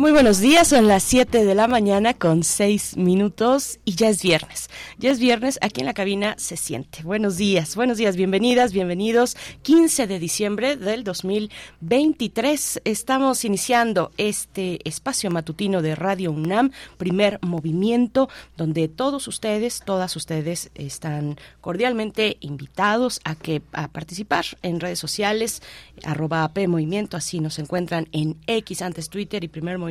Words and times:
Muy 0.00 0.12
buenos 0.12 0.40
días, 0.40 0.68
son 0.68 0.88
las 0.88 1.02
7 1.02 1.44
de 1.44 1.54
la 1.54 1.68
mañana 1.68 2.14
con 2.14 2.42
6 2.42 2.96
minutos 2.96 3.80
y 3.84 3.96
ya 3.96 4.08
es 4.08 4.22
viernes. 4.22 4.70
Ya 4.96 5.10
es 5.10 5.18
viernes, 5.18 5.58
aquí 5.60 5.80
en 5.80 5.86
la 5.86 5.92
cabina 5.92 6.36
se 6.38 6.56
siente. 6.56 7.02
Buenos 7.02 7.36
días, 7.36 7.76
buenos 7.76 7.98
días, 7.98 8.16
bienvenidas, 8.16 8.72
bienvenidos. 8.72 9.36
15 9.60 10.06
de 10.06 10.18
diciembre 10.18 10.76
del 10.76 11.04
2023 11.04 12.80
estamos 12.86 13.44
iniciando 13.44 14.10
este 14.16 14.78
espacio 14.88 15.30
matutino 15.30 15.82
de 15.82 15.94
Radio 15.94 16.32
UNAM, 16.32 16.70
primer 16.96 17.38
movimiento, 17.42 18.30
donde 18.56 18.88
todos 18.88 19.28
ustedes, 19.28 19.82
todas 19.84 20.16
ustedes 20.16 20.70
están 20.76 21.36
cordialmente 21.60 22.38
invitados 22.40 23.20
a 23.24 23.34
que 23.34 23.60
a 23.72 23.88
participar 23.88 24.46
en 24.62 24.80
redes 24.80 24.98
sociales, 24.98 25.60
arroba 26.04 26.44
AP 26.44 26.66
Movimiento, 26.68 27.18
así 27.18 27.38
nos 27.38 27.58
encuentran 27.58 28.08
en 28.12 28.38
X 28.46 28.80
antes 28.80 29.10
Twitter 29.10 29.44
y 29.44 29.48
primer 29.48 29.76
movimiento 29.76 29.89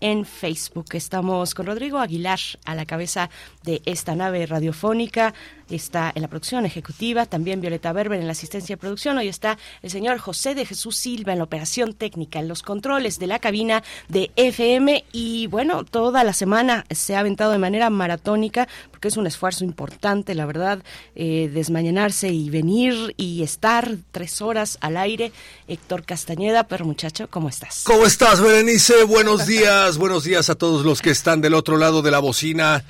en 0.00 0.24
Facebook. 0.24 0.86
Estamos 0.92 1.54
con 1.54 1.66
Rodrigo 1.66 1.98
Aguilar 1.98 2.38
a 2.64 2.74
la 2.74 2.86
cabeza 2.86 3.30
de 3.62 3.82
esta 3.84 4.14
nave 4.14 4.46
radiofónica. 4.46 5.34
Está 5.70 6.12
en 6.14 6.22
la 6.22 6.28
producción 6.28 6.66
ejecutiva, 6.66 7.26
también 7.26 7.60
Violeta 7.60 7.92
Berber 7.92 8.20
en 8.20 8.26
la 8.26 8.32
asistencia 8.32 8.74
de 8.74 8.80
producción. 8.80 9.16
Hoy 9.16 9.28
está 9.28 9.56
el 9.82 9.90
señor 9.90 10.18
José 10.18 10.54
de 10.54 10.66
Jesús 10.66 10.96
Silva 10.96 11.32
en 11.32 11.38
la 11.38 11.44
operación 11.44 11.94
técnica, 11.94 12.38
en 12.38 12.48
los 12.48 12.62
controles 12.62 13.18
de 13.18 13.26
la 13.26 13.38
cabina 13.38 13.82
de 14.08 14.30
FM. 14.36 15.04
Y 15.12 15.46
bueno, 15.46 15.84
toda 15.84 16.22
la 16.22 16.34
semana 16.34 16.84
se 16.90 17.16
ha 17.16 17.20
aventado 17.20 17.52
de 17.52 17.58
manera 17.58 17.88
maratónica, 17.88 18.68
porque 18.90 19.08
es 19.08 19.16
un 19.16 19.26
esfuerzo 19.26 19.64
importante, 19.64 20.34
la 20.34 20.44
verdad, 20.44 20.82
eh, 21.14 21.50
desmañanarse 21.52 22.28
y 22.28 22.50
venir 22.50 23.14
y 23.16 23.42
estar 23.42 23.96
tres 24.12 24.42
horas 24.42 24.78
al 24.82 24.96
aire. 24.98 25.32
Héctor 25.66 26.04
Castañeda, 26.04 26.64
pero 26.68 26.84
muchacho, 26.84 27.28
¿cómo 27.30 27.48
estás? 27.48 27.84
¿Cómo 27.84 28.04
estás, 28.04 28.40
Berenice? 28.40 29.04
Buenos 29.04 29.46
días, 29.46 29.96
buenos 29.96 30.24
días 30.24 30.50
a 30.50 30.54
todos 30.54 30.84
los 30.84 31.00
que 31.00 31.10
están 31.10 31.40
del 31.40 31.54
otro 31.54 31.78
lado 31.78 32.02
de 32.02 32.10
la 32.10 32.18
bocina. 32.18 32.84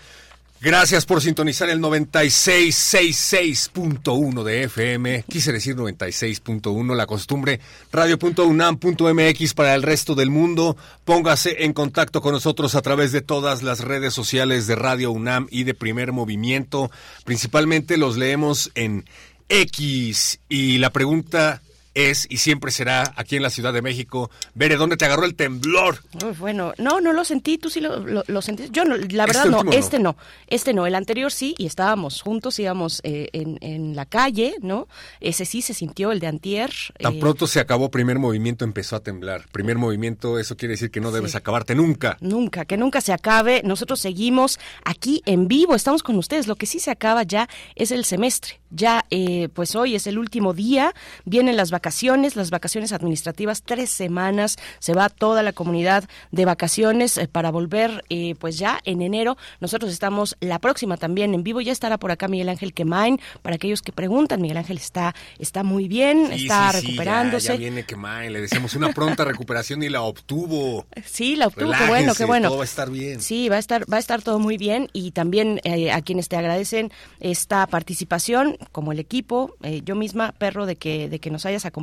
Gracias 0.65 1.05
por 1.05 1.21
sintonizar 1.21 1.69
el 1.69 1.81
9666.1 1.81 4.43
de 4.45 4.63
FM. 4.63 5.27
Quise 5.29 5.53
decir 5.53 5.77
96.1, 5.77 6.97
la 6.97 7.07
costumbre. 7.07 7.61
Radio.unam.mx 7.93 9.53
para 9.53 9.75
el 9.75 9.83
resto 9.83 10.15
del 10.15 10.31
mundo. 10.31 10.79
Póngase 11.05 11.65
en 11.65 11.75
contacto 11.75 12.23
con 12.23 12.33
nosotros 12.33 12.75
a 12.77 12.81
través 12.81 13.13
de 13.13 13.21
todas 13.21 13.63
las 13.63 13.81
redes 13.81 14.15
sociales 14.15 14.67
de 14.67 14.75
Radio 14.75 15.11
UNAM 15.11 15.49
y 15.51 15.65
de 15.65 15.75
Primer 15.75 16.13
Movimiento. 16.13 16.91
Principalmente 17.27 17.99
los 17.99 18.17
leemos 18.17 18.71
en 18.75 19.05
X. 19.51 20.41
Y 20.49 20.79
la 20.79 20.89
pregunta 20.89 21.61
es 21.95 22.27
y 22.29 22.39
siempre 22.39 22.71
será 22.71 23.15
aquí 23.17 23.37
en 23.37 23.43
la 23.43 23.51
Ciudad 23.51 23.73
de 23.73 23.83
México. 23.83 24.31
Vere, 24.55 24.77
¿dónde 24.77 24.97
te 24.97 25.05
agarró 25.05 25.25
el 25.25 25.35
temblor? 25.35 26.03
bueno, 26.39 26.73
no, 26.79 27.01
no 27.01 27.13
lo 27.13 27.25
sentí, 27.25 27.59
tú 27.59 27.71
sí 27.71 27.81
lo, 27.81 27.99
lo, 28.01 28.43
sentiste. 28.43 28.73
Yo, 28.73 28.85
no, 28.85 28.97
la 28.97 29.27
verdad, 29.27 29.47
no, 29.47 29.63
este 29.73 29.99
no, 29.99 30.17
este 30.49 30.75
no, 30.75 30.87
el 30.87 30.95
anterior 30.95 31.31
sí, 31.31 31.55
y 31.57 31.67
estábamos 31.67 32.21
juntos, 32.21 32.59
íbamos 32.59 33.01
eh, 33.05 33.29
en, 33.33 33.59
en, 33.61 33.95
la 33.95 34.07
calle, 34.07 34.57
¿no? 34.61 34.89
Ese 35.21 35.45
sí 35.45 35.63
se 35.63 35.75
sintió, 35.75 36.11
el 36.11 36.21
de 36.21 36.27
Antier. 36.27 36.73
Tan 37.01 37.15
eh, 37.15 37.21
pronto 37.21 37.47
se 37.47 37.61
acabó 37.61 37.91
primer 37.91 38.19
movimiento, 38.19 38.65
empezó 38.65 38.97
a 38.97 39.01
temblar. 39.01 39.47
Primer 39.53 39.79
movimiento, 39.79 40.39
eso 40.39 40.57
quiere 40.57 40.73
decir 40.73 40.91
que 40.91 41.01
no 41.01 41.13
debes 41.13 41.35
acabarte 41.35 41.75
nunca. 41.75 42.17
Nunca, 42.21 42.65
que 42.65 42.77
nunca 42.77 43.01
se 43.01 43.13
acabe. 43.13 43.63
Nosotros 43.65 44.01
seguimos 44.01 44.59
aquí 44.85 45.23
en 45.27 45.47
vivo, 45.47 45.75
estamos 45.75 46.03
con 46.03 46.17
ustedes. 46.17 46.49
Lo 46.49 46.57
que 46.57 46.67
sí 46.67 46.81
se 46.81 46.91
acaba 46.91 47.23
ya 47.23 47.49
es 47.77 47.93
el 47.93 48.05
semestre. 48.05 48.61
Ya, 48.71 49.05
eh, 49.11 49.49
pues 49.55 49.77
hoy 49.77 49.95
es 49.95 50.09
el 50.09 50.19
último 50.19 50.53
día, 50.53 50.95
vienen 51.25 51.57
las 51.57 51.71
vacaciones 51.71 51.84
vacaciones, 51.85 52.35
las 52.35 52.49
vacaciones 52.49 52.93
administrativas, 52.93 53.63
tres 53.63 53.91
semanas, 53.91 54.57
se 54.79 54.95
va 54.95 55.11
toda 55.11 55.43
la 55.43 55.53
comunidad 55.53 56.09
de 56.31 56.47
vacaciones 56.47 57.19
eh, 57.19 57.29
para 57.29 57.51
volver 57.51 58.03
eh, 58.09 58.37
pues 58.39 58.57
ya 58.57 58.81
en 58.87 59.03
enero. 59.03 59.37
Nosotros 59.61 59.93
estamos 59.93 60.35
la 60.41 60.61
próxima 60.61 60.97
también 60.97 61.35
en 61.35 61.43
vivo, 61.43 61.61
ya 61.61 61.73
estará 61.73 61.99
por 61.99 62.11
acá 62.11 62.27
Miguel 62.27 62.49
Ángel 62.49 62.73
Quemain, 62.73 63.21
para 63.43 63.57
aquellos 63.57 63.83
que 63.83 63.93
preguntan, 63.93 64.41
Miguel 64.41 64.57
Ángel 64.57 64.79
está, 64.79 65.15
está 65.39 65.63
muy 65.63 65.87
bien, 65.87 66.33
está 66.33 66.73
recuperándose. 66.73 67.49
ya, 67.49 67.57
viene 67.57 67.83
Quemain, 67.83 68.33
le 68.33 68.41
deseamos 68.41 68.75
una 68.77 68.91
pronta 68.95 69.25
recuperación 69.27 69.83
y 69.83 69.91
la 69.91 70.01
obtuvo. 70.01 70.87
Sí, 71.05 71.37
la 71.37 71.49
obtuvo, 71.49 71.71
qué 71.79 71.87
bueno, 71.87 72.15
qué 72.15 72.25
bueno. 72.25 72.49
Todo 72.49 72.57
va 72.57 72.65
a 72.65 72.73
estar 72.73 72.91
bien. 72.91 73.21
Sí, 73.21 73.51
va 73.51 73.57
a 73.57 73.59
estar, 73.59 73.85
va 73.93 73.99
a 73.99 74.01
estar 74.01 74.23
todo 74.23 74.39
muy 74.39 74.57
bien 74.57 74.89
y 74.95 75.11
también 75.11 75.61
eh, 75.65 75.93
a 75.93 76.01
quienes 76.01 76.31
te 76.31 76.39
agradecen 76.39 76.91
esta 77.21 77.67
participación, 77.67 78.57
como 78.73 78.93
el 78.93 79.01
equipo, 79.01 79.55
yo 79.85 79.95
misma, 79.97 80.33
perro, 80.33 80.65
de 80.65 80.77
que, 80.77 81.11
de 81.11 81.19
que 81.19 81.31
nos 81.31 81.45
hayas 81.45 81.67
acompañado 81.67 81.74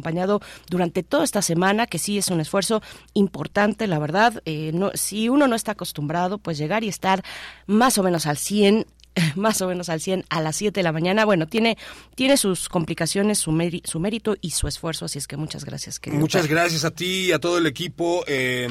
durante 0.69 1.03
toda 1.03 1.24
esta 1.24 1.41
semana, 1.41 1.88
que 1.88 2.00
sí 2.00 2.18
es 2.18 2.29
un 2.29 2.41
esfuerzo 2.41 2.81
importante, 3.13 3.88
la 3.88 4.00
verdad. 4.00 4.41
Eh, 4.46 4.72
no, 4.74 4.91
si 4.94 5.29
uno 5.29 5.47
no 5.47 5.56
está 5.56 5.74
acostumbrado, 5.74 6.38
pues 6.38 6.57
llegar 6.57 6.84
y 6.84 6.88
estar 6.88 7.24
más 7.68 7.97
o 7.97 8.03
menos 8.03 8.25
al 8.25 8.38
100 8.38 8.85
más 9.35 9.62
o 9.62 9.68
menos 9.68 9.90
al 9.90 10.01
100 10.01 10.25
a 10.30 10.41
las 10.41 10.56
7 10.56 10.80
de 10.80 10.84
la 10.84 10.91
mañana. 10.91 11.25
Bueno, 11.25 11.47
tiene, 11.47 11.78
tiene 12.16 12.38
sus 12.38 12.69
complicaciones, 12.69 13.40
su, 13.40 13.51
su 13.84 14.00
mérito 14.00 14.35
y 14.41 14.51
su 14.51 14.68
esfuerzo, 14.68 15.06
así 15.06 15.18
es 15.18 15.28
que 15.28 15.38
muchas 15.38 15.66
gracias. 15.66 16.00
Muchas 16.07 16.47
gracias 16.47 16.85
a 16.85 16.91
ti 16.91 17.28
y 17.28 17.31
a 17.31 17.40
todo 17.40 17.57
el 17.57 17.66
equipo. 17.66 18.24
Eh, 18.28 18.69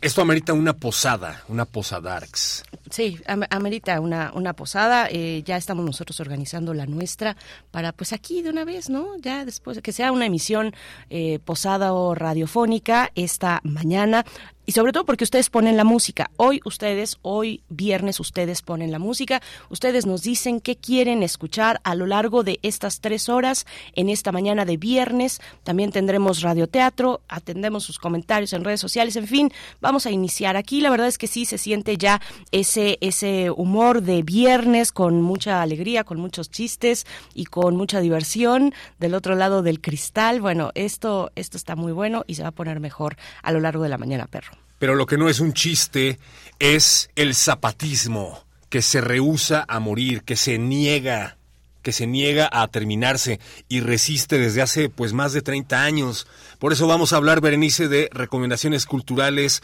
esto 0.00 0.22
amerita 0.22 0.52
una 0.52 0.72
posada, 0.72 1.44
una 1.48 1.66
posadarks. 1.66 2.64
Sí, 2.90 3.18
amerita 3.26 4.00
una, 4.00 4.32
una 4.34 4.54
posada. 4.54 5.08
Eh, 5.10 5.42
ya 5.44 5.56
estamos 5.56 5.84
nosotros 5.84 6.18
organizando 6.20 6.72
la 6.72 6.86
nuestra 6.86 7.36
para, 7.70 7.92
pues 7.92 8.12
aquí 8.12 8.42
de 8.42 8.50
una 8.50 8.64
vez, 8.64 8.88
¿no? 8.88 9.16
Ya 9.18 9.44
después 9.44 9.76
de 9.76 9.82
que 9.82 9.92
sea 9.92 10.10
una 10.10 10.26
emisión 10.26 10.74
eh, 11.10 11.38
posada 11.44 11.92
o 11.92 12.14
radiofónica 12.14 13.10
esta 13.14 13.60
mañana 13.62 14.24
y 14.70 14.72
sobre 14.72 14.92
todo 14.92 15.04
porque 15.04 15.24
ustedes 15.24 15.50
ponen 15.50 15.76
la 15.76 15.82
música. 15.82 16.30
Hoy 16.36 16.60
ustedes, 16.64 17.18
hoy 17.22 17.64
viernes 17.70 18.20
ustedes 18.20 18.62
ponen 18.62 18.92
la 18.92 19.00
música, 19.00 19.42
ustedes 19.68 20.06
nos 20.06 20.22
dicen 20.22 20.60
qué 20.60 20.76
quieren 20.76 21.24
escuchar 21.24 21.80
a 21.82 21.96
lo 21.96 22.06
largo 22.06 22.44
de 22.44 22.60
estas 22.62 23.00
tres 23.00 23.28
horas 23.28 23.66
en 23.96 24.08
esta 24.08 24.30
mañana 24.30 24.64
de 24.64 24.76
viernes. 24.76 25.40
También 25.64 25.90
tendremos 25.90 26.42
radioteatro, 26.42 27.20
atendemos 27.26 27.82
sus 27.82 27.98
comentarios 27.98 28.52
en 28.52 28.62
redes 28.62 28.78
sociales, 28.78 29.16
en 29.16 29.26
fin, 29.26 29.52
vamos 29.80 30.06
a 30.06 30.12
iniciar 30.12 30.56
aquí. 30.56 30.80
La 30.80 30.90
verdad 30.90 31.08
es 31.08 31.18
que 31.18 31.26
sí 31.26 31.46
se 31.46 31.58
siente 31.58 31.96
ya 31.96 32.20
ese, 32.52 32.96
ese 33.00 33.50
humor 33.50 34.02
de 34.02 34.22
viernes 34.22 34.92
con 34.92 35.20
mucha 35.20 35.62
alegría, 35.62 36.04
con 36.04 36.20
muchos 36.20 36.48
chistes 36.48 37.08
y 37.34 37.46
con 37.46 37.74
mucha 37.74 37.98
diversión 37.98 38.72
del 39.00 39.14
otro 39.14 39.34
lado 39.34 39.62
del 39.62 39.80
cristal. 39.80 40.40
Bueno, 40.40 40.70
esto, 40.76 41.32
esto 41.34 41.56
está 41.56 41.74
muy 41.74 41.90
bueno 41.90 42.22
y 42.28 42.36
se 42.36 42.44
va 42.44 42.50
a 42.50 42.52
poner 42.52 42.78
mejor 42.78 43.16
a 43.42 43.50
lo 43.50 43.58
largo 43.58 43.82
de 43.82 43.88
la 43.88 43.98
mañana, 43.98 44.28
perro. 44.28 44.59
Pero 44.80 44.96
lo 44.96 45.06
que 45.06 45.18
no 45.18 45.28
es 45.28 45.38
un 45.38 45.52
chiste 45.52 46.18
es 46.58 47.10
el 47.14 47.34
zapatismo, 47.36 48.44
que 48.70 48.82
se 48.82 49.00
rehúsa 49.00 49.64
a 49.68 49.78
morir, 49.78 50.24
que 50.24 50.34
se 50.34 50.58
niega 50.58 51.36
que 51.82 51.92
se 51.92 52.06
niega 52.06 52.48
a 52.52 52.68
terminarse 52.68 53.40
y 53.66 53.80
resiste 53.80 54.38
desde 54.38 54.60
hace 54.60 54.90
pues 54.90 55.14
más 55.14 55.32
de 55.32 55.40
30 55.40 55.82
años. 55.82 56.26
Por 56.58 56.74
eso 56.74 56.86
vamos 56.86 57.12
a 57.12 57.16
hablar, 57.16 57.40
Berenice, 57.40 57.88
de 57.88 58.10
recomendaciones 58.12 58.84
culturales 58.84 59.62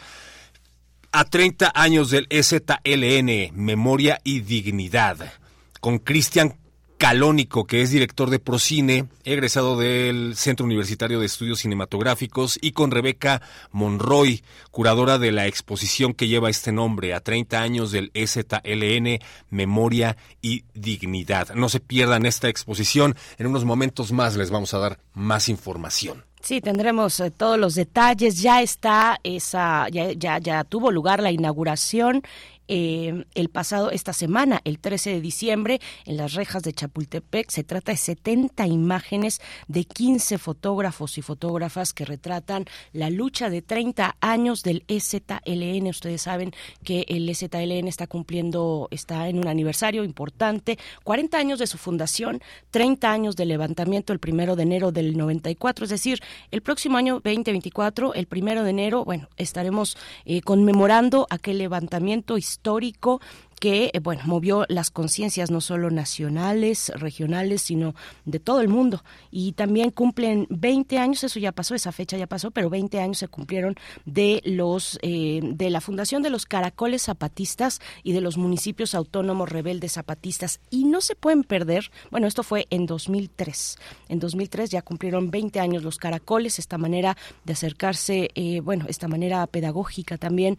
a 1.11 1.25
30 1.25 1.71
años 1.75 2.09
del 2.09 2.25
EZLN, 2.31 3.51
Memoria 3.53 4.19
y 4.23 4.39
Dignidad, 4.39 5.31
con 5.79 5.99
Cristian 5.99 6.57
Calónico, 6.97 7.65
que 7.65 7.81
es 7.81 7.91
director 7.91 8.29
de 8.29 8.39
Procine, 8.39 9.07
egresado 9.23 9.77
del 9.77 10.35
Centro 10.35 10.65
Universitario 10.65 11.19
de 11.19 11.27
Estudios 11.27 11.59
Cinematográficos, 11.59 12.57
y 12.61 12.71
con 12.71 12.91
Rebeca 12.91 13.41
Monroy, 13.71 14.43
curadora 14.71 15.19
de 15.19 15.31
la 15.31 15.45
exposición 15.45 16.13
que 16.13 16.27
lleva 16.27 16.49
este 16.49 16.71
nombre, 16.71 17.13
a 17.13 17.19
30 17.19 17.61
años 17.61 17.91
del 17.91 18.11
EZLN, 18.15 19.19
Memoria 19.49 20.17
y 20.41 20.63
Dignidad. 20.73 21.53
No 21.53 21.69
se 21.69 21.79
pierdan 21.79 22.25
esta 22.25 22.49
exposición, 22.49 23.15
en 23.37 23.47
unos 23.47 23.63
momentos 23.63 24.11
más 24.11 24.35
les 24.35 24.49
vamos 24.49 24.73
a 24.73 24.79
dar 24.79 24.99
más 25.13 25.49
información. 25.49 26.25
Sí, 26.41 26.61
tendremos 26.61 27.19
eh, 27.19 27.29
todos 27.29 27.59
los 27.59 27.75
detalles. 27.75 28.41
Ya 28.41 28.61
está 28.61 29.19
esa, 29.23 29.89
ya, 29.89 30.13
ya, 30.13 30.37
ya 30.37 30.63
tuvo 30.63 30.91
lugar 30.91 31.21
la 31.21 31.31
inauguración 31.31 32.23
eh, 32.67 33.25
el 33.33 33.49
pasado, 33.49 33.91
esta 33.91 34.13
semana, 34.13 34.61
el 34.63 34.79
13 34.79 35.11
de 35.11 35.21
diciembre, 35.21 35.79
en 36.05 36.17
las 36.17 36.33
rejas 36.33 36.63
de 36.63 36.73
Chapultepec. 36.73 37.49
Se 37.49 37.63
trata 37.63 37.91
de 37.91 37.97
70 37.97 38.67
imágenes 38.67 39.41
de 39.67 39.85
15 39.85 40.37
fotógrafos 40.37 41.17
y 41.17 41.21
fotógrafas 41.21 41.93
que 41.93 42.05
retratan 42.05 42.65
la 42.93 43.09
lucha 43.09 43.49
de 43.49 43.61
30 43.61 44.17
años 44.19 44.63
del 44.63 44.83
EZLN. 44.87 45.87
Ustedes 45.87 46.21
saben 46.21 46.51
que 46.83 47.05
el 47.07 47.29
EZLN 47.29 47.87
está 47.87 48.07
cumpliendo, 48.07 48.87
está 48.91 49.29
en 49.29 49.39
un 49.39 49.47
aniversario 49.47 50.03
importante, 50.03 50.77
40 51.03 51.37
años 51.37 51.59
de 51.59 51.67
su 51.67 51.77
fundación, 51.77 52.41
30 52.71 53.11
años 53.11 53.35
de 53.35 53.45
levantamiento 53.45 54.13
el 54.13 54.19
primero 54.19 54.55
de 54.55 54.63
enero 54.63 54.91
del 54.91 55.17
94, 55.17 55.85
es 55.85 55.89
decir, 55.89 56.19
el 56.51 56.61
próximo 56.61 56.97
año 56.97 57.15
2024, 57.15 58.13
el 58.13 58.27
primero 58.27 58.63
de 58.63 58.71
enero, 58.71 59.05
bueno, 59.05 59.29
estaremos 59.37 59.97
eh, 60.25 60.41
conmemorando 60.41 61.27
aquel 61.29 61.59
levantamiento 61.59 62.37
histórico 62.37 62.56
histórico 62.57 63.21
que 63.59 63.91
eh, 63.93 63.99
bueno 63.99 64.21
movió 64.25 64.65
las 64.69 64.91
conciencias 64.91 65.51
no 65.51 65.61
solo 65.61 65.89
nacionales, 65.89 66.91
regionales, 66.95 67.61
sino 67.61 67.95
de 68.25 68.39
todo 68.39 68.61
el 68.61 68.67
mundo. 68.67 69.03
Y 69.31 69.53
también 69.53 69.91
cumplen 69.91 70.47
20 70.49 70.97
años, 70.97 71.23
eso 71.23 71.39
ya 71.39 71.51
pasó, 71.51 71.75
esa 71.75 71.91
fecha 71.91 72.17
ya 72.17 72.27
pasó, 72.27 72.51
pero 72.51 72.69
20 72.69 72.99
años 72.99 73.17
se 73.17 73.27
cumplieron 73.27 73.75
de 74.05 74.41
los 74.45 74.99
eh, 75.01 75.39
de 75.43 75.69
la 75.69 75.81
fundación 75.81 76.21
de 76.23 76.29
los 76.29 76.45
caracoles 76.45 77.03
zapatistas 77.03 77.79
y 78.03 78.13
de 78.13 78.21
los 78.21 78.37
municipios 78.37 78.95
autónomos 78.95 79.49
rebeldes 79.49 79.93
zapatistas. 79.93 80.59
Y 80.69 80.85
no 80.85 81.01
se 81.01 81.15
pueden 81.15 81.43
perder, 81.43 81.91
bueno, 82.11 82.27
esto 82.27 82.43
fue 82.43 82.67
en 82.69 82.85
2003. 82.85 83.77
En 84.09 84.19
2003 84.19 84.69
ya 84.69 84.81
cumplieron 84.81 85.31
20 85.31 85.59
años 85.59 85.83
los 85.83 85.97
caracoles, 85.97 86.59
esta 86.59 86.77
manera 86.77 87.17
de 87.43 87.53
acercarse, 87.53 88.29
eh, 88.35 88.59
bueno, 88.61 88.85
esta 88.87 89.07
manera 89.07 89.45
pedagógica 89.47 90.17
también, 90.17 90.57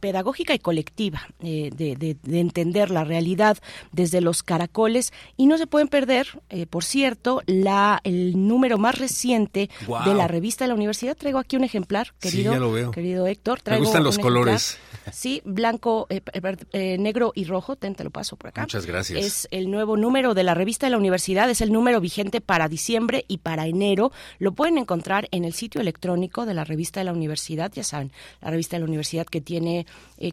pedagógica 0.00 0.54
y 0.54 0.58
colectiva 0.58 1.26
de, 1.78 2.16
entender 2.30 2.90
la 2.90 3.04
realidad 3.04 3.58
desde 3.92 4.20
los 4.20 4.42
caracoles 4.42 5.12
y 5.36 5.46
no 5.46 5.58
se 5.58 5.66
pueden 5.66 5.88
perder, 5.88 6.40
eh, 6.50 6.66
por 6.66 6.84
cierto, 6.84 7.42
la 7.46 8.00
el 8.04 8.46
número 8.46 8.78
más 8.78 8.98
reciente 8.98 9.70
de 10.04 10.14
la 10.14 10.28
revista 10.28 10.64
de 10.64 10.68
la 10.68 10.74
universidad. 10.74 11.16
Traigo 11.16 11.38
aquí 11.38 11.56
un 11.56 11.64
ejemplar, 11.64 12.12
querido, 12.20 12.90
querido 12.90 13.26
Héctor. 13.26 13.60
Me 13.66 13.78
gustan 13.78 14.04
los 14.04 14.18
colores. 14.18 14.78
Sí, 15.12 15.40
blanco, 15.44 16.06
eh, 16.10 16.20
eh, 16.72 16.98
negro 16.98 17.32
y 17.34 17.44
rojo. 17.44 17.76
Ten, 17.76 17.94
te 17.94 18.04
lo 18.04 18.10
paso 18.10 18.36
por 18.36 18.50
acá. 18.50 18.62
Muchas 18.62 18.84
gracias. 18.84 19.24
Es 19.24 19.48
el 19.50 19.70
nuevo 19.70 19.96
número 19.96 20.34
de 20.34 20.44
la 20.44 20.54
revista 20.54 20.86
de 20.86 20.90
la 20.90 20.98
universidad. 20.98 21.48
Es 21.48 21.60
el 21.60 21.72
número 21.72 22.00
vigente 22.00 22.40
para 22.40 22.68
diciembre 22.68 23.24
y 23.28 23.38
para 23.38 23.66
enero. 23.66 24.12
Lo 24.38 24.52
pueden 24.52 24.78
encontrar 24.78 25.28
en 25.30 25.44
el 25.44 25.54
sitio 25.54 25.80
electrónico 25.80 26.44
de 26.44 26.54
la 26.54 26.64
revista 26.64 27.00
de 27.00 27.04
la 27.04 27.12
universidad. 27.12 27.72
Ya 27.72 27.84
saben, 27.84 28.12
la 28.42 28.50
revista 28.50 28.76
de 28.76 28.80
la 28.80 28.86
universidad 28.86 29.26
que 29.26 29.40
tiene, 29.40 29.86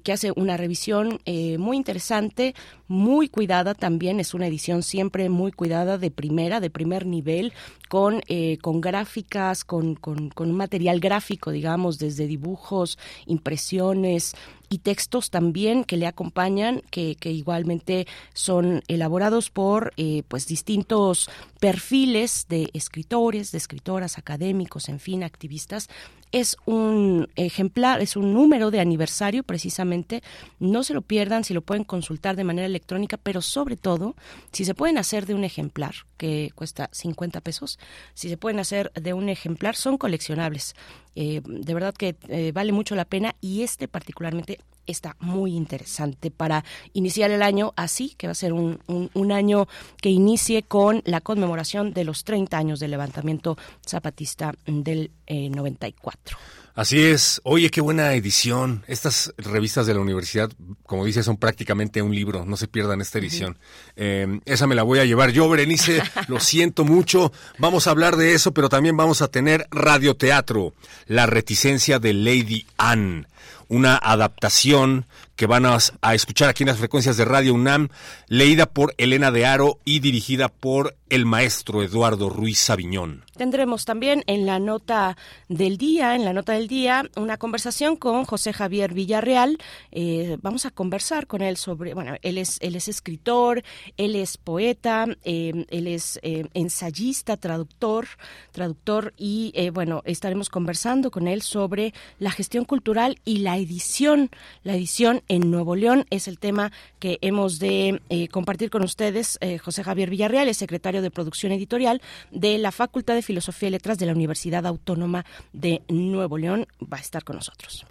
que 0.04 0.12
hace 0.12 0.34
una 0.36 0.58
revisión 0.58 1.20
eh, 1.26 1.35
muy 1.58 1.78
interesante, 1.78 2.56
muy 2.88 3.30
cuidada 3.30 3.74
también, 3.74 4.20
es 4.20 4.34
una 4.34 4.48
edición 4.48 4.84
siempre 4.84 5.30
muy 5.30 5.52
cuidada 5.52 5.98
de 5.98 6.12
primera, 6.12 6.60
de 6.60 6.70
primer 6.70 7.06
nivel, 7.06 7.54
con, 7.90 8.22
eh, 8.28 8.58
con 8.60 8.82
gráficas, 8.82 9.64
con, 9.64 9.96
con, 9.96 10.30
con 10.30 10.52
material 10.52 11.00
gráfico, 11.00 11.52
digamos, 11.52 11.98
desde 11.98 12.28
dibujos, 12.28 12.98
impresiones, 13.26 14.36
y 14.70 14.80
textos 14.80 15.30
también 15.30 15.84
que 15.84 15.98
le 15.98 16.08
acompañan, 16.08 16.82
que, 16.90 17.16
que 17.16 17.32
igualmente 17.32 18.08
son 18.34 18.82
elaborados 18.88 19.50
por 19.50 19.94
eh, 19.98 20.24
pues 20.28 20.48
distintos 20.48 21.30
perfiles 21.60 22.48
de 22.50 22.70
escritores, 22.74 23.52
de 23.52 23.58
escritoras, 23.58 24.18
académicos, 24.18 24.90
en 24.90 25.00
fin, 25.00 25.24
activistas. 25.24 25.90
Es 26.36 26.58
un 26.66 27.30
ejemplar, 27.38 28.02
es 28.02 28.18
un 28.18 28.34
número 28.34 28.70
de 28.70 28.82
aniversario 28.82 29.42
precisamente. 29.44 30.22
No 30.60 30.84
se 30.84 30.94
lo 30.94 31.02
pierdan 31.02 31.46
si 31.46 31.54
lo 31.54 31.62
pueden 31.62 31.86
consultar 31.86 32.36
de 32.36 32.44
manera 32.44 32.66
electrónica, 32.66 33.16
pero 33.16 33.42
sobre 33.42 33.78
todo, 33.78 34.18
si 34.52 34.66
se 34.66 34.76
pueden 34.76 34.98
hacer 34.98 35.28
de 35.28 35.34
un 35.34 35.46
ejemplar, 35.46 35.96
que 36.18 36.52
cuesta 36.54 36.90
50 36.92 37.40
pesos, 37.40 37.80
si 38.16 38.28
se 38.28 38.36
pueden 38.36 38.60
hacer 38.60 38.92
de 38.96 39.14
un 39.14 39.30
ejemplar, 39.30 39.78
son 39.78 39.98
coleccionables. 39.98 40.76
Eh, 41.16 41.42
de 41.46 41.74
verdad 41.74 41.94
que 41.94 42.16
eh, 42.28 42.52
vale 42.54 42.72
mucho 42.72 42.96
la 42.96 43.06
pena 43.06 43.36
y 43.42 43.64
este 43.64 43.88
particularmente 43.88 44.60
está 44.86 45.16
muy 45.20 45.56
interesante 45.56 46.30
para 46.30 46.64
iniciar 46.94 47.32
el 47.32 47.42
año 47.42 47.74
así, 47.76 48.14
que 48.18 48.28
va 48.28 48.32
a 48.32 48.36
ser 48.36 48.54
un, 48.54 48.80
un, 48.88 49.32
año 49.32 49.68
que 50.02 50.10
inicie 50.10 50.62
con 50.62 51.02
la 51.06 51.22
conmemoración 51.22 51.92
de 51.94 52.04
los 52.04 52.24
30 52.24 52.56
años 52.56 52.80
del 52.80 52.92
levantamiento 52.92 53.58
zapatista 53.84 54.54
del 54.68 55.10
94. 55.28 56.38
Así 56.76 57.02
es. 57.02 57.40
Oye, 57.46 57.70
qué 57.70 57.80
buena 57.80 58.14
edición. 58.16 58.84
Estas 58.88 59.34
revistas 59.38 59.88
de 59.88 59.94
la 59.94 60.02
universidad, 60.02 60.52
como 60.86 61.06
dice, 61.06 61.24
son 61.24 61.38
prácticamente 61.38 62.02
un 62.02 62.14
libro. 62.14 62.44
No 62.46 62.58
se 62.58 62.68
pierdan 62.68 63.00
esta 63.00 63.18
edición. 63.18 63.58
Em, 63.96 64.42
esa 64.44 64.68
me 64.68 64.76
la 64.76 64.84
voy 64.84 65.00
a 65.00 65.06
llevar 65.06 65.32
yo, 65.32 65.48
Berenice. 65.48 66.04
lo 66.28 66.42
siento 66.42 66.84
mucho. 66.84 67.32
Vamos 67.60 67.88
a 67.88 67.92
hablar 67.92 68.18
de 68.18 68.34
eso, 68.34 68.54
pero 68.54 68.68
también 68.68 68.98
vamos 68.98 69.22
a 69.22 69.30
tener 69.30 69.68
radioteatro. 69.72 70.74
La 71.08 71.26
reticencia 71.26 71.98
de 72.00 72.14
Lady 72.14 72.66
Anne 72.78 73.26
una 73.68 73.98
adaptación 73.98 75.06
que 75.36 75.48
van 75.48 75.66
a, 75.66 75.78
escuchar 76.14 76.50
aquí 76.50 76.64
en 76.64 76.70
las 76.70 76.78
frecuencias 76.78 77.18
de 77.18 77.26
Radio 77.26 77.54
UNAM, 77.54 77.90
leída 78.28 78.66
por 78.68 78.94
Elena 78.98 79.32
de 79.32 79.46
Aro 79.46 79.80
y 79.86 80.00
dirigida 80.00 80.50
por 80.50 80.96
el 81.10 81.26
maestro 81.26 81.84
Eduardo 81.84 82.30
Ruiz 82.30 82.60
Sabiñón. 82.60 83.24
Tendremos 83.38 83.86
también 83.86 84.24
en 84.28 84.46
la 84.46 84.60
nota 84.60 85.18
del 85.50 85.78
día, 85.78 86.16
en 86.16 86.26
la 86.26 86.34
nota 86.34 86.54
del 86.54 86.68
día, 86.68 87.04
una 87.16 87.38
conversación 87.38 87.96
con 87.96 88.26
José 88.26 88.54
Javier 88.54 88.94
Villarreal. 88.94 89.58
Eh, 89.92 90.38
vamos 90.42 90.66
a 90.66 90.72
conversar 90.72 91.28
con 91.28 91.42
él 91.42 91.58
sobre, 91.58 91.94
bueno, 91.94 92.16
él 92.22 92.38
es, 92.38 92.58
él 92.62 92.76
es 92.76 92.88
escritor, 92.88 93.64
él 93.98 94.16
es 94.16 94.38
poeta, 94.38 95.06
eh, 95.24 95.66
él 95.70 95.88
es 95.88 96.20
eh, 96.24 96.46
ensayista, 96.54 97.38
traductor, 97.38 98.08
traductor 98.52 99.14
y 99.18 99.54
bueno, 99.70 100.02
estaremos 100.06 100.50
conversando 100.50 101.12
con 101.12 101.28
él 101.28 101.42
sobre 101.42 101.94
la 102.20 102.32
gestión 102.32 102.66
cultural 102.66 103.20
y 103.26 103.40
la 103.40 103.58
edición, 103.58 104.32
la 104.64 104.76
edición 104.76 105.24
en 105.28 105.52
Nuevo 105.52 105.76
León 105.76 106.06
es 106.10 106.28
el 106.28 106.40
tema 106.40 106.72
que 107.00 107.18
hemos 107.22 107.60
de 107.60 108.02
compartir 108.32 108.70
con 108.70 108.84
ustedes. 108.84 109.40
José 109.64 109.84
Javier 109.84 110.10
Villarreal 110.10 110.48
es 110.48 110.58
secretario 110.58 111.02
de 111.02 111.12
producción 111.12 111.52
editorial 111.52 112.02
de 112.32 112.58
la 112.58 112.72
Facultad 112.72 113.16
de 113.16 113.22
Filosofía 113.22 113.70
y 113.70 113.72
Letras 113.72 113.98
de 113.98 114.06
la 114.06 114.14
Universidad 114.14 114.66
Autónoma 114.66 115.26
de 115.54 115.82
Nuevo 115.88 116.38
León. 116.38 116.68
Va 116.82 116.98
a 116.98 117.02
estar 117.02 117.24
con 117.24 117.38
nosotros. 117.38 117.86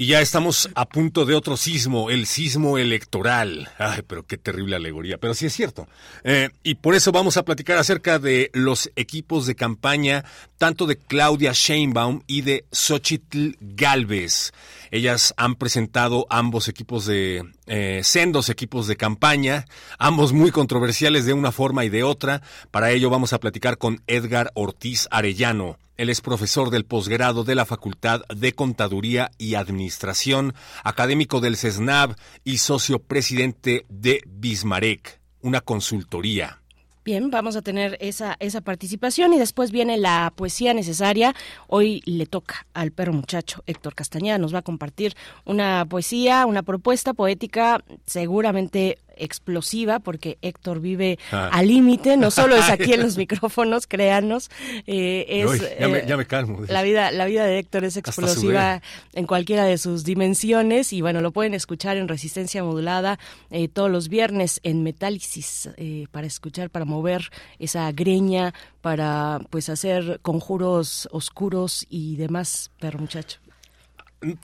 Y 0.00 0.06
ya 0.06 0.22
estamos 0.22 0.70
a 0.76 0.88
punto 0.88 1.26
de 1.26 1.34
otro 1.34 1.58
sismo, 1.58 2.08
el 2.08 2.24
sismo 2.24 2.78
electoral. 2.78 3.68
Ay, 3.76 4.00
pero 4.06 4.22
qué 4.22 4.38
terrible 4.38 4.76
alegoría, 4.76 5.18
pero 5.18 5.34
sí 5.34 5.44
es 5.44 5.52
cierto. 5.52 5.88
Eh, 6.24 6.48
y 6.62 6.76
por 6.76 6.94
eso 6.94 7.12
vamos 7.12 7.36
a 7.36 7.44
platicar 7.44 7.76
acerca 7.76 8.18
de 8.18 8.48
los 8.54 8.90
equipos 8.96 9.44
de 9.44 9.56
campaña, 9.56 10.24
tanto 10.56 10.86
de 10.86 10.96
Claudia 10.96 11.52
Sheinbaum 11.52 12.22
y 12.26 12.40
de 12.40 12.64
Xochitl 12.72 13.58
Galvez. 13.60 14.52
Ellas 14.90 15.34
han 15.36 15.54
presentado 15.56 16.26
ambos 16.30 16.68
equipos 16.68 17.04
de, 17.04 17.44
eh, 17.66 18.00
sendos 18.02 18.48
equipos 18.48 18.86
de 18.86 18.96
campaña, 18.96 19.66
ambos 19.98 20.32
muy 20.32 20.50
controversiales 20.50 21.26
de 21.26 21.34
una 21.34 21.52
forma 21.52 21.84
y 21.84 21.90
de 21.90 22.04
otra. 22.04 22.40
Para 22.70 22.90
ello 22.90 23.10
vamos 23.10 23.34
a 23.34 23.38
platicar 23.38 23.76
con 23.76 24.02
Edgar 24.06 24.50
Ortiz 24.54 25.08
Arellano 25.10 25.76
él 26.00 26.08
es 26.08 26.22
profesor 26.22 26.70
del 26.70 26.86
posgrado 26.86 27.44
de 27.44 27.54
la 27.54 27.66
Facultad 27.66 28.22
de 28.34 28.54
Contaduría 28.54 29.32
y 29.36 29.54
Administración, 29.54 30.54
académico 30.82 31.40
del 31.40 31.58
CESNAV 31.58 32.16
y 32.42 32.56
socio 32.56 33.00
presidente 33.00 33.84
de 33.90 34.22
Bismarck, 34.26 35.20
una 35.42 35.60
consultoría. 35.60 36.62
Bien, 37.04 37.30
vamos 37.30 37.54
a 37.54 37.60
tener 37.60 37.98
esa, 38.00 38.36
esa 38.40 38.62
participación 38.62 39.34
y 39.34 39.38
después 39.38 39.72
viene 39.72 39.98
la 39.98 40.32
poesía 40.34 40.72
necesaria. 40.72 41.34
Hoy 41.66 42.02
le 42.06 42.24
toca 42.24 42.66
al 42.72 42.92
perro 42.92 43.12
muchacho 43.12 43.62
Héctor 43.66 43.94
Castañeda, 43.94 44.38
nos 44.38 44.54
va 44.54 44.60
a 44.60 44.62
compartir 44.62 45.14
una 45.44 45.84
poesía, 45.86 46.46
una 46.46 46.62
propuesta 46.62 47.12
poética 47.12 47.84
seguramente 48.06 48.98
explosiva, 49.20 50.00
porque 50.00 50.38
Héctor 50.42 50.80
vive 50.80 51.18
ah. 51.32 51.50
al 51.52 51.68
límite, 51.68 52.16
no 52.16 52.30
solo 52.30 52.56
es 52.56 52.68
aquí 52.68 52.92
en 52.92 53.02
los 53.02 53.16
micrófonos, 53.18 53.86
créanos, 53.86 54.50
eh, 54.86 55.26
es, 55.28 55.62
eh, 55.62 56.04
ya, 56.06 56.16
me, 56.16 56.26
calmo. 56.26 56.60
La 56.68 56.82
vida, 56.82 57.10
la 57.12 57.24
vida 57.26 57.44
de 57.44 57.58
Héctor 57.58 57.84
es 57.84 57.96
explosiva 57.96 58.82
en 59.12 59.26
cualquiera 59.26 59.64
de 59.64 59.78
sus 59.78 60.04
dimensiones 60.04 60.92
y 60.92 61.00
bueno, 61.00 61.20
lo 61.20 61.32
pueden 61.32 61.54
escuchar 61.54 61.96
en 61.96 62.08
Resistencia 62.08 62.64
Modulada 62.64 63.18
eh, 63.50 63.68
todos 63.68 63.90
los 63.90 64.08
viernes 64.08 64.60
en 64.62 64.82
Metálisis 64.82 65.68
para 66.10 66.26
escuchar, 66.26 66.70
para 66.70 66.84
mover 66.84 67.30
esa 67.58 67.90
greña, 67.92 68.54
para 68.80 69.40
pues 69.50 69.68
hacer 69.68 70.20
conjuros 70.22 71.08
oscuros 71.12 71.86
y 71.88 72.16
demás, 72.16 72.70
perro 72.78 72.98
muchacho. 72.98 73.38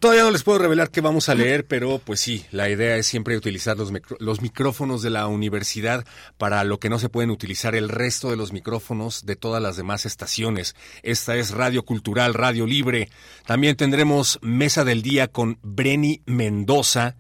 Todavía 0.01 0.23
no 0.23 0.31
les 0.31 0.43
puedo 0.43 0.59
revelar 0.59 0.91
qué 0.91 1.03
vamos 1.03 1.29
a 1.29 1.35
leer, 1.35 1.67
pero 1.67 1.99
pues 1.99 2.19
sí, 2.19 2.47
la 2.51 2.71
idea 2.71 2.97
es 2.97 3.07
siempre 3.07 3.37
utilizar 3.37 3.77
los, 3.77 3.93
los, 4.21 4.41
micrófonos 4.41 5.03
de 5.03 5.11
la 5.11 5.27
universidad 5.27 6.07
para 6.39 6.65
lo 6.65 6.79
que 6.81 6.89
no 6.89 6.99
se 6.99 7.11
pueden 7.11 7.31
utilizar 7.31 7.75
el 7.75 7.91
resto 7.91 8.31
de 8.31 8.37
los 8.37 8.55
micrófonos 8.55 9.27
de 9.27 9.37
todas 9.37 9.63
las 9.63 9.77
demás 9.77 10.07
estaciones. 10.07 10.75
Esta 11.03 11.37
es 11.37 11.51
Radio 11.51 11.85
Cultural, 11.85 12.33
Radio 12.33 12.65
Libre. 12.65 13.11
También 13.45 13.77
tendremos 13.77 14.39
Mesa 14.41 14.83
del 14.83 15.03
Día 15.03 15.29
con 15.29 15.59
Breni 15.63 16.23
Mendoza, 16.25 17.17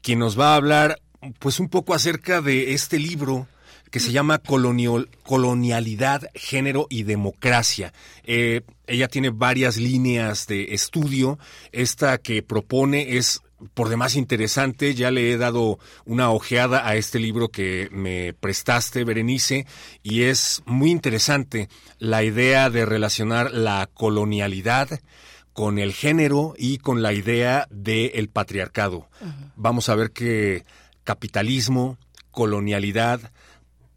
quien 0.00 0.18
nos 0.18 0.40
va 0.40 0.54
a 0.54 0.56
hablar 0.56 1.02
pues 1.38 1.60
un 1.60 1.68
poco 1.68 1.92
acerca 1.92 2.40
de 2.40 2.72
este 2.72 2.98
libro 2.98 3.48
que 3.90 4.00
se 4.00 4.12
llama 4.12 4.38
Colonialidad, 4.38 6.30
Género 6.34 6.86
y 6.90 7.04
Democracia. 7.04 7.92
Eh, 8.24 8.62
ella 8.86 9.08
tiene 9.08 9.30
varias 9.30 9.76
líneas 9.76 10.46
de 10.46 10.74
estudio. 10.74 11.38
Esta 11.72 12.18
que 12.18 12.42
propone 12.42 13.16
es 13.16 13.42
por 13.74 13.88
demás 13.88 14.16
interesante. 14.16 14.94
Ya 14.94 15.10
le 15.10 15.32
he 15.32 15.36
dado 15.36 15.78
una 16.04 16.30
ojeada 16.30 16.86
a 16.86 16.96
este 16.96 17.18
libro 17.18 17.48
que 17.48 17.88
me 17.90 18.34
prestaste, 18.34 19.04
Berenice, 19.04 19.66
y 20.02 20.22
es 20.24 20.62
muy 20.66 20.90
interesante 20.90 21.68
la 21.98 22.22
idea 22.22 22.70
de 22.70 22.86
relacionar 22.86 23.52
la 23.52 23.88
colonialidad 23.92 25.00
con 25.52 25.78
el 25.78 25.92
género 25.92 26.54
y 26.56 26.78
con 26.78 27.02
la 27.02 27.12
idea 27.12 27.66
del 27.70 28.28
patriarcado. 28.28 29.08
Vamos 29.56 29.88
a 29.88 29.96
ver 29.96 30.12
que 30.12 30.62
capitalismo, 31.02 31.98
colonialidad, 32.30 33.32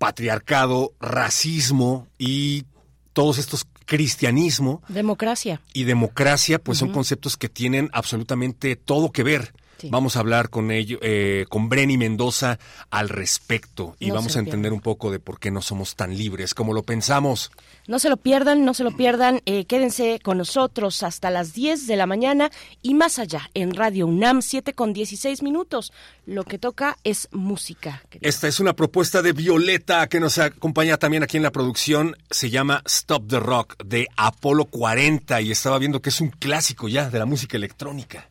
patriarcado, 0.01 0.93
racismo 0.99 2.07
y 2.17 2.65
todos 3.13 3.37
estos 3.37 3.67
cristianismo. 3.85 4.81
Democracia. 4.87 5.61
Y 5.73 5.83
democracia, 5.83 6.57
pues 6.57 6.79
son 6.79 6.91
conceptos 6.91 7.37
que 7.37 7.49
tienen 7.49 7.87
absolutamente 7.93 8.75
todo 8.75 9.11
que 9.11 9.21
ver. 9.21 9.53
Vamos 9.91 10.15
a 10.15 10.21
hablar 10.21 10.49
con 10.49 10.71
ello, 10.71 10.97
eh, 11.03 11.45
con 11.49 11.69
Brenny 11.69 11.97
Mendoza 11.97 12.57
al 12.89 13.09
respecto 13.09 13.95
y 13.99 14.09
vamos 14.09 14.35
a 14.35 14.39
entender 14.39 14.73
un 14.73 14.81
poco 14.81 15.11
de 15.11 15.19
por 15.19 15.39
qué 15.39 15.51
no 15.51 15.61
somos 15.61 15.95
tan 15.95 16.17
libres 16.17 16.55
como 16.55 16.73
lo 16.73 16.81
pensamos. 16.81 17.51
No 17.91 17.99
se 17.99 18.07
lo 18.07 18.15
pierdan, 18.15 18.63
no 18.63 18.73
se 18.73 18.85
lo 18.85 18.95
pierdan. 18.95 19.41
Eh, 19.45 19.65
quédense 19.65 20.21
con 20.23 20.37
nosotros 20.37 21.03
hasta 21.03 21.29
las 21.29 21.51
10 21.51 21.87
de 21.87 21.97
la 21.97 22.05
mañana 22.05 22.49
y 22.81 22.93
más 22.93 23.19
allá 23.19 23.49
en 23.53 23.73
Radio 23.73 24.07
UNAM 24.07 24.41
7 24.41 24.71
con 24.71 24.93
16 24.93 25.43
minutos. 25.43 25.91
Lo 26.25 26.45
que 26.45 26.57
toca 26.57 26.97
es 27.03 27.27
música. 27.33 28.01
Esta 28.21 28.47
es 28.47 28.61
una 28.61 28.77
propuesta 28.77 29.21
de 29.21 29.33
Violeta 29.33 30.07
que 30.07 30.21
nos 30.21 30.37
acompaña 30.37 30.95
también 30.95 31.23
aquí 31.23 31.35
en 31.35 31.43
la 31.43 31.51
producción. 31.51 32.15
Se 32.29 32.49
llama 32.49 32.81
Stop 32.85 33.27
the 33.27 33.41
Rock 33.41 33.83
de 33.83 34.07
Apolo 34.15 34.63
40 34.63 35.41
y 35.41 35.51
estaba 35.51 35.77
viendo 35.77 36.01
que 36.01 36.11
es 36.11 36.21
un 36.21 36.29
clásico 36.29 36.87
ya 36.87 37.09
de 37.09 37.19
la 37.19 37.25
música 37.25 37.57
electrónica. 37.57 38.29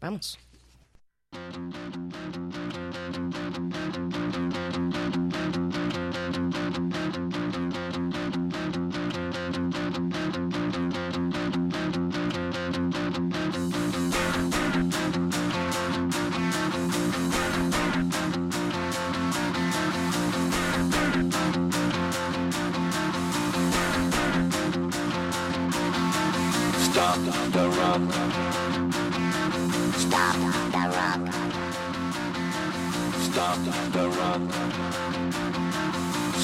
Vamos. 0.00 0.38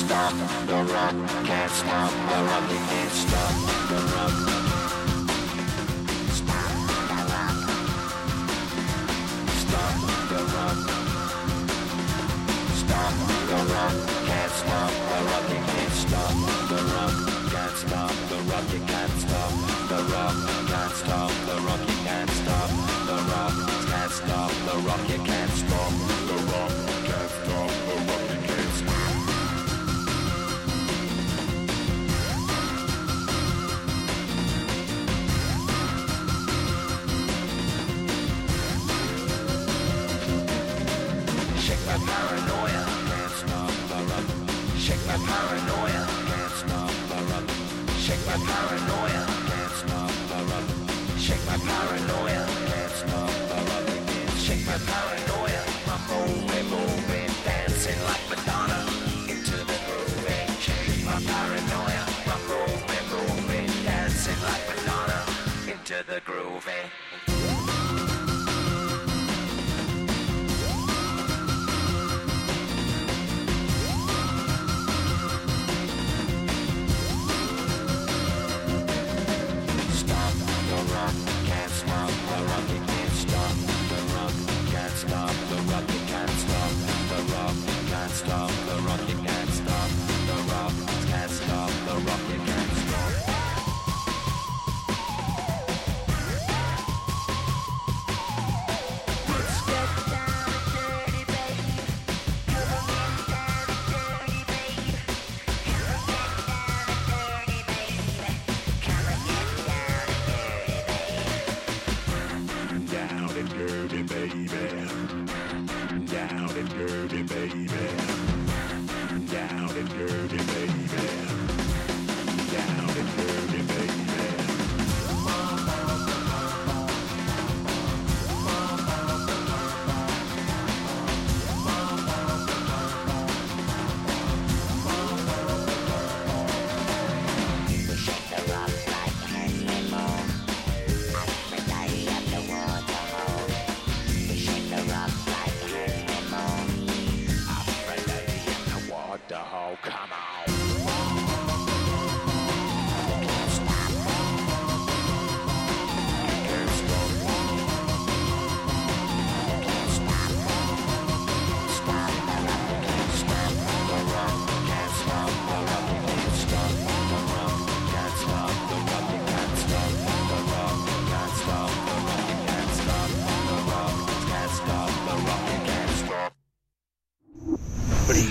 Stop 0.08 0.32
the 0.66 0.74
rock, 0.74 1.14
can't 1.44 1.70
stop 1.70 2.10
the 2.10 2.38
rock, 2.44 2.70
you 2.70 2.78
can't 2.78 3.12
stop 3.12 3.52
the 3.88 3.96
rock. 4.14 4.47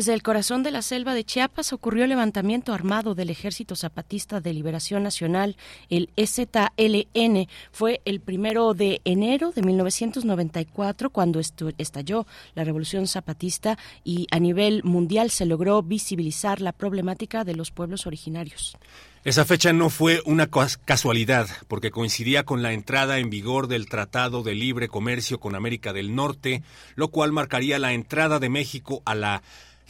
Desde 0.00 0.14
el 0.14 0.22
corazón 0.22 0.62
de 0.62 0.70
la 0.70 0.80
selva 0.80 1.12
de 1.12 1.24
Chiapas 1.24 1.74
ocurrió 1.74 2.04
el 2.04 2.08
levantamiento 2.08 2.72
armado 2.72 3.14
del 3.14 3.28
Ejército 3.28 3.76
Zapatista 3.76 4.40
de 4.40 4.54
Liberación 4.54 5.02
Nacional, 5.02 5.58
el 5.90 6.08
EZLN. 6.16 7.46
Fue 7.70 8.00
el 8.06 8.20
primero 8.20 8.72
de 8.72 9.02
enero 9.04 9.52
de 9.52 9.60
1994 9.60 11.10
cuando 11.10 11.38
estalló 11.38 12.26
la 12.54 12.64
Revolución 12.64 13.06
Zapatista 13.06 13.76
y 14.02 14.26
a 14.30 14.38
nivel 14.38 14.82
mundial 14.84 15.28
se 15.28 15.44
logró 15.44 15.82
visibilizar 15.82 16.62
la 16.62 16.72
problemática 16.72 17.44
de 17.44 17.54
los 17.54 17.70
pueblos 17.70 18.06
originarios. 18.06 18.78
Esa 19.22 19.44
fecha 19.44 19.74
no 19.74 19.90
fue 19.90 20.22
una 20.24 20.48
casualidad, 20.86 21.46
porque 21.68 21.90
coincidía 21.90 22.44
con 22.44 22.62
la 22.62 22.72
entrada 22.72 23.18
en 23.18 23.28
vigor 23.28 23.68
del 23.68 23.86
Tratado 23.86 24.42
de 24.42 24.54
Libre 24.54 24.88
Comercio 24.88 25.38
con 25.38 25.54
América 25.54 25.92
del 25.92 26.14
Norte, 26.14 26.62
lo 26.94 27.08
cual 27.08 27.30
marcaría 27.30 27.78
la 27.78 27.92
entrada 27.92 28.38
de 28.38 28.48
México 28.48 29.02
a 29.04 29.14
la 29.14 29.42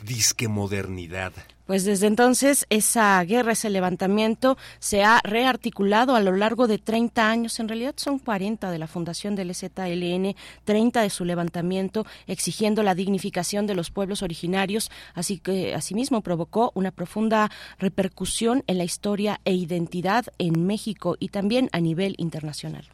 disque 0.05 0.49
modernidad. 0.49 1.33
Pues 1.71 1.85
desde 1.85 2.09
entonces 2.09 2.67
esa 2.69 3.23
guerra, 3.23 3.53
ese 3.53 3.71
levantamiento 3.71 4.59
se 4.81 5.05
ha 5.05 5.21
rearticulado 5.23 6.17
a 6.17 6.21
lo 6.21 6.33
largo 6.33 6.67
de 6.67 6.79
30 6.79 7.31
años, 7.31 7.61
en 7.61 7.69
realidad 7.69 7.95
son 7.95 8.19
40 8.19 8.73
de 8.73 8.79
la 8.79 8.89
fundación 8.89 9.37
del 9.37 9.55
ZLN, 9.55 10.35
30 10.65 11.03
de 11.03 11.11
su 11.11 11.25
levantamiento, 11.25 12.05
exigiendo 12.27 12.83
la 12.83 12.97
dignificación 12.97 13.69
de 13.69 13.77
los 13.77 13.93
pueblos 13.93 14.25
originarios, 14.25 14.91
así 15.15 15.39
que 15.39 15.73
asimismo 15.73 16.23
provocó 16.23 16.73
una 16.75 16.91
profunda 16.91 17.53
repercusión 17.79 18.65
en 18.67 18.79
la 18.79 18.83
historia 18.85 19.41
e 19.45 19.55
identidad 19.55 20.27
en 20.39 20.67
México 20.67 21.17
y 21.21 21.29
también 21.29 21.69
a 21.71 21.79
nivel 21.79 22.17
internacional. 22.19 22.89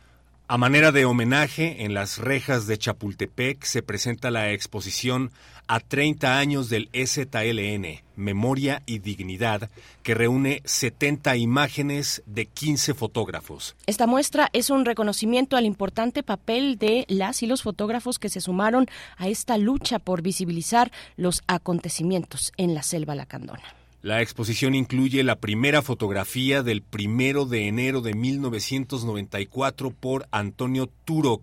A 0.48 0.58
manera 0.58 0.92
de 0.92 1.04
homenaje, 1.04 1.84
en 1.84 1.92
las 1.92 2.18
rejas 2.18 2.68
de 2.68 2.78
Chapultepec 2.78 3.64
se 3.64 3.82
presenta 3.82 4.30
la 4.30 4.52
exposición 4.52 5.32
a 5.68 5.80
30 5.80 6.38
años 6.38 6.68
del 6.68 6.88
EZLN, 6.92 8.02
Memoria 8.16 8.82
y 8.86 8.98
Dignidad, 8.98 9.70
que 10.02 10.14
reúne 10.14 10.62
70 10.64 11.36
imágenes 11.36 12.22
de 12.26 12.46
15 12.46 12.94
fotógrafos. 12.94 13.76
Esta 13.86 14.06
muestra 14.06 14.48
es 14.52 14.70
un 14.70 14.84
reconocimiento 14.84 15.56
al 15.56 15.64
importante 15.64 16.22
papel 16.22 16.78
de 16.78 17.04
las 17.08 17.42
y 17.42 17.46
los 17.46 17.62
fotógrafos 17.62 18.18
que 18.18 18.28
se 18.28 18.40
sumaron 18.40 18.86
a 19.16 19.28
esta 19.28 19.58
lucha 19.58 19.98
por 19.98 20.22
visibilizar 20.22 20.92
los 21.16 21.42
acontecimientos 21.46 22.52
en 22.56 22.74
la 22.74 22.82
selva 22.82 23.14
lacandona. 23.14 23.64
La 24.02 24.22
exposición 24.22 24.76
incluye 24.76 25.24
la 25.24 25.36
primera 25.40 25.82
fotografía 25.82 26.62
del 26.62 26.80
primero 26.80 27.44
de 27.44 27.66
enero 27.66 28.02
de 28.02 28.14
1994 28.14 29.90
por 29.90 30.28
Antonio 30.30 30.88
Turok, 31.04 31.42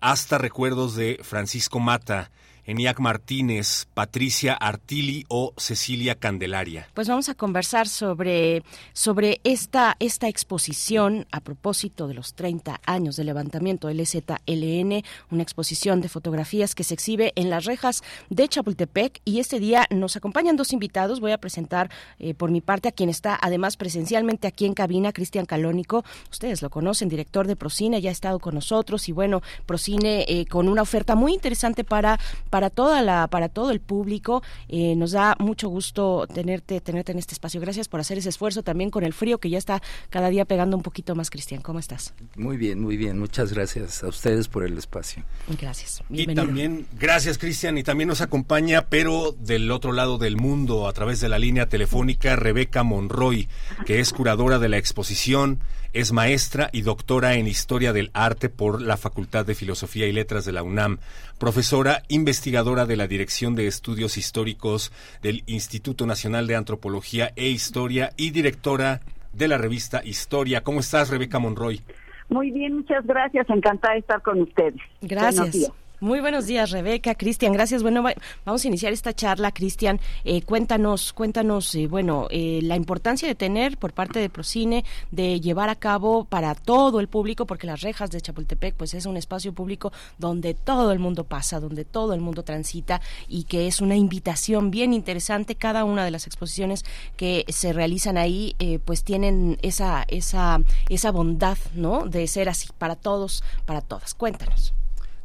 hasta 0.00 0.38
recuerdos 0.38 0.94
de 0.94 1.18
Francisco 1.22 1.80
Mata, 1.80 2.30
Eniac 2.70 3.00
Martínez, 3.00 3.88
Patricia 3.94 4.54
Artili 4.54 5.24
o 5.28 5.52
Cecilia 5.56 6.14
Candelaria. 6.14 6.86
Pues 6.94 7.08
vamos 7.08 7.28
a 7.28 7.34
conversar 7.34 7.88
sobre, 7.88 8.62
sobre 8.92 9.40
esta, 9.42 9.96
esta 9.98 10.28
exposición 10.28 11.26
a 11.32 11.40
propósito 11.40 12.06
de 12.06 12.14
los 12.14 12.34
30 12.34 12.80
años 12.86 13.16
del 13.16 13.26
levantamiento 13.26 13.88
del 13.88 13.98
EZLN, 13.98 15.02
una 15.32 15.42
exposición 15.42 16.00
de 16.00 16.08
fotografías 16.08 16.76
que 16.76 16.84
se 16.84 16.94
exhibe 16.94 17.32
en 17.34 17.50
las 17.50 17.64
rejas 17.64 18.04
de 18.28 18.46
Chapultepec 18.46 19.20
y 19.24 19.40
este 19.40 19.58
día 19.58 19.88
nos 19.90 20.14
acompañan 20.14 20.56
dos 20.56 20.72
invitados. 20.72 21.18
Voy 21.18 21.32
a 21.32 21.38
presentar 21.38 21.90
eh, 22.20 22.34
por 22.34 22.52
mi 22.52 22.60
parte 22.60 22.88
a 22.88 22.92
quien 22.92 23.08
está 23.08 23.36
además 23.42 23.76
presencialmente 23.76 24.46
aquí 24.46 24.66
en 24.66 24.74
cabina, 24.74 25.12
Cristian 25.12 25.44
Calónico. 25.44 26.04
Ustedes 26.30 26.62
lo 26.62 26.70
conocen, 26.70 27.08
director 27.08 27.48
de 27.48 27.56
Procine, 27.56 28.00
ya 28.00 28.10
ha 28.10 28.12
estado 28.12 28.38
con 28.38 28.54
nosotros 28.54 29.08
y 29.08 29.12
bueno, 29.12 29.42
Procine 29.66 30.24
eh, 30.28 30.46
con 30.46 30.68
una 30.68 30.82
oferta 30.82 31.16
muy 31.16 31.34
interesante 31.34 31.82
para, 31.82 32.20
para 32.48 32.59
para 32.60 32.68
toda 32.68 33.00
la 33.00 33.26
para 33.28 33.48
todo 33.48 33.70
el 33.70 33.80
público. 33.80 34.42
Eh, 34.68 34.94
nos 34.94 35.12
da 35.12 35.34
mucho 35.38 35.70
gusto 35.70 36.26
tenerte 36.26 36.78
tenerte 36.82 37.12
en 37.12 37.18
este 37.18 37.32
espacio. 37.32 37.58
Gracias 37.58 37.88
por 37.88 38.00
hacer 38.00 38.18
ese 38.18 38.28
esfuerzo 38.28 38.62
también 38.62 38.90
con 38.90 39.02
el 39.02 39.14
frío 39.14 39.38
que 39.38 39.48
ya 39.48 39.56
está 39.56 39.80
cada 40.10 40.28
día 40.28 40.44
pegando 40.44 40.76
un 40.76 40.82
poquito 40.82 41.14
más, 41.14 41.30
Cristian. 41.30 41.62
¿Cómo 41.62 41.78
estás? 41.78 42.12
Muy 42.36 42.58
bien, 42.58 42.78
muy 42.78 42.98
bien. 42.98 43.18
Muchas 43.18 43.54
gracias 43.54 44.04
a 44.04 44.08
ustedes 44.08 44.48
por 44.48 44.66
el 44.66 44.76
espacio. 44.76 45.24
Gracias. 45.58 46.02
Y 46.10 46.26
también 46.34 46.86
gracias, 46.98 47.38
Cristian, 47.38 47.78
y 47.78 47.82
también 47.82 48.08
nos 48.08 48.20
acompaña, 48.20 48.88
pero 48.90 49.32
del 49.32 49.70
otro 49.70 49.92
lado 49.92 50.18
del 50.18 50.36
mundo, 50.36 50.86
a 50.86 50.92
través 50.92 51.22
de 51.22 51.30
la 51.30 51.38
línea 51.38 51.66
telefónica, 51.66 52.36
Rebeca 52.36 52.82
Monroy, 52.82 53.48
que 53.86 54.00
es 54.00 54.12
curadora 54.12 54.58
de 54.58 54.68
la 54.68 54.76
exposición 54.76 55.60
es 55.92 56.12
maestra 56.12 56.70
y 56.72 56.82
doctora 56.82 57.34
en 57.34 57.46
Historia 57.46 57.92
del 57.92 58.10
Arte 58.14 58.48
por 58.48 58.80
la 58.80 58.96
Facultad 58.96 59.44
de 59.44 59.54
Filosofía 59.54 60.06
y 60.06 60.12
Letras 60.12 60.44
de 60.44 60.52
la 60.52 60.62
UNAM, 60.62 60.98
profesora 61.38 62.02
investigadora 62.08 62.86
de 62.86 62.96
la 62.96 63.06
Dirección 63.06 63.54
de 63.54 63.66
Estudios 63.66 64.16
Históricos 64.16 64.92
del 65.22 65.42
Instituto 65.46 66.06
Nacional 66.06 66.46
de 66.46 66.56
Antropología 66.56 67.32
e 67.36 67.48
Historia 67.48 68.10
y 68.16 68.30
directora 68.30 69.00
de 69.32 69.48
la 69.48 69.58
revista 69.58 70.02
Historia. 70.04 70.62
¿Cómo 70.62 70.80
estás, 70.80 71.10
Rebeca 71.10 71.38
Monroy? 71.38 71.80
Muy 72.28 72.50
bien, 72.52 72.76
muchas 72.76 73.04
gracias. 73.06 73.48
Encantada 73.50 73.94
de 73.94 74.00
estar 74.00 74.22
con 74.22 74.40
ustedes. 74.42 74.80
Gracias. 75.00 75.72
Muy 76.02 76.20
buenos 76.20 76.46
días, 76.46 76.70
Rebeca, 76.70 77.14
Cristian, 77.14 77.52
gracias. 77.52 77.82
Bueno, 77.82 78.02
vamos 78.46 78.64
a 78.64 78.68
iniciar 78.68 78.90
esta 78.90 79.12
charla, 79.12 79.52
Cristian. 79.52 80.00
Eh, 80.24 80.40
cuéntanos, 80.40 81.12
cuéntanos, 81.12 81.74
eh, 81.74 81.88
bueno, 81.88 82.26
eh, 82.30 82.60
la 82.62 82.76
importancia 82.76 83.28
de 83.28 83.34
tener 83.34 83.76
por 83.76 83.92
parte 83.92 84.18
de 84.18 84.30
Procine 84.30 84.86
de 85.10 85.42
llevar 85.42 85.68
a 85.68 85.74
cabo 85.74 86.24
para 86.24 86.54
todo 86.54 87.00
el 87.00 87.08
público, 87.08 87.44
porque 87.44 87.66
las 87.66 87.82
rejas 87.82 88.10
de 88.10 88.18
Chapultepec, 88.22 88.76
pues 88.76 88.94
es 88.94 89.04
un 89.04 89.18
espacio 89.18 89.52
público 89.52 89.92
donde 90.16 90.54
todo 90.54 90.90
el 90.92 91.00
mundo 91.00 91.24
pasa, 91.24 91.60
donde 91.60 91.84
todo 91.84 92.14
el 92.14 92.22
mundo 92.22 92.44
transita 92.44 93.02
y 93.28 93.44
que 93.44 93.66
es 93.66 93.82
una 93.82 93.94
invitación 93.94 94.70
bien 94.70 94.94
interesante. 94.94 95.54
Cada 95.54 95.84
una 95.84 96.02
de 96.06 96.12
las 96.12 96.26
exposiciones 96.26 96.86
que 97.18 97.44
se 97.48 97.74
realizan 97.74 98.16
ahí, 98.16 98.56
pues 98.86 99.04
tienen 99.04 99.58
esa, 99.60 100.06
esa, 100.08 100.62
esa 100.88 101.10
bondad, 101.10 101.58
¿no? 101.74 102.06
De 102.06 102.26
ser 102.26 102.48
así 102.48 102.68
para 102.78 102.96
todos, 102.96 103.44
para 103.66 103.82
todas. 103.82 104.14
Cuéntanos. 104.14 104.72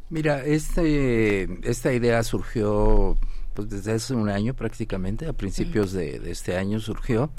Mira, 0.08 0.44
este, 0.44 1.48
esta 1.68 1.92
idea 1.92 2.22
surgió 2.22 3.16
pues 3.54 3.70
desde 3.70 3.92
hace 3.92 4.14
un 4.14 4.28
año 4.28 4.54
prácticamente, 4.54 5.26
a 5.26 5.32
principios 5.32 5.92
de, 5.92 6.20
este 6.30 6.56
año 6.56 6.78
surgió, 6.78 7.30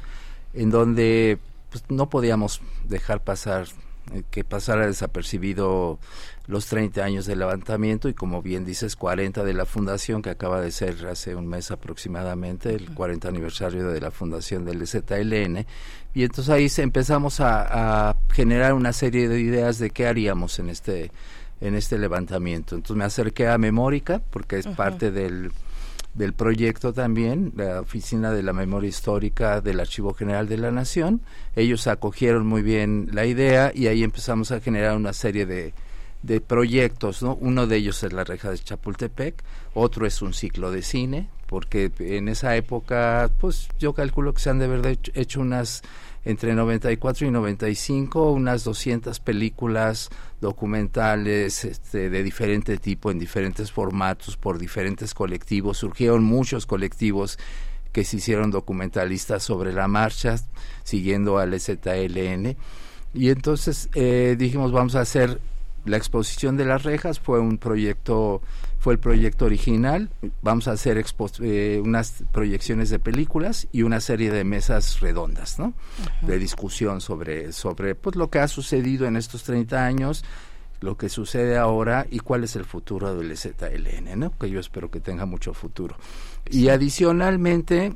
en 0.53 0.71
donde 0.71 1.37
pues, 1.69 1.83
no 1.89 2.09
podíamos 2.09 2.61
dejar 2.89 3.23
pasar 3.23 3.67
eh, 4.13 4.23
que 4.31 4.43
pasara 4.43 4.87
desapercibido 4.87 5.99
los 6.47 6.65
30 6.65 7.03
años 7.03 7.25
del 7.25 7.39
levantamiento 7.39 8.09
y 8.09 8.13
como 8.13 8.41
bien 8.41 8.65
dices 8.65 8.95
40 8.95 9.43
de 9.43 9.53
la 9.53 9.65
fundación 9.65 10.21
que 10.21 10.29
acaba 10.29 10.59
de 10.59 10.71
ser 10.71 11.05
hace 11.07 11.35
un 11.35 11.47
mes 11.47 11.71
aproximadamente 11.71 12.73
el 12.73 12.93
40 12.93 13.27
aniversario 13.27 13.87
de 13.89 14.01
la 14.01 14.11
fundación 14.11 14.65
del 14.65 14.87
ZLN 14.87 15.65
y 16.13 16.23
entonces 16.23 16.49
ahí 16.49 16.67
empezamos 16.77 17.41
a, 17.41 18.09
a 18.09 18.17
generar 18.31 18.73
una 18.73 18.93
serie 18.93 19.27
de 19.27 19.39
ideas 19.41 19.77
de 19.77 19.89
qué 19.89 20.07
haríamos 20.07 20.57
en 20.59 20.69
este 20.69 21.11
en 21.61 21.75
este 21.75 21.97
levantamiento. 21.97 22.75
Entonces 22.75 22.97
me 22.97 23.03
acerqué 23.03 23.47
a 23.47 23.57
Memórica, 23.57 24.21
porque 24.29 24.57
es 24.57 24.67
parte 24.67 25.11
del, 25.11 25.51
del 26.13 26.33
proyecto 26.33 26.93
también, 26.93 27.53
la 27.55 27.81
Oficina 27.81 28.31
de 28.31 28.43
la 28.43 28.53
Memoria 28.53 28.89
Histórica 28.89 29.61
del 29.61 29.79
Archivo 29.79 30.13
General 30.13 30.47
de 30.47 30.57
la 30.57 30.71
Nación. 30.71 31.21
Ellos 31.55 31.87
acogieron 31.87 32.45
muy 32.45 32.61
bien 32.61 33.09
la 33.13 33.25
idea 33.25 33.71
y 33.73 33.87
ahí 33.87 34.03
empezamos 34.03 34.51
a 34.51 34.59
generar 34.59 34.95
una 34.95 35.13
serie 35.13 35.45
de, 35.45 35.73
de 36.23 36.41
proyectos, 36.41 37.21
¿no? 37.21 37.35
Uno 37.35 37.67
de 37.67 37.77
ellos 37.77 38.03
es 38.03 38.13
la 38.13 38.23
reja 38.23 38.49
de 38.51 38.57
Chapultepec, 38.57 39.43
otro 39.73 40.05
es 40.05 40.21
un 40.21 40.33
ciclo 40.33 40.71
de 40.71 40.81
cine, 40.81 41.29
porque 41.45 41.91
en 41.99 42.27
esa 42.27 42.55
época, 42.55 43.29
pues 43.39 43.69
yo 43.79 43.93
calculo 43.93 44.33
que 44.33 44.41
se 44.41 44.49
han 44.49 44.59
de 44.59 44.65
haber 44.65 44.99
hecho 45.13 45.39
unas 45.39 45.83
entre 46.25 46.53
94 46.55 47.25
y 47.25 47.31
95 47.31 48.31
unas 48.31 48.65
200 48.65 49.19
películas 49.21 50.09
documentales 50.41 51.65
este, 51.65 52.09
de 52.09 52.23
diferente 52.23 52.77
tipo, 52.77 53.11
en 53.11 53.19
diferentes 53.19 53.71
formatos, 53.71 54.37
por 54.37 54.59
diferentes 54.59 55.13
colectivos. 55.13 55.77
Surgieron 55.77 56.23
muchos 56.23 56.65
colectivos 56.65 57.39
que 57.91 58.03
se 58.03 58.17
hicieron 58.17 58.51
documentalistas 58.51 59.43
sobre 59.43 59.73
la 59.73 59.87
marcha, 59.87 60.35
siguiendo 60.83 61.39
al 61.39 61.59
ZLN. 61.59 62.55
Y 63.13 63.29
entonces 63.29 63.89
eh, 63.95 64.35
dijimos, 64.37 64.71
vamos 64.71 64.95
a 64.95 65.01
hacer 65.01 65.39
la 65.85 65.97
exposición 65.97 66.57
de 66.57 66.65
las 66.65 66.83
rejas, 66.83 67.19
fue 67.19 67.39
un 67.39 67.57
proyecto 67.57 68.41
fue 68.79 68.93
el 68.93 68.99
proyecto 68.99 69.45
original. 69.45 70.09
Vamos 70.41 70.67
a 70.67 70.71
hacer 70.71 70.97
expo- 70.97 71.31
eh, 71.41 71.81
unas 71.83 72.23
proyecciones 72.31 72.89
de 72.89 72.99
películas 72.99 73.67
y 73.71 73.81
una 73.83 73.99
serie 73.99 74.31
de 74.31 74.43
mesas 74.43 74.99
redondas, 74.99 75.57
¿no? 75.59 75.73
De 76.21 76.37
discusión 76.39 77.01
sobre, 77.01 77.51
sobre 77.53 77.95
pues, 77.95 78.15
lo 78.15 78.29
que 78.29 78.39
ha 78.39 78.47
sucedido 78.47 79.05
en 79.07 79.17
estos 79.17 79.43
30 79.43 79.85
años, 79.85 80.23
lo 80.79 80.95
que 80.95 81.09
sucede 81.09 81.57
ahora 81.57 82.05
y 82.09 82.19
cuál 82.19 82.43
es 82.43 82.55
el 82.55 82.63
futuro 82.65 83.15
del 83.15 83.35
ZLN, 83.35 84.15
¿no? 84.19 84.31
Que 84.37 84.49
yo 84.49 84.59
espero 84.59 84.91
que 84.91 84.99
tenga 84.99 85.25
mucho 85.25 85.53
futuro. 85.55 85.95
Y 86.49 86.69
adicionalmente 86.69 87.93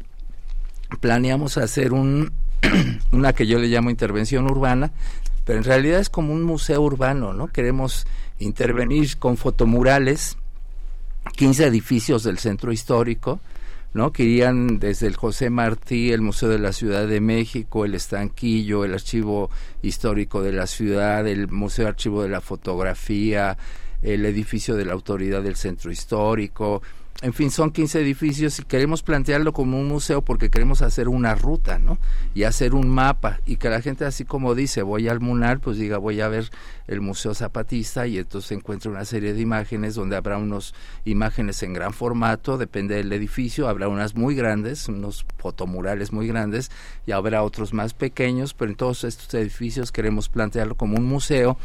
planeamos 0.99 1.57
hacer 1.57 1.93
un 1.93 2.31
una 3.11 3.33
que 3.33 3.47
yo 3.47 3.59
le 3.59 3.67
llamo 3.67 3.89
intervención 3.89 4.45
urbana, 4.49 4.91
pero 5.45 5.57
en 5.59 5.63
realidad 5.65 5.99
es 5.99 6.09
como 6.09 6.33
un 6.33 6.43
museo 6.43 6.81
urbano, 6.81 7.33
¿no? 7.33 7.47
Queremos 7.47 8.05
intervenir 8.39 9.17
con 9.17 9.37
fotomurales 9.37 10.37
15 11.35 11.65
edificios 11.65 12.23
del 12.23 12.37
centro 12.37 12.71
histórico, 12.71 13.39
¿no? 13.93 14.11
Que 14.11 14.23
irían 14.23 14.79
desde 14.79 15.07
el 15.07 15.15
José 15.15 15.49
Martí, 15.49 16.11
el 16.11 16.21
Museo 16.21 16.49
de 16.49 16.59
la 16.59 16.73
Ciudad 16.73 17.07
de 17.07 17.19
México, 17.19 17.85
el 17.85 17.95
Estanquillo, 17.95 18.85
el 18.85 18.93
Archivo 18.93 19.49
Histórico 19.81 20.41
de 20.41 20.53
la 20.53 20.67
Ciudad, 20.67 21.27
el 21.27 21.49
Museo 21.49 21.87
Archivo 21.87 22.23
de 22.23 22.29
la 22.29 22.41
Fotografía, 22.41 23.57
el 24.01 24.25
edificio 24.25 24.75
de 24.75 24.85
la 24.85 24.93
Autoridad 24.93 25.41
del 25.41 25.55
Centro 25.55 25.91
Histórico. 25.91 26.81
En 27.23 27.33
fin, 27.33 27.51
son 27.51 27.69
15 27.69 28.01
edificios 28.01 28.57
y 28.57 28.63
queremos 28.63 29.03
plantearlo 29.03 29.53
como 29.53 29.79
un 29.79 29.87
museo 29.87 30.23
porque 30.23 30.49
queremos 30.49 30.81
hacer 30.81 31.07
una 31.07 31.35
ruta, 31.35 31.77
¿no? 31.77 31.99
Y 32.33 32.43
hacer 32.43 32.73
un 32.73 32.89
mapa 32.89 33.39
y 33.45 33.57
que 33.57 33.69
la 33.69 33.79
gente 33.79 34.05
así 34.05 34.25
como 34.25 34.55
dice, 34.55 34.81
voy 34.81 35.07
al 35.07 35.19
Munar, 35.19 35.59
pues 35.59 35.77
diga, 35.77 35.99
voy 35.99 36.19
a 36.19 36.27
ver 36.27 36.49
el 36.87 36.99
Museo 36.99 37.35
Zapatista 37.35 38.07
y 38.07 38.17
entonces 38.17 38.53
encuentra 38.53 38.89
una 38.89 39.05
serie 39.05 39.35
de 39.35 39.41
imágenes 39.41 39.93
donde 39.93 40.15
habrá 40.15 40.39
unos 40.39 40.73
imágenes 41.05 41.61
en 41.61 41.73
gran 41.73 41.93
formato, 41.93 42.57
depende 42.57 42.95
del 42.95 43.13
edificio, 43.13 43.69
habrá 43.69 43.87
unas 43.87 44.15
muy 44.15 44.33
grandes, 44.33 44.89
unos 44.89 45.23
fotomurales 45.37 46.11
muy 46.11 46.27
grandes 46.27 46.71
y 47.05 47.11
habrá 47.11 47.43
otros 47.43 47.71
más 47.71 47.93
pequeños, 47.93 48.55
pero 48.55 48.71
en 48.71 48.77
todos 48.77 49.03
estos 49.03 49.31
edificios 49.35 49.91
queremos 49.91 50.27
plantearlo 50.27 50.73
como 50.73 50.97
un 50.97 51.05
museo 51.05 51.55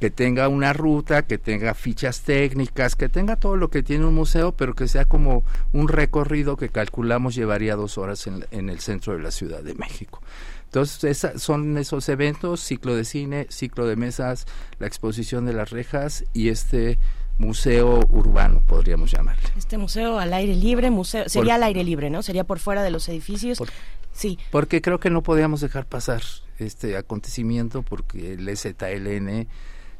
que 0.00 0.10
tenga 0.10 0.48
una 0.48 0.72
ruta, 0.72 1.22
que 1.26 1.38
tenga 1.38 1.74
fichas 1.74 2.20
técnicas, 2.20 2.94
que 2.94 3.08
tenga 3.08 3.36
todo 3.36 3.56
lo 3.56 3.68
que 3.68 3.82
tiene 3.82 4.04
un 4.06 4.14
museo, 4.14 4.52
pero 4.52 4.74
que 4.74 4.86
sea 4.88 5.04
como 5.06 5.44
un 5.72 5.88
recorrido 5.88 6.56
que 6.56 6.68
calculamos 6.68 7.34
llevaría 7.34 7.74
dos 7.76 7.98
horas 7.98 8.26
en, 8.26 8.44
en 8.52 8.70
el 8.70 8.78
centro 8.80 9.14
de 9.14 9.22
la 9.22 9.30
Ciudad 9.30 9.62
de 9.62 9.74
México. 9.74 10.22
Entonces, 10.66 11.02
esa, 11.04 11.38
son 11.38 11.78
esos 11.78 12.08
eventos, 12.10 12.60
ciclo 12.60 12.94
de 12.94 13.04
cine, 13.04 13.46
ciclo 13.50 13.86
de 13.86 13.96
mesas, 13.96 14.46
la 14.78 14.86
exposición 14.86 15.46
de 15.46 15.54
las 15.54 15.70
rejas 15.70 16.24
y 16.34 16.50
este 16.50 16.98
museo 17.38 18.00
urbano, 18.10 18.60
podríamos 18.66 19.10
llamarle. 19.10 19.42
Este 19.56 19.78
museo 19.78 20.18
al 20.18 20.32
aire 20.34 20.54
libre, 20.54 20.90
museo 20.90 21.28
sería 21.28 21.44
Por- 21.44 21.52
al 21.54 21.62
aire 21.64 21.84
libre, 21.84 22.10
¿no? 22.10 22.22
Sería 22.22 22.44
por 22.44 22.58
fuera 22.58 22.82
de 22.82 22.90
los 22.90 23.08
edificios. 23.08 23.58
Por- 23.58 23.68
sí. 24.12 24.38
Porque 24.50 24.80
creo 24.82 25.00
que 25.00 25.08
no 25.10 25.22
podíamos 25.22 25.60
dejar 25.60 25.86
pasar 25.86 26.22
este 26.58 26.96
acontecimiento 26.96 27.82
porque 27.82 28.34
el 28.34 28.48
ZLN, 28.56 29.46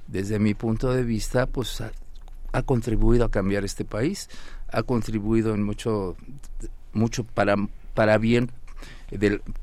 desde 0.09 0.39
mi 0.39 0.55
punto 0.55 0.93
de 0.93 1.05
vista, 1.05 1.47
pues 1.47 1.81
ha, 1.81 2.63
contribuido 2.63 3.25
a 3.25 3.31
cambiar 3.31 3.65
este 3.65 3.85
país, 3.85 4.29
ha 4.73 4.83
contribuido 4.83 5.55
en 5.55 5.63
mucho, 5.63 6.17
mucho 6.93 7.23
para, 7.23 7.55
para 7.95 8.19
bien, 8.19 8.51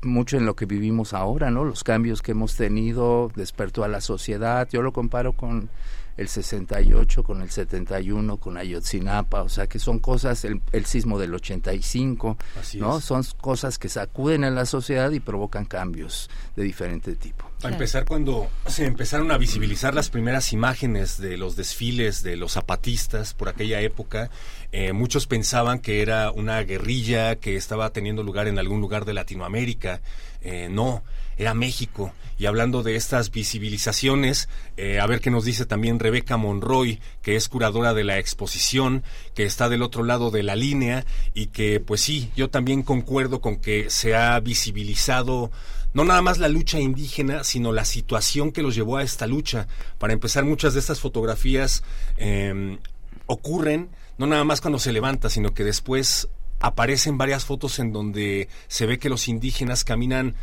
mucho 0.02 0.36
en 0.36 0.46
lo 0.46 0.56
que 0.56 0.66
vivimos 0.66 1.12
ahora, 1.12 1.50
¿no? 1.50 1.64
Los 1.64 1.84
cambios 1.84 2.22
que 2.22 2.32
hemos 2.32 2.56
tenido, 2.56 3.30
despertó 3.36 3.84
a 3.84 3.88
la 3.88 4.00
sociedad. 4.00 4.68
Yo 4.70 4.82
lo 4.82 4.92
comparo 4.92 5.32
con 5.34 5.68
el 6.16 6.28
68, 6.28 7.22
con 7.22 7.42
el 7.42 7.50
71, 7.50 8.36
con 8.38 8.56
Ayotzinapa, 8.56 9.42
o 9.42 9.48
sea 9.48 9.66
que 9.66 9.78
son 9.78 9.98
cosas, 9.98 10.44
el, 10.44 10.60
el 10.72 10.86
sismo 10.86 11.18
del 11.18 11.34
85, 11.34 12.38
Así 12.58 12.78
¿no? 12.78 12.98
es. 12.98 13.04
Son 13.04 13.22
cosas 13.40 13.78
que 13.78 13.88
sacuden 13.88 14.44
a 14.44 14.50
la 14.50 14.66
sociedad 14.66 15.10
y 15.10 15.20
provocan 15.20 15.64
cambios 15.64 16.30
de 16.54 16.64
diferente 16.64 17.14
tipo. 17.16 17.50
A 17.62 17.68
empezar 17.68 18.04
cuando 18.04 18.48
se 18.66 18.84
empezaron 18.84 19.30
a 19.30 19.38
visibilizar 19.38 19.94
las 19.94 20.10
primeras 20.10 20.52
imágenes 20.52 21.18
de 21.18 21.36
los 21.38 21.56
desfiles 21.56 22.22
de 22.22 22.36
los 22.36 22.52
zapatistas 22.52 23.32
por 23.32 23.48
aquella 23.48 23.80
época, 23.80 24.30
eh, 24.72 24.92
muchos 24.92 25.26
pensaban 25.26 25.78
que 25.78 26.02
era 26.02 26.30
una 26.30 26.60
guerrilla 26.62 27.36
que 27.36 27.56
estaba 27.56 27.90
teniendo 27.90 28.22
lugar 28.22 28.46
en 28.46 28.58
algún 28.58 28.80
lugar 28.80 29.04
de 29.04 29.14
Latinoamérica. 29.14 30.02
Eh, 30.42 30.68
no, 30.70 31.02
era 31.36 31.54
México. 31.54 32.12
Y 32.38 32.46
hablando 32.46 32.82
de 32.82 32.96
estas 32.96 33.30
visibilizaciones, 33.30 34.48
eh, 34.76 35.00
a 35.00 35.06
ver 35.06 35.20
qué 35.20 35.30
nos 35.30 35.44
dice 35.44 35.64
también 35.64 35.98
Rebeca 35.98 36.36
Monroy, 36.36 37.00
que 37.22 37.36
es 37.36 37.48
curadora 37.48 37.94
de 37.94 38.04
la 38.04 38.18
exposición, 38.18 39.04
que 39.34 39.44
está 39.44 39.68
del 39.68 39.82
otro 39.82 40.04
lado 40.04 40.30
de 40.30 40.42
la 40.42 40.54
línea 40.54 41.06
y 41.32 41.46
que, 41.46 41.80
pues 41.80 42.02
sí, 42.02 42.30
yo 42.36 42.50
también 42.50 42.82
concuerdo 42.82 43.40
con 43.40 43.56
que 43.56 43.88
se 43.88 44.14
ha 44.14 44.38
visibilizado 44.40 45.50
no 45.94 46.04
nada 46.04 46.20
más 46.20 46.36
la 46.36 46.48
lucha 46.48 46.78
indígena, 46.78 47.42
sino 47.42 47.72
la 47.72 47.86
situación 47.86 48.52
que 48.52 48.60
los 48.60 48.74
llevó 48.74 48.98
a 48.98 49.02
esta 49.02 49.26
lucha. 49.26 49.66
Para 49.96 50.12
empezar, 50.12 50.44
muchas 50.44 50.74
de 50.74 50.80
estas 50.80 51.00
fotografías 51.00 51.82
eh, 52.18 52.76
ocurren 53.24 53.88
no 54.18 54.26
nada 54.26 54.44
más 54.44 54.60
cuando 54.60 54.78
se 54.78 54.92
levanta, 54.92 55.28
sino 55.30 55.52
que 55.52 55.64
después 55.64 56.28
aparecen 56.60 57.18
varias 57.18 57.44
fotos 57.44 57.78
en 57.78 57.92
donde 57.92 58.48
se 58.68 58.86
ve 58.86 58.98
que 58.98 59.10
los 59.10 59.28
indígenas 59.28 59.84
caminan 59.84 60.34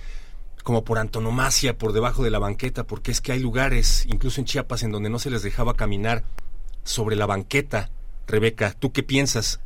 como 0.64 0.84
por 0.84 0.98
antonomasia 0.98 1.78
por 1.78 1.92
debajo 1.94 2.24
de 2.24 2.32
la 2.32 2.40
banqueta, 2.40 2.86
porque 2.86 3.12
es 3.12 3.22
que 3.22 3.34
hay 3.34 3.40
lugares, 3.40 4.06
incluso 4.10 4.40
en 4.42 4.46
Chiapas, 4.46 4.84
en 4.84 4.92
donde 4.92 5.10
no 5.10 5.20
se 5.20 5.30
les 5.30 5.44
dejaba 5.44 5.76
caminar 5.76 6.24
sobre 6.84 7.16
la 7.16 7.26
banqueta. 7.26 7.90
Rebeca, 8.28 8.72
¿tú 8.74 8.92
qué 8.92 9.04
piensas? 9.04 9.62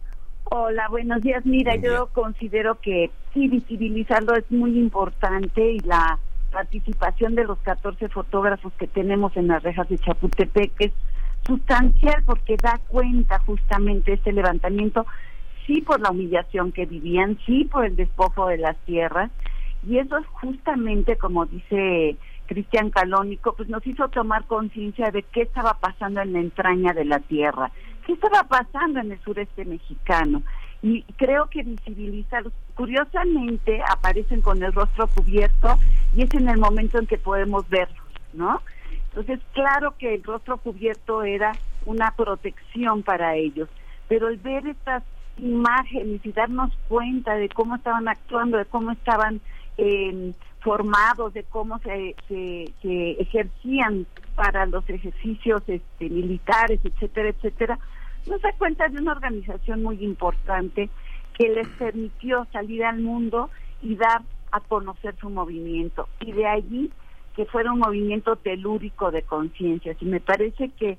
Hola, 0.45 0.87
buenos 0.89 1.21
días. 1.21 1.45
Mira, 1.45 1.73
Buen 1.73 1.83
yo 1.83 1.91
día. 1.91 2.13
considero 2.13 2.79
que 2.81 3.11
sí, 3.33 3.47
visibilizarlo 3.47 4.35
es 4.35 4.49
muy 4.49 4.77
importante 4.77 5.71
y 5.73 5.79
la 5.79 6.17
participación 6.51 7.35
de 7.35 7.43
los 7.43 7.59
14 7.59 8.09
fotógrafos 8.09 8.73
que 8.79 8.87
tenemos 8.87 9.35
en 9.37 9.47
las 9.47 9.61
rejas 9.61 9.87
de 9.89 9.99
Chapultepec 9.99 10.71
es 10.79 10.91
sustancial 11.45 12.23
porque 12.25 12.55
da 12.61 12.79
cuenta 12.87 13.39
justamente 13.39 14.13
este 14.13 14.31
levantamiento, 14.31 15.05
sí 15.67 15.81
por 15.81 15.99
la 15.99 16.09
humillación 16.11 16.71
que 16.71 16.85
vivían, 16.85 17.37
sí 17.45 17.65
por 17.65 17.85
el 17.85 17.95
despojo 17.95 18.47
de 18.47 18.57
las 18.57 18.77
tierras, 18.85 19.29
y 19.85 19.97
eso 19.97 20.17
es 20.17 20.25
justamente 20.27 21.17
como 21.17 21.45
dice 21.45 22.17
Cristian 22.47 22.89
Calónico, 22.89 23.53
pues 23.53 23.69
nos 23.69 23.85
hizo 23.85 24.07
tomar 24.07 24.45
conciencia 24.45 25.11
de 25.11 25.23
qué 25.23 25.41
estaba 25.41 25.75
pasando 25.75 26.21
en 26.21 26.33
la 26.33 26.39
entraña 26.39 26.93
de 26.93 27.05
la 27.05 27.19
tierra, 27.19 27.71
qué 28.05 28.13
estaba 28.13 28.43
pasando 28.43 28.99
en 28.99 29.11
el 29.11 29.19
sureste 29.19 29.65
mexicano. 29.65 30.41
Y 30.81 31.03
creo 31.17 31.47
que 31.49 31.63
visibilizarlos, 31.63 32.53
curiosamente 32.75 33.81
aparecen 33.91 34.41
con 34.41 34.61
el 34.63 34.73
rostro 34.73 35.07
cubierto 35.07 35.77
y 36.15 36.23
es 36.23 36.33
en 36.33 36.47
el 36.47 36.57
momento 36.57 36.99
en 36.99 37.07
que 37.07 37.17
podemos 37.17 37.67
verlos, 37.69 38.05
¿no? 38.33 38.61
Entonces, 39.09 39.39
claro 39.53 39.95
que 39.97 40.15
el 40.15 40.23
rostro 40.23 40.57
cubierto 40.57 41.23
era 41.23 41.53
una 41.85 42.11
protección 42.11 43.03
para 43.03 43.35
ellos, 43.35 43.67
pero 44.07 44.27
el 44.27 44.37
ver 44.37 44.67
estas 44.67 45.03
imágenes 45.37 46.23
y 46.23 46.31
darnos 46.31 46.71
cuenta 46.87 47.35
de 47.35 47.49
cómo 47.49 47.75
estaban 47.75 48.07
actuando, 48.07 48.57
de 48.57 48.65
cómo 48.65 48.91
estaban 48.91 49.41
eh, 49.77 50.33
formados, 50.61 51.33
de 51.33 51.43
cómo 51.43 51.79
se, 51.79 52.15
se, 52.27 53.21
ejercían 53.21 54.05
para 54.35 54.65
los 54.65 54.87
ejercicios 54.89 55.61
este, 55.67 56.09
militares, 56.09 56.79
etcétera, 56.83 57.29
etcétera, 57.29 57.79
nos 58.27 58.41
da 58.41 58.51
cuenta 58.57 58.87
de 58.89 58.99
una 59.01 59.13
organización 59.13 59.83
muy 59.83 60.03
importante 60.03 60.89
que 61.37 61.49
les 61.49 61.67
permitió 61.69 62.45
salir 62.51 62.83
al 62.83 62.99
mundo 62.99 63.49
y 63.81 63.95
dar 63.95 64.21
a 64.51 64.59
conocer 64.59 65.15
su 65.19 65.29
movimiento. 65.29 66.07
Y 66.19 66.31
de 66.31 66.47
allí 66.47 66.91
que 67.35 67.45
fuera 67.45 67.71
un 67.71 67.79
movimiento 67.79 68.35
telúrico 68.35 69.11
de 69.11 69.21
conciencias. 69.21 69.95
Y 70.01 70.05
me 70.05 70.19
parece 70.19 70.69
que 70.69 70.97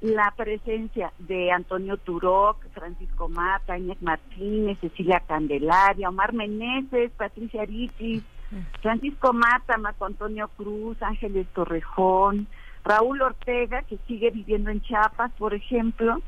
la 0.00 0.32
presencia 0.36 1.12
de 1.18 1.50
Antonio 1.50 1.96
Turoc, 1.96 2.64
Francisco 2.72 3.28
Mata, 3.28 3.76
Inés 3.76 4.00
Martínez, 4.00 4.78
Cecilia 4.80 5.22
Candelaria, 5.26 6.08
Omar 6.08 6.32
Meneses, 6.32 7.10
Patricia 7.16 7.62
Aritis, 7.62 8.22
Francisco 8.80 9.32
Mata, 9.32 9.76
Marco 9.76 10.06
Antonio 10.06 10.48
Cruz, 10.56 11.02
Ángeles 11.02 11.46
Torrejón, 11.48 12.46
Raúl 12.84 13.20
Ortega, 13.20 13.82
que 13.82 13.98
sigue 14.06 14.30
viviendo 14.30 14.70
en 14.70 14.80
Chiapas, 14.80 15.32
por 15.32 15.52
ejemplo, 15.52 16.20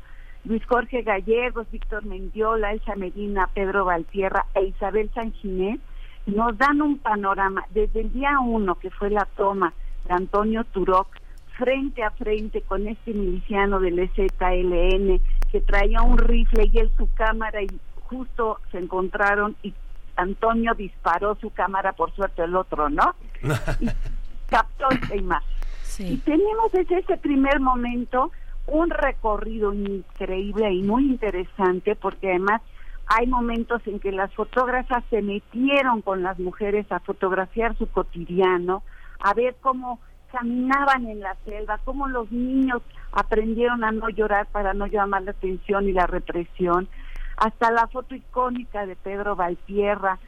Luis 0.43 0.65
Jorge 0.65 1.01
Gallegos, 1.03 1.69
Víctor 1.71 2.05
Mendiola, 2.05 2.73
Elsa 2.73 2.95
Medina, 2.95 3.49
Pedro 3.53 3.85
Valtierra 3.85 4.45
e 4.55 4.65
Isabel 4.65 5.09
Sanginés, 5.13 5.79
nos 6.25 6.57
dan 6.57 6.81
un 6.81 6.99
panorama 6.99 7.63
desde 7.69 8.01
el 8.01 8.13
día 8.13 8.39
uno 8.39 8.75
que 8.75 8.91
fue 8.91 9.09
la 9.09 9.27
toma 9.37 9.73
de 10.05 10.13
Antonio 10.13 10.63
Turoc 10.65 11.07
frente 11.61 12.01
a 12.03 12.09
frente 12.09 12.61
con 12.63 12.87
este 12.87 13.13
miliciano 13.13 13.79
del 13.79 13.99
EZLN 13.99 15.21
que 15.51 15.61
traía 15.61 16.01
un 16.01 16.17
rifle 16.17 16.71
y 16.73 16.79
él 16.79 16.89
su 16.97 17.07
cámara 17.13 17.61
y 17.61 17.67
justo 18.09 18.57
se 18.71 18.79
encontraron 18.79 19.55
y 19.61 19.71
Antonio 20.15 20.73
disparó 20.73 21.35
su 21.35 21.51
cámara, 21.51 21.93
por 21.93 22.11
suerte 22.15 22.43
el 22.43 22.55
otro, 22.55 22.89
¿no? 22.89 23.13
Y 23.79 23.87
captó 24.49 24.89
esta 24.89 25.15
imagen. 25.15 25.47
Y 25.51 25.83
Sí. 25.83 26.21
tenemos 26.25 26.71
desde 26.71 26.99
ese 26.99 27.17
primer 27.17 27.59
momento 27.59 28.31
un 28.65 28.89
recorrido 28.89 29.71
increíble 29.73 30.71
y 30.73 30.81
muy 30.81 31.05
interesante 31.05 31.95
porque 31.95 32.29
además 32.29 32.61
hay 33.07 33.27
momentos 33.27 33.81
en 33.85 33.99
que 33.99 34.11
las 34.11 34.33
fotógrafas 34.33 35.03
se 35.11 35.21
metieron 35.21 36.01
con 36.01 36.23
las 36.23 36.39
mujeres 36.39 36.91
a 36.91 36.99
fotografiar 37.01 37.77
su 37.77 37.87
cotidiano, 37.87 38.81
a 39.19 39.33
ver 39.35 39.55
cómo 39.61 39.99
caminaban 40.31 41.05
en 41.05 41.19
la 41.19 41.35
selva, 41.45 41.79
cómo 41.83 42.07
los 42.07 42.31
niños 42.31 42.81
aprendieron 43.11 43.83
a 43.83 43.91
no 43.91 44.09
llorar 44.09 44.47
para 44.47 44.73
no 44.73 44.87
llamar 44.87 45.23
la 45.23 45.31
atención 45.31 45.87
y 45.87 45.93
la 45.93 46.07
represión, 46.07 46.87
hasta 47.37 47.71
la 47.71 47.87
foto 47.87 48.15
icónica 48.15 48.85
de 48.85 48.95
Pedro 48.95 49.35
Valtierra 49.35 50.19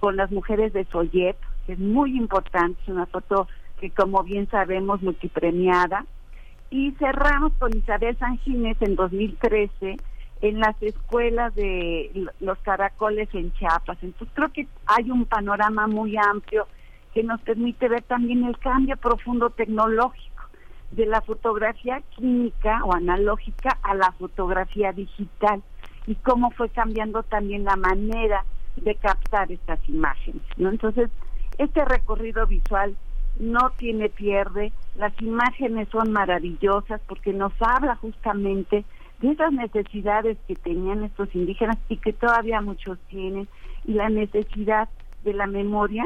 con 0.00 0.16
las 0.16 0.30
mujeres 0.30 0.72
de 0.72 0.84
Soyep, 0.86 1.36
que 1.66 1.74
es 1.74 1.78
muy 1.78 2.16
importante, 2.16 2.80
es 2.82 2.88
una 2.88 3.06
foto 3.06 3.48
que 3.80 3.90
como 3.90 4.22
bien 4.22 4.48
sabemos 4.50 5.02
multipremiada, 5.02 6.04
y 6.70 6.92
cerramos 6.92 7.52
con 7.58 7.76
Isabel 7.76 8.16
San 8.18 8.38
Ginés 8.38 8.76
en 8.80 8.96
2013 8.96 9.96
en 10.40 10.60
las 10.60 10.80
escuelas 10.82 11.54
de 11.54 12.28
los 12.40 12.58
caracoles 12.58 13.28
en 13.32 13.52
Chiapas. 13.52 13.98
Entonces 14.02 14.34
creo 14.34 14.52
que 14.52 14.66
hay 14.86 15.10
un 15.10 15.24
panorama 15.24 15.86
muy 15.86 16.16
amplio 16.16 16.66
que 17.14 17.22
nos 17.22 17.40
permite 17.42 17.88
ver 17.88 18.02
también 18.02 18.44
el 18.44 18.58
cambio 18.58 18.96
profundo 18.96 19.50
tecnológico 19.50 20.42
de 20.90 21.06
la 21.06 21.20
fotografía 21.22 22.02
química 22.16 22.84
o 22.84 22.92
analógica 22.92 23.78
a 23.82 23.94
la 23.94 24.12
fotografía 24.12 24.92
digital 24.92 25.62
y 26.06 26.16
cómo 26.16 26.50
fue 26.50 26.68
cambiando 26.68 27.22
también 27.22 27.64
la 27.64 27.76
manera 27.76 28.44
de 28.76 28.94
captar 28.96 29.50
estas 29.50 29.78
imágenes. 29.88 30.42
¿no? 30.56 30.70
Entonces, 30.70 31.08
este 31.58 31.84
recorrido 31.84 32.46
visual 32.46 32.96
no 33.38 33.70
tiene 33.70 34.08
pierde, 34.08 34.72
las 34.96 35.12
imágenes 35.22 35.88
son 35.90 36.12
maravillosas 36.12 37.00
porque 37.06 37.32
nos 37.32 37.52
habla 37.60 37.96
justamente 37.96 38.84
de 39.20 39.30
esas 39.30 39.52
necesidades 39.52 40.36
que 40.46 40.54
tenían 40.56 41.04
estos 41.04 41.32
indígenas 41.34 41.78
y 41.88 41.96
que 41.96 42.12
todavía 42.12 42.60
muchos 42.60 42.98
tienen 43.08 43.48
y 43.84 43.94
la 43.94 44.08
necesidad 44.08 44.88
de 45.24 45.32
la 45.32 45.46
memoria 45.46 46.04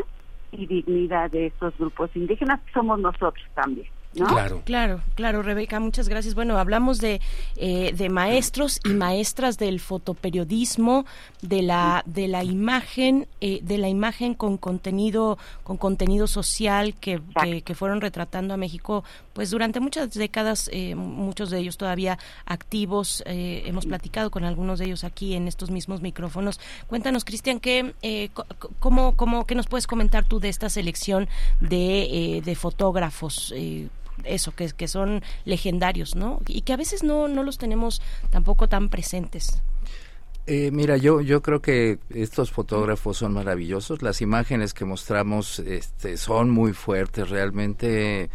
y 0.52 0.66
dignidad 0.66 1.30
de 1.30 1.46
estos 1.46 1.76
grupos 1.78 2.10
indígenas 2.14 2.60
somos 2.72 2.98
nosotros 2.98 3.44
también. 3.54 3.86
Claro. 4.14 4.62
Claro, 4.64 5.02
claro, 5.14 5.42
Rebeca, 5.42 5.78
muchas 5.80 6.08
gracias. 6.08 6.34
Bueno, 6.34 6.58
hablamos 6.58 6.98
de, 6.98 7.20
eh, 7.56 7.92
de 7.94 8.08
maestros 8.08 8.80
y 8.84 8.90
maestras 8.90 9.58
del 9.58 9.80
fotoperiodismo, 9.80 11.04
de 11.42 11.62
la, 11.62 12.02
de 12.06 12.26
la 12.26 12.42
imagen, 12.42 13.28
eh, 13.40 13.60
de 13.62 13.76
la 13.76 13.88
imagen 13.88 14.34
con 14.34 14.56
contenido, 14.56 15.36
con 15.62 15.76
contenido 15.76 16.26
social 16.26 16.94
que, 16.94 17.20
que, 17.64 17.74
fueron 17.74 18.00
retratando 18.00 18.54
a 18.54 18.56
México, 18.56 19.04
pues 19.34 19.50
durante 19.50 19.78
muchas 19.78 20.12
décadas, 20.14 20.70
eh, 20.72 20.94
muchos 20.94 21.50
de 21.50 21.58
ellos 21.58 21.76
todavía 21.76 22.18
activos. 22.46 23.22
hemos 23.26 23.86
platicado 23.86 24.30
con 24.30 24.44
algunos 24.44 24.78
de 24.78 24.86
ellos 24.86 25.04
aquí 25.04 25.34
en 25.34 25.48
estos 25.48 25.70
mismos 25.70 26.00
micrófonos. 26.00 26.60
Cuéntanos, 26.86 27.24
Cristian, 27.24 27.60
¿qué, 27.60 28.30
cómo, 28.78 29.14
cómo, 29.16 29.46
¿qué 29.46 29.54
nos 29.54 29.66
puedes 29.66 29.86
comentar 29.86 30.24
tú 30.24 30.40
de 30.40 30.48
esta 30.48 30.70
selección 30.70 31.28
de, 31.60 32.40
de 32.44 32.54
fotógrafos? 32.54 33.52
Eso, 34.24 34.54
que, 34.54 34.68
que 34.70 34.88
son 34.88 35.22
legendarios, 35.44 36.14
¿no? 36.14 36.40
Y 36.46 36.62
que 36.62 36.72
a 36.72 36.76
veces 36.76 37.02
no, 37.02 37.28
no 37.28 37.42
los 37.42 37.58
tenemos 37.58 38.02
tampoco 38.30 38.68
tan 38.68 38.88
presentes. 38.88 39.62
Eh, 40.50 40.70
mira, 40.72 40.96
yo, 40.96 41.20
yo 41.20 41.42
creo 41.42 41.60
que 41.60 41.98
estos 42.08 42.50
fotógrafos 42.50 43.18
son 43.18 43.34
maravillosos. 43.34 44.00
Las 44.00 44.22
imágenes 44.22 44.72
que 44.72 44.86
mostramos 44.86 45.58
este, 45.58 46.16
son 46.16 46.48
muy 46.48 46.72
fuertes, 46.72 47.28
realmente. 47.28 48.30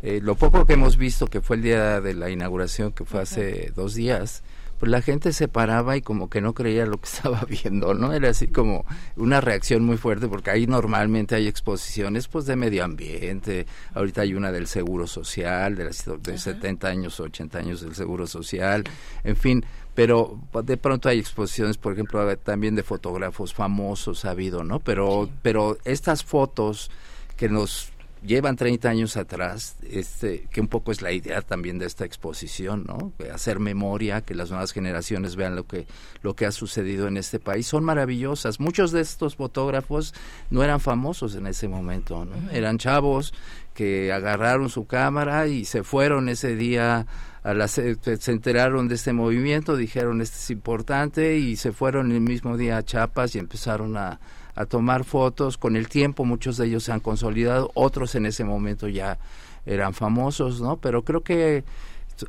Eh, 0.00 0.20
lo 0.22 0.34
poco 0.34 0.64
que 0.64 0.74
hemos 0.74 0.96
visto, 0.96 1.26
que 1.26 1.42
fue 1.42 1.56
el 1.56 1.62
día 1.62 2.00
de 2.00 2.14
la 2.14 2.30
inauguración, 2.30 2.92
que 2.92 3.04
fue 3.04 3.20
hace 3.20 3.72
dos 3.76 3.94
días, 3.94 4.42
pues 4.78 4.90
la 4.90 5.02
gente 5.02 5.32
se 5.32 5.48
paraba 5.48 5.96
y 5.96 6.02
como 6.02 6.30
que 6.30 6.40
no 6.40 6.54
creía 6.54 6.86
lo 6.86 6.98
que 6.98 7.08
estaba 7.12 7.42
viendo, 7.48 7.94
¿no? 7.94 8.12
Era 8.12 8.30
así 8.30 8.48
como 8.48 8.84
una 9.16 9.40
reacción 9.40 9.84
muy 9.84 9.96
fuerte 9.96 10.28
porque 10.28 10.50
ahí 10.50 10.66
normalmente 10.66 11.34
hay 11.34 11.46
exposiciones 11.46 12.28
pues 12.28 12.46
de 12.46 12.56
medio 12.56 12.84
ambiente, 12.84 13.66
ahorita 13.94 14.22
hay 14.22 14.34
una 14.34 14.52
del 14.52 14.66
Seguro 14.66 15.06
Social, 15.06 15.76
de, 15.76 15.84
las, 15.84 16.04
de 16.22 16.38
70 16.38 16.88
años, 16.88 17.20
80 17.20 17.58
años 17.58 17.80
del 17.80 17.94
Seguro 17.94 18.26
Social, 18.26 18.84
en 19.24 19.36
fin, 19.36 19.64
pero 19.94 20.38
de 20.62 20.76
pronto 20.76 21.08
hay 21.08 21.18
exposiciones, 21.18 21.76
por 21.76 21.92
ejemplo, 21.92 22.36
también 22.38 22.76
de 22.76 22.84
fotógrafos 22.84 23.52
famosos 23.52 24.24
ha 24.24 24.30
habido, 24.30 24.62
¿no? 24.62 24.78
Pero, 24.78 25.28
pero 25.42 25.76
estas 25.84 26.22
fotos 26.22 26.90
que 27.36 27.48
nos 27.48 27.90
llevan 28.24 28.56
30 28.56 28.88
años 28.88 29.16
atrás, 29.16 29.76
este, 29.88 30.48
que 30.50 30.60
un 30.60 30.68
poco 30.68 30.92
es 30.92 31.02
la 31.02 31.12
idea 31.12 31.42
también 31.42 31.78
de 31.78 31.86
esta 31.86 32.04
exposición, 32.04 32.84
¿no? 32.86 33.12
Hacer 33.32 33.58
memoria, 33.58 34.20
que 34.20 34.34
las 34.34 34.50
nuevas 34.50 34.72
generaciones 34.72 35.36
vean 35.36 35.56
lo 35.56 35.66
que, 35.66 35.86
lo 36.22 36.34
que 36.34 36.46
ha 36.46 36.52
sucedido 36.52 37.08
en 37.08 37.16
este 37.16 37.38
país. 37.38 37.66
Son 37.66 37.84
maravillosas. 37.84 38.60
Muchos 38.60 38.92
de 38.92 39.00
estos 39.00 39.36
fotógrafos 39.36 40.14
no 40.50 40.62
eran 40.62 40.80
famosos 40.80 41.34
en 41.34 41.46
ese 41.46 41.68
momento, 41.68 42.24
¿no? 42.24 42.50
Eran 42.50 42.78
chavos 42.78 43.32
que 43.74 44.12
agarraron 44.12 44.70
su 44.70 44.86
cámara 44.86 45.46
y 45.46 45.64
se 45.64 45.84
fueron 45.84 46.28
ese 46.28 46.56
día 46.56 47.06
a 47.44 47.54
la, 47.54 47.68
se 47.68 47.96
enteraron 48.26 48.88
de 48.88 48.96
este 48.96 49.12
movimiento, 49.12 49.76
dijeron 49.76 50.20
este 50.20 50.36
es 50.36 50.50
importante 50.50 51.38
y 51.38 51.56
se 51.56 51.72
fueron 51.72 52.10
el 52.10 52.20
mismo 52.20 52.56
día 52.56 52.78
a 52.78 52.82
Chiapas 52.82 53.36
y 53.36 53.38
empezaron 53.38 53.96
a, 53.96 54.18
a 54.58 54.66
tomar 54.66 55.04
fotos. 55.04 55.56
Con 55.56 55.76
el 55.76 55.88
tiempo 55.88 56.24
muchos 56.24 56.56
de 56.56 56.66
ellos 56.66 56.84
se 56.84 56.92
han 56.92 57.00
consolidado, 57.00 57.70
otros 57.74 58.14
en 58.16 58.26
ese 58.26 58.44
momento 58.44 58.88
ya 58.88 59.18
eran 59.64 59.94
famosos, 59.94 60.60
¿no? 60.60 60.78
Pero 60.78 61.04
creo 61.04 61.22
que 61.22 61.64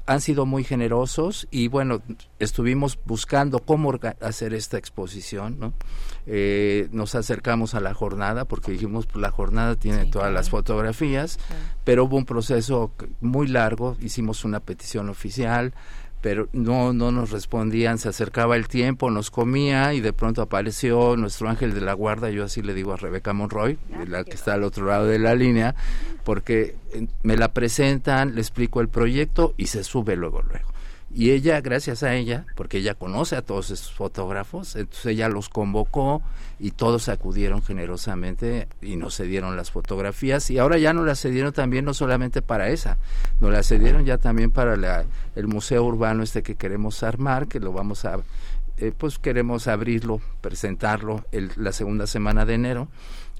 han 0.05 0.21
sido 0.21 0.45
muy 0.45 0.63
generosos 0.63 1.47
y 1.49 1.67
bueno, 1.67 2.03
estuvimos 2.37 2.99
buscando 3.05 3.57
cómo 3.57 3.91
hacer 4.21 4.53
esta 4.53 4.77
exposición, 4.77 5.59
¿no? 5.59 5.73
Eh, 6.27 6.89
nos 6.91 7.15
acercamos 7.15 7.73
a 7.73 7.79
la 7.79 7.95
jornada 7.95 8.45
porque 8.45 8.71
dijimos, 8.71 9.07
pues 9.07 9.19
la 9.19 9.31
jornada 9.31 9.75
tiene 9.75 10.05
todas 10.05 10.31
las 10.31 10.51
fotografías, 10.51 11.39
pero 11.83 12.03
hubo 12.05 12.17
un 12.17 12.25
proceso 12.25 12.91
muy 13.19 13.47
largo, 13.47 13.97
hicimos 13.99 14.45
una 14.45 14.59
petición 14.59 15.09
oficial, 15.09 15.73
pero 16.21 16.49
no, 16.51 16.91
no 16.93 17.11
nos 17.11 17.31
respondían, 17.31 17.97
se 17.97 18.09
acercaba 18.09 18.55
el 18.55 18.67
tiempo, 18.67 19.09
nos 19.09 19.31
comía 19.31 19.93
y 19.93 20.01
de 20.01 20.13
pronto 20.13 20.41
apareció 20.41 21.15
nuestro 21.15 21.49
ángel 21.49 21.73
de 21.73 21.81
la 21.81 21.93
guarda, 21.93 22.29
yo 22.29 22.43
así 22.43 22.61
le 22.61 22.73
digo 22.73 22.93
a 22.93 22.97
Rebeca 22.97 23.33
Monroy, 23.33 23.77
la 24.07 24.23
que 24.23 24.33
está 24.33 24.53
al 24.53 24.63
otro 24.63 24.85
lado 24.85 25.05
de 25.05 25.19
la 25.19 25.35
línea, 25.35 25.75
porque 26.23 26.75
eh, 26.93 27.07
me 27.23 27.37
la 27.37 27.53
presentan, 27.53 28.35
le 28.35 28.41
explico 28.41 28.81
el 28.81 28.89
proyecto 28.89 29.53
y 29.57 29.67
se 29.67 29.83
sube 29.83 30.15
luego, 30.15 30.41
luego. 30.41 30.67
Y 31.11 31.31
ella, 31.31 31.59
gracias 31.61 32.03
a 32.03 32.13
ella, 32.13 32.45
porque 32.55 32.77
ella 32.77 32.93
conoce 32.93 33.35
a 33.35 33.41
todos 33.41 33.71
estos 33.71 33.91
fotógrafos, 33.91 34.75
entonces 34.75 35.07
ella 35.07 35.27
los 35.27 35.49
convocó 35.49 36.21
y 36.59 36.71
todos 36.71 37.09
acudieron 37.09 37.63
generosamente 37.63 38.67
y 38.79 38.95
nos 38.95 39.17
cedieron 39.17 39.57
las 39.57 39.71
fotografías. 39.71 40.51
Y 40.51 40.59
ahora 40.59 40.77
ya 40.77 40.93
nos 40.93 41.07
las 41.07 41.19
cedieron 41.19 41.51
también 41.51 41.85
no 41.85 41.95
solamente 41.95 42.43
para 42.43 42.69
esa, 42.69 42.99
nos 43.39 43.51
las 43.51 43.67
cedieron 43.67 44.05
ya 44.05 44.19
también 44.19 44.51
para 44.51 44.77
la, 44.77 45.03
el 45.35 45.47
museo 45.47 45.83
urbano 45.83 46.21
este 46.21 46.43
que 46.43 46.55
queremos 46.55 47.01
armar, 47.01 47.47
que 47.47 47.59
lo 47.59 47.73
vamos 47.73 48.05
a, 48.05 48.19
eh, 48.77 48.91
pues 48.95 49.17
queremos 49.17 49.67
abrirlo, 49.67 50.21
presentarlo 50.41 51.25
el, 51.31 51.51
la 51.55 51.71
segunda 51.71 52.05
semana 52.05 52.45
de 52.45 52.53
enero 52.53 52.87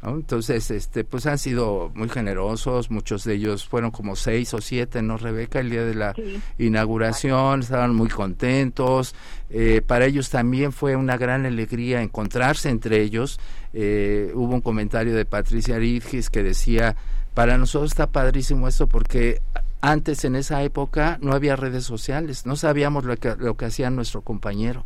entonces, 0.02 0.72
este, 0.72 1.04
pues 1.04 1.26
han 1.26 1.38
sido 1.38 1.92
muy 1.94 2.08
generosos, 2.08 2.90
muchos 2.90 3.26
de 3.26 3.34
ellos 3.34 3.68
fueron 3.68 3.92
como 3.92 4.16
seis 4.16 4.54
o 4.54 4.62
siete, 4.62 5.02
¿no, 5.02 5.18
Rebeca? 5.18 5.60
El 5.60 5.70
día 5.70 5.84
de 5.84 5.94
la 5.94 6.16
inauguración, 6.58 7.60
estaban 7.60 7.94
muy 7.96 8.08
contentos. 8.08 9.14
Eh, 9.50 9.82
para 9.86 10.06
ellos 10.06 10.30
también 10.30 10.72
fue 10.72 10.96
una 10.96 11.18
gran 11.18 11.46
alegría 11.46 12.02
encontrarse 12.02 12.70
entre 12.70 13.02
ellos. 13.02 13.40
Eh, 13.74 14.32
hubo 14.36 14.54
un 14.54 14.62
comentario 14.62 15.14
de 15.14 15.26
Patricia 15.26 15.76
Aridgis 15.76 16.30
que 16.30 16.44
decía, 16.44 16.96
para 17.34 17.58
nosotros 17.58 17.92
está 17.92 18.08
padrísimo 18.08 18.68
esto 18.68 18.88
porque 18.88 19.42
antes 19.82 20.24
en 20.24 20.36
esa 20.36 20.64
época 20.64 21.18
no 21.22 21.34
había 21.34 21.56
redes 21.56 21.84
sociales, 21.84 22.46
no 22.46 22.56
sabíamos 22.56 23.04
lo 23.04 23.18
que, 23.18 23.36
lo 23.38 23.56
que 23.56 23.66
hacía 23.66 23.90
nuestro 23.90 24.22
compañero. 24.22 24.86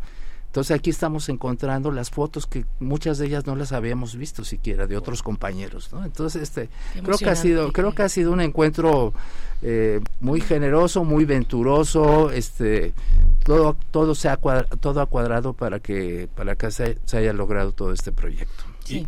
Entonces 0.53 0.77
aquí 0.77 0.91
estamos 0.91 1.29
encontrando 1.29 1.91
las 1.91 2.11
fotos 2.11 2.45
que 2.45 2.63
muchas 2.79 3.17
de 3.17 3.25
ellas 3.25 3.47
no 3.47 3.55
las 3.55 3.71
habíamos 3.71 4.15
visto 4.15 4.43
siquiera 4.43 4.85
de 4.85 4.95
otros 4.95 5.23
compañeros, 5.23 5.89
¿no? 5.91 6.05
Entonces 6.05 6.43
este 6.43 6.69
creo 7.03 7.17
que 7.17 7.27
ha 7.31 7.35
sido 7.35 7.73
creo 7.73 7.95
que 7.95 8.03
ha 8.03 8.09
sido 8.09 8.31
un 8.31 8.39
encuentro 8.39 9.15
eh, 9.63 9.99
muy 10.19 10.41
generoso, 10.41 11.03
muy 11.05 11.25
venturoso, 11.25 12.29
este 12.29 12.93
todo 13.43 13.75
todo 13.89 14.13
se 14.13 14.29
ha 14.29 14.37
todo 14.37 15.01
ha 15.01 15.07
cuadrado 15.07 15.53
para 15.53 15.79
que 15.79 16.29
para 16.35 16.55
que 16.55 16.69
se, 16.69 16.99
haya 17.13 17.33
logrado 17.33 17.71
todo 17.71 17.91
este 17.91 18.11
proyecto. 18.11 18.63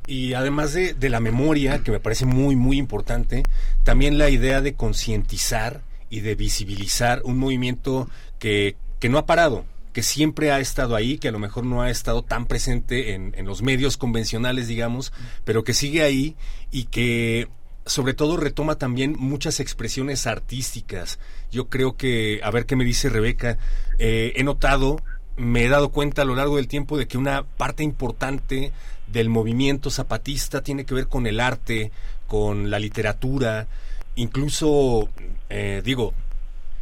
Y, 0.08 0.34
además 0.34 0.74
de, 0.74 0.96
de 0.96 1.10
la 1.10 1.20
memoria, 1.20 1.84
que 1.84 1.92
me 1.92 2.00
parece 2.00 2.26
muy, 2.26 2.56
muy 2.56 2.80
importante, 2.80 3.44
también 3.84 4.18
la 4.18 4.32
idea 4.32 4.62
de 4.62 4.74
concientizar 4.74 5.82
y 6.10 6.22
de 6.22 6.34
visibilizar 6.34 7.22
un 7.24 7.38
movimiento 7.38 8.10
que, 8.40 8.78
que 9.00 9.10
no 9.10 9.20
ha 9.20 9.28
parado, 9.28 9.66
que 9.96 10.04
siempre 10.04 10.52
ha 10.52 10.60
estado 10.60 10.98
ahí, 10.98 11.18
que 11.18 11.30
a 11.30 11.32
lo 11.32 11.40
mejor 11.40 11.64
no 11.64 11.82
ha 11.82 11.90
estado 11.90 12.22
tan 12.22 12.48
presente 12.48 13.14
en, 13.14 13.34
los 13.46 13.62
medios 13.62 13.96
convencionales, 13.96 14.68
digamos, 14.68 15.14
pero 15.46 15.64
que 15.64 15.74
sigue 15.74 16.04
ahí 16.04 16.36
y 16.70 16.84
que 16.84 17.48
sobre 17.86 18.14
todo 18.14 18.36
retoma 18.36 18.76
también 18.76 19.16
muchas 19.18 19.62
expresiones 19.62 20.28
artísticas. 20.28 21.18
Yo 21.50 21.70
creo 21.70 21.96
que, 21.96 22.42
a 22.44 22.52
ver 22.52 22.66
qué 22.66 22.76
me 22.76 22.84
dice 22.84 23.08
Rebeca, 23.08 23.58
eh, 23.98 24.34
he 24.36 24.44
notado, 24.44 25.02
me 25.38 25.64
he 25.64 25.70
dado 25.70 25.88
cuenta 25.88 26.24
a 26.24 26.26
lo 26.26 26.36
largo 26.36 26.58
del 26.58 26.68
tiempo 26.68 26.98
de 26.98 27.08
que 27.08 27.18
una 27.18 27.44
parte 27.44 27.82
importante 27.82 28.74
del 29.08 29.30
movimiento 29.30 29.90
zapatista 29.90 30.62
tiene 30.62 30.84
que 30.84 30.94
ver 30.94 31.08
con 31.08 31.26
el 31.26 31.40
arte, 31.40 31.94
con 32.28 32.70
la 32.70 32.80
literatura, 32.80 33.68
incluso, 34.16 35.08
eh, 35.50 35.82
digo, 35.86 36.14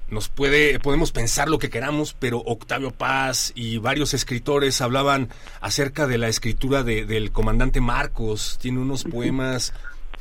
nos 0.10 0.30
puede, 0.30 0.80
podemos 0.80 1.12
pensar 1.12 1.50
lo 1.50 1.58
que 1.60 1.70
queramos, 1.70 2.14
pero 2.14 2.40
Octavio 2.40 2.92
Paz 2.92 3.52
y 3.56 3.78
varios 3.78 4.14
escritores 4.14 4.82
hablaban 4.82 5.30
acerca 5.62 6.06
de 6.08 6.18
la 6.18 6.28
escritura 6.28 6.84
de- 6.84 7.06
del 7.06 7.32
comandante 7.32 7.82
Marcos, 7.82 8.58
tiene 8.62 8.80
unos 8.80 9.04
poemas 9.06 9.74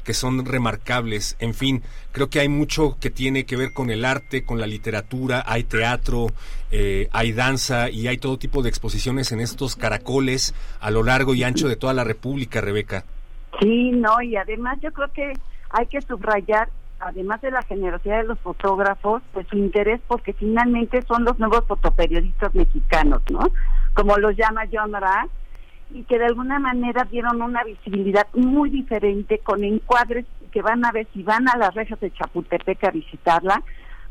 que 0.05 0.15
son 0.15 0.45
remarcables, 0.45 1.37
en 1.39 1.55
fin, 1.55 1.83
creo 2.11 2.29
que 2.29 2.41
hay 2.41 2.49
mucho 2.49 2.97
que 3.01 3.09
tiene 3.11 3.45
que 3.45 3.57
ver 3.57 3.73
con 3.73 3.89
el 3.91 4.05
arte, 4.05 4.45
con 4.45 4.59
la 4.59 4.67
literatura, 4.67 5.45
hay 5.47 5.63
teatro, 5.63 6.27
eh, 6.73 7.09
hay 7.13 7.31
danza 7.33 7.89
y 7.89 8.09
hay 8.09 8.19
todo 8.19 8.37
tipo 8.37 8.63
de 8.63 8.69
exposiciones 8.69 9.31
en 9.31 9.41
estos 9.41 9.77
caracoles 9.77 10.55
a 10.81 10.91
lo 10.91 11.05
largo 11.05 11.35
y 11.35 11.45
ancho 11.45 11.69
de 11.69 11.77
toda 11.77 11.95
la 11.95 12.03
República, 12.03 12.61
Rebeca. 12.61 13.05
Sí, 13.61 13.91
no, 13.93 14.21
y 14.23 14.35
además 14.35 14.79
yo 14.83 14.91
creo 14.93 15.13
que 15.13 15.33
hay 15.71 15.87
que 15.87 16.01
subrayar, 16.01 16.69
además 17.03 17.41
de 17.41 17.51
la 17.51 17.63
generosidad 17.63 18.19
de 18.19 18.29
los 18.29 18.39
fotógrafos, 18.41 19.23
pues 19.33 19.47
su 19.49 19.57
interés 19.57 20.01
porque 20.07 20.33
finalmente 20.33 21.03
son 21.03 21.25
los 21.25 21.39
nuevos 21.39 21.65
fotoperiodistas 21.67 22.55
mexicanos, 22.55 23.23
¿no? 23.31 23.41
Como 23.95 24.17
los 24.19 24.37
llama 24.37 24.63
John 24.73 24.93
Ra, 24.93 25.27
y 25.91 26.05
que 26.05 26.19
de 26.19 26.27
alguna 26.27 26.59
manera 26.59 27.07
dieron 27.11 27.43
una 27.43 27.65
visibilidad 27.65 28.27
muy 28.35 28.71
diferente 28.71 29.39
con 29.39 29.63
encuadres 29.65 30.27
que 30.51 30.63
van 30.63 30.85
a 30.85 30.93
ver 30.93 31.07
si 31.13 31.23
van 31.23 31.49
a 31.49 31.57
las 31.57 31.75
rejas 31.75 32.01
de 32.01 32.13
Chapultepec 32.13 32.85
a 32.85 32.91
visitarla, 32.91 33.63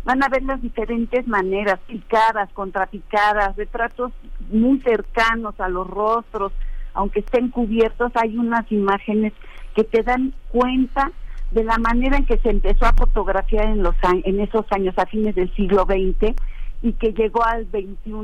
van 0.03 0.23
a 0.23 0.29
ver 0.29 0.43
las 0.43 0.61
diferentes 0.61 1.27
maneras, 1.27 1.79
picadas, 1.87 2.51
contrapicadas, 2.53 3.55
retratos 3.55 4.11
muy 4.51 4.79
cercanos 4.81 5.59
a 5.59 5.69
los 5.69 5.87
rostros, 5.87 6.51
aunque 6.93 7.21
estén 7.21 7.49
cubiertos, 7.49 8.11
hay 8.15 8.37
unas 8.37 8.69
imágenes 8.71 9.33
que 9.75 9.83
te 9.83 10.03
dan 10.03 10.33
cuenta 10.49 11.11
de 11.51 11.63
la 11.63 11.77
manera 11.77 12.17
en 12.17 12.25
que 12.25 12.37
se 12.37 12.49
empezó 12.49 12.85
a 12.85 12.93
fotografiar 12.93 13.65
en 13.65 13.83
los 13.83 13.95
en 14.03 14.39
esos 14.39 14.65
años 14.71 14.97
a 14.97 15.05
fines 15.05 15.35
del 15.35 15.53
siglo 15.55 15.85
XX 15.85 16.33
y 16.81 16.93
que 16.93 17.13
llegó 17.13 17.45
al 17.45 17.65
XXI, 17.65 18.21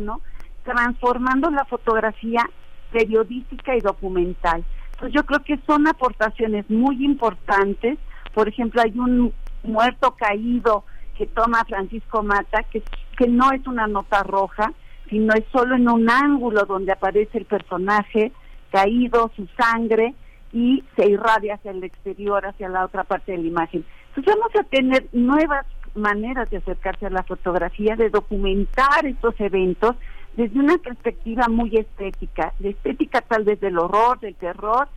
transformando 0.64 1.50
la 1.52 1.66
fotografía 1.66 2.50
periodística 2.92 3.76
y 3.76 3.82
documental. 3.82 4.64
Entonces 4.94 5.14
yo 5.14 5.26
creo 5.26 5.44
que 5.44 5.60
son 5.68 5.88
aportaciones 5.88 6.70
muy 6.70 7.06
importantes. 7.06 8.00
Por 8.34 8.48
ejemplo, 8.48 8.82
hay 8.82 8.98
un 8.98 9.34
muerto 9.64 10.16
caído 10.16 10.86
que 11.18 11.28
toma 11.28 11.66
Francisco 11.66 12.24
Mata, 12.24 12.64
que, 12.64 12.82
que 13.18 13.28
no 13.28 13.52
es 13.52 13.66
una 13.68 13.88
nota 13.88 14.24
roja, 14.24 14.74
sino 15.10 15.34
es 15.34 15.44
solo 15.52 15.76
en 15.76 15.90
un 15.90 16.10
ángulo 16.10 16.66
donde 16.66 16.92
aparece 16.92 17.38
el 17.38 17.46
personaje 17.46 18.32
caído, 18.72 19.32
su 19.36 19.48
sangre, 19.58 20.16
y 20.58 20.84
se 20.96 21.08
irradia 21.08 21.54
hacia 21.54 21.70
el 21.70 21.84
exterior, 21.84 22.44
hacia 22.44 22.68
la 22.68 22.84
otra 22.84 23.04
parte 23.04 23.32
de 23.32 23.38
la 23.38 23.48
imagen. 23.48 23.86
Entonces 24.16 24.36
vamos 24.36 24.56
a 24.60 24.64
tener 24.64 25.08
nuevas 25.14 25.68
maneras 25.94 26.50
de 26.50 26.58
acercarse 26.58 27.06
a 27.06 27.12
la 27.12 27.22
fotografía, 27.22 27.96
de 27.96 28.10
documentar 28.10 29.06
estos 29.06 29.40
eventos 29.40 29.96
desde 30.36 30.60
una 30.60 30.80
perspectiva 30.80 31.48
muy 31.48 31.78
estética, 31.78 32.54
de 32.58 32.70
estética 32.70 33.22
tal 33.22 33.44
vez 33.44 33.60
del 33.60 33.78
horror, 33.78 34.20
del 34.20 34.34
terror 34.34 34.88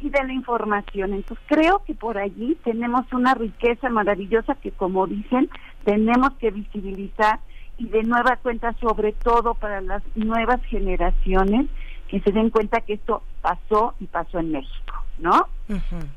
y 0.00 0.08
de 0.08 0.22
la 0.22 0.32
información. 0.32 1.12
Entonces 1.14 1.44
creo 1.48 1.82
que 1.84 1.94
por 1.94 2.16
allí 2.16 2.56
tenemos 2.62 3.12
una 3.12 3.34
riqueza 3.34 3.88
maravillosa 3.88 4.54
que 4.54 4.70
como 4.70 5.08
dicen 5.08 5.50
tenemos 5.82 6.30
que 6.34 6.52
visibilizar 6.52 7.40
y 7.76 7.88
de 7.88 8.04
nueva 8.04 8.36
cuenta 8.36 8.72
sobre 8.74 9.14
todo 9.14 9.54
para 9.54 9.80
las 9.80 10.04
nuevas 10.14 10.62
generaciones 10.66 11.66
que 12.08 12.20
se 12.20 12.32
den 12.32 12.50
cuenta 12.50 12.80
que 12.80 12.94
esto 12.94 13.22
pasó 13.40 13.94
y 14.00 14.06
pasó 14.06 14.38
en 14.38 14.52
México, 14.52 14.94
¿no? 15.18 15.48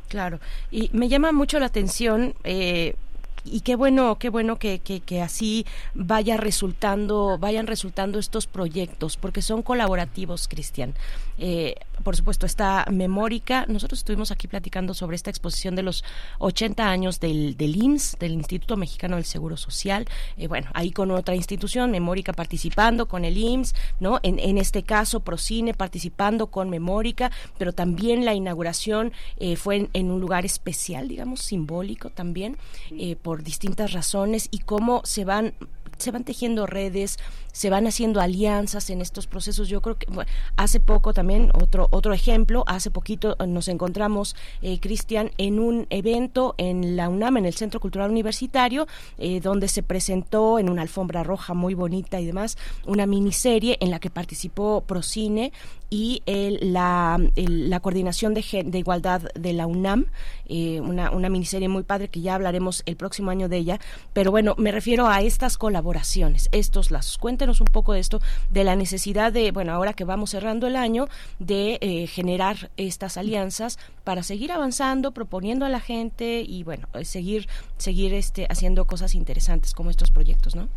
Claro. 0.07 0.39
Y 0.71 0.89
me 0.93 1.09
llama 1.09 1.31
mucho 1.31 1.59
la 1.59 1.67
atención. 1.67 2.33
Eh, 2.43 2.95
y 3.43 3.61
qué 3.61 3.75
bueno, 3.75 4.17
qué 4.19 4.29
bueno 4.29 4.57
que, 4.57 4.79
que, 4.79 4.99
que, 4.99 5.21
así 5.21 5.65
vaya 5.95 6.37
resultando, 6.37 7.37
vayan 7.39 7.65
resultando 7.65 8.19
estos 8.19 8.45
proyectos, 8.45 9.17
porque 9.17 9.41
son 9.41 9.63
colaborativos, 9.63 10.47
Cristian. 10.47 10.93
Eh, 11.39 11.75
por 12.01 12.15
supuesto, 12.15 12.45
está 12.45 12.85
Memórica. 12.91 13.65
Nosotros 13.67 13.99
estuvimos 13.99 14.31
aquí 14.31 14.47
platicando 14.47 14.93
sobre 14.93 15.15
esta 15.15 15.29
exposición 15.29 15.75
de 15.75 15.83
los 15.83 16.03
80 16.39 16.87
años 16.87 17.19
del, 17.19 17.57
del 17.57 17.75
IMSS, 17.75 18.17
del 18.19 18.33
Instituto 18.33 18.77
Mexicano 18.77 19.15
del 19.15 19.25
Seguro 19.25 19.57
Social. 19.57 20.05
Eh, 20.37 20.47
bueno, 20.47 20.69
ahí 20.73 20.91
con 20.91 21.11
otra 21.11 21.35
institución, 21.35 21.91
Memórica 21.91 22.33
participando 22.33 23.07
con 23.07 23.25
el 23.25 23.37
IMSS, 23.37 23.75
¿no? 23.99 24.19
En, 24.23 24.57
este 24.57 24.83
caso, 24.83 25.21
Procine 25.21 25.73
participando 25.73 26.47
con 26.47 26.69
Memórica, 26.69 27.31
pero 27.57 27.73
también 27.73 28.25
la 28.25 28.33
inauguración 28.33 29.13
eh, 29.37 29.55
fue 29.55 29.77
en, 29.77 29.89
en, 29.93 30.11
un 30.11 30.19
lugar 30.19 30.45
especial, 30.45 31.07
digamos, 31.07 31.41
simbólico 31.41 32.09
también, 32.09 32.57
eh, 32.91 33.15
por 33.15 33.43
distintas 33.43 33.93
razones 33.93 34.47
y 34.51 34.59
cómo 34.59 35.01
se 35.05 35.25
van 35.25 35.53
se 36.01 36.11
van 36.11 36.23
tejiendo 36.23 36.65
redes, 36.65 37.19
se 37.51 37.69
van 37.69 37.87
haciendo 37.87 38.21
alianzas 38.21 38.89
en 38.89 39.01
estos 39.01 39.27
procesos. 39.27 39.69
Yo 39.69 39.81
creo 39.81 39.97
que 39.97 40.07
hace 40.55 40.79
poco 40.79 41.13
también, 41.13 41.51
otro, 41.53 41.87
otro 41.91 42.13
ejemplo, 42.13 42.63
hace 42.67 42.91
poquito 42.91 43.35
nos 43.47 43.67
encontramos, 43.67 44.35
eh, 44.61 44.79
Cristian, 44.79 45.31
en 45.37 45.59
un 45.59 45.87
evento 45.89 46.55
en 46.57 46.95
la 46.95 47.09
UNAM, 47.09 47.37
en 47.37 47.45
el 47.45 47.53
Centro 47.53 47.79
Cultural 47.79 48.09
Universitario, 48.09 48.87
eh, 49.17 49.39
donde 49.39 49.67
se 49.67 49.83
presentó 49.83 50.59
en 50.59 50.69
una 50.69 50.81
alfombra 50.81 51.23
roja 51.23 51.53
muy 51.53 51.73
bonita 51.73 52.19
y 52.19 52.25
demás, 52.25 52.57
una 52.85 53.05
miniserie 53.05 53.77
en 53.81 53.91
la 53.91 53.99
que 53.99 54.09
participó 54.09 54.81
Procine 54.81 55.51
y 55.93 56.23
el, 56.25 56.71
la, 56.71 57.19
la 57.35 57.79
coordinación 57.81 58.33
de, 58.33 58.63
de, 58.65 58.79
igualdad 58.79 59.23
de 59.35 59.51
la 59.51 59.67
UNAM, 59.67 60.05
eh, 60.47 60.79
una, 60.79 61.11
una 61.11 61.27
miniserie 61.27 61.67
muy 61.67 61.83
padre 61.83 62.07
que 62.07 62.21
ya 62.21 62.35
hablaremos 62.35 62.81
el 62.85 62.95
próximo 62.95 63.29
año 63.29 63.49
de 63.49 63.57
ella, 63.57 63.79
pero 64.13 64.31
bueno, 64.31 64.55
me 64.57 64.71
refiero 64.71 65.09
a 65.09 65.21
estas 65.21 65.57
colaboraciones, 65.57 66.47
estos 66.53 66.91
lazos. 66.91 67.17
Cuéntenos 67.41 67.61
un 67.61 67.73
poco 67.73 67.93
de 67.93 67.99
esto, 67.99 68.21
de 68.51 68.63
la 68.63 68.75
necesidad 68.75 69.33
de, 69.33 69.51
bueno, 69.51 69.71
ahora 69.71 69.93
que 69.93 70.03
vamos 70.03 70.29
cerrando 70.29 70.67
el 70.67 70.75
año, 70.75 71.07
de 71.39 71.79
eh, 71.81 72.05
generar 72.05 72.69
estas 72.77 73.17
alianzas 73.17 73.79
para 74.03 74.21
seguir 74.21 74.51
avanzando, 74.51 75.11
proponiendo 75.11 75.65
a 75.65 75.69
la 75.69 75.79
gente 75.79 76.43
y 76.47 76.63
bueno, 76.63 76.87
seguir, 77.01 77.47
seguir 77.77 78.13
este, 78.13 78.45
haciendo 78.47 78.85
cosas 78.85 79.15
interesantes 79.15 79.73
como 79.73 79.89
estos 79.89 80.11
proyectos, 80.11 80.55
¿no? 80.55 80.69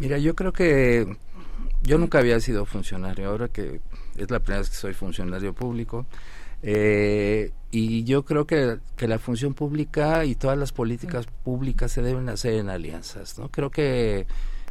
Mira, 0.00 0.18
yo 0.18 0.34
creo 0.34 0.52
que 0.52 1.06
yo 1.82 1.98
nunca 1.98 2.18
había 2.18 2.40
sido 2.40 2.66
funcionario, 2.66 3.28
ahora 3.28 3.46
que 3.46 3.80
es 4.16 4.28
la 4.28 4.40
primera 4.40 4.58
vez 4.58 4.70
que 4.70 4.76
soy 4.76 4.94
funcionario 4.94 5.52
público, 5.52 6.04
eh, 6.64 7.52
y 7.70 8.02
yo 8.02 8.24
creo 8.24 8.44
que, 8.44 8.78
que, 8.96 9.06
la 9.06 9.20
función 9.20 9.54
pública 9.54 10.24
y 10.24 10.34
todas 10.34 10.58
las 10.58 10.72
políticas 10.72 11.26
públicas 11.44 11.92
se 11.92 12.02
deben 12.02 12.28
hacer 12.28 12.54
en 12.54 12.70
alianzas, 12.70 13.38
¿no? 13.38 13.50
Creo 13.50 13.70
que, 13.70 14.26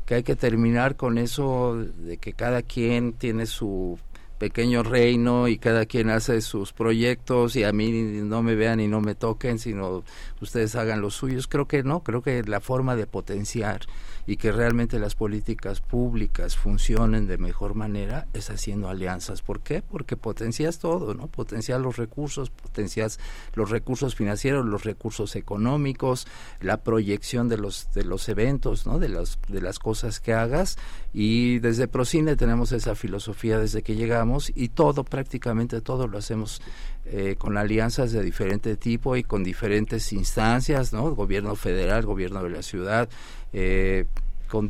que 0.08 0.15
hay 0.15 0.24
que 0.24 0.38
terminar 0.38 0.96
con 0.96 1.17
eso 1.17 1.76
de 1.76 2.17
que 2.17 2.32
cada 2.32 2.62
quien 2.62 3.12
tiene 3.12 3.46
su 3.46 4.00
pequeño 4.38 4.84
reino 4.84 5.47
y 5.47 5.58
cada 5.58 5.86
quien 5.86 6.10
hace 6.10 6.41
sus 6.41 6.73
proyectos 6.73 7.56
y 7.56 7.63
a 7.63 7.71
mí 7.71 7.91
no 7.91 8.43
me 8.43 8.56
vean 8.56 8.80
y 8.80 8.88
no 8.88 9.02
me 9.02 9.15
toquen, 9.15 9.60
sino 9.60 10.04
ustedes 10.41 10.76
hagan 10.76 11.02
los 11.02 11.15
suyos. 11.15 11.47
Creo 11.47 11.67
que 11.67 11.84
no, 11.84 12.02
creo 12.04 12.21
que 12.21 12.43
la 12.43 12.60
forma 12.60 12.95
de 12.95 13.08
potenciar 13.08 13.82
y 14.28 14.36
que 14.36 14.52
realmente 14.52 15.00
las 15.00 15.15
políticas 15.15 15.80
públicas 15.80 16.58
funcionen 16.58 17.28
de 17.28 17.38
mejor 17.38 17.76
manera 17.76 18.28
es 18.34 18.50
haciendo 18.50 18.89
alianzas. 18.89 19.41
¿Por 19.41 19.62
qué? 19.62 19.82
Porque 19.82 20.17
potencias 20.17 20.80
todo, 20.80 21.13
¿no? 21.13 21.28
Potencias 21.28 21.80
los 21.80 21.95
recursos, 21.95 22.50
potencias 22.50 23.19
los 23.54 23.69
recursos 23.69 24.15
financieros, 24.15 24.65
los 24.65 24.84
recursos 24.84 25.38
económicos, 25.38 26.28
la 26.60 26.84
proyección 26.84 27.47
de 27.47 27.58
los 27.58 27.88
de 27.93 28.04
los 28.04 28.28
eventos, 28.28 28.86
¿no? 28.86 29.00
De 29.00 29.08
las 29.08 29.39
de 29.47 29.62
las 29.62 29.80
cosas 29.80 30.19
que 30.19 30.34
hagas 30.34 30.78
y 31.13 31.60
desde 31.60 31.88
Procine 31.88 32.36
tenemos 32.36 32.73
esa 32.73 32.95
filosofía 32.95 33.58
desde 33.60 33.82
que 33.82 33.95
llegamos 33.95 34.27
y 34.56 34.70
todo 34.70 35.04
prácticamente 35.04 35.82
todo 35.82 36.08
lo 36.08 36.18
hacemos 36.18 36.62
eh, 37.06 37.36
con 37.38 37.58
alianzas 37.58 38.12
de 38.12 38.22
diferente 38.22 38.76
tipo 38.76 39.16
y 39.16 39.24
con 39.24 39.44
diferentes 39.44 40.12
instancias, 40.13 40.94
¿no? 40.94 41.16
Gobierno 41.16 41.56
federal, 41.56 42.06
gobierno 42.06 42.44
de 42.44 42.50
la 42.50 42.62
ciudad, 42.62 43.08
eh, 43.54 44.06
con 44.48 44.70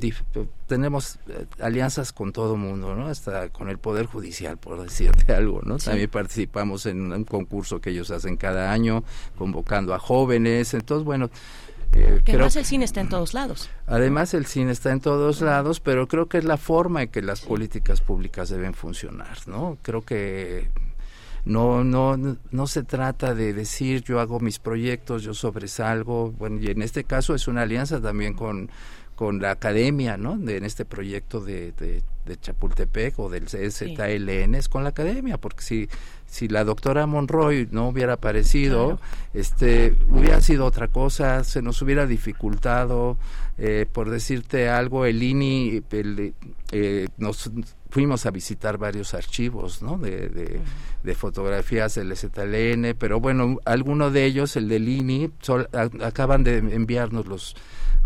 tenemos 0.67 1.20
eh, 1.28 1.46
alianzas 1.60 2.12
con 2.12 2.34
todo 2.34 2.58
mundo, 2.58 2.96
¿no? 2.96 3.08
Hasta 3.08 3.50
con 3.50 3.70
el 3.70 3.78
Poder 3.78 4.06
Judicial, 4.06 4.58
por 4.58 4.82
decirte 4.82 5.34
algo, 5.36 5.62
¿no? 5.63 5.80
Sí. 5.80 5.86
También 5.86 6.10
participamos 6.10 6.86
en 6.86 7.12
un 7.12 7.24
concurso 7.24 7.80
que 7.80 7.91
ellos 7.91 8.12
hacen 8.12 8.38
cada 8.38 8.72
año, 8.72 9.04
convocando 9.38 9.93
a 9.93 10.00
jóvenes. 10.00 10.74
Entonces, 10.74 11.06
bueno... 11.06 11.30
Eh, 11.93 12.21
que 12.23 12.34
además 12.34 12.56
el 12.56 12.65
cine 12.65 12.86
está 12.86 13.02
en 13.02 13.10
todos 13.10 13.34
lados. 13.34 13.69
Además 13.86 14.34
el 14.34 14.45
cine 14.45 14.71
está 14.71 14.91
en 14.91 15.00
todos 15.00 15.41
lados, 15.41 15.80
pero 15.80 16.08
creo 16.08 16.28
que 16.28 16.38
es 16.38 16.45
la 16.45 16.58
forma 16.58 17.04
en 17.04 17.10
que 17.10 17.21
las 17.21 17.41
políticas 17.41 18.02
públicas 18.02 18.50
deben 18.50 18.73
funcionar, 18.73 19.38
¿no? 19.47 19.78
Creo 19.82 20.02
que 20.02 20.69
no, 21.45 21.84
no, 21.84 22.17
no 22.52 22.67
se 22.67 22.84
trata 22.84 23.34
de 23.34 23.54
decir 23.54 24.04
yo 24.04 24.19
hago 24.19 24.39
mis 24.39 24.60
proyectos, 24.60 25.23
yo 25.23 25.34
sobresalgo, 25.34 26.32
bueno, 26.32 26.60
y 26.60 26.67
en 26.67 26.82
este 26.82 27.04
caso 27.04 27.34
es 27.34 27.47
una 27.47 27.62
alianza 27.62 28.02
también 28.02 28.34
con, 28.34 28.70
con 29.16 29.41
la 29.41 29.51
academia, 29.51 30.18
¿no? 30.18 30.38
De, 30.38 30.57
en 30.57 30.66
este 30.66 30.86
proyecto 30.86 31.39
de, 31.39 31.72
de, 31.72 32.03
de 32.26 32.38
Chapultepec 32.39 33.18
o 33.18 33.30
del 33.30 33.47
ZLN 33.47 34.55
es 34.55 34.70
con 34.70 34.84
la 34.84 34.89
academia, 34.89 35.38
porque 35.38 35.64
si 35.64 35.89
si 36.28 36.47
la 36.47 36.63
doctora 36.63 37.07
Monroy 37.07 37.67
no 37.71 37.88
hubiera 37.88 38.13
aparecido, 38.13 38.99
este, 39.34 39.95
hubiera 40.09 40.41
sido 40.41 40.65
otra 40.65 40.89
cosa, 40.89 41.43
se 41.43 41.61
nos 41.61 41.82
hubiera 41.82 42.05
dificultado, 42.05 43.17
eh, 43.57 43.86
por 43.91 44.09
decirte 44.09 44.69
algo, 44.69 45.05
el 45.05 45.23
INI, 45.23 45.82
el, 45.89 46.34
eh, 46.71 47.07
nos 47.17 47.49
fuimos 47.90 48.26
a 48.26 48.32
visitar 48.32 48.78
varios 48.78 49.14
archivos, 49.14 49.82
¿no? 49.82 49.98
De, 49.98 50.30
de, 50.30 50.60
de 51.04 51.16
fotografías 51.16 51.96
del 51.96 52.16
ZLN, 52.16 52.96
pero 52.98 53.20
bueno, 53.20 53.58
alguno 53.66 54.12
de 54.12 54.26
ellos, 54.26 54.56
el 54.56 54.68
del 54.68 54.88
INI, 54.88 55.32
sol, 55.42 55.70
a, 55.74 55.90
acaban 56.06 56.44
de 56.44 56.58
enviarnos 56.58 57.28
los 57.28 57.56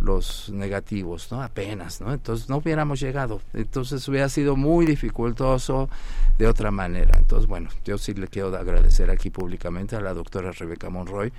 los 0.01 0.49
negativos, 0.49 1.31
¿no? 1.31 1.41
Apenas, 1.41 2.01
¿no? 2.01 2.11
Entonces 2.11 2.49
no 2.49 2.57
hubiéramos 2.57 2.99
llegado. 2.99 3.41
Entonces 3.53 4.05
hubiera 4.07 4.29
sido 4.29 4.55
muy 4.55 4.85
dificultoso 4.85 5.89
de 6.37 6.47
otra 6.47 6.71
manera. 6.71 7.17
Entonces, 7.17 7.47
bueno, 7.47 7.69
yo 7.85 7.97
sí 7.97 8.13
le 8.13 8.27
quiero 8.27 8.55
agradecer 8.57 9.11
aquí 9.11 9.29
públicamente 9.29 9.95
a 9.95 10.01
la 10.01 10.13
doctora 10.13 10.51
Rebeca 10.51 10.89
Monroy 10.89 11.31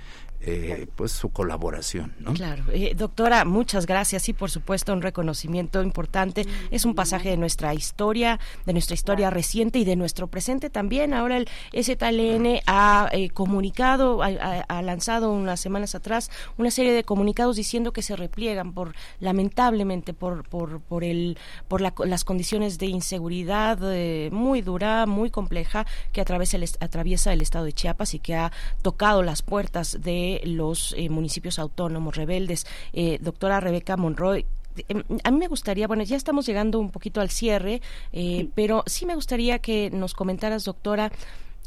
eh, 0.45 0.87
pues 0.95 1.11
su 1.11 1.29
colaboración. 1.29 2.13
¿no? 2.19 2.33
Claro, 2.33 2.65
eh, 2.71 2.93
doctora, 2.95 3.45
muchas 3.45 3.85
gracias. 3.85 4.27
y 4.27 4.33
por 4.33 4.51
supuesto, 4.51 4.91
un 4.91 5.01
reconocimiento 5.01 5.81
importante. 5.81 6.45
Es 6.69 6.85
un 6.85 6.95
pasaje 6.95 7.29
de 7.29 7.37
nuestra 7.37 7.73
historia, 7.73 8.39
de 8.65 8.73
nuestra 8.73 8.93
historia 8.93 9.29
reciente 9.29 9.79
y 9.79 9.85
de 9.85 9.95
nuestro 9.95 10.27
presente 10.27 10.69
también. 10.69 11.13
Ahora 11.13 11.37
el 11.37 11.47
STLN 11.71 12.59
ha 12.67 13.09
eh, 13.13 13.29
comunicado, 13.29 14.21
ha, 14.21 14.27
ha, 14.67 14.81
lanzado 14.81 15.31
unas 15.31 15.59
semanas 15.59 15.95
atrás 15.95 16.29
una 16.57 16.71
serie 16.71 16.91
de 16.91 17.03
comunicados 17.03 17.55
diciendo 17.55 17.93
que 17.93 18.01
se 18.01 18.15
repliegan 18.15 18.73
por, 18.73 18.93
lamentablemente, 19.19 20.13
por, 20.13 20.47
por, 20.47 20.81
por, 20.81 21.03
el, 21.03 21.37
por 21.67 21.81
la, 21.81 21.93
las 22.05 22.23
condiciones 22.25 22.79
de 22.79 22.87
inseguridad 22.87 23.79
eh, 23.81 24.29
muy 24.31 24.61
dura, 24.61 25.05
muy 25.05 25.29
compleja 25.29 25.85
que 26.11 26.21
atraviesa 26.21 26.57
el, 26.57 26.69
atraviesa 26.79 27.33
el 27.33 27.41
estado 27.41 27.65
de 27.65 27.73
Chiapas 27.73 28.13
y 28.13 28.19
que 28.19 28.35
ha 28.35 28.51
tocado 28.81 29.23
las 29.23 29.41
puertas 29.41 30.01
de 30.01 30.32
los 30.45 30.93
eh, 30.97 31.09
municipios 31.09 31.59
autónomos 31.59 32.15
rebeldes. 32.15 32.65
Eh, 32.93 33.17
doctora 33.21 33.59
Rebeca 33.59 33.97
Monroy, 33.97 34.45
em, 34.87 35.03
a 35.23 35.31
mí 35.31 35.37
me 35.37 35.47
gustaría, 35.47 35.87
bueno, 35.87 36.03
ya 36.03 36.15
estamos 36.15 36.45
llegando 36.45 36.79
un 36.79 36.89
poquito 36.89 37.21
al 37.21 37.29
cierre, 37.29 37.81
eh, 38.11 38.49
pero 38.55 38.83
sí 38.87 39.05
me 39.05 39.15
gustaría 39.15 39.59
que 39.59 39.89
nos 39.91 40.13
comentaras, 40.13 40.65
doctora, 40.65 41.11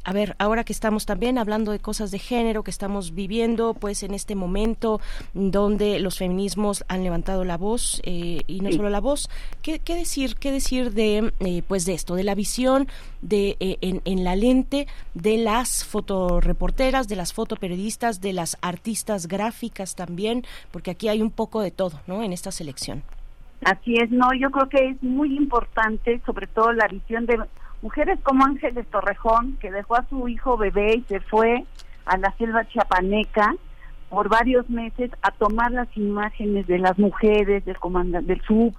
a 0.06 0.12
ver, 0.12 0.36
ahora 0.38 0.62
que 0.62 0.72
estamos 0.72 1.04
también 1.04 1.36
hablando 1.36 1.72
de 1.72 1.80
cosas 1.80 2.12
de 2.12 2.20
género, 2.20 2.62
que 2.62 2.70
estamos 2.70 3.12
viviendo 3.12 3.74
pues 3.74 4.04
en 4.04 4.14
este 4.14 4.36
momento 4.36 5.00
donde 5.34 5.98
los 5.98 6.18
feminismos 6.18 6.84
han 6.86 7.02
levantado 7.02 7.42
la 7.42 7.56
voz 7.56 8.00
eh, 8.04 8.42
y 8.46 8.60
no 8.60 8.70
solo 8.70 8.88
la 8.88 9.00
voz, 9.00 9.28
¿qué, 9.62 9.80
qué 9.80 9.96
decir, 9.96 10.36
qué 10.36 10.52
decir 10.52 10.92
de 10.92 11.32
eh, 11.40 11.62
pues 11.66 11.86
de 11.86 11.94
esto, 11.94 12.14
de 12.14 12.22
la 12.22 12.36
visión 12.36 12.86
de 13.20 13.56
eh, 13.58 13.78
en, 13.80 14.00
en, 14.04 14.22
la 14.22 14.36
lente 14.36 14.86
de 15.14 15.38
las 15.38 15.84
fotoreporteras, 15.84 17.08
de 17.08 17.16
las 17.16 17.32
fotoperiodistas, 17.32 18.20
de 18.20 18.32
las 18.32 18.58
artistas 18.62 19.26
gráficas 19.26 19.96
también, 19.96 20.44
porque 20.70 20.92
aquí 20.92 21.08
hay 21.08 21.20
un 21.20 21.32
poco 21.32 21.60
de 21.62 21.72
todo, 21.72 22.00
¿no? 22.06 22.22
En 22.22 22.32
esta 22.32 22.52
selección. 22.52 23.02
Así 23.64 23.96
es, 23.96 24.08
no, 24.12 24.28
yo 24.38 24.52
creo 24.52 24.68
que 24.68 24.90
es 24.90 25.02
muy 25.02 25.36
importante, 25.36 26.20
sobre 26.24 26.46
todo 26.46 26.72
la 26.72 26.86
visión 26.86 27.26
de 27.26 27.40
mujeres 27.82 28.18
como 28.22 28.44
Ángeles 28.44 28.86
Torrejón, 28.88 29.56
que 29.60 29.70
dejó 29.70 29.96
a 29.96 30.08
su 30.08 30.28
hijo 30.28 30.56
bebé 30.56 30.96
y 30.96 31.02
se 31.02 31.20
fue 31.20 31.64
a 32.04 32.16
la 32.16 32.32
selva 32.36 32.66
chiapaneca 32.66 33.54
por 34.08 34.28
varios 34.28 34.68
meses 34.70 35.10
a 35.22 35.30
tomar 35.32 35.72
las 35.72 35.88
imágenes 35.96 36.66
de 36.66 36.78
las 36.78 36.98
mujeres 36.98 37.64
del 37.64 37.76
del 38.26 38.40
sub 38.42 38.74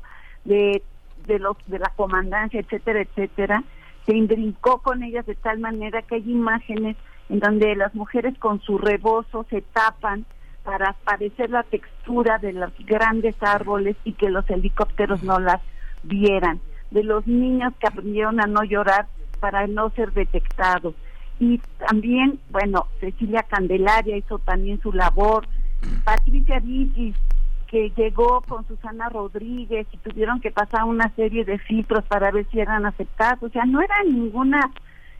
de 0.45 0.81
de 1.25 1.39
los 1.39 1.57
de 1.67 1.79
la 1.79 1.91
comandancia 1.97 2.61
etcétera 2.61 3.01
etcétera 3.01 3.63
se 4.05 4.15
imbrincó 4.15 4.79
con 4.79 5.03
ellas 5.03 5.25
de 5.25 5.35
tal 5.35 5.59
manera 5.59 6.01
que 6.01 6.15
hay 6.15 6.31
imágenes 6.31 6.95
en 7.27 7.39
donde 7.39 7.75
las 7.75 7.93
mujeres 7.93 8.37
con 8.39 8.61
su 8.61 8.77
rebozo 8.77 9.45
se 9.49 9.61
tapan 9.61 10.25
para 10.63 10.93
parecer 11.03 11.49
la 11.49 11.63
textura 11.63 12.37
de 12.37 12.53
los 12.53 12.71
grandes 12.85 13.35
árboles 13.41 13.97
y 14.05 14.13
que 14.13 14.29
los 14.29 14.49
helicópteros 14.49 15.23
no 15.23 15.39
las 15.39 15.61
vieran 16.03 16.61
de 16.91 17.03
los 17.03 17.25
niños 17.27 17.73
que 17.79 17.87
aprendieron 17.87 18.39
a 18.39 18.47
no 18.47 18.63
llorar 18.63 19.07
para 19.39 19.67
no 19.67 19.89
ser 19.91 20.13
detectados. 20.13 20.95
Y 21.39 21.59
también, 21.87 22.39
bueno, 22.49 22.87
Cecilia 22.99 23.43
Candelaria 23.43 24.17
hizo 24.17 24.39
también 24.39 24.81
su 24.81 24.91
labor, 24.91 25.47
Patricia 26.03 26.59
Vicky, 26.59 27.13
que 27.67 27.91
llegó 27.95 28.41
con 28.41 28.65
Susana 28.67 29.09
Rodríguez 29.09 29.85
y 29.91 29.97
tuvieron 29.97 30.39
que 30.39 30.51
pasar 30.51 30.85
una 30.85 31.13
serie 31.15 31.45
de 31.45 31.59
filtros 31.59 32.03
para 32.05 32.31
ver 32.31 32.47
si 32.51 32.59
eran 32.59 32.85
aceptados. 32.85 33.43
O 33.43 33.49
sea, 33.49 33.65
no 33.65 33.81
era 33.81 33.95
ninguna 34.03 34.71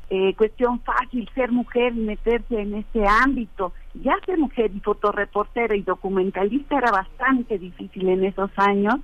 eh, 0.09 0.34
cuestión 0.36 0.80
fácil 0.80 1.30
ser 1.36 1.51
mujer 1.51 1.93
y 1.93 1.99
meterse 1.99 2.61
en 2.61 2.76
ese 2.76 3.05
ámbito. 3.05 3.74
Ya 3.93 4.15
ser 4.26 4.38
mujer 4.38 4.72
y 4.74 4.80
fotoreportera 4.80 5.76
y 5.76 5.82
documentalista 5.82 6.78
era 6.78 6.91
bastante 6.91 7.59
difícil 7.59 8.07
en 8.07 8.24
esos 8.24 8.49
años 8.55 8.95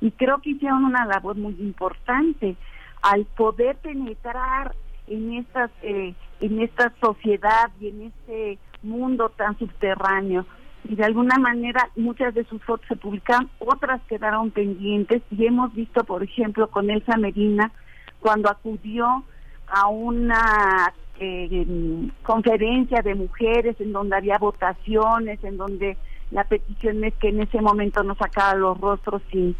y 0.00 0.10
creo 0.12 0.38
que 0.38 0.50
hicieron 0.50 0.84
una 0.84 1.04
labor 1.06 1.36
muy 1.36 1.56
importante 1.58 2.56
al 3.02 3.24
poder 3.24 3.76
penetrar 3.76 4.74
en 5.06 5.34
estas 5.34 5.70
eh, 5.82 6.14
en 6.40 6.60
esta 6.60 6.92
sociedad 7.00 7.70
y 7.80 7.88
en 7.88 8.02
este 8.02 8.58
mundo 8.82 9.30
tan 9.30 9.58
subterráneo. 9.58 10.46
Y 10.84 10.94
de 10.94 11.04
alguna 11.04 11.36
manera 11.38 11.90
muchas 11.96 12.34
de 12.34 12.44
sus 12.44 12.62
fotos 12.62 12.86
se 12.88 12.96
publicaron, 12.96 13.50
otras 13.58 14.00
quedaron 14.08 14.50
pendientes 14.50 15.22
y 15.30 15.46
hemos 15.46 15.74
visto, 15.74 16.04
por 16.04 16.22
ejemplo, 16.22 16.68
con 16.68 16.90
Elsa 16.90 17.16
Medina 17.16 17.72
cuando 18.20 18.48
acudió 18.48 19.24
a 19.66 19.88
una 19.88 20.92
eh, 21.18 22.10
conferencia 22.22 23.02
de 23.02 23.14
mujeres 23.14 23.80
en 23.80 23.92
donde 23.92 24.16
había 24.16 24.38
votaciones, 24.38 25.42
en 25.42 25.56
donde 25.56 25.96
la 26.30 26.44
petición 26.44 27.04
es 27.04 27.14
que 27.14 27.28
en 27.28 27.42
ese 27.42 27.60
momento 27.60 28.02
no 28.02 28.14
sacara 28.14 28.58
los 28.58 28.78
rostros 28.80 29.22
sin 29.30 29.56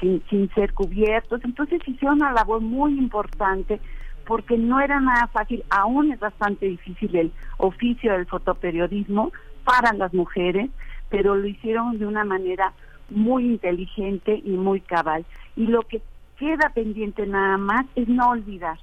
sin, 0.00 0.22
sin 0.28 0.48
ser 0.54 0.72
cubiertos. 0.72 1.40
Entonces 1.44 1.80
hicieron 1.86 2.16
una 2.16 2.32
labor 2.32 2.60
muy 2.60 2.98
importante 2.98 3.80
porque 4.26 4.56
no 4.56 4.80
era 4.80 5.00
nada 5.00 5.26
fácil, 5.28 5.64
aún 5.70 6.12
es 6.12 6.20
bastante 6.20 6.66
difícil 6.66 7.16
el 7.16 7.32
oficio 7.58 8.12
del 8.12 8.26
fotoperiodismo 8.26 9.32
para 9.64 9.92
las 9.92 10.14
mujeres, 10.14 10.70
pero 11.08 11.34
lo 11.34 11.46
hicieron 11.46 11.98
de 11.98 12.06
una 12.06 12.24
manera 12.24 12.72
muy 13.08 13.44
inteligente 13.44 14.40
y 14.44 14.50
muy 14.50 14.80
cabal. 14.80 15.24
Y 15.56 15.66
lo 15.66 15.82
que 15.82 16.00
queda 16.38 16.70
pendiente 16.72 17.26
nada 17.26 17.58
más 17.58 17.86
es 17.96 18.08
no 18.08 18.30
olvidar, 18.30 18.78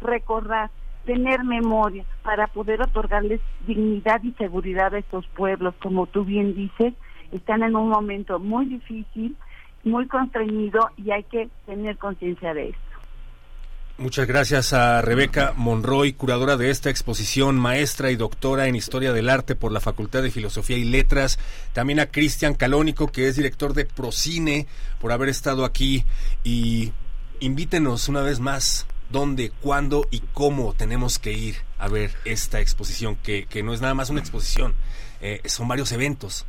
recordar, 0.00 0.70
tener 1.06 1.42
memoria 1.44 2.04
para 2.22 2.48
poder 2.48 2.82
otorgarles 2.82 3.40
dignidad 3.66 4.22
y 4.22 4.32
seguridad 4.32 4.94
a 4.94 4.98
estos 4.98 5.26
pueblos, 5.28 5.74
como 5.80 6.06
tú 6.06 6.24
bien 6.24 6.54
dices, 6.54 6.92
están 7.32 7.62
en 7.62 7.76
un 7.76 7.88
momento 7.88 8.38
muy 8.38 8.66
difícil, 8.66 9.36
muy 9.88 10.06
constreñido 10.06 10.90
y 10.96 11.10
hay 11.10 11.24
que 11.24 11.48
tener 11.66 11.96
conciencia 11.98 12.54
de 12.54 12.70
esto. 12.70 12.88
Muchas 14.00 14.28
gracias 14.28 14.72
a 14.74 15.02
Rebeca 15.02 15.54
Monroy, 15.56 16.12
curadora 16.12 16.56
de 16.56 16.70
esta 16.70 16.88
exposición, 16.88 17.58
maestra 17.58 18.12
y 18.12 18.16
doctora 18.16 18.68
en 18.68 18.76
Historia 18.76 19.12
del 19.12 19.28
Arte 19.28 19.56
por 19.56 19.72
la 19.72 19.80
Facultad 19.80 20.22
de 20.22 20.30
Filosofía 20.30 20.76
y 20.76 20.84
Letras. 20.84 21.40
También 21.72 21.98
a 21.98 22.06
Cristian 22.06 22.54
Calónico, 22.54 23.08
que 23.08 23.26
es 23.26 23.34
director 23.34 23.74
de 23.74 23.86
Procine, 23.86 24.68
por 25.00 25.10
haber 25.10 25.28
estado 25.28 25.64
aquí. 25.64 26.04
Y 26.44 26.92
invítenos 27.40 28.08
una 28.08 28.20
vez 28.20 28.38
más 28.38 28.86
dónde, 29.10 29.50
cuándo 29.60 30.06
y 30.12 30.20
cómo 30.32 30.74
tenemos 30.74 31.18
que 31.18 31.32
ir 31.32 31.56
a 31.76 31.88
ver 31.88 32.12
esta 32.24 32.60
exposición, 32.60 33.16
que, 33.16 33.46
que 33.46 33.64
no 33.64 33.74
es 33.74 33.80
nada 33.80 33.94
más 33.94 34.10
una 34.10 34.20
exposición, 34.20 34.74
eh, 35.20 35.40
son 35.46 35.66
varios 35.66 35.90
eventos. 35.90 36.46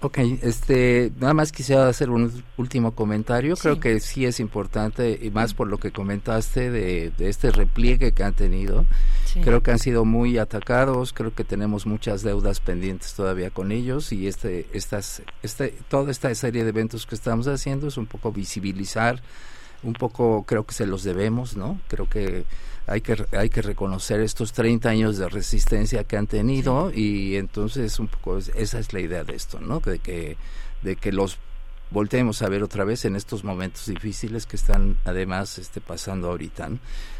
Ok, 0.00 0.18
este, 0.42 1.10
nada 1.18 1.32
más 1.32 1.52
quisiera 1.52 1.88
hacer 1.88 2.10
un 2.10 2.44
último 2.58 2.94
comentario. 2.94 3.56
Sí. 3.56 3.62
Creo 3.62 3.80
que 3.80 4.00
sí 4.00 4.26
es 4.26 4.40
importante, 4.40 5.18
y 5.22 5.30
más 5.30 5.54
por 5.54 5.68
lo 5.68 5.78
que 5.78 5.90
comentaste 5.90 6.70
de, 6.70 7.12
de 7.16 7.28
este 7.30 7.50
repliegue 7.50 8.12
que 8.12 8.22
han 8.22 8.34
tenido. 8.34 8.84
Sí. 9.24 9.40
Creo 9.40 9.62
que 9.62 9.70
han 9.70 9.78
sido 9.78 10.04
muy 10.04 10.36
atacados, 10.36 11.12
creo 11.14 11.34
que 11.34 11.44
tenemos 11.44 11.86
muchas 11.86 12.22
deudas 12.22 12.60
pendientes 12.60 13.14
todavía 13.14 13.50
con 13.50 13.72
ellos 13.72 14.12
y 14.12 14.26
este, 14.26 14.66
estas, 14.72 15.22
este, 15.42 15.74
toda 15.88 16.10
esta 16.10 16.34
serie 16.34 16.62
de 16.62 16.70
eventos 16.70 17.06
que 17.06 17.14
estamos 17.14 17.46
haciendo 17.48 17.88
es 17.88 17.96
un 17.96 18.06
poco 18.06 18.32
visibilizar, 18.32 19.22
un 19.82 19.94
poco 19.94 20.44
creo 20.46 20.66
que 20.66 20.74
se 20.74 20.86
los 20.86 21.04
debemos, 21.04 21.56
¿no? 21.56 21.80
Creo 21.88 22.08
que 22.08 22.44
hay 22.86 23.00
que 23.00 23.24
hay 23.32 23.50
que 23.50 23.62
reconocer 23.62 24.20
estos 24.20 24.52
30 24.52 24.88
años 24.88 25.18
de 25.18 25.28
resistencia 25.28 26.04
que 26.04 26.16
han 26.16 26.26
tenido 26.26 26.90
sí. 26.90 27.32
y 27.32 27.36
entonces 27.36 27.98
un 27.98 28.08
poco 28.08 28.38
esa 28.38 28.78
es 28.78 28.92
la 28.92 29.00
idea 29.00 29.24
de 29.24 29.34
esto, 29.34 29.60
¿no? 29.60 29.80
De 29.80 29.98
que 29.98 30.36
de 30.82 30.96
que 30.96 31.12
los 31.12 31.38
volteemos 31.90 32.42
a 32.42 32.48
ver 32.48 32.62
otra 32.62 32.84
vez 32.84 33.04
en 33.04 33.16
estos 33.16 33.44
momentos 33.44 33.86
difíciles 33.86 34.46
que 34.46 34.56
están 34.56 34.96
además 35.04 35.58
este, 35.58 35.80
pasando 35.80 36.28
ahorita. 36.28 36.68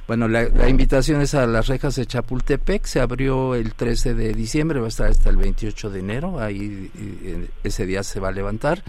Bueno, 0.09 0.29
la, 0.29 0.49
la, 0.49 0.69
invitación 0.69 1.21
es 1.21 1.35
a 1.35 1.47
las 1.47 1.69
rejas 1.69 1.97
de 1.97 2.07
Chapultepec, 2.07 2.85
se 2.85 3.01
abrió 3.01 3.55
el 3.55 3.75
13 3.75 4.15
de 4.15 4.35
diciembre, 4.35 4.81
va 4.81 4.87
a 4.87 4.89
estar 4.89 5.09
hasta 5.09 5.31
el 5.31 5.37
28 5.37 5.91
de 5.91 6.01
enero, 6.01 6.41
ahí 6.41 6.91
ese 7.63 7.87
día 7.87 8.03
se 8.03 8.21
va 8.21 8.29
a 8.29 8.33
levantar 8.33 8.83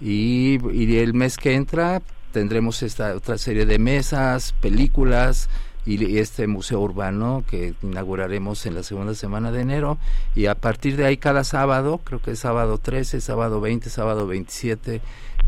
y, 0.00 0.58
y 0.72 0.98
el 0.98 1.14
mes 1.14 1.36
que 1.36 1.54
entra 1.54 2.02
tendremos 2.32 2.82
esta 2.82 3.14
otra 3.14 3.38
serie 3.38 3.64
de 3.64 3.78
mesas, 3.78 4.54
películas, 4.60 5.48
y 5.86 6.18
este 6.18 6.46
museo 6.48 6.80
urbano 6.80 7.44
que 7.48 7.74
inauguraremos 7.82 8.66
en 8.66 8.74
la 8.74 8.82
segunda 8.82 9.14
semana 9.14 9.52
de 9.52 9.60
enero 9.60 9.98
y 10.34 10.46
a 10.46 10.56
partir 10.56 10.96
de 10.96 11.06
ahí 11.06 11.16
cada 11.16 11.44
sábado, 11.44 12.00
creo 12.02 12.20
que 12.20 12.32
es 12.32 12.40
sábado 12.40 12.78
13, 12.78 13.20
sábado 13.20 13.60
20, 13.60 13.88
sábado 13.88 14.26
27 14.26 15.00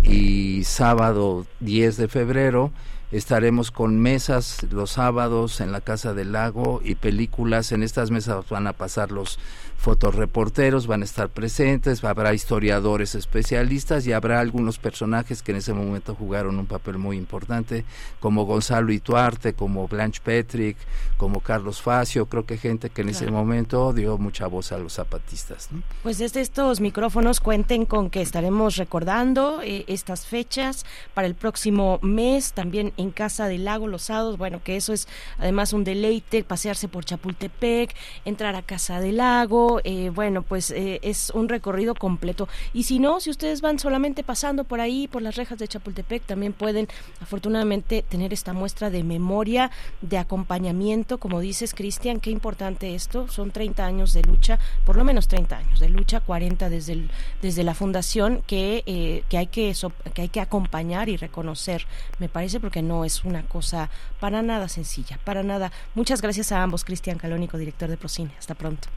y 0.05 0.62
sábado 0.64 1.45
10 1.61 1.97
de 1.97 2.09
febrero 2.09 2.70
estaremos 3.11 3.70
con 3.70 3.99
mesas 3.99 4.66
los 4.70 4.93
sábados 4.93 5.61
en 5.61 5.72
la 5.72 5.80
Casa 5.80 6.12
del 6.14 6.32
Lago 6.32 6.80
y 6.84 6.95
películas. 6.95 7.72
En 7.72 7.82
estas 7.82 8.11
mesas 8.11 8.49
van 8.49 8.66
a 8.66 8.74
pasar 8.74 9.11
los 9.12 9.39
fotoreporteros, 9.78 10.88
van 10.88 11.02
a 11.02 11.04
estar 11.04 11.28
presentes, 11.28 12.02
habrá 12.02 12.34
historiadores 12.34 13.14
especialistas 13.14 14.06
y 14.06 14.12
habrá 14.12 14.40
algunos 14.40 14.78
personajes 14.78 15.40
que 15.40 15.52
en 15.52 15.58
ese 15.58 15.72
momento 15.72 16.16
jugaron 16.16 16.58
un 16.58 16.66
papel 16.66 16.98
muy 16.98 17.16
importante, 17.16 17.84
como 18.18 18.44
Gonzalo 18.44 18.92
Ituarte, 18.92 19.54
como 19.54 19.86
Blanche 19.86 20.20
Petrick, 20.22 20.76
como 21.16 21.40
Carlos 21.40 21.80
Facio, 21.80 22.26
creo 22.26 22.44
que 22.44 22.58
gente 22.58 22.90
que 22.90 23.02
en 23.02 23.10
ese 23.10 23.30
momento 23.30 23.92
dio 23.92 24.18
mucha 24.18 24.48
voz 24.48 24.72
a 24.72 24.78
los 24.78 24.94
zapatistas. 24.94 25.68
Pues 26.02 26.18
desde 26.18 26.40
estos 26.40 26.80
micrófonos 26.80 27.38
cuenten 27.38 27.86
con 27.86 28.10
que 28.10 28.20
estaremos 28.20 28.76
recordando 28.76 29.60
eh, 29.62 29.84
estas 29.86 30.26
fechas 30.26 30.84
para 31.14 31.28
el 31.28 31.36
próximo 31.36 32.00
mes, 32.02 32.52
también 32.52 32.92
en 32.96 33.12
Casa 33.12 33.46
del 33.46 33.64
Lago 33.64 33.86
Los 33.86 34.02
Sábados, 34.02 34.38
bueno, 34.38 34.60
que 34.64 34.76
eso 34.76 34.92
es 34.92 35.06
además 35.38 35.72
un 35.72 35.84
deleite, 35.84 36.42
pasearse 36.42 36.88
por 36.88 37.04
Chapultepec, 37.04 37.94
entrar 38.24 38.56
a 38.56 38.62
Casa 38.62 39.00
del 39.00 39.18
Lago, 39.18 39.67
eh, 39.84 40.10
bueno, 40.14 40.42
pues 40.42 40.70
eh, 40.70 40.98
es 41.02 41.30
un 41.30 41.48
recorrido 41.48 41.94
completo. 41.94 42.48
Y 42.72 42.84
si 42.84 42.98
no, 42.98 43.20
si 43.20 43.30
ustedes 43.30 43.60
van 43.60 43.78
solamente 43.78 44.22
pasando 44.22 44.64
por 44.64 44.80
ahí, 44.80 45.08
por 45.08 45.22
las 45.22 45.36
rejas 45.36 45.58
de 45.58 45.68
Chapultepec, 45.68 46.22
también 46.24 46.52
pueden 46.52 46.88
afortunadamente 47.20 48.02
tener 48.02 48.32
esta 48.32 48.52
muestra 48.52 48.90
de 48.90 49.02
memoria, 49.04 49.70
de 50.00 50.18
acompañamiento, 50.18 51.18
como 51.18 51.40
dices, 51.40 51.74
Cristian, 51.74 52.20
qué 52.20 52.30
importante 52.30 52.94
esto, 52.94 53.28
son 53.28 53.50
30 53.50 53.84
años 53.84 54.12
de 54.12 54.22
lucha, 54.22 54.58
por 54.84 54.96
lo 54.96 55.04
menos 55.04 55.28
30 55.28 55.56
años 55.56 55.80
de 55.80 55.88
lucha, 55.88 56.20
40 56.20 56.68
desde, 56.68 57.08
desde 57.42 57.64
la 57.64 57.74
fundación, 57.74 58.42
que, 58.46 58.82
eh, 58.86 59.24
que, 59.28 59.38
hay 59.38 59.46
que, 59.46 59.74
que 60.14 60.22
hay 60.22 60.28
que 60.28 60.40
acompañar 60.40 61.08
y 61.08 61.16
reconocer, 61.16 61.86
me 62.18 62.28
parece, 62.28 62.60
porque 62.60 62.82
no 62.82 63.04
es 63.04 63.24
una 63.24 63.42
cosa 63.42 63.90
para 64.20 64.42
nada 64.42 64.68
sencilla, 64.68 65.18
para 65.24 65.42
nada. 65.42 65.72
Muchas 65.94 66.22
gracias 66.22 66.52
a 66.52 66.62
ambos, 66.62 66.84
Cristian 66.84 67.18
Calónico, 67.18 67.58
director 67.58 67.88
de 67.88 67.96
Procine. 67.96 68.32
Hasta 68.38 68.54
pronto. 68.54 68.88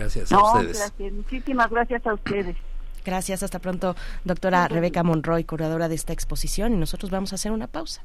Gracias 0.00 0.32
a 0.32 0.42
ustedes. 0.42 0.78
Gracias. 0.78 1.12
Muchísimas 1.12 1.70
gracias 1.70 2.06
a 2.06 2.14
ustedes. 2.14 2.56
Gracias, 3.04 3.42
hasta 3.42 3.58
pronto, 3.58 3.96
doctora 4.24 4.66
Rebeca 4.66 5.02
Monroy, 5.02 5.44
curadora 5.44 5.88
de 5.88 5.94
esta 5.94 6.14
exposición, 6.14 6.72
y 6.72 6.76
nosotros 6.76 7.10
vamos 7.10 7.32
a 7.32 7.34
hacer 7.34 7.52
una 7.52 7.66
pausa. 7.66 8.02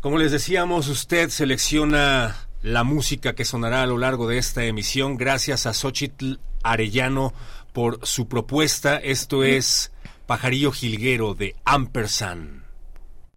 Como 0.00 0.18
les 0.18 0.30
decíamos, 0.30 0.88
usted 0.88 1.28
selecciona 1.30 2.36
la 2.62 2.84
música 2.84 3.34
que 3.34 3.44
sonará 3.44 3.82
a 3.82 3.86
lo 3.86 3.98
largo 3.98 4.28
de 4.28 4.38
esta 4.38 4.64
emisión. 4.64 5.16
Gracias 5.16 5.66
a 5.66 5.74
Xochitl 5.74 6.34
Arellano 6.62 7.32
por 7.72 8.06
su 8.06 8.28
propuesta. 8.28 8.96
Esto 8.96 9.42
es 9.42 9.92
Pajarillo 10.26 10.70
Jilguero 10.70 11.34
de 11.34 11.56
Ampersand. 11.64 12.62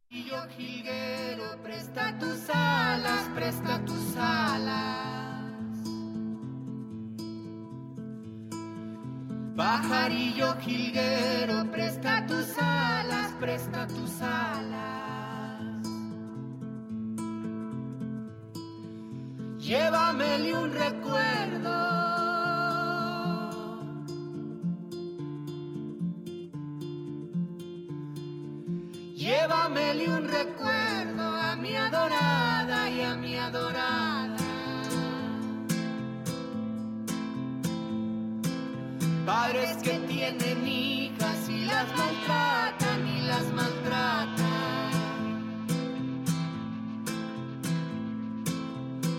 Pajarillo 0.10 0.48
Jilguero, 0.56 1.58
presta 1.64 2.20
tus 2.20 2.50
alas, 2.50 3.30
presta 3.36 3.84
tus 3.86 4.16
alas. 4.18 5.13
Pajarillo 9.56 10.56
jilguero, 10.62 11.70
presta 11.72 12.26
tus 12.26 12.58
alas, 12.58 13.32
presta 13.40 13.86
tus 13.86 14.20
alas. 14.20 15.88
Llévamele 19.60 20.56
un 20.58 20.74
recuerdo. 20.74 21.94
Llévamele 29.16 30.10
un 30.10 30.28
recuerdo 30.28 31.24
a 31.24 31.56
mi 31.56 31.76
adorada 31.76 32.90
y 32.90 33.02
a 33.02 33.16
mi 33.16 33.38
adorada. 33.38 34.53
Padres 39.26 39.78
que 39.78 40.00
tienen 40.00 40.68
hijas 40.68 41.48
y 41.48 41.64
las 41.64 41.88
maltratan 41.96 43.08
y 43.08 43.22
las 43.22 43.54
maltratan. 43.54 44.44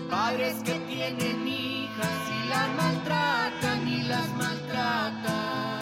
Padres 0.07 0.57
que 0.63 0.73
tienen 0.73 1.47
hijas 1.47 2.19
y 2.29 2.49
las 2.49 2.69
maltratan 2.75 3.87
y 3.87 4.03
las 4.03 4.29
maltratan. 4.35 5.81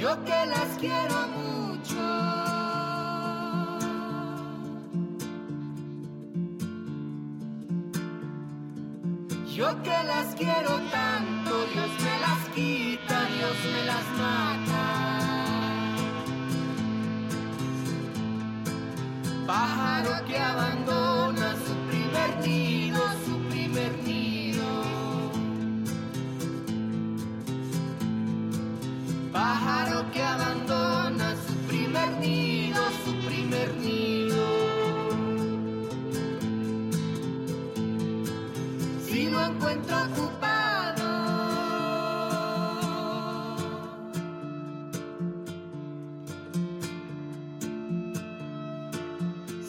Yo 0.00 0.24
que 0.24 0.46
las 0.46 0.78
quiero 0.78 1.28
mucho. 1.28 2.43
Yo 9.54 9.68
que 9.84 9.90
las 10.04 10.34
quiero 10.34 10.80
tanto, 10.90 11.50
Dios 11.72 11.90
me 12.02 12.18
las 12.18 12.48
quita, 12.56 13.24
Dios 13.36 13.56
me 13.72 13.84
las 13.86 14.06
mata. 14.18 14.84
Pájaro 19.46 20.24
que 20.26 20.36
abandona 20.36 21.54
su 21.64 21.74
primer 21.88 22.30
nido, 22.44 23.00
su 23.24 23.38
primer 23.48 23.92
nido. 24.02 24.66
Pájaro 29.32 30.10
que 30.10 30.20
abandona 30.20 31.36
su 31.46 31.54
primer 31.68 32.08
nido, 32.18 32.43
ocupado. 39.82 41.08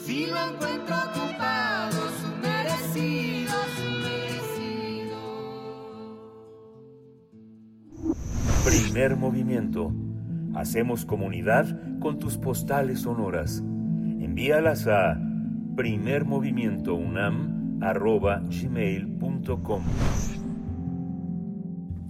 Si 0.04 0.26
lo 0.26 0.36
encuentro 0.36 0.96
ocupado, 0.96 1.98
su 2.20 2.28
merecido, 2.42 3.54
su 3.76 3.88
merecido. 4.02 5.18
Primer 8.64 9.16
movimiento. 9.16 9.92
Hacemos 10.54 11.04
comunidad 11.04 11.66
con 12.00 12.18
tus 12.18 12.38
postales 12.38 13.00
sonoras. 13.00 13.58
Envíalas 13.58 14.86
a 14.86 15.20
primermovimientounam.gmail.com 17.78 20.45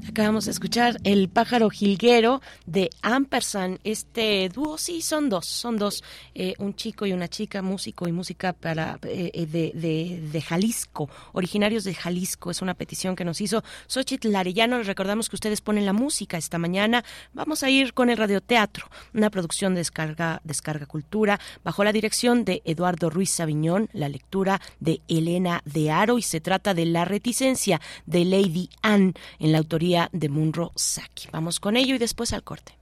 Acabamos 0.08 0.44
de 0.44 0.52
escuchar 0.52 0.98
El 1.02 1.28
pájaro 1.28 1.68
jilguero 1.68 2.40
de 2.64 2.90
Ampersand. 3.02 3.80
Este 3.82 4.48
dúo, 4.48 4.78
sí, 4.78 5.02
son 5.02 5.28
dos, 5.28 5.46
son 5.46 5.76
dos, 5.78 6.04
eh, 6.34 6.54
un 6.58 6.74
chico 6.74 7.06
y 7.06 7.12
una 7.12 7.28
chica, 7.28 7.60
músico 7.60 8.06
y 8.08 8.12
música 8.12 8.52
para 8.52 8.98
eh, 9.02 9.46
de, 9.46 10.40
Jalisco, 10.40 11.10
originarios 11.32 11.82
de 11.82 11.92
Jalisco. 11.92 12.50
Es 12.50 12.62
una 12.62 12.74
petición 12.74 13.16
que 13.16 13.24
nos 13.24 13.40
hizo 13.40 13.64
Xochitl 13.88 14.34
Arellano. 14.34 14.78
Les 14.78 14.86
recordamos 14.86 15.28
que 15.28 15.36
ustedes 15.36 15.60
ponen 15.60 15.84
la 15.84 15.92
música 15.92 16.38
esta 16.38 16.58
mañana. 16.58 17.04
Vamos 17.34 17.64
a 17.64 17.70
ir 17.70 17.92
con 17.92 18.08
el 18.08 18.16
radioteatro, 18.16 18.88
una 19.12 19.30
producción 19.30 19.74
de 19.74 19.80
Descarga, 19.80 20.40
Descarga 20.44 20.86
Cultura, 20.86 21.40
bajo 21.64 21.82
la 21.82 21.92
dirección 21.92 22.44
de 22.44 22.62
Eduardo 22.64 23.10
Ruiz 23.10 23.30
Sabiñón, 23.30 23.88
la 23.92 24.08
lectura 24.08 24.60
de 24.78 25.00
Elena 25.08 25.62
de 25.64 25.90
Aro, 25.90 26.16
y 26.16 26.22
se 26.22 26.40
trata 26.40 26.74
de 26.74 26.86
La 26.86 27.04
reticencia 27.04 27.80
de 28.06 28.24
Lady 28.24 28.70
Anne 28.82 29.14
en 29.40 29.52
la 29.52 29.58
autoría 29.58 29.95
de 30.12 30.28
Munro 30.28 30.72
Saki. 30.76 31.28
Vamos 31.32 31.60
con 31.60 31.76
ello 31.76 31.94
y 31.94 31.98
después 31.98 32.32
al 32.32 32.42
corte. 32.42 32.76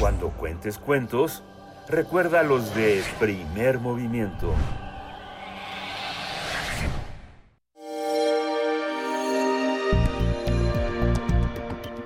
Cuando 0.00 0.30
cuentes 0.30 0.78
cuentos, 0.78 1.42
recuerda 1.88 2.42
los 2.42 2.74
de 2.74 3.02
primer 3.18 3.78
movimiento. 3.78 4.54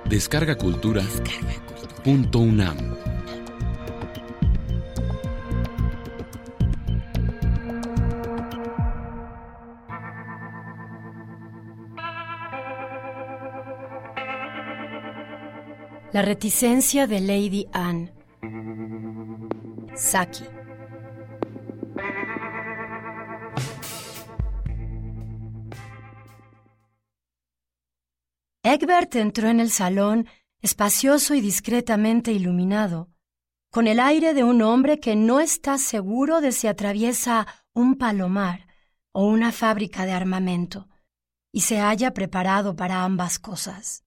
Descarga 0.05 0.55
Cultura. 0.55 1.03
Punto 2.03 2.39
UNAM. 2.39 3.18
La 16.19 16.25
reticencia 16.25 17.07
de 17.07 17.21
Lady 17.21 17.65
Anne. 17.71 18.11
Saki. 19.95 20.43
Egbert 28.63 29.15
entró 29.15 29.47
en 29.47 29.61
el 29.61 29.69
salón, 29.69 30.27
espacioso 30.59 31.35
y 31.35 31.39
discretamente 31.39 32.33
iluminado, 32.33 33.07
con 33.71 33.87
el 33.87 34.01
aire 34.01 34.33
de 34.33 34.43
un 34.43 34.61
hombre 34.61 34.99
que 34.99 35.15
no 35.15 35.39
está 35.39 35.77
seguro 35.77 36.41
de 36.41 36.51
si 36.51 36.67
atraviesa 36.67 37.47
un 37.71 37.95
palomar 37.95 38.67
o 39.13 39.25
una 39.25 39.53
fábrica 39.53 40.05
de 40.05 40.11
armamento, 40.11 40.89
y 41.53 41.61
se 41.61 41.79
haya 41.79 42.13
preparado 42.13 42.75
para 42.75 43.05
ambas 43.05 43.39
cosas. 43.39 44.03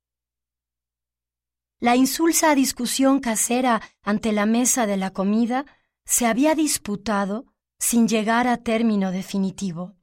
La 1.83 1.97
insulsa 1.97 2.55
discusión 2.55 3.19
casera 3.19 3.83
ante 4.03 4.31
la 4.31 4.47
mesa 4.47 4.87
de 4.87 4.97
la 4.97 5.13
comida 5.13 5.67
se 6.05 6.27
había 6.27 6.55
disputado 6.55 7.47
sin 7.77 8.07
llegar 8.07 8.47
a 8.47 8.59
término 8.59 9.11
definitivo. 9.11 9.97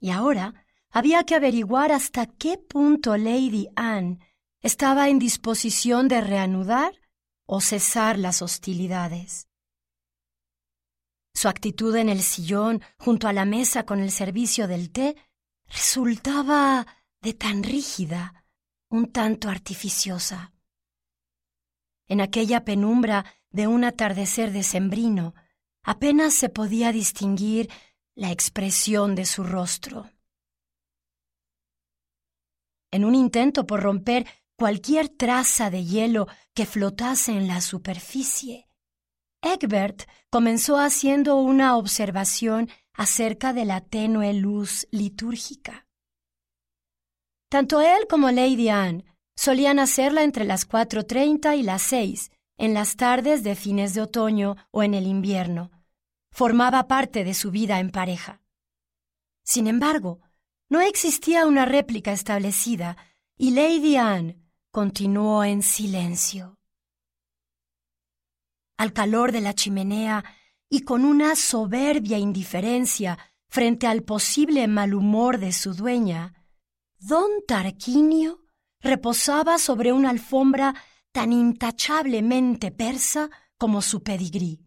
Y 0.00 0.10
ahora 0.10 0.66
había 0.90 1.24
que 1.24 1.34
averiguar 1.34 1.92
hasta 1.92 2.26
qué 2.26 2.58
punto 2.58 3.16
Lady 3.16 3.68
Anne 3.74 4.18
estaba 4.60 5.08
en 5.08 5.18
disposición 5.18 6.08
de 6.08 6.20
reanudar 6.20 6.92
o 7.46 7.62
cesar 7.62 8.18
las 8.18 8.42
hostilidades. 8.42 9.48
Su 11.32 11.48
actitud 11.48 11.96
en 11.96 12.10
el 12.10 12.20
sillón 12.20 12.82
junto 12.98 13.28
a 13.28 13.32
la 13.32 13.46
mesa 13.46 13.86
con 13.86 14.00
el 14.00 14.10
servicio 14.10 14.68
del 14.68 14.92
té 14.92 15.16
resultaba 15.68 16.86
de 17.22 17.32
tan 17.32 17.62
rígida, 17.62 18.44
un 18.90 19.10
tanto 19.10 19.48
artificiosa. 19.48 20.51
En 22.12 22.20
aquella 22.20 22.66
penumbra 22.66 23.24
de 23.52 23.68
un 23.68 23.84
atardecer 23.84 24.52
decembrino 24.52 25.34
apenas 25.82 26.34
se 26.34 26.50
podía 26.50 26.92
distinguir 26.92 27.70
la 28.14 28.30
expresión 28.30 29.14
de 29.14 29.24
su 29.24 29.44
rostro 29.44 30.10
en 32.90 33.06
un 33.06 33.14
intento 33.14 33.66
por 33.66 33.80
romper 33.80 34.26
cualquier 34.56 35.08
traza 35.08 35.70
de 35.70 35.86
hielo 35.86 36.26
que 36.52 36.66
flotase 36.66 37.32
en 37.32 37.48
la 37.48 37.62
superficie. 37.62 38.68
Egbert 39.40 40.02
comenzó 40.28 40.76
haciendo 40.76 41.36
una 41.36 41.78
observación 41.78 42.68
acerca 42.92 43.54
de 43.54 43.64
la 43.64 43.80
tenue 43.80 44.34
luz 44.34 44.86
litúrgica. 44.90 45.86
Tanto 47.48 47.80
él 47.80 48.06
como 48.06 48.30
Lady 48.30 48.68
Anne 48.68 49.06
solían 49.42 49.80
hacerla 49.80 50.22
entre 50.22 50.44
las 50.44 50.68
4.30 50.68 51.58
y 51.58 51.64
las 51.64 51.82
6, 51.82 52.30
en 52.58 52.74
las 52.74 52.94
tardes 52.94 53.42
de 53.42 53.56
fines 53.56 53.92
de 53.92 54.02
otoño 54.02 54.54
o 54.70 54.84
en 54.84 54.94
el 54.94 55.04
invierno. 55.04 55.72
Formaba 56.30 56.86
parte 56.86 57.24
de 57.24 57.34
su 57.34 57.50
vida 57.50 57.80
en 57.80 57.90
pareja. 57.90 58.40
Sin 59.42 59.66
embargo, 59.66 60.20
no 60.68 60.80
existía 60.80 61.44
una 61.44 61.64
réplica 61.64 62.12
establecida 62.12 62.96
y 63.36 63.50
Lady 63.50 63.96
Anne 63.96 64.38
continuó 64.70 65.42
en 65.42 65.62
silencio. 65.62 66.56
Al 68.76 68.92
calor 68.92 69.32
de 69.32 69.40
la 69.40 69.54
chimenea 69.54 70.22
y 70.68 70.82
con 70.82 71.04
una 71.04 71.34
soberbia 71.34 72.16
indiferencia 72.16 73.18
frente 73.48 73.88
al 73.88 74.04
posible 74.04 74.68
mal 74.68 74.94
humor 74.94 75.38
de 75.38 75.50
su 75.50 75.74
dueña, 75.74 76.32
don 77.00 77.28
Tarquinio 77.44 78.41
reposaba 78.82 79.58
sobre 79.58 79.92
una 79.92 80.10
alfombra 80.10 80.74
tan 81.12 81.32
intachablemente 81.32 82.70
persa 82.70 83.30
como 83.56 83.80
su 83.80 84.02
pedigrí. 84.02 84.60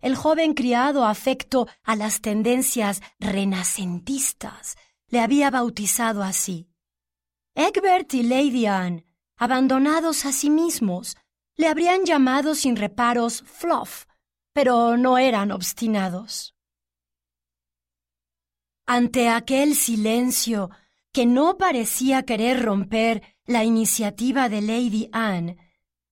El 0.00 0.14
joven 0.14 0.54
criado 0.54 1.04
afecto 1.04 1.68
a 1.82 1.96
las 1.96 2.20
tendencias 2.20 3.02
renacentistas 3.18 4.76
le 5.08 5.20
había 5.20 5.50
bautizado 5.50 6.22
así. 6.22 6.68
Egbert 7.54 8.12
y 8.14 8.22
Lady 8.22 8.66
Anne, 8.66 9.06
abandonados 9.36 10.26
a 10.26 10.32
sí 10.32 10.50
mismos, 10.50 11.16
le 11.56 11.68
habrían 11.68 12.04
llamado 12.04 12.54
sin 12.54 12.76
reparos 12.76 13.42
Fluff, 13.46 14.04
pero 14.52 14.96
no 14.96 15.18
eran 15.18 15.50
obstinados. 15.50 16.54
Ante 18.86 19.28
aquel 19.28 19.74
silencio 19.74 20.70
que 21.16 21.24
no 21.24 21.56
parecía 21.56 22.24
querer 22.24 22.62
romper 22.62 23.22
la 23.46 23.64
iniciativa 23.64 24.50
de 24.50 24.60
Lady 24.60 25.08
Anne, 25.12 25.56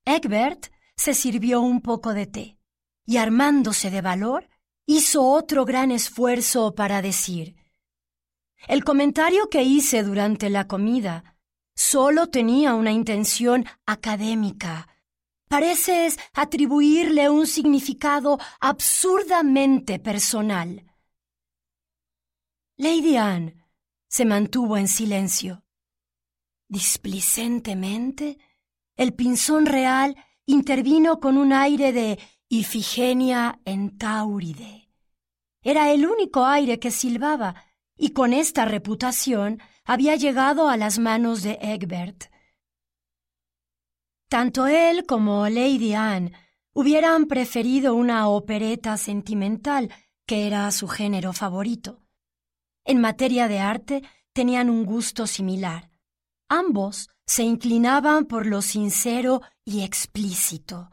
Egbert 0.07 0.69
se 0.97 1.13
sirvió 1.13 1.61
un 1.61 1.83
poco 1.83 2.15
de 2.15 2.27
té 2.27 2.59
y 3.05 3.19
armándose 3.19 3.91
de 3.91 4.01
valor, 4.01 4.49
hizo 4.87 5.23
otro 5.23 5.67
gran 5.67 5.91
esfuerzo 5.91 6.75
para 6.75 7.03
decir, 7.03 7.55
el 8.67 8.83
comentario 8.83 9.51
que 9.51 9.63
hice 9.63 10.03
durante 10.05 10.49
la 10.49 10.67
comida 10.67 11.37
solo 11.75 12.29
tenía 12.29 12.73
una 12.73 12.91
intención 12.91 13.67
académica. 13.85 14.89
Pareces 15.51 16.19
atribuirle 16.33 17.29
un 17.29 17.47
significado 17.47 18.39
absurdamente 18.59 19.99
personal. 19.99 20.83
Lady 22.79 23.19
Anne 23.19 23.64
se 24.15 24.25
mantuvo 24.25 24.77
en 24.77 24.87
silencio. 24.87 25.65
Displicentemente, 26.69 28.39
el 28.95 29.13
pinzón 29.13 29.67
real 29.67 30.15
intervino 30.47 31.19
con 31.19 31.37
un 31.37 31.53
aire 31.53 31.93
de 31.93 32.21
Ifigenia 32.49 33.61
en 33.65 33.99
Tauride. 33.99 34.89
Era 35.63 35.91
el 35.91 36.07
único 36.07 36.47
aire 36.47 36.79
que 36.79 36.93
silbaba, 36.93 37.57
y 37.97 38.11
con 38.11 38.33
esta 38.33 38.65
reputación 38.65 39.61
había 39.85 40.15
llegado 40.15 40.69
a 40.69 40.77
las 40.77 41.01
manos 41.01 41.43
de 41.43 41.59
Egbert. 41.61 42.27
Tanto 44.29 44.69
él 44.69 45.07
como 45.07 45.49
Lady 45.49 45.95
Anne 45.95 46.31
hubieran 46.73 47.27
preferido 47.27 47.97
una 47.97 48.29
opereta 48.29 48.97
sentimental, 48.97 49.93
que 50.25 50.47
era 50.47 50.71
su 50.71 50.87
género 50.87 51.33
favorito. 51.33 52.04
En 52.85 53.01
materia 53.01 53.49
de 53.49 53.61
arte 53.61 54.03
tenían 54.33 54.71
un 54.71 54.85
gusto 54.85 55.27
similar. 55.27 55.91
Ambos 56.49 57.09
se 57.27 57.43
inclinaban 57.43 58.27
por 58.27 58.47
lo 58.47 58.63
sincero 58.63 59.41
y 59.65 59.83
explícito 59.83 60.91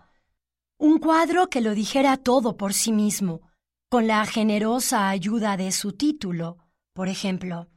un 0.82 0.98
cuadro 0.98 1.48
que 1.48 1.62
lo 1.62 1.76
dijera 1.76 2.18
todo 2.18 2.58
por 2.58 2.74
sí 2.74 2.92
mismo, 2.92 3.42
con 3.88 4.08
la 4.08 4.26
generosa 4.26 5.10
ayuda 5.10 5.56
de 5.56 5.72
su 5.72 5.94
título, 5.94 6.58
por 6.94 7.08
ejemplo. 7.08 7.70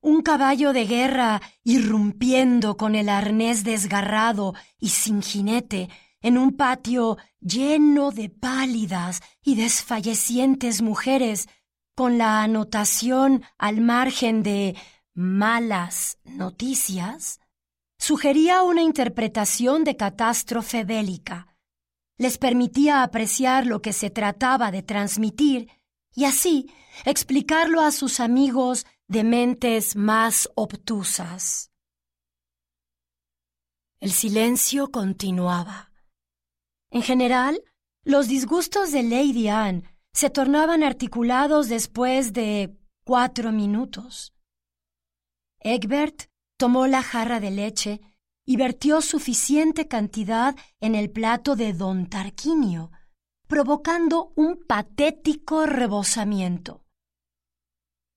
Un 0.00 0.22
caballo 0.22 0.72
de 0.72 0.86
guerra 0.86 1.42
irrumpiendo 1.64 2.76
con 2.76 2.94
el 2.94 3.08
arnés 3.08 3.64
desgarrado 3.64 4.54
y 4.78 4.90
sin 4.90 5.20
jinete 5.20 5.88
en 6.20 6.38
un 6.38 6.56
patio 6.56 7.18
lleno 7.40 8.12
de 8.12 8.28
pálidas 8.28 9.20
y 9.42 9.56
desfallecientes 9.56 10.80
mujeres, 10.80 11.48
con 11.94 12.18
la 12.18 12.42
anotación 12.42 13.42
al 13.58 13.80
margen 13.80 14.42
de 14.42 14.76
malas 15.14 16.18
noticias, 16.24 17.40
sugería 17.98 18.62
una 18.62 18.82
interpretación 18.82 19.84
de 19.84 19.96
catástrofe 19.96 20.84
bélica. 20.84 21.56
Les 22.16 22.38
permitía 22.38 23.02
apreciar 23.02 23.66
lo 23.66 23.82
que 23.82 23.92
se 23.92 24.10
trataba 24.10 24.70
de 24.70 24.82
transmitir 24.82 25.70
y 26.14 26.24
así 26.24 26.70
explicarlo 27.04 27.80
a 27.80 27.90
sus 27.90 28.20
amigos 28.20 28.86
de 29.06 29.24
mentes 29.24 29.96
más 29.96 30.48
obtusas. 30.54 31.70
El 34.00 34.10
silencio 34.10 34.90
continuaba. 34.90 35.92
En 36.90 37.02
general, 37.02 37.62
los 38.04 38.26
disgustos 38.26 38.90
de 38.90 39.04
Lady 39.04 39.48
Anne 39.48 39.91
se 40.12 40.30
tornaban 40.30 40.82
articulados 40.82 41.68
después 41.68 42.32
de 42.32 42.76
cuatro 43.04 43.52
minutos. 43.52 44.34
Egbert 45.60 46.24
tomó 46.56 46.86
la 46.86 47.02
jarra 47.02 47.40
de 47.40 47.50
leche 47.50 48.00
y 48.44 48.56
vertió 48.56 49.00
suficiente 49.00 49.88
cantidad 49.88 50.56
en 50.80 50.94
el 50.94 51.10
plato 51.10 51.56
de 51.56 51.72
don 51.72 52.08
Tarquinio, 52.08 52.90
provocando 53.46 54.32
un 54.36 54.64
patético 54.64 55.66
rebosamiento. 55.66 56.84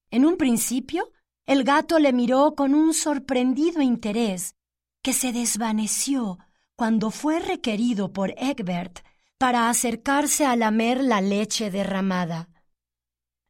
En 0.10 0.26
un 0.26 0.38
principio, 0.38 1.12
el 1.46 1.64
gato 1.64 2.00
le 2.00 2.14
miró 2.14 2.56
con 2.56 2.74
un 2.74 2.94
sorprendido 2.94 3.82
interés 3.82 4.56
que 5.04 5.14
se 5.14 5.32
desvaneció 5.32 6.40
cuando 6.76 7.12
fue 7.12 7.40
requerido 7.40 8.12
por 8.12 8.34
Egbert 8.38 9.00
para 9.46 9.70
acercarse 9.70 10.44
a 10.44 10.56
lamer 10.56 11.04
la 11.04 11.22
leche 11.22 11.70
derramada. 11.70 12.50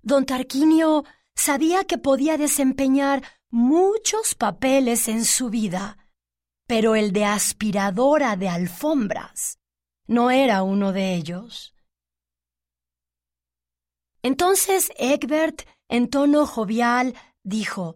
Don 0.01 0.25
Tarquinio 0.25 1.05
sabía 1.33 1.85
que 1.85 1.97
podía 1.97 2.37
desempeñar 2.37 3.23
muchos 3.49 4.35
papeles 4.35 5.07
en 5.07 5.23
su 5.23 5.49
vida, 5.49 5.97
pero 6.67 6.95
el 6.95 7.13
de 7.13 7.23
aspiradora 7.23 8.35
de 8.35 8.49
alfombras 8.49 9.61
no 10.05 10.31
era 10.31 10.63
uno 10.63 10.91
de 10.91 11.15
ellos. 11.15 11.77
Entonces 14.21 14.91
Egbert, 14.97 15.61
en 15.87 16.09
tono 16.09 16.45
jovial, 16.45 17.15
dijo 17.41 17.95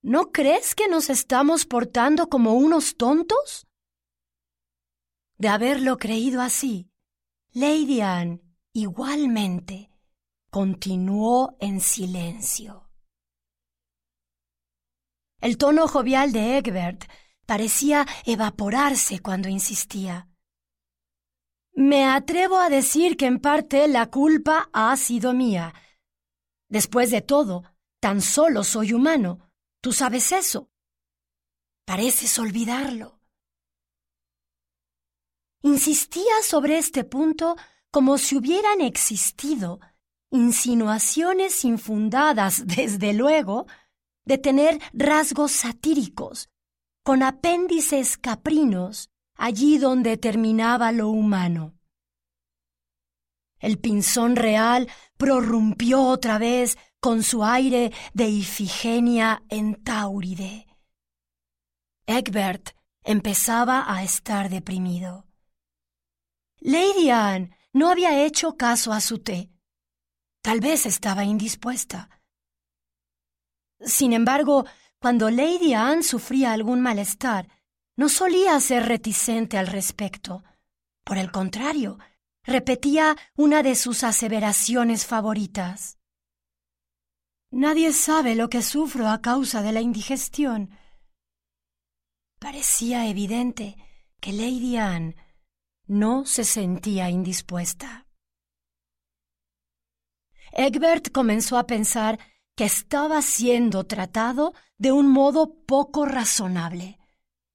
¿No 0.00 0.32
crees 0.32 0.74
que 0.74 0.88
nos 0.88 1.10
estamos 1.10 1.66
portando 1.66 2.30
como 2.30 2.54
unos 2.54 2.96
tontos? 2.96 3.66
De 5.36 5.48
haberlo 5.48 5.98
creído 5.98 6.40
así, 6.40 6.88
Lady 7.54 8.00
Anne 8.00 8.40
igualmente 8.72 9.90
continuó 10.50 11.54
en 11.60 11.82
silencio. 11.82 12.88
El 15.38 15.58
tono 15.58 15.86
jovial 15.86 16.32
de 16.32 16.56
Egbert 16.56 17.04
parecía 17.44 18.06
evaporarse 18.24 19.18
cuando 19.18 19.50
insistía. 19.50 20.30
Me 21.74 22.06
atrevo 22.06 22.56
a 22.56 22.70
decir 22.70 23.18
que 23.18 23.26
en 23.26 23.38
parte 23.38 23.86
la 23.86 24.06
culpa 24.06 24.70
ha 24.72 24.96
sido 24.96 25.34
mía. 25.34 25.74
Después 26.70 27.10
de 27.10 27.20
todo, 27.20 27.64
tan 28.00 28.22
solo 28.22 28.64
soy 28.64 28.94
humano. 28.94 29.50
Tú 29.82 29.92
sabes 29.92 30.32
eso. 30.32 30.70
Pareces 31.84 32.38
olvidarlo. 32.38 33.21
Insistía 35.62 36.42
sobre 36.42 36.78
este 36.78 37.04
punto 37.04 37.56
como 37.90 38.18
si 38.18 38.36
hubieran 38.36 38.80
existido 38.80 39.80
insinuaciones 40.30 41.64
infundadas, 41.64 42.66
desde 42.66 43.12
luego, 43.12 43.66
de 44.24 44.38
tener 44.38 44.80
rasgos 44.92 45.52
satíricos, 45.52 46.48
con 47.04 47.22
apéndices 47.22 48.16
caprinos 48.16 49.10
allí 49.36 49.78
donde 49.78 50.16
terminaba 50.16 50.92
lo 50.92 51.08
humano. 51.08 51.74
El 53.58 53.78
pinzón 53.78 54.36
real 54.36 54.88
prorrumpió 55.16 56.02
otra 56.02 56.38
vez 56.38 56.78
con 57.00 57.22
su 57.22 57.44
aire 57.44 57.92
de 58.12 58.28
Ifigenia 58.28 59.42
en 59.48 59.82
Tauride. 59.82 60.66
Egbert 62.06 62.70
empezaba 63.04 63.92
a 63.92 64.02
estar 64.02 64.50
deprimido. 64.50 65.26
Lady 66.64 67.10
Anne 67.10 67.50
no 67.72 67.90
había 67.90 68.24
hecho 68.24 68.56
caso 68.56 68.92
a 68.92 69.00
su 69.00 69.18
té. 69.18 69.50
Tal 70.42 70.60
vez 70.60 70.86
estaba 70.86 71.24
indispuesta. 71.24 72.08
Sin 73.80 74.12
embargo, 74.12 74.64
cuando 75.00 75.28
Lady 75.28 75.74
Anne 75.74 76.04
sufría 76.04 76.52
algún 76.52 76.80
malestar, 76.80 77.48
no 77.96 78.08
solía 78.08 78.60
ser 78.60 78.86
reticente 78.86 79.58
al 79.58 79.66
respecto. 79.66 80.44
Por 81.02 81.18
el 81.18 81.32
contrario, 81.32 81.98
repetía 82.44 83.16
una 83.34 83.64
de 83.64 83.74
sus 83.74 84.04
aseveraciones 84.04 85.04
favoritas. 85.04 85.98
Nadie 87.50 87.92
sabe 87.92 88.36
lo 88.36 88.48
que 88.48 88.62
sufro 88.62 89.08
a 89.08 89.20
causa 89.20 89.62
de 89.62 89.72
la 89.72 89.80
indigestión. 89.80 90.70
Parecía 92.38 93.08
evidente 93.08 93.76
que 94.20 94.32
Lady 94.32 94.76
Anne 94.76 95.16
no 95.92 96.24
se 96.24 96.44
sentía 96.44 97.10
indispuesta. 97.10 98.06
Egbert 100.52 101.12
comenzó 101.12 101.58
a 101.58 101.66
pensar 101.66 102.18
que 102.56 102.64
estaba 102.64 103.20
siendo 103.20 103.84
tratado 103.84 104.54
de 104.78 104.90
un 104.90 105.08
modo 105.08 105.54
poco 105.66 106.06
razonable. 106.06 106.98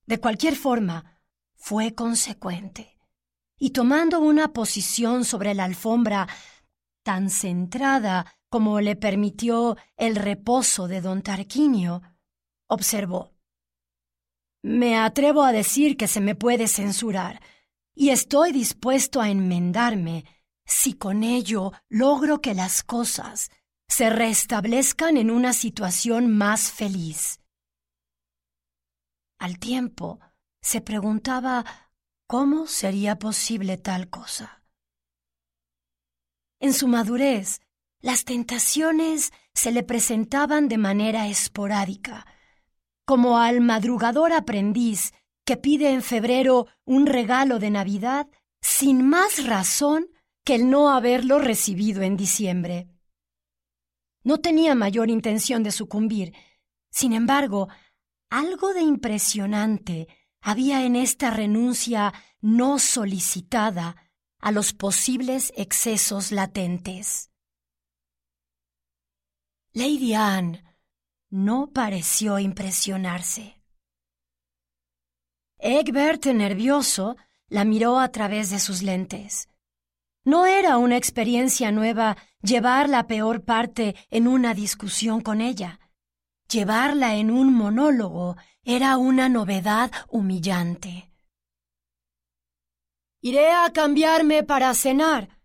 De 0.05 0.19
cualquier 0.19 0.55
forma, 0.55 1.19
fue 1.55 1.95
consecuente. 1.95 2.99
Y 3.57 3.71
tomando 3.71 4.19
una 4.19 4.53
posición 4.53 5.25
sobre 5.25 5.55
la 5.55 5.63
alfombra 5.63 6.27
tan 7.03 7.31
centrada 7.31 8.35
como 8.49 8.81
le 8.81 8.95
permitió 8.95 9.77
el 9.95 10.15
reposo 10.15 10.87
de 10.87 11.01
don 11.01 11.23
Tarquinio, 11.23 12.03
observó. 12.67 13.33
Me 14.61 14.95
atrevo 14.95 15.43
a 15.43 15.51
decir 15.51 15.97
que 15.97 16.07
se 16.07 16.21
me 16.21 16.35
puede 16.35 16.67
censurar, 16.67 17.41
y 17.99 18.11
estoy 18.11 18.51
dispuesto 18.51 19.21
a 19.21 19.29
enmendarme 19.29 20.23
si 20.67 20.93
con 20.93 21.23
ello 21.23 21.71
logro 21.89 22.41
que 22.41 22.53
las 22.53 22.83
cosas 22.83 23.49
se 23.87 24.11
restablezcan 24.11 25.17
en 25.17 25.31
una 25.31 25.51
situación 25.51 26.37
más 26.37 26.71
feliz. 26.71 27.39
Al 29.39 29.57
tiempo, 29.57 30.19
se 30.61 30.79
preguntaba 30.79 31.65
cómo 32.27 32.67
sería 32.67 33.17
posible 33.17 33.77
tal 33.77 34.11
cosa. 34.11 34.61
En 36.59 36.73
su 36.73 36.87
madurez, 36.87 37.61
las 37.99 38.25
tentaciones 38.25 39.33
se 39.55 39.71
le 39.71 39.81
presentaban 39.81 40.67
de 40.67 40.77
manera 40.77 41.27
esporádica, 41.27 42.27
como 43.05 43.39
al 43.39 43.59
madrugador 43.61 44.33
aprendiz 44.33 45.13
que 45.47 45.55
pide 45.55 45.91
en 45.93 46.03
febrero 46.03 46.67
un 46.83 47.05
regalo 47.05 47.57
de 47.57 47.69
Navidad 47.69 48.27
sin 48.59 49.07
más 49.07 49.45
razón 49.45 50.09
que 50.43 50.55
el 50.55 50.69
no 50.69 50.89
haberlo 50.89 51.39
recibido 51.39 52.01
en 52.01 52.17
diciembre. 52.17 52.89
No 54.23 54.39
tenía 54.39 54.75
mayor 54.75 55.09
intención 55.09 55.63
de 55.63 55.71
sucumbir. 55.71 56.33
Sin 56.89 57.13
embargo, 57.13 57.69
algo 58.29 58.73
de 58.73 58.81
impresionante 58.81 60.09
había 60.41 60.85
en 60.85 60.97
esta 60.97 61.29
renuncia 61.29 62.13
no 62.41 62.77
solicitada 62.77 63.95
a 64.39 64.51
los 64.51 64.73
posibles 64.73 65.53
excesos 65.55 66.33
latentes. 66.33 67.31
Lady 69.71 70.13
Anne 70.13 70.61
no 71.29 71.71
pareció 71.71 72.37
impresionarse. 72.37 73.56
Egbert, 75.59 76.25
nervioso, 76.27 77.17
la 77.47 77.65
miró 77.65 77.99
a 77.99 78.11
través 78.11 78.49
de 78.49 78.59
sus 78.59 78.83
lentes. 78.83 79.49
No 80.23 80.45
era 80.45 80.77
una 80.77 80.97
experiencia 80.97 81.71
nueva 81.71 82.17
llevar 82.41 82.89
la 82.89 83.07
peor 83.07 83.43
parte 83.43 83.95
en 84.09 84.27
una 84.27 84.53
discusión 84.53 85.21
con 85.21 85.41
ella. 85.41 85.79
Llevarla 86.51 87.15
en 87.15 87.31
un 87.31 87.53
monólogo 87.53 88.35
era 88.63 88.97
una 88.97 89.29
novedad 89.29 89.91
humillante. 90.09 91.11
Iré 93.21 93.51
a 93.51 93.71
cambiarme 93.73 94.43
para 94.43 94.73
cenar, 94.73 95.37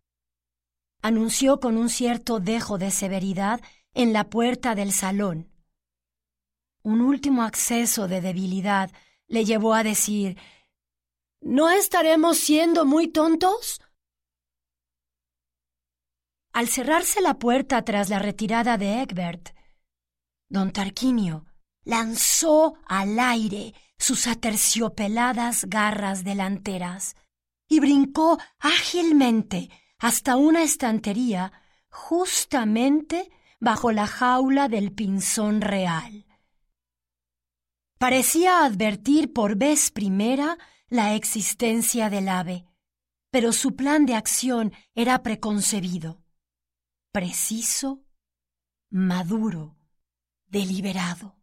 anunció 1.02 1.58
con 1.58 1.76
un 1.76 1.88
cierto 1.88 2.38
dejo 2.38 2.78
de 2.78 2.90
severidad 2.90 3.60
en 3.92 4.12
la 4.12 4.30
puerta 4.30 4.74
del 4.74 4.92
salón. 4.92 5.50
Un 6.82 7.00
último 7.00 7.42
acceso 7.42 8.08
de 8.08 8.20
debilidad 8.20 8.90
le 9.28 9.44
llevó 9.44 9.74
a 9.74 9.82
decir 9.82 10.38
¿No 11.40 11.70
estaremos 11.70 12.38
siendo 12.38 12.84
muy 12.84 13.08
tontos? 13.08 13.80
Al 16.52 16.68
cerrarse 16.68 17.20
la 17.20 17.38
puerta 17.38 17.82
tras 17.82 18.10
la 18.10 18.18
retirada 18.18 18.78
de 18.78 19.02
Egbert, 19.02 19.50
don 20.48 20.72
Tarquinio 20.72 21.46
lanzó 21.84 22.74
al 22.86 23.18
aire 23.18 23.74
sus 23.98 24.26
aterciopeladas 24.26 25.64
garras 25.64 26.22
delanteras 26.24 27.16
y 27.68 27.80
brincó 27.80 28.38
ágilmente 28.58 29.70
hasta 29.98 30.36
una 30.36 30.62
estantería 30.62 31.52
justamente 31.88 33.30
bajo 33.58 33.92
la 33.92 34.06
jaula 34.06 34.68
del 34.68 34.92
pinzón 34.92 35.60
real. 35.60 36.26
Parecía 38.03 38.64
advertir 38.64 39.32
por 39.32 39.55
vez 39.55 39.92
primera 39.92 40.59
la 40.88 41.14
existencia 41.14 42.11
del 42.11 42.28
ave, 42.28 42.66
pero 43.30 43.53
su 43.53 43.76
plan 43.76 44.07
de 44.07 44.16
acción 44.16 44.72
era 44.96 45.22
preconcebido, 45.22 46.20
preciso, 47.12 48.03
maduro, 48.90 49.76
deliberado. 50.46 51.36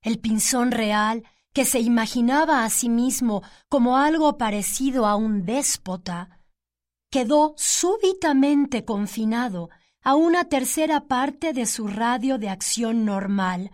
El 0.00 0.20
pinzón 0.20 0.70
real, 0.70 1.24
que 1.52 1.66
se 1.66 1.80
imaginaba 1.80 2.64
a 2.64 2.70
sí 2.70 2.88
mismo 2.88 3.42
como 3.68 3.98
algo 3.98 4.38
parecido 4.38 5.04
a 5.04 5.16
un 5.16 5.44
déspota, 5.44 6.40
quedó 7.10 7.52
súbitamente 7.58 8.86
confinado 8.86 9.68
a 10.00 10.14
una 10.14 10.48
tercera 10.48 11.06
parte 11.08 11.52
de 11.52 11.66
su 11.66 11.88
radio 11.88 12.38
de 12.38 12.48
acción 12.48 13.04
normal, 13.04 13.70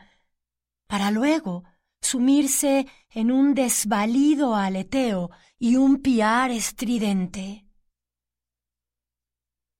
para 0.93 1.11
luego 1.11 1.65
sumirse 2.03 2.87
en 3.09 3.33
un 3.33 3.55
desvalido 3.55 4.55
aleteo 4.55 5.31
y 5.59 5.77
un 5.77 6.03
piar 6.03 6.51
estridente. 6.51 7.67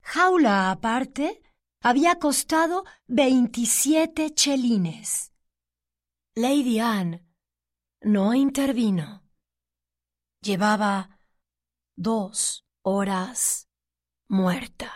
Jaula 0.01 0.71
aparte 0.71 1.43
había 1.83 2.19
costado 2.19 2.87
veintisiete 3.07 4.33
chelines. 4.33 5.35
Lady 6.35 6.79
Anne 6.79 7.29
no 8.01 8.33
intervino. 8.33 9.23
Llevaba 10.41 11.19
dos 11.95 12.65
horas 12.81 13.69
muerta. 14.29 14.91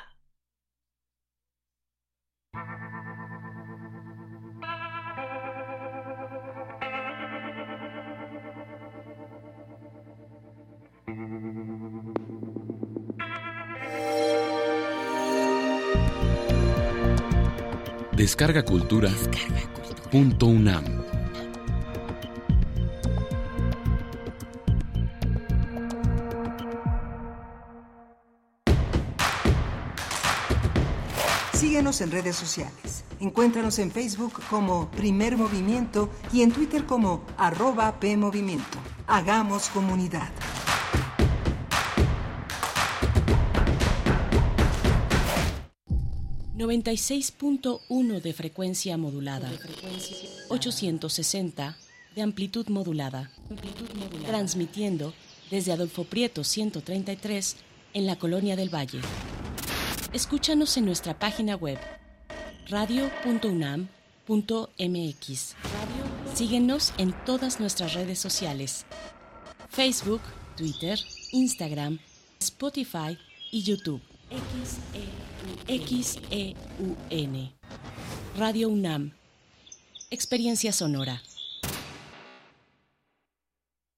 Descarga 18.17 18.65
Cultura. 18.65 19.11
Punto 20.11 20.47
UNAM. 20.47 20.85
Síguenos 31.53 32.01
en 32.01 32.11
redes 32.11 32.37
sociales. 32.37 33.05
Encuéntranos 33.21 33.79
en 33.81 33.91
Facebook 33.91 34.33
como 34.49 34.91
Primer 34.93 35.37
Movimiento 35.37 36.09
y 36.33 36.41
en 36.41 36.53
Twitter 36.53 36.87
como 36.87 37.23
arroba 37.37 38.01
PMovimiento. 38.01 38.79
Hagamos 39.07 39.69
comunidad. 39.69 40.31
96.1 46.67 48.21
de 48.21 48.33
frecuencia 48.33 48.97
modulada. 48.97 49.53
860 50.49 51.79
de 52.17 52.23
amplitud 52.23 52.67
modulada. 52.67 53.31
Transmitiendo 54.27 55.15
desde 55.49 55.71
Adolfo 55.73 56.03
Prieto 56.03 56.43
133 56.43 57.57
en 57.95 58.07
la 58.07 58.17
Colonia 58.17 58.57
del 58.57 58.75
Valle. 58.75 59.01
Escúchanos 60.13 60.77
en 60.77 60.87
nuestra 60.87 61.17
página 61.17 61.55
web 61.55 61.79
radio.unam.mx. 62.69 63.87
Síguenos 66.35 66.93
en 66.99 67.15
todas 67.25 67.61
nuestras 67.61 67.95
redes 67.95 68.19
sociales. 68.19 68.87
Facebook, 69.69 70.23
Twitter, 70.57 70.99
Instagram, 71.31 72.01
Spotify 72.41 73.17
y 73.53 73.63
YouTube. 73.63 74.03
XEUN. 75.69 77.53
Radio 78.37 78.69
UNAM. 78.69 79.13
Experiencia 80.11 80.73
sonora. 80.73 81.23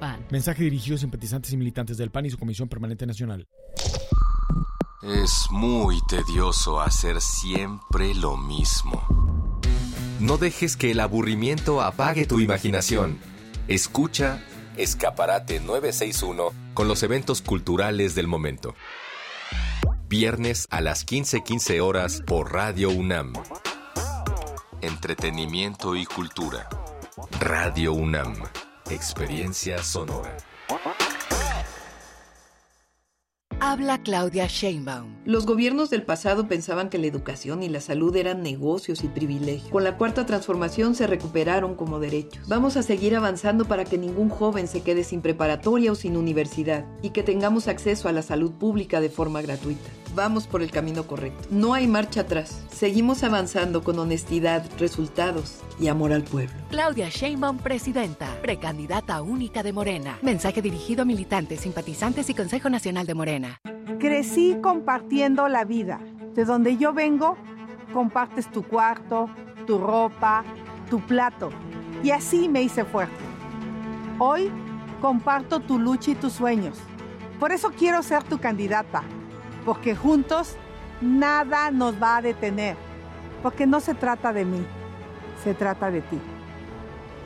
PAN. 0.00 0.26
Mensaje 0.30 0.64
dirigido 0.64 0.96
a 0.96 0.98
simpatizantes 0.98 1.52
y 1.52 1.56
militantes 1.56 1.96
del 1.98 2.10
PAN 2.10 2.26
y 2.26 2.30
su 2.30 2.38
Comisión 2.38 2.68
Permanente 2.68 3.06
Nacional. 3.06 3.46
Es 5.02 5.46
muy 5.50 6.00
tedioso 6.08 6.80
hacer 6.80 7.20
siempre 7.20 8.14
lo 8.14 8.36
mismo. 8.36 9.60
No 10.18 10.36
dejes 10.36 10.76
que 10.76 10.90
el 10.90 11.00
aburrimiento 11.00 11.80
apague 11.80 12.26
tu 12.26 12.40
imaginación. 12.40 13.18
Escucha 13.68 14.42
Escaparate 14.76 15.60
961 15.60 16.50
con 16.74 16.88
los 16.88 17.02
eventos 17.02 17.40
culturales 17.40 18.14
del 18.14 18.26
momento. 18.26 18.74
Viernes 20.08 20.66
a 20.70 20.80
las 20.80 21.06
15:15 21.06 21.80
horas 21.80 22.22
por 22.26 22.52
Radio 22.52 22.90
UNAM. 22.90 23.32
Entretenimiento 24.82 25.96
y 25.96 26.04
cultura. 26.04 26.68
Radio 27.38 27.92
UNAM. 27.92 28.34
Experiencia 28.90 29.80
sonora. 29.84 30.36
Habla 33.60 34.02
Claudia 34.02 34.48
Sheinbaum. 34.48 35.14
Los 35.24 35.46
gobiernos 35.46 35.90
del 35.90 36.02
pasado 36.02 36.48
pensaban 36.48 36.90
que 36.90 36.98
la 36.98 37.06
educación 37.06 37.62
y 37.62 37.68
la 37.68 37.80
salud 37.80 38.16
eran 38.16 38.42
negocios 38.42 39.04
y 39.04 39.08
privilegios. 39.08 39.70
Con 39.70 39.84
la 39.84 39.96
cuarta 39.96 40.26
transformación 40.26 40.96
se 40.96 41.06
recuperaron 41.06 41.76
como 41.76 42.00
derechos. 42.00 42.48
Vamos 42.48 42.76
a 42.76 42.82
seguir 42.82 43.14
avanzando 43.14 43.66
para 43.66 43.84
que 43.84 43.96
ningún 43.96 44.28
joven 44.28 44.66
se 44.66 44.82
quede 44.82 45.04
sin 45.04 45.20
preparatoria 45.20 45.92
o 45.92 45.94
sin 45.94 46.16
universidad 46.16 46.84
y 47.00 47.10
que 47.10 47.22
tengamos 47.22 47.68
acceso 47.68 48.08
a 48.08 48.12
la 48.12 48.22
salud 48.22 48.52
pública 48.52 49.00
de 49.00 49.10
forma 49.10 49.40
gratuita. 49.40 49.88
Vamos 50.14 50.46
por 50.46 50.62
el 50.62 50.70
camino 50.70 51.06
correcto. 51.06 51.48
No 51.50 51.72
hay 51.72 51.86
marcha 51.86 52.22
atrás. 52.22 52.64
Seguimos 52.72 53.22
avanzando 53.22 53.84
con 53.84 53.98
honestidad, 53.98 54.64
resultados 54.78 55.60
y 55.78 55.88
amor 55.88 56.12
al 56.12 56.24
pueblo. 56.24 56.54
Claudia 56.70 57.08
Sheinbaum, 57.08 57.58
presidenta, 57.58 58.26
precandidata 58.42 59.22
única 59.22 59.62
de 59.62 59.72
Morena. 59.72 60.18
Mensaje 60.22 60.62
dirigido 60.62 61.02
a 61.02 61.04
militantes, 61.04 61.60
simpatizantes 61.60 62.28
y 62.28 62.34
Consejo 62.34 62.68
Nacional 62.70 63.06
de 63.06 63.14
Morena. 63.14 63.60
Crecí 63.98 64.56
compartiendo 64.60 65.48
la 65.48 65.64
vida. 65.64 66.00
De 66.34 66.44
donde 66.44 66.76
yo 66.76 66.92
vengo, 66.92 67.36
compartes 67.92 68.50
tu 68.50 68.62
cuarto, 68.62 69.28
tu 69.66 69.78
ropa, 69.78 70.44
tu 70.88 71.00
plato. 71.00 71.50
Y 72.02 72.10
así 72.10 72.48
me 72.48 72.62
hice 72.62 72.84
fuerte. 72.84 73.24
Hoy 74.18 74.50
comparto 75.00 75.60
tu 75.60 75.78
lucha 75.78 76.12
y 76.12 76.14
tus 76.14 76.32
sueños. 76.32 76.76
Por 77.38 77.52
eso 77.52 77.70
quiero 77.76 78.02
ser 78.02 78.22
tu 78.24 78.38
candidata 78.38 79.02
porque 79.70 79.94
juntos 79.94 80.56
nada 81.00 81.70
nos 81.70 81.94
va 82.02 82.16
a 82.16 82.22
detener, 82.22 82.76
porque 83.40 83.68
no 83.68 83.78
se 83.78 83.94
trata 83.94 84.32
de 84.32 84.44
mí, 84.44 84.66
se 85.44 85.54
trata 85.54 85.92
de 85.92 86.00
ti. 86.00 86.18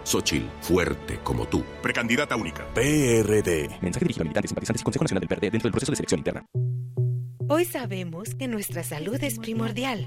Xochil, 0.03 0.51
fuerte 0.61 1.21
como 1.25 1.47
tú. 1.47 1.65
Precandidata 1.81 2.37
única. 2.37 2.67
PRD. 2.75 3.79
Mensaje 3.81 4.05
dirigido 4.05 4.21
a 4.21 4.25
militantes, 4.25 4.51
simpatizantes 4.51 4.83
y 4.83 4.85
Consejo 4.85 5.05
Nacional 5.05 5.21
del 5.21 5.29
PRD 5.29 5.51
dentro 5.53 5.69
del 5.69 5.73
proceso 5.73 5.93
de 5.93 5.97
selección 5.97 6.21
interna. 6.21 6.45
Hoy 7.49 7.65
sabemos 7.65 8.35
que 8.35 8.47
nuestra 8.47 8.83
salud 8.83 9.17
es 9.25 9.39
primordial. 9.39 10.07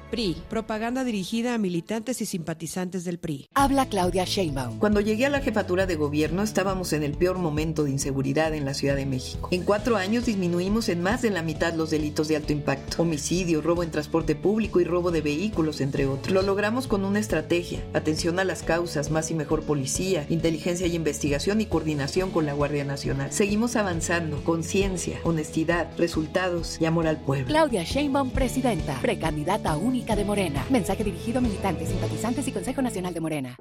PRI, 0.11 0.35
propaganda 0.49 1.05
dirigida 1.05 1.53
a 1.53 1.57
militantes 1.57 2.21
y 2.21 2.25
simpatizantes 2.25 3.05
del 3.05 3.17
PRI. 3.17 3.47
Habla 3.53 3.85
Claudia 3.85 4.25
Sheinbaum. 4.25 4.77
Cuando 4.77 4.99
llegué 4.99 5.25
a 5.25 5.29
la 5.29 5.39
jefatura 5.39 5.85
de 5.85 5.95
gobierno 5.95 6.43
estábamos 6.43 6.91
en 6.91 7.03
el 7.03 7.13
peor 7.13 7.37
momento 7.37 7.85
de 7.85 7.91
inseguridad 7.91 8.53
en 8.53 8.65
la 8.65 8.73
Ciudad 8.73 8.97
de 8.97 9.05
México. 9.05 9.47
En 9.51 9.63
cuatro 9.63 9.95
años 9.95 10.25
disminuimos 10.25 10.89
en 10.89 11.01
más 11.01 11.21
de 11.21 11.29
la 11.29 11.43
mitad 11.43 11.73
los 11.73 11.91
delitos 11.91 12.27
de 12.27 12.35
alto 12.35 12.51
impacto. 12.51 13.01
Homicidio, 13.01 13.61
robo 13.61 13.83
en 13.83 13.91
transporte 13.91 14.35
público 14.35 14.81
y 14.81 14.83
robo 14.83 15.11
de 15.11 15.21
vehículos, 15.21 15.79
entre 15.79 16.05
otros. 16.05 16.33
Lo 16.33 16.41
logramos 16.41 16.87
con 16.87 17.05
una 17.05 17.19
estrategia, 17.19 17.81
atención 17.93 18.37
a 18.37 18.43
las 18.43 18.63
causas, 18.63 19.11
más 19.11 19.31
y 19.31 19.33
mejor 19.33 19.63
policía, 19.63 20.25
inteligencia 20.29 20.87
y 20.87 20.95
investigación 20.95 21.61
y 21.61 21.67
coordinación 21.67 22.31
con 22.31 22.45
la 22.45 22.53
Guardia 22.53 22.83
Nacional. 22.83 23.31
Seguimos 23.31 23.77
avanzando, 23.77 24.43
conciencia, 24.43 25.21
honestidad, 25.23 25.87
resultados 25.97 26.81
y 26.81 26.85
amor 26.85 27.07
al 27.07 27.21
pueblo. 27.21 27.47
Claudia 27.47 27.83
Sheinbaum, 27.83 28.31
presidenta, 28.31 28.99
precandidata 29.01 29.77
única 29.77 30.00
de 30.05 30.25
Morena. 30.25 30.65
Mensaje 30.69 31.03
dirigido 31.03 31.39
a 31.39 31.41
militantes, 31.41 31.89
simpatizantes 31.89 32.47
y 32.47 32.51
Consejo 32.51 32.81
Nacional 32.81 33.13
de 33.13 33.19
Morena. 33.21 33.55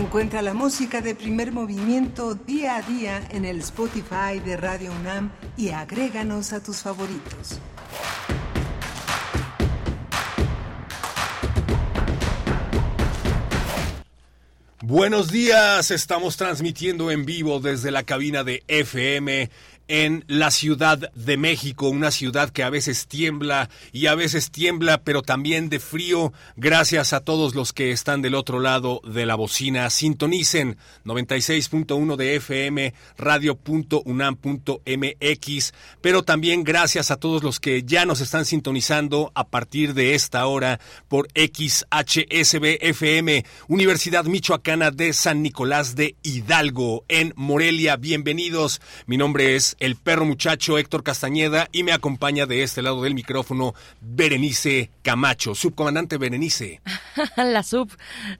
Encuentra 0.01 0.41
la 0.41 0.55
música 0.55 0.99
de 0.99 1.13
primer 1.13 1.51
movimiento 1.51 2.33
día 2.33 2.77
a 2.77 2.81
día 2.81 3.21
en 3.29 3.45
el 3.45 3.59
Spotify 3.59 4.39
de 4.43 4.57
Radio 4.57 4.91
UNAM 4.99 5.31
y 5.55 5.69
agréganos 5.69 6.53
a 6.53 6.63
tus 6.63 6.77
favoritos. 6.77 7.59
Buenos 14.81 15.31
días, 15.31 15.91
estamos 15.91 16.35
transmitiendo 16.35 17.11
en 17.11 17.23
vivo 17.23 17.59
desde 17.59 17.91
la 17.91 18.01
cabina 18.01 18.43
de 18.43 18.63
FM 18.67 19.51
en 19.91 20.23
la 20.27 20.51
Ciudad 20.51 21.11
de 21.15 21.35
México, 21.35 21.89
una 21.89 22.11
ciudad 22.11 22.49
que 22.49 22.63
a 22.63 22.69
veces 22.69 23.07
tiembla 23.07 23.69
y 23.91 24.05
a 24.05 24.15
veces 24.15 24.49
tiembla, 24.49 25.03
pero 25.03 25.21
también 25.21 25.67
de 25.67 25.81
frío. 25.81 26.31
Gracias 26.55 27.11
a 27.11 27.19
todos 27.19 27.55
los 27.55 27.73
que 27.73 27.91
están 27.91 28.21
del 28.21 28.35
otro 28.35 28.61
lado 28.61 29.01
de 29.03 29.25
la 29.25 29.35
bocina. 29.35 29.89
Sintonicen 29.89 30.77
96.1 31.03 32.15
de 32.15 32.37
FM, 32.37 32.93
radio.unam.mx, 33.17 35.73
pero 35.99 36.23
también 36.23 36.63
gracias 36.63 37.11
a 37.11 37.17
todos 37.17 37.43
los 37.43 37.59
que 37.59 37.83
ya 37.83 38.05
nos 38.05 38.21
están 38.21 38.45
sintonizando 38.45 39.33
a 39.35 39.49
partir 39.49 39.93
de 39.93 40.15
esta 40.15 40.45
hora 40.45 40.79
por 41.09 41.27
XHSB 41.35 42.77
FM, 42.79 43.43
Universidad 43.67 44.23
Michoacana 44.23 44.89
de 44.89 45.11
San 45.11 45.43
Nicolás 45.43 45.95
de 45.95 46.15
Hidalgo, 46.23 47.03
en 47.09 47.33
Morelia. 47.35 47.97
Bienvenidos. 47.97 48.79
Mi 49.05 49.17
nombre 49.17 49.57
es 49.57 49.75
el 49.81 49.95
perro 49.95 50.25
muchacho 50.25 50.77
Héctor 50.77 51.01
Castañeda 51.01 51.67
y 51.71 51.81
me 51.81 51.91
acompaña 51.91 52.45
de 52.45 52.61
este 52.61 52.83
lado 52.83 53.01
del 53.01 53.15
micrófono 53.15 53.73
Berenice 53.99 54.91
Camacho, 55.01 55.55
subcomandante 55.55 56.19
Berenice. 56.19 56.81
La 57.35 57.63
sub, 57.63 57.89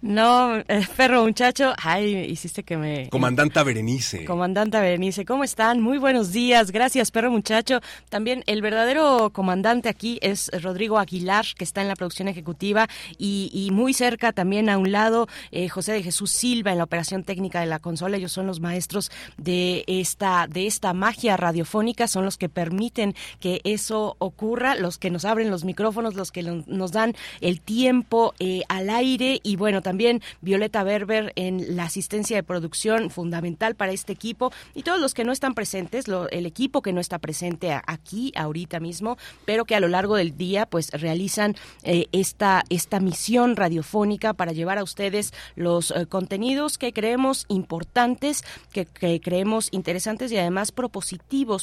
no, 0.02 0.58
eh, 0.58 0.88
perro 0.96 1.24
muchacho, 1.24 1.74
ay, 1.82 2.16
hiciste 2.30 2.62
que 2.62 2.78
me... 2.78 3.10
Comandanta 3.10 3.64
Berenice. 3.64 4.24
Comandanta 4.26 4.82
Berenice, 4.82 5.26
¿cómo 5.26 5.44
están? 5.44 5.82
Muy 5.82 5.98
buenos 5.98 6.32
días, 6.32 6.70
gracias 6.70 7.10
perro 7.10 7.32
muchacho. 7.32 7.82
También 8.10 8.44
el 8.46 8.62
verdadero 8.62 9.32
comandante 9.34 9.90
aquí 9.90 10.20
es 10.22 10.52
Rodrigo 10.62 11.00
Aguilar, 11.00 11.48
que 11.58 11.64
está 11.64 11.82
en 11.82 11.88
la 11.88 11.96
producción 11.96 12.28
ejecutiva 12.28 12.88
y, 13.18 13.50
y 13.52 13.72
muy 13.72 13.96
cerca 13.96 14.32
también 14.32 14.70
a 14.70 14.78
un 14.78 14.92
lado 14.92 15.28
eh, 15.50 15.70
José 15.70 15.94
de 15.94 16.04
Jesús 16.04 16.30
Silva 16.30 16.72
en 16.72 16.78
la 16.78 16.84
operación 16.84 17.24
técnica 17.24 17.62
de 17.62 17.66
la 17.66 17.80
consola. 17.80 18.18
Ellos 18.18 18.32
son 18.32 18.46
los 18.46 18.60
maestros 18.60 19.12
de 19.38 19.84
esta, 19.88 20.46
de 20.48 20.68
esta 20.68 20.94
magia 20.94 21.31
radiofónica, 21.38 22.08
son 22.08 22.26
los 22.26 22.38
que 22.38 22.50
permiten 22.50 23.16
que 23.40 23.62
eso 23.64 24.16
ocurra, 24.20 24.76
los 24.76 24.98
que 24.98 25.10
nos 25.10 25.26
abren 25.26 25.52
los 25.52 25.64
micrófonos, 25.64 26.16
los 26.16 26.32
que 26.32 26.44
nos 26.44 26.92
dan 26.92 27.16
el 27.42 27.62
tiempo 27.62 28.34
eh, 28.40 28.62
al 28.70 28.90
aire. 28.90 29.40
Y 29.44 29.56
bueno, 29.56 29.82
también 29.82 30.22
Violeta 30.42 30.84
Berber 30.84 31.34
en 31.36 31.76
la 31.76 31.84
asistencia 31.84 32.38
de 32.38 32.44
producción 32.44 33.10
fundamental 33.10 33.76
para 33.76 33.92
este 33.92 34.14
equipo. 34.14 34.52
Y 34.74 34.84
todos 34.84 35.00
los 35.00 35.14
que 35.14 35.24
no 35.24 35.32
están 35.32 35.54
presentes, 35.54 36.06
el 36.32 36.46
equipo 36.46 36.82
que 36.82 36.94
no 36.94 37.02
está 37.02 37.20
presente 37.20 37.72
aquí 37.86 38.32
ahorita 38.36 38.80
mismo, 38.80 39.18
pero 39.46 39.66
que 39.66 39.76
a 39.76 39.80
lo 39.80 39.88
largo 39.88 40.16
del 40.16 40.38
día 40.38 40.66
pues 40.66 40.90
realizan 40.92 41.56
eh, 41.84 42.08
esta, 42.12 42.64
esta 42.70 43.00
misión 43.00 43.56
radiofónica 43.56 44.34
para 44.34 44.52
llevar 44.52 44.78
a 44.78 44.84
ustedes 44.84 45.34
los 45.56 45.92
eh, 45.92 46.06
contenidos 46.08 46.78
que 46.78 46.94
creemos 46.94 47.46
importantes, 47.48 48.44
que, 48.72 48.86
que 48.86 49.20
creemos 49.22 49.70
interesantes 49.72 50.32
y 50.32 50.38
además 50.38 50.72
propositivos 50.72 51.11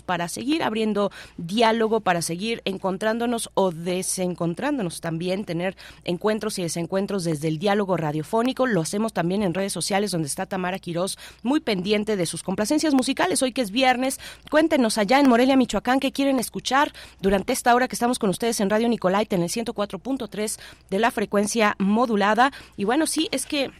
para 0.05 0.28
seguir 0.28 0.62
abriendo 0.62 1.11
diálogo, 1.36 2.01
para 2.01 2.22
seguir 2.22 2.62
encontrándonos 2.64 3.51
o 3.55 3.70
desencontrándonos 3.70 5.01
también, 5.01 5.44
tener 5.44 5.76
encuentros 6.05 6.59
y 6.59 6.62
desencuentros 6.62 7.24
desde 7.24 7.49
el 7.49 7.59
diálogo 7.59 7.96
radiofónico. 7.96 8.66
Lo 8.66 8.80
hacemos 8.80 9.12
también 9.12 9.42
en 9.42 9.55
redes 9.55 9.72
sociales 9.72 10.11
donde 10.11 10.28
está 10.28 10.46
Tamara 10.46 10.78
Quirós 10.78 11.18
muy 11.42 11.61
pendiente 11.61 12.16
de 12.16 12.26
sus 12.26 12.42
complacencias 12.42 12.94
musicales. 12.94 13.42
Hoy 13.42 13.53
que 13.53 13.62
es 13.62 13.70
viernes, 13.70 14.18
cuéntenos 14.51 14.99
allá 14.99 15.20
en 15.20 15.28
Morelia, 15.28 15.57
Michoacán, 15.57 16.01
qué 16.01 16.12
quieren 16.12 16.38
escuchar 16.38 16.92
durante 17.20 17.53
esta 17.53 17.74
hora 17.74 17.88
que 17.88 17.96
estamos 17.96 18.18
con 18.18 18.30
ustedes 18.30 18.61
en 18.61 18.70
Radio 18.70 18.88
Nicolaita 18.88 19.36
en 19.36 19.42
el 19.42 19.51
104.3 19.51 20.59
de 20.90 20.99
la 20.99 21.11
frecuencia 21.11 21.76
modulada. 21.78 22.53
Y 22.76 22.84
bueno, 22.84 23.07
sí, 23.07 23.28
es 23.32 23.46
que 23.46 23.70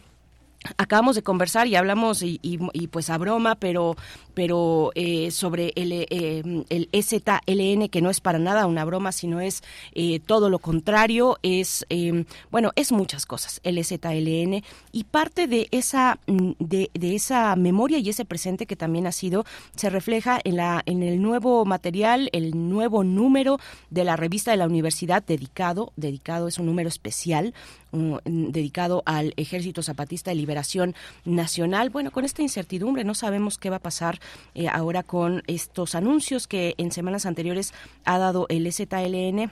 acabamos 0.77 1.15
de 1.15 1.23
conversar 1.23 1.67
y 1.67 1.75
hablamos 1.75 2.21
y, 2.21 2.39
y, 2.41 2.59
y, 2.73 2.87
pues 2.87 3.09
a 3.09 3.17
broma, 3.17 3.55
pero 3.55 3.95
pero 4.33 4.91
eh, 4.95 5.31
sobre 5.31 5.73
el, 5.75 5.91
eh, 5.91 6.63
el 6.69 6.89
EZLN 6.91 7.89
que 7.89 8.01
no 8.01 8.09
es 8.09 8.21
para 8.21 8.39
nada 8.39 8.67
una 8.67 8.85
broma, 8.85 9.11
sino 9.11 9.41
es 9.41 9.63
eh, 9.93 10.19
todo 10.19 10.49
lo 10.49 10.59
contrario, 10.59 11.37
es 11.43 11.85
em, 11.89 12.25
bueno 12.51 12.71
es 12.75 12.91
muchas 12.91 13.25
cosas 13.25 13.61
el 13.63 13.77
EZLN 13.77 14.63
y 14.91 15.03
parte 15.05 15.47
de 15.47 15.67
esa 15.71 16.19
de, 16.27 16.89
de, 16.93 17.15
esa 17.15 17.55
memoria 17.55 17.97
y 17.97 18.09
ese 18.09 18.25
presente 18.25 18.65
que 18.65 18.75
también 18.75 19.07
ha 19.07 19.11
sido 19.11 19.45
se 19.75 19.89
refleja 19.89 20.39
en 20.43 20.57
la 20.57 20.83
en 20.85 21.03
el 21.03 21.21
nuevo 21.21 21.63
material, 21.65 22.29
el 22.33 22.69
nuevo 22.69 23.03
número 23.03 23.59
de 23.89 24.03
la 24.03 24.15
revista 24.17 24.51
de 24.51 24.57
la 24.57 24.67
universidad 24.67 25.23
dedicado. 25.23 25.93
Dedicado 25.95 26.47
es 26.47 26.59
un 26.59 26.65
número 26.65 26.89
especial 26.89 27.53
um, 27.91 28.17
dedicado 28.25 29.03
al 29.05 29.33
Ejército 29.37 29.83
Zapatista 29.83 30.31
de 30.31 30.35
Liberación 30.35 30.95
Nacional. 31.25 31.89
Bueno, 31.89 32.11
con 32.11 32.25
esta 32.25 32.41
incertidumbre 32.41 33.03
no 33.03 33.15
sabemos 33.15 33.57
qué 33.57 33.69
va 33.69 33.77
a 33.77 33.81
pasar 33.81 34.19
eh, 34.55 34.67
ahora 34.67 35.03
con 35.03 35.43
estos 35.47 35.95
anuncios 35.95 36.47
que 36.47 36.75
en 36.77 36.91
semanas 36.91 37.25
anteriores 37.25 37.73
ha 38.05 38.17
dado 38.17 38.45
el 38.49 38.71
ZLN 38.71 39.51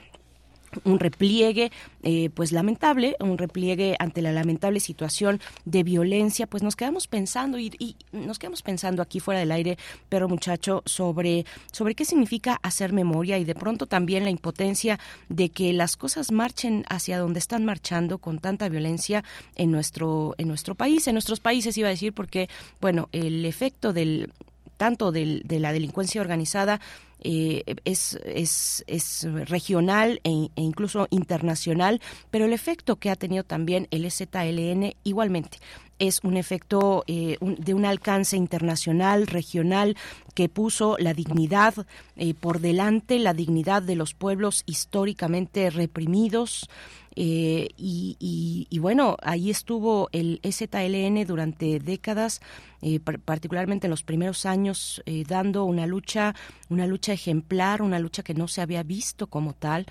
un 0.84 0.98
repliegue 0.98 1.70
eh, 2.02 2.30
pues 2.34 2.52
lamentable 2.52 3.16
un 3.20 3.38
repliegue 3.38 3.96
ante 3.98 4.22
la 4.22 4.32
lamentable 4.32 4.80
situación 4.80 5.40
de 5.64 5.82
violencia. 5.82 6.46
Pues 6.46 6.62
nos 6.62 6.76
quedamos 6.76 7.06
pensando 7.06 7.58
y, 7.58 7.72
y, 7.78 7.96
nos 8.12 8.38
quedamos 8.38 8.62
pensando 8.62 9.02
aquí 9.02 9.20
fuera 9.20 9.40
del 9.40 9.52
aire 9.52 9.78
pero 10.08 10.28
muchacho 10.28 10.82
sobre 10.86 11.44
sobre 11.72 11.94
qué 11.94 12.04
significa 12.04 12.58
hacer 12.62 12.92
memoria 12.92 13.38
y 13.38 13.44
de 13.44 13.54
pronto 13.54 13.86
también 13.86 14.24
la 14.24 14.30
impotencia 14.30 14.98
de 15.28 15.48
que 15.48 15.72
las 15.72 15.96
cosas 15.96 16.32
marchen 16.32 16.84
hacia 16.88 17.18
donde 17.18 17.38
están 17.38 17.64
marchando 17.64 18.18
con 18.18 18.38
tanta 18.38 18.68
violencia 18.68 19.24
en 19.56 19.70
nuestro 19.70 20.34
en 20.38 20.48
nuestro 20.48 20.74
país 20.74 21.06
en 21.08 21.14
nuestros 21.14 21.40
países 21.40 21.76
iba 21.76 21.88
a 21.88 21.90
decir 21.90 22.12
porque 22.12 22.48
bueno 22.80 23.08
el 23.12 23.44
efecto 23.44 23.92
del 23.92 24.32
tanto 24.78 25.12
del, 25.12 25.42
de 25.44 25.58
la 25.58 25.72
delincuencia 25.72 26.22
organizada 26.22 26.80
eh, 27.20 27.64
es, 27.84 28.18
es, 28.24 28.84
es, 28.86 29.26
regional 29.48 30.20
e, 30.24 30.50
e, 30.54 30.62
incluso 30.62 31.06
internacional, 31.10 32.00
pero 32.30 32.44
el 32.44 32.52
efecto 32.52 32.96
que 32.96 33.10
ha 33.10 33.16
tenido 33.16 33.44
también 33.44 33.88
el 33.90 34.10
ZLN 34.10 34.94
igualmente 35.04 35.58
es 35.98 36.20
un 36.22 36.36
efecto 36.36 37.04
eh, 37.06 37.38
de 37.40 37.74
un 37.74 37.84
alcance 37.84 38.36
internacional, 38.36 39.26
regional, 39.26 39.96
que 40.34 40.48
puso 40.48 40.96
la 40.98 41.14
dignidad 41.14 41.74
eh, 42.16 42.34
por 42.34 42.60
delante, 42.60 43.18
la 43.18 43.34
dignidad 43.34 43.82
de 43.82 43.96
los 43.96 44.14
pueblos 44.14 44.62
históricamente 44.66 45.70
reprimidos. 45.70 46.68
Eh, 47.20 47.70
y, 47.76 48.78
bueno, 48.80 49.16
ahí 49.22 49.50
estuvo 49.50 50.08
el 50.12 50.40
ZLN 50.44 51.26
durante 51.26 51.80
décadas, 51.80 52.40
particularmente 53.24 53.88
en 53.88 53.90
los 53.90 54.04
primeros 54.04 54.46
años, 54.46 55.02
dando 55.26 55.64
una 55.64 55.88
lucha, 55.88 56.36
una 56.68 56.86
lucha 56.86 57.12
ejemplar, 57.12 57.82
una 57.82 57.98
lucha 57.98 58.22
que 58.22 58.34
no 58.34 58.46
se 58.46 58.60
había 58.60 58.84
visto 58.84 59.26
como 59.26 59.52
tal, 59.52 59.86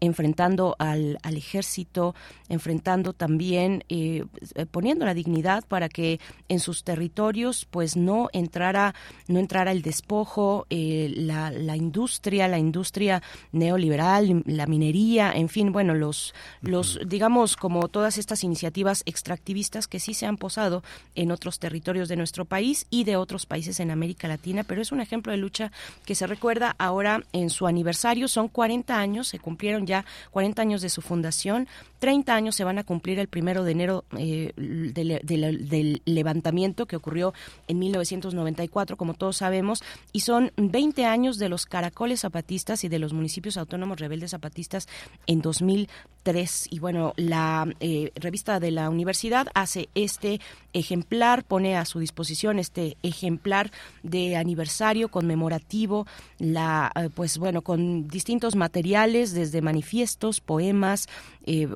enfrentando 0.00 0.76
al, 0.78 1.18
al, 1.22 1.36
ejército, 1.36 2.14
enfrentando 2.48 3.12
también, 3.12 3.84
eh, 3.88 4.24
eh, 4.54 4.66
poniendo 4.66 5.04
la 5.04 5.14
dignidad 5.14 5.64
para 5.66 5.88
que 5.88 6.20
en 6.48 6.60
sus 6.60 6.84
territorios 6.84 7.66
pues 7.70 7.96
no 7.96 8.28
entrara, 8.32 8.94
no 9.28 9.38
entrara 9.38 9.72
el 9.72 9.82
despojo, 9.82 10.66
eh, 10.70 11.12
la, 11.14 11.50
la, 11.50 11.76
industria, 11.76 12.48
la 12.48 12.58
industria 12.58 13.22
neoliberal, 13.52 14.42
la 14.46 14.66
minería, 14.66 15.32
en 15.32 15.48
fin, 15.48 15.72
bueno, 15.72 15.94
los, 15.94 16.34
los, 16.62 16.98
digamos, 17.06 17.56
como 17.56 17.88
todas 17.88 18.16
estas 18.16 18.42
iniciativas 18.42 19.02
extractivistas 19.04 19.86
que 19.86 20.00
sí 20.00 20.14
se 20.14 20.26
han 20.26 20.38
posado 20.38 20.82
en 21.14 21.30
otros 21.30 21.58
territorios 21.58 22.08
de 22.08 22.16
nuestro 22.16 22.46
país 22.46 22.86
y 22.88 23.04
de 23.04 23.16
otros 23.16 23.44
países 23.44 23.80
en 23.80 23.90
América 23.90 24.28
Latina, 24.28 24.64
pero 24.64 24.80
es 24.80 24.92
un 24.92 25.00
ejemplo 25.00 25.32
de 25.32 25.38
lucha 25.38 25.72
que 26.06 26.14
se 26.14 26.26
recuerda 26.26 26.74
ahora 26.78 27.22
en 27.32 27.50
su 27.50 27.66
aniversario, 27.66 28.28
son 28.28 28.48
40 28.48 28.98
años, 28.98 29.28
se 29.28 29.38
cumplieron 29.38 29.73
ya 29.80 30.04
40 30.30 30.62
años 30.62 30.80
de 30.82 30.88
su 30.88 31.02
fundación, 31.02 31.68
30 32.04 32.34
años 32.34 32.54
se 32.54 32.64
van 32.64 32.76
a 32.76 32.84
cumplir 32.84 33.18
el 33.18 33.28
primero 33.28 33.64
de 33.64 33.72
enero 33.72 34.04
eh, 34.18 34.52
del, 34.56 36.02
levantamiento 36.04 36.84
que 36.84 36.96
ocurrió 36.96 37.32
en 37.66 37.78
1994, 37.78 38.98
como 38.98 39.14
todos 39.14 39.38
sabemos, 39.38 39.82
y 40.12 40.20
son 40.20 40.52
20 40.58 41.06
años 41.06 41.38
de 41.38 41.48
los 41.48 41.64
caracoles 41.64 42.20
zapatistas 42.20 42.84
y 42.84 42.90
de 42.90 42.98
los 42.98 43.14
municipios 43.14 43.56
autónomos 43.56 44.00
rebeldes 44.00 44.32
zapatistas 44.32 44.86
en 45.26 45.40
2003. 45.40 46.66
Y 46.70 46.78
bueno, 46.78 47.14
la 47.16 47.72
eh, 47.80 48.12
revista 48.16 48.60
de 48.60 48.70
la 48.70 48.90
universidad 48.90 49.46
hace 49.54 49.88
este 49.94 50.42
ejemplar, 50.74 51.42
pone 51.44 51.74
a 51.78 51.86
su 51.86 52.00
disposición 52.00 52.58
este 52.58 52.98
ejemplar 53.02 53.70
de 54.02 54.36
aniversario 54.36 55.08
conmemorativo, 55.08 56.06
la, 56.38 56.92
eh, 56.96 57.08
pues 57.14 57.38
bueno, 57.38 57.62
con 57.62 58.08
distintos 58.08 58.56
materiales 58.56 59.32
desde 59.32 59.62
manifiestos, 59.62 60.42
poemas, 60.42 61.08
eh, 61.46 61.68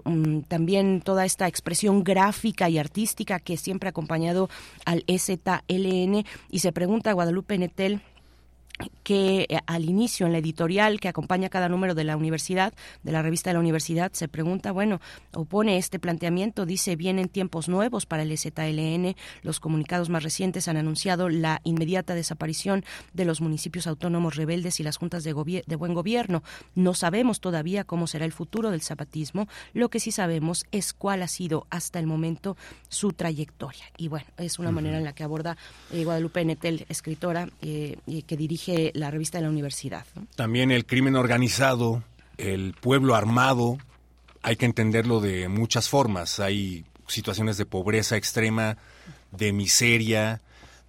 también 0.49 1.01
toda 1.03 1.25
esta 1.25 1.47
expresión 1.47 2.05
gráfica 2.05 2.69
y 2.69 2.79
artística 2.79 3.39
que 3.39 3.57
siempre 3.57 3.89
ha 3.89 3.91
acompañado 3.91 4.49
al 4.85 5.05
EZLN 5.07 6.25
y 6.51 6.59
se 6.59 6.73
pregunta 6.73 7.13
Guadalupe 7.13 7.59
Netel 7.59 8.01
que 9.03 9.47
eh, 9.49 9.59
al 9.67 9.85
inicio 9.85 10.27
en 10.27 10.33
la 10.33 10.39
editorial 10.39 11.01
que 11.01 11.09
acompaña 11.09 11.49
cada 11.49 11.69
número 11.69 11.95
de 11.95 12.05
la 12.05 12.17
universidad, 12.17 12.73
de 13.03 13.13
la 13.13 13.23
revista 13.23 13.51
de 13.51 13.55
la 13.55 13.61
universidad, 13.61 14.13
se 14.13 14.29
pregunta, 14.29 14.73
bueno, 14.73 15.01
opone 15.33 15.79
este 15.79 15.99
planteamiento, 15.99 16.67
dice, 16.67 16.97
vienen 16.97 17.29
tiempos 17.29 17.69
nuevos 17.69 18.07
para 18.07 18.23
el 18.23 18.37
ZLN, 18.37 19.17
los 19.43 19.61
comunicados 19.61 20.09
más 20.09 20.23
recientes 20.23 20.69
han 20.69 20.77
anunciado 20.77 21.29
la 21.29 21.61
inmediata 21.65 22.15
desaparición 22.15 22.85
de 23.13 23.25
los 23.25 23.41
municipios 23.41 23.87
autónomos 23.87 24.37
rebeldes 24.37 24.81
y 24.81 24.83
las 24.83 24.97
juntas 24.97 25.25
de, 25.25 25.63
de 25.67 25.77
buen 25.77 25.95
gobierno. 25.95 26.43
No 26.75 26.95
sabemos 26.95 27.41
todavía 27.41 27.85
cómo 27.85 28.07
será 28.07 28.25
el 28.25 28.33
futuro 28.33 28.71
del 28.71 28.83
zapatismo, 28.83 29.49
lo 29.73 29.89
que 29.89 30.01
sí 30.01 30.13
sabemos 30.13 30.67
es 30.71 30.93
cuál 30.93 31.23
ha 31.23 31.29
sido 31.29 31.67
hasta 31.71 31.99
el 31.99 32.07
momento 32.07 32.57
su 32.89 33.13
trayectoria. 33.13 33.85
Y 33.97 34.09
bueno, 34.09 34.27
es 34.37 34.59
una 34.59 34.71
manera 34.71 34.99
en 34.99 35.05
la 35.05 35.13
que 35.15 35.25
aborda 35.25 35.57
eh, 35.93 36.05
Guadalupe 36.05 36.45
Netel, 36.45 36.87
escritora 36.89 37.49
eh, 37.63 37.97
que 38.27 38.37
dirige 38.37 38.68
la 38.95 39.11
revista 39.11 39.39
de 39.39 39.43
la 39.43 39.51
universidad. 39.51 40.05
También 40.37 40.71
el 40.71 40.87
crimen 40.87 41.17
organizado, 41.17 42.03
el 42.37 42.75
pueblo 42.81 43.15
armado, 43.15 43.79
hay 44.43 44.57
que 44.57 44.67
entenderlo 44.67 45.21
de 45.21 45.49
muchas 45.49 45.89
formas. 45.89 46.41
Hay 46.41 46.85
situaciones 47.07 47.57
de 47.57 47.67
pobreza 47.67 48.17
extrema, 48.17 48.77
de 49.33 49.53
miseria, 49.53 50.41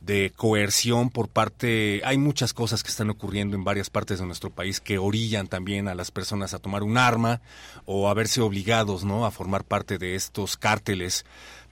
de 0.01 0.31
coerción 0.35 1.09
por 1.09 1.27
parte... 1.27 2.01
Hay 2.05 2.17
muchas 2.17 2.53
cosas 2.53 2.83
que 2.83 2.89
están 2.89 3.09
ocurriendo 3.09 3.55
en 3.55 3.63
varias 3.63 3.89
partes 3.89 4.19
de 4.19 4.25
nuestro 4.25 4.49
país 4.49 4.79
que 4.79 4.97
orillan 4.97 5.47
también 5.47 5.87
a 5.87 5.95
las 5.95 6.11
personas 6.11 6.53
a 6.53 6.59
tomar 6.59 6.83
un 6.83 6.97
arma 6.97 7.41
o 7.85 8.09
a 8.09 8.13
verse 8.13 8.41
obligados 8.41 9.03
¿no? 9.03 9.25
a 9.25 9.31
formar 9.31 9.63
parte 9.63 9.97
de 9.97 10.15
estos 10.15 10.57
cárteles. 10.57 11.25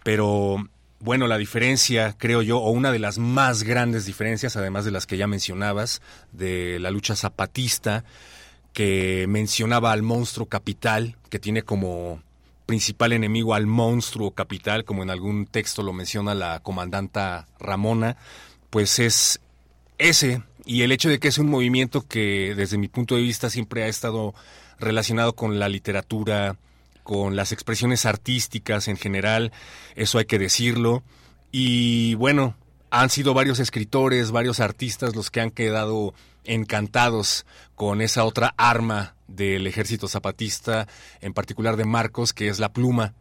Pero 0.04 0.68
bueno, 1.00 1.28
la 1.28 1.38
diferencia, 1.38 2.16
creo 2.18 2.42
yo, 2.42 2.60
o 2.60 2.72
una 2.72 2.92
de 2.92 3.00
las 3.00 3.18
más 3.18 3.64
grandes 3.64 4.06
diferencias, 4.06 4.58
además 4.58 4.86
de 4.86 4.92
las 4.92 5.06
que 5.06 5.18
ya 5.18 5.28
mencionabas, 5.28 6.02
de 6.32 6.80
la 6.80 6.92
lucha 6.92 7.16
zapatista, 7.16 8.04
que 8.74 9.26
mencionaba 9.28 9.92
al 9.92 10.04
monstruo 10.04 10.48
capital, 10.48 11.16
que 11.30 11.40
tiene 11.40 11.64
como 11.64 12.22
principal 12.66 13.14
enemigo 13.14 13.54
al 13.54 13.66
monstruo 13.66 14.32
capital, 14.32 14.86
como 14.86 15.04
en 15.04 15.10
algún 15.10 15.46
texto 15.46 15.84
lo 15.84 15.94
menciona 15.94 16.36
la 16.36 16.60
comandanta 16.60 17.48
Ramona, 17.60 18.18
pues 18.70 19.00
es 19.00 19.40
ese, 19.98 20.44
y 20.66 20.82
el 20.82 20.92
hecho 20.92 21.10
de 21.10 21.20
que 21.20 21.30
es 21.30 21.38
un 21.38 21.50
movimiento 21.50 22.06
que 22.08 22.54
desde 22.56 22.78
mi 22.78 22.88
punto 22.88 23.16
de 23.16 23.22
vista 23.22 23.50
siempre 23.50 23.84
ha 23.84 23.88
estado 23.88 24.36
relacionado 24.80 25.34
con 25.34 25.60
la 25.60 25.70
literatura, 25.70 26.58
con 27.08 27.38
las 27.38 27.54
expresiones 27.54 28.06
artísticas 28.06 28.90
en 28.90 28.98
general, 28.98 29.54
eso 29.96 30.18
hay 30.18 30.26
que 30.26 30.38
decirlo. 30.38 31.04
Y 31.54 32.16
bueno, 32.16 32.58
han 32.90 33.10
sido 33.10 33.34
varios 33.34 33.60
escritores, 33.60 34.32
varios 34.32 34.60
artistas 34.60 35.16
los 35.16 35.32
que 35.32 35.40
han 35.40 35.52
quedado 35.52 36.14
encantados 36.44 37.46
con 37.76 38.02
esa 38.02 38.26
otra 38.26 38.54
arma 38.58 39.16
del 39.30 39.68
ejército 39.68 40.10
zapatista, 40.10 40.90
en 41.22 41.34
particular 41.34 41.78
de 41.78 41.86
Marcos, 41.86 42.34
que 42.34 42.50
es 42.50 42.60
la 42.60 42.74
pluma 42.74 43.14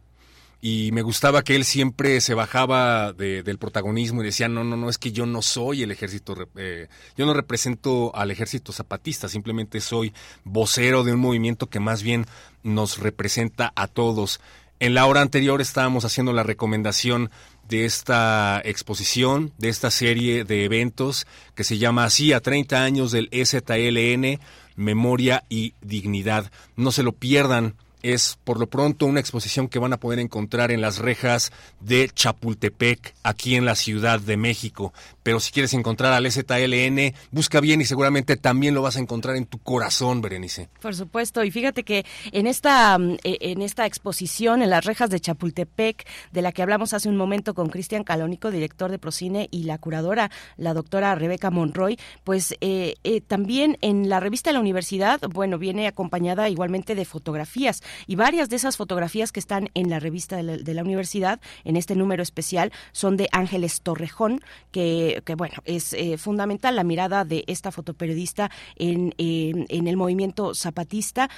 y 0.59 0.91
me 0.91 1.03
gustaba 1.03 1.43
que 1.43 1.55
él 1.55 1.65
siempre 1.65 2.19
se 2.19 2.33
bajaba 2.33 3.13
del 3.13 3.57
protagonismo 3.59 4.21
y 4.21 4.25
decía, 4.25 4.47
no, 4.47 4.63
no, 4.63 4.75
no, 4.75 4.89
es 4.89 4.97
que 4.97 5.11
yo 5.11 5.25
no 5.25 5.41
soy 5.41 5.83
el 5.83 5.91
ejército, 5.91 6.35
eh, 6.55 6.87
yo 7.15 7.25
no 7.25 7.33
represento 7.33 8.15
al 8.15 8.31
ejército 8.31 8.71
zapatista, 8.71 9.29
simplemente 9.29 9.81
soy 9.81 10.13
vocero 10.43 11.03
de 11.03 11.13
un 11.13 11.19
movimiento 11.19 11.67
que 11.67 11.79
más 11.79 12.01
bien 12.01 12.25
nos 12.63 12.97
representa 12.97 13.71
a 13.75 13.87
todos. 13.87 14.39
En 14.79 14.93
la 14.93 15.05
hora 15.05 15.21
anterior 15.21 15.61
estábamos 15.61 16.05
haciendo 16.05 16.33
la 16.33 16.43
recomendación 16.43 17.31
de 17.67 17.85
esta 17.85 18.61
exposición, 18.63 19.53
de 19.57 19.69
esta 19.69 19.91
serie 19.91 20.43
de 20.43 20.65
eventos 20.65 21.27
que 21.55 21.63
se 21.63 21.77
llama 21.77 22.05
así 22.05 22.33
a 22.33 22.41
30 22.41 22.83
años 22.83 23.11
del 23.11 23.29
EZLN, 23.31 24.39
Memoria 24.75 25.43
y 25.49 25.73
Dignidad. 25.81 26.51
No 26.75 26.91
se 26.91 27.03
lo 27.03 27.11
pierdan 27.11 27.75
es 28.13 28.37
por 28.43 28.59
lo 28.59 28.67
pronto 28.67 29.05
una 29.05 29.19
exposición 29.19 29.67
que 29.67 29.79
van 29.79 29.93
a 29.93 29.99
poder 29.99 30.19
encontrar 30.19 30.71
en 30.71 30.81
las 30.81 30.99
rejas 30.99 31.51
de 31.79 32.09
Chapultepec, 32.09 33.13
aquí 33.23 33.55
en 33.55 33.65
la 33.65 33.75
Ciudad 33.75 34.19
de 34.19 34.37
México. 34.37 34.93
Pero 35.23 35.39
si 35.39 35.51
quieres 35.51 35.73
encontrar 35.73 36.13
al 36.13 36.31
ZLN, 36.31 37.13
busca 37.31 37.59
bien 37.59 37.81
y 37.81 37.85
seguramente 37.85 38.37
también 38.37 38.73
lo 38.73 38.81
vas 38.81 38.97
a 38.97 38.99
encontrar 38.99 39.35
en 39.35 39.45
tu 39.45 39.59
corazón, 39.59 40.21
Berenice. 40.21 40.69
Por 40.81 40.95
supuesto, 40.95 41.43
y 41.43 41.51
fíjate 41.51 41.83
que 41.83 42.05
en 42.31 42.47
esta, 42.47 42.97
mm, 42.97 43.17
e, 43.23 43.37
en 43.41 43.61
esta 43.61 43.85
exposición 43.85 44.61
en 44.61 44.69
las 44.69 44.85
rejas 44.85 45.09
de 45.09 45.19
Chapultepec, 45.19 46.07
de 46.31 46.41
la 46.41 46.51
que 46.51 46.61
hablamos 46.61 46.93
hace 46.93 47.09
un 47.09 47.17
momento 47.17 47.53
con 47.53 47.69
Cristian 47.69 48.03
Calónico, 48.03 48.51
director 48.51 48.91
de 48.91 48.99
Procine, 48.99 49.47
y 49.51 49.63
la 49.63 49.77
curadora, 49.77 50.31
la 50.55 50.73
doctora 50.73 51.15
Rebeca 51.15 51.51
Monroy, 51.51 51.97
pues 52.23 52.55
eh, 52.61 52.95
eh, 53.03 53.21
también 53.21 53.77
en 53.81 54.09
la 54.09 54.19
revista 54.19 54.49
de 54.49 54.55
la 54.55 54.59
universidad, 54.59 55.19
bueno, 55.29 55.57
viene 55.57 55.87
acompañada 55.87 56.49
igualmente 56.49 56.95
de 56.95 57.05
fotografías 57.05 57.81
y 58.05 58.15
varias 58.15 58.49
de 58.49 58.55
esas 58.57 58.77
fotografías 58.77 59.31
que 59.31 59.39
están 59.39 59.69
en 59.73 59.89
la 59.89 59.99
revista 59.99 60.37
de 60.37 60.73
la, 60.73 60.83
universidad, 60.83 61.39
en 61.63 61.75
este 61.75 61.95
número 61.95 62.23
especial, 62.23 62.71
son 62.91 63.17
de 63.17 63.27
Ángeles 63.31 63.81
Torrejón, 63.81 64.41
que, 64.71 65.21
bueno, 65.37 65.55
es 65.65 65.93
eh, 65.93 66.17
fundamental 66.17 66.75
la 66.75 66.83
mirada 66.83 67.25
de 67.25 67.43
esta 67.47 67.71
fotoperiodista 67.71 68.51
en, 68.75 69.13
en 69.17 69.87
el 69.87 69.97
movimiento 69.97 70.53
zapatista. 70.53 71.29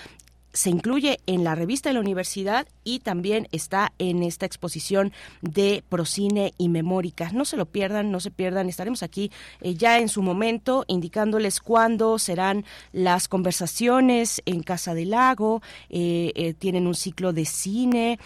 Se 0.52 0.70
incluye 0.70 1.20
en 1.28 1.44
la 1.44 1.56
revista 1.56 1.90
de 1.90 1.94
la 1.94 2.00
universidad 2.00 2.68
también 2.98 3.48
está 3.52 3.94
en 4.00 4.24
esta 4.24 4.48
exposición 4.48 5.14
de 5.42 5.84
Procine 5.88 6.54
y 6.58 6.70
Memórica. 6.70 7.30
No 7.32 7.46
se 7.46 7.58
lo 7.58 7.68
pierdan, 7.68 8.12
no 8.12 8.20
se 8.20 8.32
pierdan. 8.32 8.70
Estaremos 8.70 9.04
aquí 9.04 9.32
eh, 9.62 9.76
ya 9.76 10.00
en 10.00 10.10
su 10.10 10.24
momento 10.24 10.86
indicándoles 10.88 11.60
cuándo 11.60 12.18
serán 12.18 12.66
las 12.92 13.28
conversaciones 13.28 14.42
en 14.46 14.64
Casa 14.64 14.94
del 14.94 15.12
Lago. 15.12 15.62
Eh, 15.90 16.32
eh, 16.36 16.54
tienen 16.54 16.88
un 16.88 16.96
ciclo 16.96 17.34
de 17.34 17.46
cine. 17.46 18.20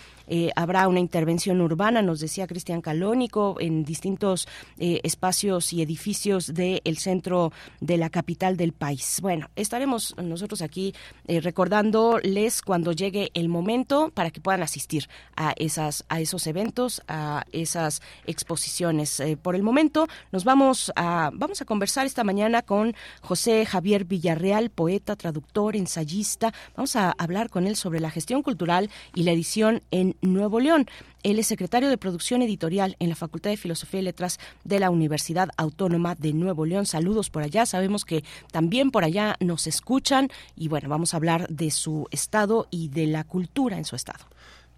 habrá 0.56 0.88
una 0.88 1.02
intervención 1.02 1.60
urbana, 1.62 2.02
nos 2.02 2.20
decía 2.20 2.48
Cristian 2.48 2.82
Calónico, 2.82 3.58
en 3.60 3.84
distintos 3.84 4.48
espacios 4.78 5.74
y 5.74 5.82
edificios 5.82 6.54
del 6.54 6.98
centro 6.98 7.52
de 7.82 7.98
la 7.98 8.10
capital 8.10 8.56
del 8.56 8.72
país. 8.72 9.20
Bueno, 9.22 9.50
estaremos 9.56 10.16
nosotros 10.18 10.62
aquí 10.62 10.96
recordando 11.28 12.20
les 12.24 12.62
cuando 12.62 12.94
llegue 12.94 13.32
el 13.34 13.50
momento 13.50 14.12
para 14.14 14.32
que 14.32 14.42
puedan 14.42 14.53
asistir 14.62 15.10
a 15.36 15.54
esas 15.56 16.06
a 16.10 16.20
esos 16.20 16.46
eventos, 16.48 17.02
a 17.08 17.46
esas 17.52 18.02
exposiciones. 18.26 19.20
Eh, 19.20 19.38
por 19.38 19.56
el 19.56 19.64
momento 19.64 20.08
nos 20.32 20.44
vamos 20.44 20.92
a 20.96 21.32
vamos 21.34 21.62
a 21.62 21.66
conversar 21.66 22.06
esta 22.06 22.24
mañana 22.24 22.62
con 22.62 22.96
José 23.22 23.66
Javier 23.66 24.06
Villarreal, 24.06 24.70
poeta, 24.70 25.16
traductor, 25.16 25.76
ensayista. 25.76 26.54
Vamos 26.76 26.96
a 26.96 27.12
hablar 27.18 27.50
con 27.50 27.66
él 27.68 27.76
sobre 27.76 28.00
la 28.00 28.12
gestión 28.12 28.44
cultural 28.44 28.90
y 29.16 29.24
la 29.24 29.32
edición 29.32 29.82
en 29.92 30.16
Nuevo 30.22 30.60
León. 30.60 30.88
Él 31.24 31.40
es 31.40 31.48
secretario 31.48 31.90
de 31.90 31.98
Producción 31.98 32.42
Editorial 32.42 32.98
en 33.00 33.08
la 33.08 33.16
Facultad 33.16 33.50
de 33.50 33.56
Filosofía 33.56 34.02
y 34.02 34.04
Letras 34.04 34.40
de 34.66 34.80
la 34.80 34.90
Universidad 34.90 35.50
Autónoma 35.56 36.16
de 36.16 36.34
Nuevo 36.34 36.66
León. 36.66 36.86
Saludos 36.86 37.30
por 37.30 37.44
allá. 37.44 37.66
Sabemos 37.66 38.04
que 38.04 38.26
también 38.52 38.92
por 38.92 39.06
allá 39.06 39.38
nos 39.40 39.66
escuchan 39.66 40.30
y 40.58 40.68
bueno, 40.68 40.90
vamos 40.90 41.14
a 41.14 41.18
hablar 41.18 41.48
de 41.48 41.72
su 41.72 42.08
estado 42.12 42.68
y 42.72 42.90
de 42.90 43.08
la 43.08 43.24
cultura 43.24 43.78
en 43.78 43.86
su 43.86 43.96
estado. 43.96 44.26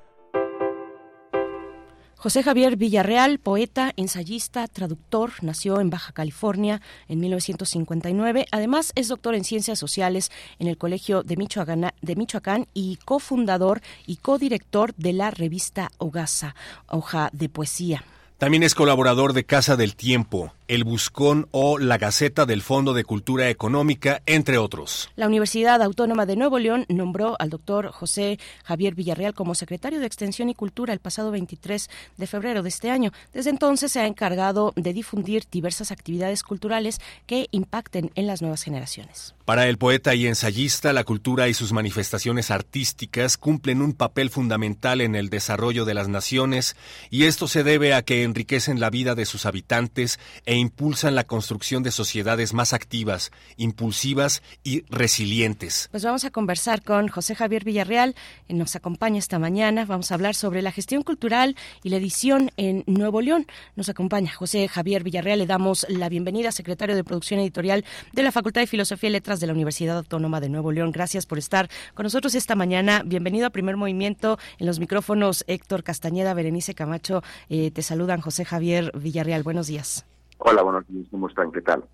José 2.27 2.43
Javier 2.43 2.77
Villarreal, 2.77 3.39
poeta, 3.39 3.93
ensayista, 3.97 4.67
traductor, 4.69 5.33
nació 5.43 5.81
en 5.81 5.91
Baja 5.91 6.13
California 6.13 6.81
en 7.09 7.21
1959. 7.21 8.47
Además, 8.51 8.93
es 8.95 9.09
doctor 9.09 9.35
en 9.35 9.45
Ciencias 9.45 9.79
Sociales 9.79 10.33
en 10.59 10.67
el 10.67 10.79
Colegio 10.79 11.23
de 11.23 11.37
Michoacán, 11.37 11.93
de 12.01 12.17
Michoacán 12.17 12.67
y 12.75 12.99
cofundador 13.05 13.81
y 14.07 14.17
codirector 14.17 14.95
de 14.97 15.13
la 15.13 15.31
revista 15.31 15.91
Hogaza, 15.99 16.55
hoja 16.89 17.31
de 17.33 17.49
poesía. 17.49 18.05
También 18.39 18.63
es 18.63 18.75
colaborador 18.75 19.33
de 19.33 19.45
Casa 19.45 19.77
del 19.77 19.95
Tiempo, 19.95 20.53
El 20.69 20.85
Buscón 20.85 21.49
o 21.51 21.79
La 21.79 21.99
Gaceta 21.99 22.47
del 22.47 22.63
Fondo 22.63 22.95
de 22.95 23.05
Cultura 23.05 23.49
Económica, 23.49 24.23
entre 24.27 24.59
otros. 24.59 25.11
La 25.17 25.27
Universidad 25.27 25.83
Autónoma 25.83 26.27
de 26.27 26.37
Nuevo 26.37 26.59
León 26.59 26.87
nombró 26.89 27.37
al 27.39 27.51
doctor 27.51 27.91
José 27.93 28.39
Javier 28.65 28.95
Villarreal 28.95 29.35
como 29.35 29.55
secretario 29.55 30.01
de 30.01 30.07
Extensión 30.07 30.49
y 30.49 30.55
Cultura 30.55 30.93
el 30.93 31.01
pasado 31.01 31.31
23 31.31 31.89
de 32.17 32.27
febrero 32.27 32.63
de 32.63 32.69
este 32.69 32.91
año. 32.91 33.13
Desde 33.33 33.51
entonces 33.51 33.93
se 33.93 34.01
ha 34.01 34.07
encargado 34.07 34.73
de 34.77 34.93
difundir 34.93 35.45
diversas 35.51 35.91
actividades 35.93 36.43
culturales 36.43 37.01
que 37.27 37.49
impacten 37.51 38.11
en 38.15 38.27
las 38.27 38.43
nuevas 38.43 38.63
generaciones. 38.63 39.35
Para 39.45 39.69
el 39.69 39.79
poeta 39.79 40.15
y 40.17 40.27
ensayista, 40.27 40.93
la 40.93 41.05
cultura 41.05 41.49
y 41.49 41.55
sus 41.55 41.73
manifestaciones 41.73 42.51
artísticas 42.51 43.37
cumplen 43.37 43.81
un 43.81 43.93
papel 43.93 44.29
fundamental 44.29 45.01
en 45.01 45.15
el 45.15 45.31
desarrollo 45.31 45.85
de 45.85 45.95
las 45.95 46.09
naciones 46.09 46.77
y 47.11 47.25
esto 47.25 47.47
se 47.47 47.63
debe 47.63 47.95
a 47.95 48.03
que 48.03 48.25
enriquecen 48.25 48.81
la 48.81 48.91
vida 48.91 49.15
de 49.15 49.25
sus 49.25 49.47
habitantes 49.47 50.19
e 50.47 50.56
impulsan 50.57 51.15
la 51.15 51.25
construcción 51.25 51.83
de 51.83 51.91
sociedades 51.91 52.55
más 52.55 52.73
activas, 52.73 53.33
impulsivas 53.57 54.43
y 54.63 54.83
resilientes. 54.91 55.89
Pues 55.91 56.05
vamos 56.05 56.25
a 56.25 56.31
conversar 56.31 56.83
con 56.83 57.09
José 57.09 57.35
Javier 57.35 57.65
Villarreal, 57.65 58.15
que 58.47 58.55
nos 58.55 58.77
acompaña 58.77 59.19
esta 59.19 59.39
mañana. 59.39 59.85
Vamos 59.85 60.11
a 60.11 60.15
hablar 60.15 60.35
sobre 60.35 60.63
la 60.63 60.73
gestión 60.73 61.03
cultural 61.03 61.57
y 61.83 61.91
la 61.91 61.97
edición 61.97 62.51
en 62.57 62.85
Nuevo 62.87 63.21
León. 63.21 63.47
Nos 63.75 63.89
acompaña 63.89 64.33
José 64.33 64.69
Javier 64.69 65.03
Villarreal. 65.03 65.39
Le 65.39 65.47
damos 65.47 65.87
la 65.89 66.09
bienvenida, 66.09 66.53
secretario 66.53 66.97
de 66.97 67.05
Producción 67.05 67.41
Editorial 67.41 67.85
de 68.13 68.23
la 68.23 68.33
Facultad 68.33 68.61
de 68.63 68.67
Filosofía 68.67 69.11
y 69.11 69.13
Letras 69.13 69.41
de 69.41 69.47
la 69.47 69.53
Universidad 69.53 69.97
Autónoma 69.97 70.41
de 70.41 70.49
Nuevo 70.49 70.73
León. 70.73 70.93
Gracias 70.93 71.27
por 71.27 71.39
estar 71.39 71.69
con 71.95 72.05
nosotros 72.05 72.35
esta 72.35 72.55
mañana. 72.55 73.03
Bienvenido 73.05 73.47
a 73.47 73.51
Primer 73.51 73.77
Movimiento. 73.77 74.39
En 74.59 74.67
los 74.67 74.81
micrófonos, 74.81 75.45
Héctor 75.47 75.83
Castañeda, 75.83 76.35
Berenice 76.35 76.75
Camacho, 76.75 77.23
eh, 77.49 77.71
te 77.71 77.83
saludan 77.83 78.21
José 78.21 78.45
Javier 78.45 78.93
Villarreal. 78.97 79.43
Buenos 79.43 79.67
días. 79.67 80.07
Hola, 80.39 80.63
buenos 80.63 80.87
días. 80.89 81.07
¿Cómo 81.11 81.29
están? 81.29 81.51
¿Qué 81.53 81.61
tal? 81.61 81.85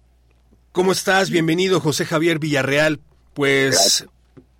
¿Cómo 0.73 0.93
estás? 0.93 1.31
Bienvenido, 1.31 1.81
José 1.81 2.05
Javier 2.05 2.39
Villarreal. 2.39 3.01
Pues 3.35 4.06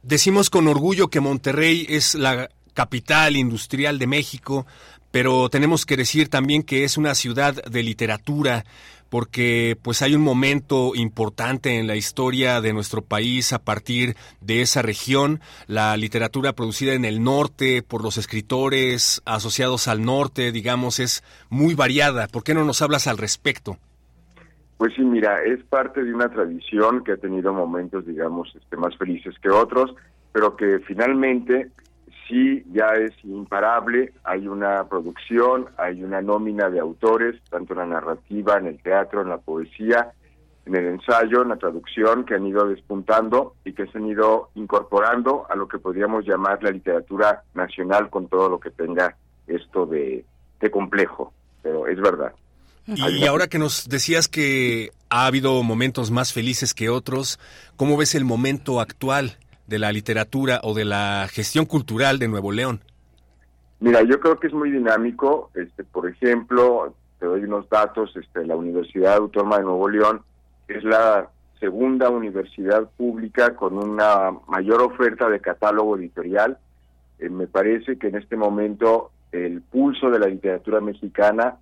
decimos 0.03 0.51
con 0.51 0.69
orgullo 0.69 1.09
que 1.09 1.21
Monterrey 1.21 1.87
es 1.89 2.15
la 2.15 2.49
capital 2.75 3.37
industrial 3.37 3.99
de 3.99 4.07
México, 4.07 4.67
pero 5.11 5.49
tenemos 5.49 5.85
que 5.85 5.97
decir 5.97 6.29
también 6.29 6.63
que 6.63 6.85
es 6.85 6.97
una 6.97 7.15
ciudad 7.15 7.55
de 7.65 7.83
literatura 7.83 8.65
porque 9.13 9.77
pues 9.83 10.01
hay 10.01 10.15
un 10.15 10.23
momento 10.23 10.93
importante 10.95 11.79
en 11.79 11.87
la 11.87 11.97
historia 11.97 12.63
de 12.63 12.73
nuestro 12.73 13.03
país 13.03 13.53
a 13.53 13.59
partir 13.59 14.15
de 14.41 14.63
esa 14.63 14.81
región, 14.81 15.41
la 15.67 15.95
literatura 15.99 16.55
producida 16.55 16.95
en 16.95 17.05
el 17.05 17.23
norte 17.23 17.83
por 17.83 18.03
los 18.03 18.17
escritores 18.17 19.21
asociados 19.27 19.87
al 19.87 20.03
norte, 20.03 20.51
digamos, 20.51 20.99
es 20.99 21.23
muy 21.51 21.75
variada. 21.75 22.27
¿Por 22.27 22.43
qué 22.43 22.55
no 22.55 22.65
nos 22.65 22.81
hablas 22.81 23.07
al 23.07 23.19
respecto? 23.19 23.77
Pues 24.79 24.95
sí, 24.97 25.03
mira, 25.03 25.43
es 25.45 25.63
parte 25.65 26.03
de 26.03 26.15
una 26.15 26.31
tradición 26.31 27.05
que 27.05 27.13
ha 27.13 27.19
tenido 27.19 27.53
momentos, 27.53 28.07
digamos, 28.07 28.51
este, 28.57 28.79
más 28.79 28.97
felices 28.97 29.35
que 29.43 29.51
otros, 29.51 29.95
pero 30.33 30.57
que 30.57 30.79
finalmente 30.87 31.69
sí 32.33 32.65
ya 32.73 32.95
es 32.95 33.13
imparable, 33.25 34.13
hay 34.25 34.49
una 34.49 34.89
producción, 34.89 35.67
hay 35.77 36.03
una 36.03 36.23
nómina 36.23 36.71
de 36.71 36.81
autores, 36.81 37.37
tanto 37.51 37.75
en 37.75 37.81
la 37.81 37.87
narrativa, 37.87 38.57
en 38.57 38.69
el 38.69 38.83
teatro, 38.83 39.21
en 39.21 39.29
la 39.29 39.37
poesía, 39.37 40.13
en 40.65 40.75
el 40.75 40.87
ensayo, 40.87 41.43
en 41.43 41.51
la 41.51 41.57
traducción, 41.57 42.25
que 42.25 42.35
han 42.35 42.47
ido 42.47 42.67
despuntando 42.67 43.55
y 43.65 43.75
que 43.75 43.87
se 43.87 43.99
han 43.99 44.07
ido 44.07 44.49
incorporando 44.55 45.47
a 45.51 45.57
lo 45.57 45.69
que 45.69 45.79
podríamos 45.79 46.25
llamar 46.25 46.63
la 46.63 46.71
literatura 46.71 47.43
nacional 47.55 48.09
con 48.09 48.29
todo 48.29 48.49
lo 48.49 48.59
que 48.59 48.71
tenga 48.71 49.15
esto 49.47 49.85
de, 49.85 50.25
de 50.61 50.71
complejo, 50.71 51.35
pero 51.63 51.87
es 51.87 52.01
verdad. 52.01 52.33
Y 52.87 53.27
ahora 53.27 53.47
que 53.47 53.59
nos 53.59 53.89
decías 53.89 54.27
que 54.27 54.91
ha 55.11 55.27
habido 55.27 55.63
momentos 55.63 56.11
más 56.11 56.33
felices 56.33 56.75
que 56.75 56.89
otros, 56.89 57.39
¿cómo 57.77 57.97
ves 57.97 58.15
el 58.15 58.25
momento 58.25 58.81
actual 58.81 59.37
de 59.67 59.79
la 59.79 59.93
literatura 59.93 60.61
o 60.63 60.75
de 60.75 60.85
la 60.85 61.27
gestión 61.31 61.67
cultural 61.67 62.19
de 62.19 62.29
Nuevo 62.29 62.53
León? 62.53 62.81
Mira, 63.81 64.03
yo 64.03 64.21
creo 64.21 64.39
que 64.39 64.47
es 64.47 64.53
muy 64.53 64.71
dinámico. 64.71 65.51
Este, 65.55 65.83
por 65.85 66.09
ejemplo, 66.09 66.95
te 67.19 67.27
doy 67.27 67.45
unos 67.45 67.69
datos. 67.69 68.15
Este, 68.17 68.47
la 68.47 68.57
Universidad 68.57 69.17
Autónoma 69.17 69.59
de 69.59 69.65
Nuevo 69.65 69.89
León 69.89 70.23
es 70.69 70.85
la 70.85 71.29
segunda 71.59 72.11
universidad 72.11 72.89
pública 72.97 73.55
con 73.55 73.79
una 73.79 74.33
mayor 74.49 74.83
oferta 74.83 75.29
de 75.29 75.41
catálogo 75.41 75.97
editorial. 75.97 76.59
Eh, 77.19 77.29
me 77.29 77.47
parece 77.47 77.99
que 77.99 78.09
en 78.09 78.17
este 78.17 78.37
momento 78.37 79.11
el 79.33 79.63
pulso 79.63 80.11
de 80.11 80.19
la 80.19 80.27
literatura 80.27 80.81
mexicana, 80.81 81.57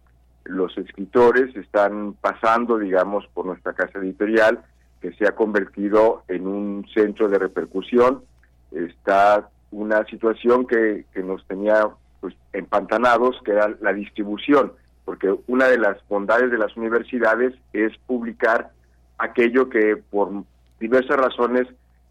los 0.44 0.77
escritores 0.78 1.55
están 1.55 2.14
pasando, 2.14 2.78
digamos, 2.78 3.27
por 3.32 3.47
nuestra 3.47 3.72
casa 3.72 3.98
editorial 3.98 4.62
que 5.01 5.12
se 5.12 5.27
ha 5.27 5.32
convertido 5.32 6.22
en 6.28 6.47
un 6.47 6.86
centro 6.93 7.28
de 7.28 7.39
repercusión. 7.39 8.22
Está 8.70 9.48
una 9.70 10.05
situación 10.06 10.66
que, 10.66 11.05
que 11.12 11.22
nos 11.22 11.47
tenía 11.47 11.89
pues, 12.20 12.35
empantanados, 12.52 13.40
que 13.44 13.52
era 13.52 13.74
la 13.81 13.93
distribución, 13.93 14.72
porque 15.05 15.35
una 15.47 15.66
de 15.68 15.78
las 15.78 15.97
bondades 16.09 16.51
de 16.51 16.59
las 16.59 16.77
universidades 16.77 17.55
es 17.72 17.97
publicar 18.06 18.70
aquello 19.18 19.68
que 19.68 19.97
por 19.97 20.31
diversas 20.78 21.16
razones 21.16 21.66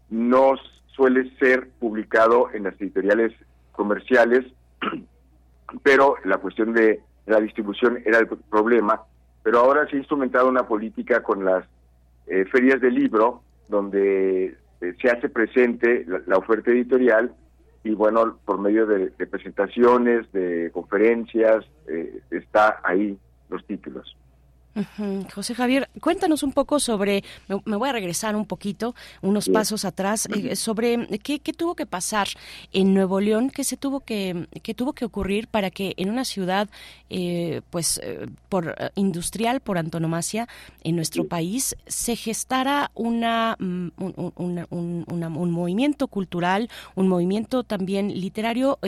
no 0.08 0.54
suele 0.88 1.30
ser 1.38 1.68
publicado 1.78 2.50
en 2.52 2.64
las 2.64 2.80
editoriales 2.80 3.32
comerciales, 3.72 4.44
pero 5.82 6.16
la 6.24 6.38
cuestión 6.38 6.72
de 6.72 7.00
la 7.26 7.40
distribución 7.40 8.02
era 8.04 8.18
el 8.18 8.26
problema, 8.26 9.02
pero 9.42 9.60
ahora 9.60 9.86
se 9.86 9.96
ha 9.96 9.98
instrumentado 9.98 10.48
una 10.48 10.66
política 10.66 11.22
con 11.22 11.44
las 11.44 11.64
eh, 12.30 12.44
ferias 12.44 12.80
de 12.80 12.92
libro, 12.92 13.42
donde 13.68 14.56
eh, 14.80 14.94
se 15.02 15.10
hace 15.10 15.28
presente 15.28 16.06
la, 16.26 16.38
oferta 16.38 16.70
editorial 16.70 17.34
y 17.82 17.90
bueno, 17.90 18.38
por 18.44 18.60
medio 18.60 18.86
de, 18.86 19.10
de 19.10 19.26
presentaciones, 19.26 20.30
de 20.30 20.70
conferencias, 20.72 21.64
eh, 21.88 22.20
está 22.30 22.80
ahí 22.84 23.18
los 23.48 23.66
títulos. 23.66 24.16
José 25.34 25.54
Javier, 25.54 25.88
cuéntanos 26.00 26.42
un 26.42 26.52
poco 26.52 26.78
sobre, 26.80 27.22
me, 27.48 27.60
me 27.64 27.76
voy 27.76 27.88
a 27.88 27.92
regresar 27.92 28.36
un 28.36 28.46
poquito, 28.46 28.94
unos 29.22 29.44
Sí. 29.44 29.50
pasos 29.52 29.84
atrás, 29.84 30.26
eh, 30.34 30.56
sobre 30.56 31.06
qué, 31.22 31.38
qué 31.40 31.52
tuvo 31.52 31.74
que 31.74 31.86
pasar 31.86 32.28
en 32.72 32.94
Nuevo 32.94 33.20
León, 33.20 33.50
qué 33.50 33.64
se 33.64 33.76
tuvo 33.76 34.00
que, 34.00 34.46
qué 34.62 34.74
tuvo 34.74 34.92
que 34.92 35.04
ocurrir 35.04 35.48
para 35.48 35.70
que 35.70 35.94
en 35.96 36.10
una 36.10 36.24
ciudad, 36.24 36.68
eh, 37.08 37.62
pues, 37.70 38.00
eh, 38.02 38.26
por 38.48 38.74
eh, 38.78 38.90
industrial 38.96 39.60
por 39.60 39.78
antonomasia 39.78 40.48
en 40.84 40.96
nuestro 40.96 41.26
país, 41.26 41.76
se 41.86 42.16
gestara 42.16 42.90
una, 42.94 43.56
mm, 43.58 43.88
un, 43.98 44.32
un- 44.36 44.66
un- 44.70 45.04
una- 45.10 45.28
un 45.28 45.50
movimiento 45.50 46.06
cultural, 46.08 46.68
un 46.94 47.08
movimiento 47.08 47.64
también 47.64 48.20
literario, 48.20 48.78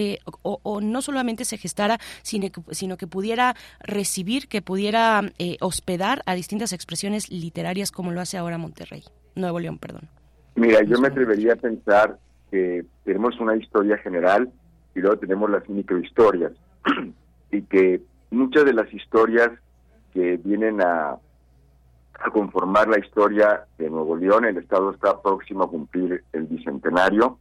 o, 0.42 0.60
o 0.62 0.80
no 0.80 1.02
solamente 1.02 1.44
se 1.44 1.58
gestara, 1.58 1.98
sino 2.22 2.50
que, 2.50 2.60
sino 2.74 2.96
que 2.96 3.06
pudiera 3.06 3.54
recibir, 3.80 4.48
que 4.48 4.62
pudiera 4.62 5.22
eh, 5.38 5.56
hospedar 5.82 6.22
a 6.26 6.34
distintas 6.34 6.72
expresiones 6.72 7.28
literarias 7.28 7.90
como 7.90 8.12
lo 8.12 8.20
hace 8.20 8.38
ahora 8.38 8.56
Monterrey, 8.56 9.02
Nuevo 9.34 9.58
León, 9.58 9.78
perdón. 9.78 10.08
Mira, 10.54 10.80
yo 10.84 11.00
me 11.00 11.08
atrevería 11.08 11.54
a 11.54 11.56
pensar 11.56 12.18
que 12.52 12.84
tenemos 13.04 13.40
una 13.40 13.56
historia 13.56 13.98
general 13.98 14.48
y 14.94 15.00
luego 15.00 15.18
tenemos 15.18 15.50
las 15.50 15.68
microhistorias 15.68 16.52
y 17.50 17.62
que 17.62 18.00
muchas 18.30 18.64
de 18.64 18.74
las 18.74 18.94
historias 18.94 19.50
que 20.14 20.36
vienen 20.36 20.80
a, 20.80 21.16
a 22.20 22.30
conformar 22.30 22.86
la 22.86 23.00
historia 23.00 23.64
de 23.76 23.90
Nuevo 23.90 24.14
León, 24.14 24.44
el 24.44 24.58
Estado 24.58 24.92
está 24.92 25.20
próximo 25.20 25.64
a 25.64 25.68
cumplir 25.68 26.22
el 26.32 26.44
bicentenario, 26.44 27.38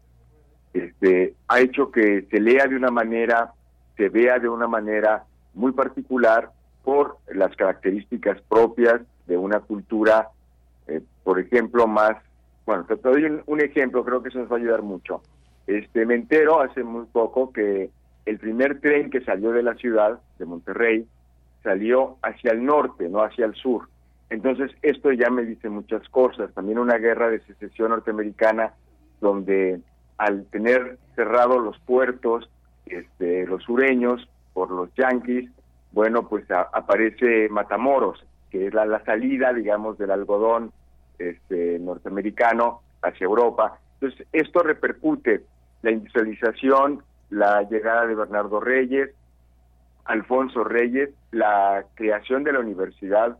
este, 0.74 1.36
ha 1.48 1.60
hecho 1.60 1.92
que 1.92 2.26
se 2.32 2.40
lea 2.40 2.66
de 2.66 2.76
una 2.76 2.90
manera, 2.90 3.54
se 3.98 4.10
vea 4.10 4.40
de 4.40 4.50
una 4.50 4.68
manera 4.68 5.26
muy 5.54 5.74
particular 5.74 6.50
por 6.84 7.18
las 7.34 7.56
características 7.56 8.42
propias 8.42 9.02
de 9.28 9.38
una 9.38 9.60
cultura, 9.60 10.30
eh, 10.88 11.02
por 11.24 11.40
ejemplo, 11.40 11.88
más, 11.88 12.18
bueno, 12.66 12.86
te 12.86 12.96
doy 12.96 13.26
un, 13.26 13.44
un 13.46 13.62
ejemplo, 13.62 14.04
creo 14.04 14.22
que 14.22 14.30
eso 14.30 14.40
nos 14.40 14.52
va 14.52 14.56
a 14.56 14.60
ayudar 14.60 14.82
mucho. 14.82 15.22
Este, 15.68 16.06
me 16.06 16.16
entero 16.16 16.62
hace 16.62 16.84
muy 16.84 17.06
poco 17.06 17.52
que 17.54 17.90
el 18.26 18.40
primer 18.40 18.80
tren 18.80 19.10
que 19.10 19.22
salió 19.22 19.52
de 19.52 19.64
la 19.64 19.76
ciudad, 19.76 20.20
de 20.38 20.46
Monterrey, 20.46 21.08
salió 21.64 22.18
hacia 22.24 22.52
el 22.52 22.66
norte, 22.66 23.10
no 23.10 23.20
hacia 23.24 23.46
el 23.46 23.56
sur. 23.56 23.88
Entonces, 24.30 24.72
esto 24.82 25.12
ya 25.12 25.30
me 25.30 25.44
dice 25.44 25.70
muchas 25.70 26.08
cosas. 26.10 26.54
También 26.54 26.80
una 26.80 26.98
guerra 26.98 27.30
de 27.30 27.42
secesión 27.42 27.90
norteamericana, 27.90 28.74
donde 29.20 29.82
al 30.18 30.46
tener 30.46 30.98
cerrados 31.16 31.62
los 31.64 31.78
puertos, 31.80 32.50
este, 32.86 33.46
los 33.46 33.64
sureños, 33.64 34.28
por 34.54 34.72
los 34.72 34.94
yanquis, 34.96 35.50
bueno, 35.92 36.28
pues 36.28 36.46
aparece 36.50 37.50
Matamoros, 37.50 38.24
que 38.50 38.68
es 38.68 38.74
la, 38.74 38.86
la 38.86 39.04
salida, 39.04 39.54
digamos, 39.54 39.98
del 39.98 40.12
algodón 40.12 40.72
este, 41.20 41.80
norteamericano 41.80 42.82
hacia 43.02 43.26
Europa. 43.26 43.80
Entonces, 44.00 44.28
esto 44.32 44.64
repercute 44.64 45.44
la 45.82 45.92
industrialización, 45.92 47.04
la 47.30 47.64
llegada 47.64 48.06
de 48.06 48.16
Bernardo 48.16 48.60
Reyes, 48.60 49.12
Alfonso 50.06 50.64
Reyes, 50.64 51.10
la 51.32 51.86
creación 51.96 52.44
de 52.44 52.54
la 52.54 52.60
universidad 52.60 53.38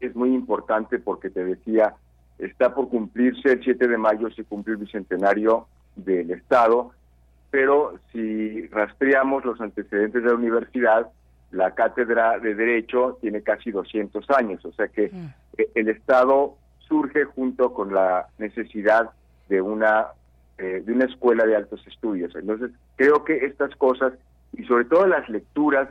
es 0.00 0.14
muy 0.14 0.34
importante 0.34 0.98
porque 0.98 1.30
te 1.30 1.44
decía, 1.44 1.94
está 2.38 2.74
por 2.74 2.88
cumplirse 2.88 3.52
el 3.52 3.62
7 3.62 3.88
de 3.88 3.98
mayo, 3.98 4.30
se 4.30 4.44
cumple 4.44 4.74
el 4.74 4.80
bicentenario 4.80 5.66
del 5.96 6.30
Estado, 6.32 6.92
pero 7.50 7.94
si 8.10 8.66
rastreamos 8.68 9.44
los 9.44 9.60
antecedentes 9.60 10.22
de 10.22 10.28
la 10.28 10.34
universidad, 10.34 11.08
la 11.52 11.74
cátedra 11.74 12.38
de 12.38 12.54
Derecho 12.54 13.18
tiene 13.20 13.42
casi 13.42 13.70
200 13.70 14.28
años, 14.30 14.64
o 14.64 14.72
sea 14.72 14.88
que 14.88 15.10
eh, 15.56 15.68
el 15.74 15.88
Estado 15.88 16.56
surge 16.88 17.24
junto 17.24 17.72
con 17.72 17.94
la 17.94 18.26
necesidad 18.38 19.10
de 19.48 19.60
una 19.60 20.08
eh, 20.58 20.82
de 20.84 20.92
una 20.92 21.06
escuela 21.06 21.46
de 21.46 21.56
altos 21.56 21.84
estudios. 21.86 22.34
Entonces, 22.36 22.70
creo 22.96 23.24
que 23.24 23.46
estas 23.46 23.74
cosas 23.76 24.12
y 24.52 24.64
sobre 24.64 24.84
todo 24.84 25.06
las 25.06 25.28
lecturas 25.28 25.88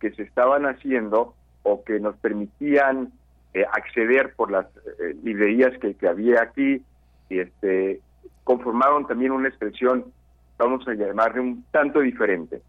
que 0.00 0.10
se 0.12 0.22
estaban 0.22 0.66
haciendo 0.66 1.34
o 1.62 1.82
que 1.82 1.98
nos 1.98 2.16
permitían 2.16 3.12
eh, 3.54 3.64
acceder 3.72 4.34
por 4.34 4.50
las 4.50 4.66
eh, 5.00 5.16
librerías 5.22 5.78
que, 5.78 5.94
que 5.94 6.08
había 6.08 6.42
aquí, 6.42 6.82
y 7.28 7.38
este, 7.38 8.00
conformaron 8.44 9.06
también 9.06 9.32
una 9.32 9.48
expresión, 9.48 10.04
vamos 10.58 10.86
a 10.86 10.94
llamarle 10.94 11.40
un 11.40 11.64
tanto 11.70 12.00
diferente. 12.00 12.62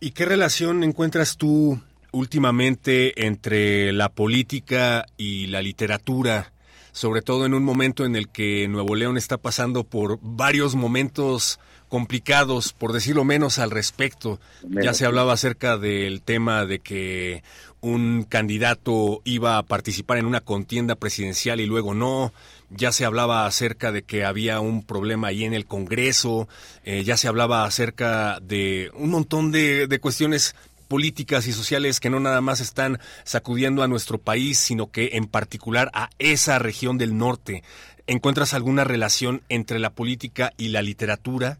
¿Y 0.00 0.10
qué 0.10 0.24
relación 0.24 0.84
encuentras 0.84 1.36
tú 1.36 1.80
últimamente 2.12 3.26
entre 3.26 3.92
la 3.92 4.08
política 4.08 5.06
y 5.16 5.46
la 5.46 5.62
literatura? 5.62 6.52
Sobre 6.92 7.20
todo 7.20 7.44
en 7.44 7.54
un 7.54 7.62
momento 7.62 8.04
en 8.04 8.16
el 8.16 8.28
que 8.28 8.68
Nuevo 8.68 8.94
León 8.94 9.18
está 9.18 9.36
pasando 9.36 9.84
por 9.84 10.18
varios 10.22 10.74
momentos 10.74 11.60
complicados, 11.88 12.72
por 12.72 12.92
decirlo 12.92 13.24
menos, 13.24 13.58
al 13.58 13.70
respecto. 13.70 14.40
Ya 14.62 14.94
se 14.94 15.06
hablaba 15.06 15.34
acerca 15.34 15.76
del 15.78 16.22
tema 16.22 16.64
de 16.66 16.80
que 16.80 17.42
un 17.86 18.24
candidato 18.24 19.22
iba 19.24 19.58
a 19.58 19.62
participar 19.62 20.18
en 20.18 20.26
una 20.26 20.40
contienda 20.40 20.96
presidencial 20.96 21.60
y 21.60 21.66
luego 21.66 21.94
no. 21.94 22.32
Ya 22.68 22.90
se 22.90 23.04
hablaba 23.04 23.46
acerca 23.46 23.92
de 23.92 24.02
que 24.02 24.24
había 24.24 24.58
un 24.58 24.82
problema 24.82 25.28
ahí 25.28 25.44
en 25.44 25.54
el 25.54 25.66
Congreso. 25.66 26.48
eh, 26.84 27.04
ya 27.04 27.16
se 27.16 27.28
hablaba 27.28 27.64
acerca 27.64 28.40
de 28.40 28.90
un 28.94 29.10
montón 29.10 29.52
de, 29.52 29.86
de 29.86 30.00
cuestiones 30.00 30.56
políticas 30.88 31.46
y 31.46 31.52
sociales 31.52 32.00
que 32.00 32.10
no 32.10 32.18
nada 32.18 32.40
más 32.40 32.60
están 32.60 32.98
sacudiendo 33.22 33.84
a 33.84 33.88
nuestro 33.88 34.18
país, 34.18 34.58
sino 34.58 34.90
que 34.90 35.10
en 35.12 35.26
particular 35.26 35.90
a 35.94 36.10
esa 36.18 36.58
región 36.58 36.98
del 36.98 37.16
norte. 37.16 37.62
¿Encuentras 38.08 38.52
alguna 38.52 38.82
relación 38.82 39.42
entre 39.48 39.78
la 39.78 39.90
política 39.90 40.52
y 40.56 40.68
la 40.68 40.82
literatura 40.82 41.58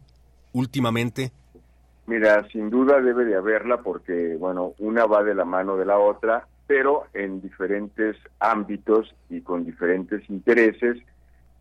últimamente? 0.51 1.31
Mira, 2.07 2.47
sin 2.53 2.69
duda 2.69 3.01
debe 3.01 3.25
de 3.25 3.35
haberla 3.35 3.81
porque, 3.81 4.37
bueno, 4.37 4.73
una 4.79 5.05
va 5.05 5.23
de 5.23 5.35
la 5.35 5.43
mano 5.43 5.75
de 5.75 5.85
la 5.85 5.99
otra, 5.99 6.47
pero 6.65 7.03
en 7.13 7.41
diferentes 7.41 8.15
ámbitos 8.39 9.13
y 9.29 9.41
con 9.41 9.65
diferentes 9.65 10.27
intereses. 10.29 10.97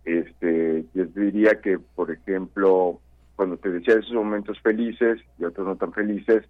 Este, 0.05 0.85
yo 0.95 1.05
diría 1.07 1.61
que, 1.61 1.81
por 1.81 2.13
ejemplo, 2.13 3.01
cuando 3.35 3.57
te 3.57 3.71
decía 3.71 3.95
esos 3.95 4.13
momentos 4.13 4.61
felices 4.61 5.21
y 5.37 5.45
otros 5.45 5.67
no 5.67 5.75
tan 5.75 5.93
felices, 5.93 6.45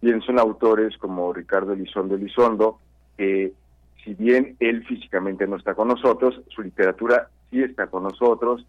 pienso 0.00 0.30
en 0.30 0.38
autores 0.38 0.96
como 0.98 1.32
Ricardo 1.32 1.72
Elizondo 1.72 2.14
Elizondo, 2.14 2.78
que 3.16 3.52
si 4.04 4.14
bien 4.14 4.56
él 4.60 4.86
físicamente 4.86 5.48
no 5.48 5.56
está 5.56 5.74
con 5.74 5.88
nosotros, 5.88 6.40
su 6.48 6.62
literatura 6.62 7.28
sí 7.50 7.60
está 7.60 7.88
con 7.88 8.04
nosotros, 8.04 8.64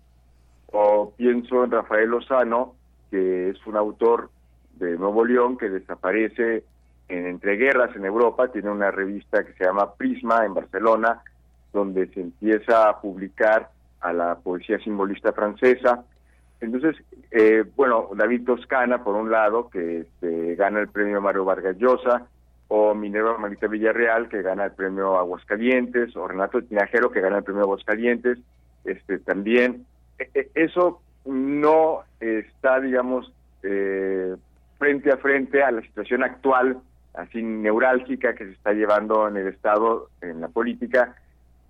o 0.71 1.13
pienso 1.15 1.63
en 1.63 1.69
Rafael 1.69 2.09
Lozano, 2.09 2.73
que 3.11 3.49
es 3.49 3.67
un 3.67 3.77
autor 3.77 4.31
de 4.73 4.97
Nuevo 4.97 5.25
León 5.25 5.57
que 5.57 5.69
desaparece 5.69 6.63
en 7.09 7.27
entreguerras 7.27 7.95
en 7.95 8.05
Europa, 8.05 8.47
tiene 8.51 8.69
una 8.71 8.91
revista 8.91 9.43
que 9.43 9.53
se 9.53 9.65
llama 9.65 9.93
Prisma 9.95 10.45
en 10.45 10.53
Barcelona, 10.53 11.21
donde 11.71 12.07
se 12.07 12.21
empieza 12.21 12.89
a 12.89 13.01
publicar 13.01 13.69
a 14.01 14.13
la 14.13 14.35
poesía 14.35 14.79
simbolista 14.79 15.33
francesa. 15.33 16.03
Entonces, 16.61 16.95
eh, 17.31 17.63
bueno, 17.75 18.09
David 18.15 18.45
Toscana, 18.45 19.03
por 19.03 19.15
un 19.15 19.29
lado, 19.29 19.69
que 19.69 19.99
este, 20.01 20.55
gana 20.55 20.79
el 20.79 20.87
premio 20.87 21.21
Mario 21.21 21.45
Vargas 21.45 21.77
Llosa, 21.77 22.27
o 22.69 22.95
Minerva 22.95 23.37
Marita 23.37 23.67
Villarreal, 23.67 24.29
que 24.29 24.41
gana 24.41 24.65
el 24.65 24.71
premio 24.71 25.17
Aguascalientes, 25.17 26.15
o 26.15 26.27
Renato 26.27 26.61
Tinajero, 26.61 27.11
que 27.11 27.21
gana 27.21 27.37
el 27.39 27.43
premio 27.43 27.63
Aguascalientes, 27.63 28.39
este, 28.85 29.19
también. 29.19 29.85
E- 30.17 30.29
e- 30.33 30.49
Eso 30.55 31.01
no 31.25 32.03
está, 32.19 32.79
digamos, 32.79 33.31
eh, 33.61 34.35
frente 34.83 35.11
a 35.13 35.17
frente 35.17 35.63
a 35.63 35.71
la 35.71 35.81
situación 35.81 36.23
actual, 36.23 36.77
así 37.13 37.41
neurálgica 37.41 38.35
que 38.35 38.43
se 38.43 38.51
está 38.51 38.73
llevando 38.73 39.29
en 39.29 39.37
el 39.37 39.47
Estado, 39.47 40.09
en 40.19 40.41
la 40.41 40.49
política, 40.49 41.15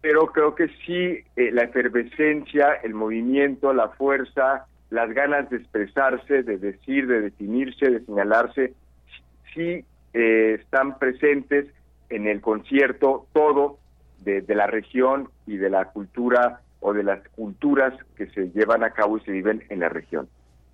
pero 0.01 0.31
creo 0.31 0.55
que 0.55 0.69
sí 0.83 1.19
eh, 1.35 1.51
la 1.51 1.61
efervescencia, 1.61 2.73
el 2.83 2.95
movimiento, 2.95 3.71
la 3.71 3.89
fuerza, 3.89 4.65
las 4.89 5.11
ganas 5.13 5.47
de 5.51 5.57
expresarse, 5.57 6.41
de 6.41 6.57
decir, 6.57 7.05
de 7.05 7.21
definirse, 7.21 7.87
de 7.87 8.03
señalarse, 8.03 8.73
sí 9.53 9.85
eh, 10.15 10.57
están 10.59 10.97
presentes 10.97 11.67
en 12.09 12.25
el 12.25 12.41
concierto 12.41 13.27
todo 13.31 13.77
de, 14.23 14.41
de 14.41 14.55
la 14.55 14.65
región 14.65 15.29
y 15.45 15.57
de 15.57 15.69
la 15.69 15.85
cultura 15.85 16.61
o 16.79 16.93
de 16.93 17.03
las 17.03 17.19
culturas 17.35 17.93
que 18.17 18.25
se 18.31 18.49
llevan 18.49 18.83
a 18.83 18.89
cabo 18.89 19.19
y 19.19 19.21
se 19.21 19.31
viven 19.31 19.63
en 19.69 19.81
la 19.81 19.89
región. 19.89 20.27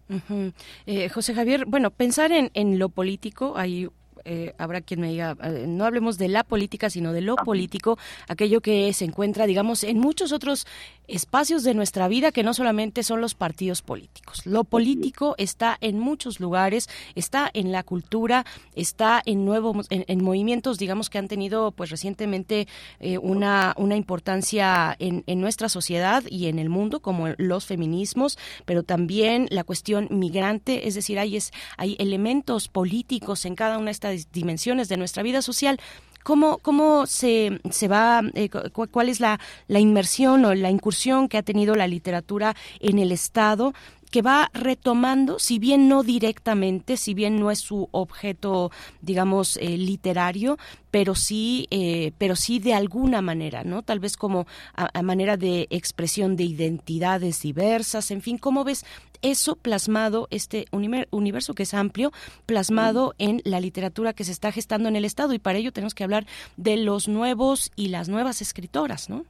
Ujú. 0.10 0.54
Eh, 0.88 1.08
José 1.10 1.36
Javier, 1.36 1.66
bueno, 1.68 1.92
pensar 1.92 2.32
en, 2.32 2.50
en 2.56 2.80
lo 2.80 2.90
político, 2.90 3.54
hay 3.58 3.90
eh, 4.26 4.54
habrá 4.58 4.82
quien 4.82 5.02
me 5.02 5.10
diga, 5.10 5.36
eh, 5.44 5.66
no 5.68 5.86
hablemos 5.86 6.18
de 6.18 6.28
la 6.28 6.44
política, 6.44 6.90
sino 6.90 7.14
de 7.14 7.22
lo 7.22 7.36
político, 7.36 7.98
aquello 8.28 8.62
que 8.62 8.92
se 8.94 9.06
encuentra, 9.06 9.46
digamos, 9.46 9.84
en 9.84 10.00
muchos 10.00 10.32
otros 10.32 10.66
espacios 11.08 11.64
de 11.64 11.74
nuestra 11.74 12.08
vida 12.08 12.32
que 12.32 12.44
no 12.44 12.54
solamente 12.54 13.04
son 13.04 13.22
los 13.22 13.36
partidos 13.36 13.82
políticos. 13.82 14.46
Lo 14.46 14.64
político 14.64 15.36
está 15.38 15.78
en 15.82 16.00
muchos 16.00 16.40
lugares, 16.40 16.88
está 17.16 17.50
en 17.54 17.72
la 17.72 17.84
cultura, 17.84 18.46
está 18.76 19.22
en 19.26 19.46
nuevos, 19.46 19.88
en, 19.90 20.24
movimientos, 20.24 20.78
digamos, 20.78 21.10
que 21.10 21.18
han 21.18 21.28
tenido, 21.28 21.72
pues, 21.72 21.90
recientemente 21.90 22.68
eh, 23.00 23.18
una, 23.18 23.74
una 23.78 23.96
importancia 23.96 24.96
en, 25.00 25.24
en 25.28 25.42
nuestra 25.42 25.70
sociedad 25.70 26.24
y 26.30 26.48
en 26.48 26.60
el 26.60 26.70
mundo, 26.70 27.00
como 27.00 27.30
los 27.38 27.66
feminismos, 27.66 28.38
pero 28.66 28.84
también 28.84 29.48
la 29.50 29.64
cuestión 29.64 30.08
migrante, 30.12 30.88
es 30.88 30.96
decir, 30.96 31.20
hay, 31.20 31.38
es, 31.38 31.52
hay 31.78 31.96
elementos 32.00 32.68
políticos 32.68 33.46
en 33.46 33.56
cada 33.56 33.78
una 33.78 33.86
de 33.86 33.92
estas 33.92 34.09
dimensiones 34.32 34.90
de 34.90 34.98
nuestra 34.98 35.24
vida 35.24 35.42
social. 35.42 35.80
¿Cómo, 36.24 36.58
cómo 36.58 37.06
se, 37.08 37.60
se 37.72 37.88
va, 37.88 38.22
eh, 38.34 38.50
cuál 38.50 39.10
es 39.10 39.20
la, 39.20 39.40
la 39.68 39.80
inmersión 39.80 40.44
o 40.46 40.54
la 40.54 40.70
incursión 40.70 41.30
que 41.30 41.38
ha 41.38 41.44
tenido 41.44 41.76
la 41.76 41.88
literatura 41.88 42.56
en 42.80 43.00
el 43.00 43.12
Estado 43.12 43.74
que 44.12 44.22
va 44.22 44.50
retomando, 44.54 45.40
si 45.40 45.60
bien 45.60 45.88
no 45.88 46.04
directamente, 46.04 46.98
si 46.98 47.14
bien 47.14 47.40
no 47.40 47.52
es 47.52 47.60
su 47.60 47.90
objeto, 47.92 48.72
digamos, 49.02 49.58
eh, 49.58 49.78
literario, 49.78 50.58
pero 50.92 51.16
sí, 51.16 51.68
eh, 51.70 52.12
pero 52.18 52.36
sí 52.36 52.60
de 52.60 52.74
alguna 52.74 53.22
manera, 53.22 53.64
¿no? 53.64 53.84
Tal 53.84 54.00
vez 54.00 54.18
como 54.18 54.48
a, 54.74 55.02
manera 55.02 55.38
de 55.38 55.68
expresión 55.70 56.36
de 56.36 56.44
identidades 56.44 57.42
diversas, 57.42 58.12
en 58.12 58.22
fin, 58.22 58.38
¿cómo 58.38 58.64
ves 58.64 58.86
eso 59.22 59.56
plasmado, 59.56 60.28
este 60.32 60.66
universo 60.72 61.54
que 61.54 61.64
es 61.64 61.74
amplio, 61.74 62.12
plasmado 62.46 63.14
en 63.18 63.42
la 63.44 63.60
literatura 63.60 64.14
que 64.14 64.24
se 64.24 64.32
está 64.32 64.52
gestando 64.52 64.90
en 64.90 64.96
el 64.96 65.06
Estado? 65.06 65.34
Y 65.34 65.40
para 65.40 65.60
ello 65.60 65.72
tenemos 65.72 65.94
que 65.94 66.04
hablar 66.04 66.26
de 66.58 66.78
los 66.78 67.08
nuevos 67.08 67.72
y 67.76 67.90
las 67.90 68.10
nuevas 68.10 68.42
escritoras, 68.42 69.10
¿no? 69.10 69.26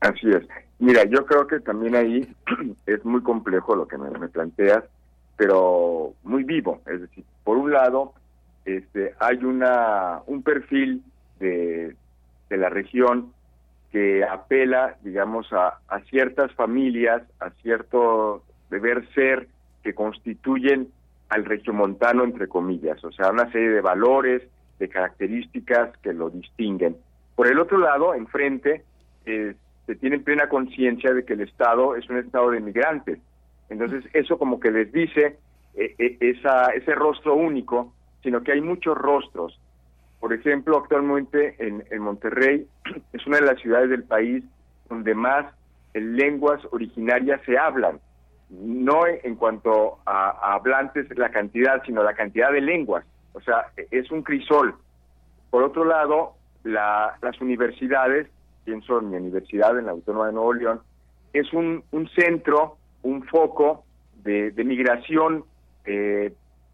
Así 0.00 0.28
es. 0.30 0.46
Mira, 0.78 1.04
yo 1.04 1.26
creo 1.26 1.46
que 1.46 1.60
también 1.60 1.94
ahí 1.94 2.26
es 2.86 3.04
muy 3.04 3.22
complejo 3.22 3.76
lo 3.76 3.86
que 3.86 3.98
me, 3.98 4.10
planteas, 4.28 4.84
pero 5.36 6.14
muy 6.22 6.44
vivo. 6.44 6.80
Es 6.86 7.02
decir, 7.02 7.24
por 7.44 7.56
un 7.58 7.72
lado, 7.72 8.14
este, 8.64 9.14
hay 9.20 9.44
una 9.44 10.20
un 10.26 10.42
perfil 10.42 11.02
de, 11.38 11.94
de 12.48 12.56
la 12.56 12.68
región 12.68 13.32
que 13.90 14.24
apela, 14.24 14.96
digamos, 15.02 15.52
a, 15.52 15.78
ciertas 16.08 16.52
familias, 16.54 17.22
a 17.40 17.50
cierto 17.62 18.44
deber 18.70 19.06
ser 19.14 19.48
que 19.82 19.94
constituyen 19.94 20.88
al 21.28 21.44
regiomontano, 21.44 22.24
entre 22.24 22.48
comillas, 22.48 23.02
o 23.04 23.12
sea, 23.12 23.30
una 23.30 23.50
serie 23.50 23.70
de 23.70 23.80
valores, 23.80 24.42
de 24.78 24.88
características 24.88 25.96
que 25.98 26.12
lo 26.12 26.30
distinguen. 26.30 26.96
Por 27.34 27.48
el 27.48 27.58
otro 27.58 27.78
lado, 27.78 28.14
enfrente, 28.14 28.84
es 29.86 29.98
tienen 29.98 30.22
plena 30.22 30.48
conciencia 30.48 31.12
de 31.12 31.24
que 31.24 31.32
el 31.32 31.40
Estado 31.40 31.96
es 31.96 32.08
un 32.08 32.18
Estado 32.18 32.50
de 32.50 32.60
migrantes. 32.60 33.18
Entonces, 33.68 34.04
eso 34.12 34.38
como 34.38 34.60
que 34.60 34.70
les 34.70 34.92
dice 34.92 35.38
eh, 35.74 35.94
eh, 35.98 36.16
esa, 36.20 36.66
ese 36.66 36.94
rostro 36.94 37.34
único, 37.34 37.92
sino 38.22 38.42
que 38.42 38.52
hay 38.52 38.60
muchos 38.60 38.96
rostros. 38.96 39.58
Por 40.18 40.32
ejemplo, 40.32 40.78
actualmente 40.78 41.56
en, 41.58 41.84
en 41.90 42.02
Monterrey 42.02 42.66
es 43.12 43.26
una 43.26 43.38
de 43.38 43.46
las 43.46 43.60
ciudades 43.60 43.90
del 43.90 44.04
país 44.04 44.44
donde 44.88 45.14
más 45.14 45.46
lenguas 45.94 46.60
originarias 46.72 47.40
se 47.46 47.58
hablan. 47.58 48.00
No 48.50 49.06
en 49.06 49.36
cuanto 49.36 49.98
a, 50.04 50.30
a 50.30 50.54
hablantes 50.54 51.06
la 51.16 51.30
cantidad, 51.30 51.82
sino 51.84 52.02
la 52.02 52.14
cantidad 52.14 52.52
de 52.52 52.60
lenguas. 52.60 53.04
O 53.32 53.40
sea, 53.40 53.66
es 53.90 54.10
un 54.10 54.22
crisol. 54.22 54.74
Por 55.50 55.62
otro 55.62 55.84
lado, 55.84 56.34
la, 56.64 57.16
las 57.22 57.40
universidades 57.40 58.28
pienso 58.64 58.98
en 58.98 59.10
mi 59.10 59.16
universidad, 59.16 59.78
en 59.78 59.86
la 59.86 59.92
Autónoma 59.92 60.26
de 60.26 60.32
Nuevo 60.32 60.52
León, 60.52 60.80
es 61.32 61.52
un, 61.52 61.84
un 61.92 62.08
centro, 62.10 62.76
un 63.02 63.22
foco 63.24 63.84
de, 64.22 64.52
migración 64.64 65.44
eh, 65.84 66.32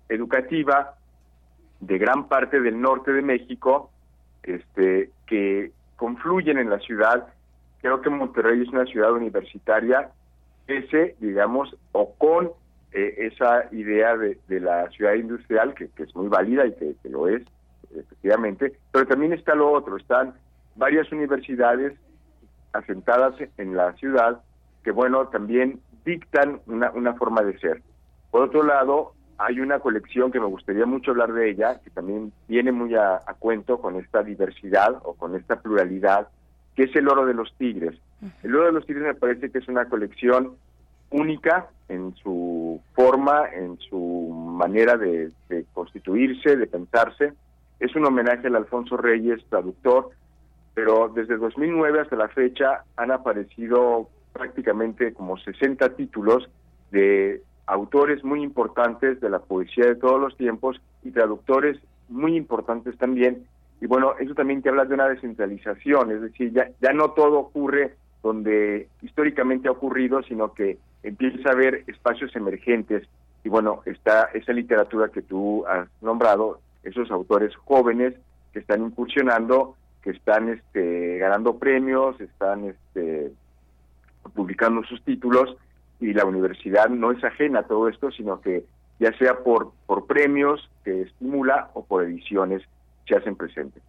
educativa 0.09 0.95
de 1.81 1.99
gran 1.99 2.29
parte 2.29 2.61
del 2.61 2.81
norte 2.81 3.13
de 3.13 3.23
México, 3.23 3.91
este, 4.43 5.11
que 5.27 5.73
confluyen 5.97 6.59
en 6.59 6.71
la 6.71 6.79
ciudad. 6.79 7.27
Creo 7.81 8.01
que 8.01 8.11
Monterrey 8.11 8.63
es 8.63 8.69
una 8.69 8.85
ciudad 8.87 9.13
universitaria, 9.13 10.11
ese, 10.67 11.17
digamos, 11.21 11.77
o 11.93 12.15
con 12.15 12.51
eh, 12.93 13.31
esa 13.33 13.73
idea 13.73 14.17
de, 14.17 14.39
la 14.61 14.89
ciudad 14.91 15.15
industrial, 15.15 15.75
que, 15.75 15.91
es 15.97 16.17
muy 16.17 16.29
válida 16.29 16.67
y 16.67 16.73
que, 16.75 16.95
que, 17.03 17.09
lo 17.09 17.29
es, 17.29 17.43
efectivamente, 17.95 18.73
pero 18.91 19.07
también 19.07 19.33
está 19.33 19.55
lo 19.55 19.71
otro, 19.71 19.97
están 19.97 20.35
varias 20.77 21.11
universidades 21.13 21.95
asentadas 22.73 23.35
en 23.57 23.77
la 23.77 23.93
ciudad 23.95 24.41
que, 24.85 24.91
bueno, 24.91 25.29
también 25.29 25.81
dictan 26.05 26.61
una, 26.67 26.91
una 26.93 27.15
forma 27.15 27.43
de 27.43 27.59
ser. 27.59 27.83
Por 28.31 28.43
otro 28.43 28.63
lado, 28.63 29.15
hay 29.39 29.61
una 29.61 29.81
colección 29.81 30.31
que 30.31 30.41
me 30.41 30.47
gustaría 30.47 30.87
mucho 30.87 31.11
hablar 31.11 31.33
de 31.33 31.51
ella, 31.51 31.81
que 31.83 31.91
también 31.91 32.33
viene 32.49 32.73
muy 32.73 32.95
a, 32.95 33.21
cuento 33.39 33.81
con 33.81 33.97
esta 33.97 34.23
diversidad 34.23 35.01
o 35.05 35.15
con 35.15 35.35
esta 35.35 35.57
pluralidad, 35.57 36.29
que 36.75 36.85
es 36.85 36.97
el 36.97 37.09
oro 37.09 37.27
de 37.27 37.35
los 37.35 37.53
tigres. 37.57 37.99
El 38.43 38.55
oro 38.55 38.67
de 38.67 38.73
los 38.73 38.87
tigres 38.87 39.05
me 39.05 39.15
parece 39.15 39.51
que 39.51 39.59
es 39.59 39.69
una 39.69 39.87
colección 39.87 40.55
única 41.11 41.69
en 41.89 42.15
su 42.17 42.81
forma, 42.95 43.49
en 43.53 43.79
su 43.79 43.99
manera 44.59 44.97
de, 44.97 45.31
de 45.49 45.65
constituirse, 45.73 46.57
de 46.57 46.67
pensarse. 46.67 47.33
Es 47.79 47.95
un 47.95 48.07
homenaje 48.07 48.47
al 48.47 48.57
Alfonso 48.57 48.97
Reyes, 48.97 49.45
traductor, 49.51 50.11
pero 50.77 51.09
desde 51.09 51.39
2009 51.39 52.03
hasta 52.03 52.17
la 52.17 52.29
fecha 52.29 52.85
han 52.99 53.11
aparecido 53.11 54.11
prácticamente 54.35 55.15
como 55.15 55.39
60 55.39 55.97
títulos 55.97 56.51
de 56.91 57.41
autores 57.65 58.23
muy 58.23 58.43
importantes 58.43 59.19
de 59.23 59.31
la 59.31 59.39
poesía 59.39 59.87
de 59.87 59.95
todos 59.95 60.21
los 60.21 60.37
tiempos 60.37 60.79
y 61.03 61.13
traductores 61.13 61.79
muy 62.11 62.37
importantes 62.37 62.95
también. 62.99 63.47
Y 63.81 63.87
bueno, 63.87 64.17
eso 64.21 64.35
también 64.35 64.61
te 64.61 64.69
habla 64.69 64.85
de 64.85 64.93
una 64.93 65.09
descentralización, 65.09 66.11
es 66.11 66.21
decir, 66.21 66.53
ya, 66.53 66.69
ya 66.83 66.93
no 66.93 67.13
todo 67.13 67.39
ocurre 67.39 67.95
donde 68.23 68.89
históricamente 69.01 69.69
ha 69.69 69.73
ocurrido, 69.73 70.23
sino 70.25 70.53
que 70.53 70.77
empieza 71.03 71.49
a 71.49 71.53
haber 71.53 71.85
espacios 71.87 72.37
emergentes. 72.37 73.09
Y 73.45 73.49
bueno, 73.49 73.81
está 73.87 74.25
esa 74.35 74.53
literatura 74.53 75.09
que 75.09 75.23
tú 75.23 75.67
has 75.67 75.89
nombrado, 76.03 76.61
esos 76.83 77.11
autores 77.11 77.57
jóvenes 77.57 78.13
que 78.53 78.59
están 78.59 78.85
incursionando 78.85 79.75
que 80.07 80.13
están 80.13 80.49
este, 80.51 81.19
ganando 81.19 81.59
premios, 81.59 82.21
están 82.21 82.67
este, 82.67 83.33
publicando 84.37 84.85
sus 84.85 85.03
títulos 85.03 85.57
y 85.99 86.13
la 86.13 86.25
universidad 86.25 86.89
no 86.89 87.11
es 87.11 87.25
ajena 87.25 87.61
a 87.61 87.63
todo 87.65 87.89
esto, 87.89 88.13
sino 88.13 88.41
que 88.41 88.65
ya 89.01 89.11
sea 89.19 89.39
por, 89.43 89.73
por 89.85 90.07
premios 90.07 90.71
que 90.85 91.03
estimula 91.03 91.73
o 91.75 91.85
por 91.85 92.05
ediciones 92.05 92.63
se 93.09 93.17
hacen 93.17 93.35
presentes. 93.35 93.83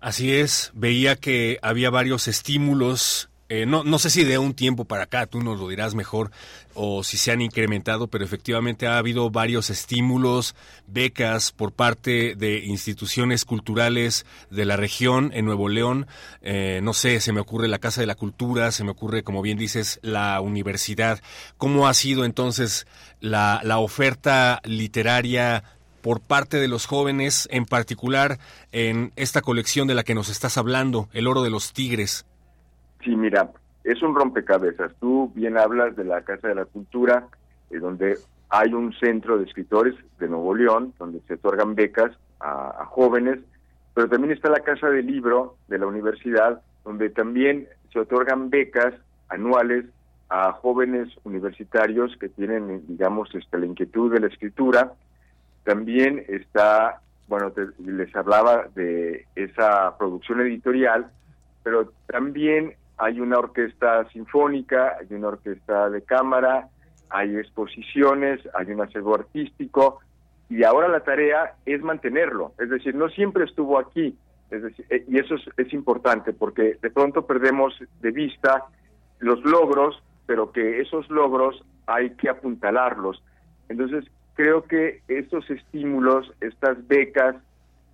Así 0.00 0.34
es, 0.34 0.72
veía 0.74 1.16
que 1.16 1.58
había 1.60 1.90
varios 1.90 2.26
estímulos 2.26 3.28
eh, 3.54 3.66
no, 3.66 3.84
no 3.84 3.98
sé 4.00 4.10
si 4.10 4.24
de 4.24 4.36
un 4.36 4.52
tiempo 4.54 4.84
para 4.84 5.04
acá, 5.04 5.26
tú 5.26 5.40
nos 5.40 5.60
lo 5.60 5.68
dirás 5.68 5.94
mejor, 5.94 6.32
o 6.74 7.04
si 7.04 7.16
se 7.16 7.30
han 7.30 7.40
incrementado, 7.40 8.08
pero 8.08 8.24
efectivamente 8.24 8.88
ha 8.88 8.98
habido 8.98 9.30
varios 9.30 9.70
estímulos, 9.70 10.56
becas 10.88 11.52
por 11.52 11.70
parte 11.70 12.34
de 12.34 12.58
instituciones 12.64 13.44
culturales 13.44 14.26
de 14.50 14.64
la 14.64 14.76
región 14.76 15.30
en 15.34 15.44
Nuevo 15.44 15.68
León. 15.68 16.08
Eh, 16.42 16.80
no 16.82 16.94
sé, 16.94 17.20
se 17.20 17.32
me 17.32 17.40
ocurre 17.40 17.68
la 17.68 17.78
Casa 17.78 18.00
de 18.00 18.08
la 18.08 18.16
Cultura, 18.16 18.72
se 18.72 18.82
me 18.82 18.90
ocurre, 18.90 19.22
como 19.22 19.40
bien 19.40 19.56
dices, 19.56 20.00
la 20.02 20.40
universidad. 20.40 21.22
¿Cómo 21.56 21.86
ha 21.86 21.94
sido 21.94 22.24
entonces 22.24 22.86
la, 23.20 23.60
la 23.62 23.78
oferta 23.78 24.60
literaria 24.64 25.62
por 26.02 26.20
parte 26.20 26.58
de 26.58 26.68
los 26.68 26.86
jóvenes, 26.86 27.48
en 27.52 27.66
particular 27.66 28.38
en 28.72 29.12
esta 29.16 29.42
colección 29.42 29.86
de 29.86 29.94
la 29.94 30.02
que 30.02 30.14
nos 30.14 30.28
estás 30.28 30.58
hablando, 30.58 31.08
El 31.12 31.28
Oro 31.28 31.42
de 31.42 31.50
los 31.50 31.72
Tigres? 31.72 32.26
Sí, 33.04 33.14
mira, 33.14 33.50
es 33.84 34.02
un 34.02 34.14
rompecabezas. 34.14 34.92
Tú 34.98 35.30
bien 35.34 35.58
hablas 35.58 35.94
de 35.94 36.04
la 36.04 36.22
Casa 36.22 36.48
de 36.48 36.54
la 36.54 36.64
Cultura, 36.64 37.28
eh, 37.70 37.78
donde 37.78 38.18
hay 38.48 38.72
un 38.72 38.94
centro 38.94 39.36
de 39.36 39.44
escritores 39.44 39.94
de 40.18 40.28
Nuevo 40.28 40.54
León, 40.54 40.94
donde 40.98 41.20
se 41.28 41.34
otorgan 41.34 41.74
becas 41.74 42.12
a, 42.40 42.86
jóvenes, 42.86 43.40
pero 43.94 44.08
también 44.08 44.32
está 44.32 44.48
la 44.48 44.60
Casa 44.60 44.88
del 44.88 45.06
Libro 45.06 45.56
de 45.68 45.78
la 45.78 45.86
universidad, 45.86 46.62
donde 46.84 47.10
también 47.10 47.68
se 47.92 47.98
otorgan 47.98 48.50
becas 48.50 48.94
anuales 49.28 49.84
a 50.30 50.52
jóvenes 50.52 51.08
universitarios 51.24 52.16
que 52.18 52.28
tienen, 52.28 52.86
digamos, 52.86 53.34
esta, 53.34 53.58
la 53.58 53.66
inquietud 53.66 54.12
de 54.12 54.20
la 54.20 54.26
escritura. 54.28 54.92
También 55.64 56.24
está, 56.28 57.00
bueno, 57.28 57.52
les 57.78 58.14
hablaba 58.16 58.66
de 58.74 59.26
esa 59.34 59.96
producción 59.98 60.40
editorial, 60.40 61.10
pero 61.62 61.92
también 62.06 62.74
hay 62.98 63.20
una 63.20 63.38
orquesta 63.38 64.08
sinfónica, 64.10 64.96
hay 65.00 65.14
una 65.14 65.28
orquesta 65.28 65.90
de 65.90 66.02
cámara, 66.02 66.68
hay 67.10 67.36
exposiciones, 67.36 68.40
hay 68.54 68.72
un 68.72 68.80
acervo 68.80 69.14
artístico 69.14 70.00
y 70.48 70.64
ahora 70.64 70.88
la 70.88 71.00
tarea 71.00 71.54
es 71.64 71.82
mantenerlo, 71.82 72.52
es 72.58 72.70
decir, 72.70 72.94
no 72.94 73.08
siempre 73.08 73.44
estuvo 73.44 73.78
aquí, 73.78 74.16
es 74.50 74.62
decir, 74.62 74.86
eh, 74.90 75.04
y 75.08 75.18
eso 75.18 75.34
es, 75.34 75.42
es 75.56 75.72
importante 75.72 76.32
porque 76.32 76.78
de 76.80 76.90
pronto 76.90 77.26
perdemos 77.26 77.74
de 78.00 78.10
vista 78.10 78.64
los 79.18 79.42
logros, 79.44 80.02
pero 80.26 80.52
que 80.52 80.80
esos 80.80 81.08
logros 81.10 81.64
hay 81.86 82.10
que 82.10 82.28
apuntalarlos. 82.28 83.22
Entonces, 83.68 84.04
creo 84.34 84.64
que 84.64 85.00
estos 85.08 85.48
estímulos, 85.50 86.32
estas 86.40 86.86
becas, 86.86 87.36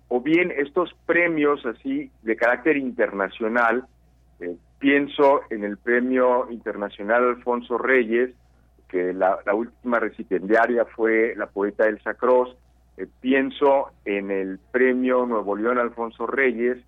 o 0.07 0.19
bien 0.19 0.51
estos 0.55 0.93
premios 1.05 1.65
así 1.65 2.11
de 2.23 2.35
carácter 2.35 2.77
internacional, 2.77 3.85
pienso 4.81 5.41
en 5.51 5.63
el 5.63 5.77
Premio 5.77 6.49
Internacional 6.49 7.23
Alfonso 7.23 7.77
Reyes, 7.77 8.31
que 8.89 9.13
la, 9.13 9.39
última 9.53 9.99
recipiendaria 9.99 10.85
fue 10.85 11.33
la 11.37 11.45
poeta 11.45 11.87
Elsa 11.87 12.15
Cross, 12.15 12.57
eh, 12.97 13.07
pienso 13.21 13.91
en 14.03 14.31
el 14.31 14.59
Premio 14.71 15.25
Nuevo 15.25 15.55
León 15.55 15.77
Alfonso 15.77 16.25
Reyes, 16.25 16.79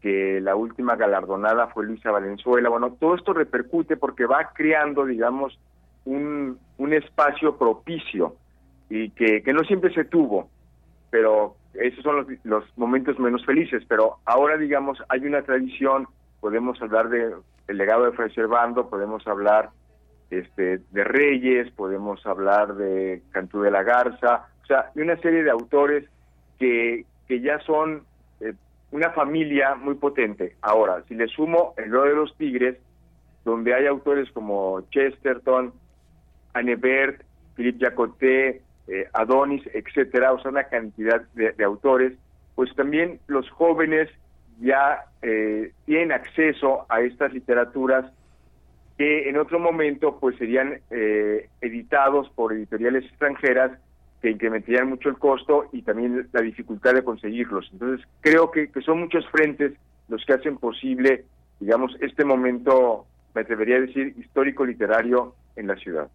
que 0.00 0.40
la 0.40 0.54
última 0.54 0.96
galardonada 0.96 1.66
fue 1.66 1.84
Luisa 1.84 2.10
Valenzuela. 2.10 2.68
Bueno, 2.68 2.92
todo 2.98 3.16
esto 3.16 3.32
repercute 3.32 3.96
porque 3.96 4.24
va 4.24 4.52
creando, 4.54 5.04
digamos, 5.04 5.58
un, 6.04 6.58
un 6.78 6.92
espacio 6.94 7.58
propicio 7.58 8.36
y 8.88 9.10
que, 9.10 9.42
que 9.42 9.52
no 9.52 9.60
siempre 9.64 9.92
se 9.92 10.04
tuvo, 10.04 10.48
pero 11.10 11.56
esos 11.74 12.02
son 12.04 12.16
los, 12.16 12.26
los 12.44 12.64
momentos 12.78 13.18
menos 13.18 13.44
felices, 13.44 13.82
pero 13.88 14.18
ahora, 14.26 14.56
digamos, 14.56 15.02
hay 15.08 15.20
una 15.26 15.42
tradición, 15.42 16.06
podemos 16.42 16.82
hablar 16.82 17.08
de 17.08 17.36
el 17.68 17.78
legado 17.78 18.04
de 18.04 18.12
Fray 18.12 18.34
Servando, 18.34 18.90
podemos 18.90 19.24
hablar 19.28 19.70
este, 20.28 20.80
de 20.90 21.04
Reyes, 21.04 21.70
podemos 21.70 22.26
hablar 22.26 22.74
de 22.74 23.22
Cantú 23.30 23.60
de 23.60 23.70
la 23.70 23.84
Garza, 23.84 24.48
o 24.64 24.66
sea, 24.66 24.90
de 24.92 25.02
una 25.02 25.16
serie 25.18 25.44
de 25.44 25.50
autores 25.52 26.04
que, 26.58 27.06
que 27.28 27.40
ya 27.40 27.60
son 27.60 28.02
eh, 28.40 28.54
una 28.90 29.10
familia 29.10 29.76
muy 29.76 29.94
potente. 29.94 30.56
Ahora, 30.62 31.04
si 31.06 31.14
le 31.14 31.28
sumo 31.28 31.74
el 31.76 31.94
Oro 31.94 32.10
de 32.10 32.16
los 32.16 32.36
Tigres, 32.36 32.76
donde 33.44 33.72
hay 33.72 33.86
autores 33.86 34.28
como 34.32 34.80
Chesterton, 34.90 35.72
Anne 36.54 36.74
Bert, 36.74 37.22
Philippe 37.54 37.86
Jacoté, 37.86 38.62
eh, 38.88 39.08
Adonis, 39.12 39.62
etcétera, 39.72 40.32
o 40.32 40.40
sea, 40.40 40.50
una 40.50 40.64
cantidad 40.64 41.22
de, 41.34 41.52
de 41.52 41.64
autores, 41.64 42.14
pues 42.56 42.74
también 42.74 43.20
los 43.28 43.48
jóvenes 43.50 44.10
ya 44.62 45.06
eh, 45.22 45.72
tienen 45.84 46.12
acceso 46.12 46.86
a 46.88 47.00
estas 47.00 47.32
literaturas 47.32 48.10
que 48.96 49.28
en 49.28 49.36
otro 49.36 49.58
momento 49.58 50.18
pues 50.20 50.36
serían 50.36 50.80
eh, 50.90 51.48
editados 51.60 52.30
por 52.30 52.52
editoriales 52.52 53.04
extranjeras 53.04 53.72
que 54.20 54.30
incrementarían 54.30 54.88
mucho 54.88 55.08
el 55.08 55.18
costo 55.18 55.68
y 55.72 55.82
también 55.82 56.28
la 56.32 56.40
dificultad 56.40 56.94
de 56.94 57.02
conseguirlos. 57.02 57.68
Entonces 57.72 58.06
creo 58.20 58.52
que, 58.52 58.70
que 58.70 58.80
son 58.82 59.00
muchos 59.00 59.28
frentes 59.30 59.72
los 60.08 60.24
que 60.24 60.34
hacen 60.34 60.56
posible, 60.58 61.24
digamos, 61.58 61.96
este 62.00 62.24
momento, 62.24 63.06
me 63.34 63.40
atrevería 63.40 63.76
a 63.76 63.80
decir, 63.80 64.14
histórico 64.16 64.64
literario 64.64 65.34
en 65.56 65.66
la 65.66 65.76
ciudad. 65.76 66.08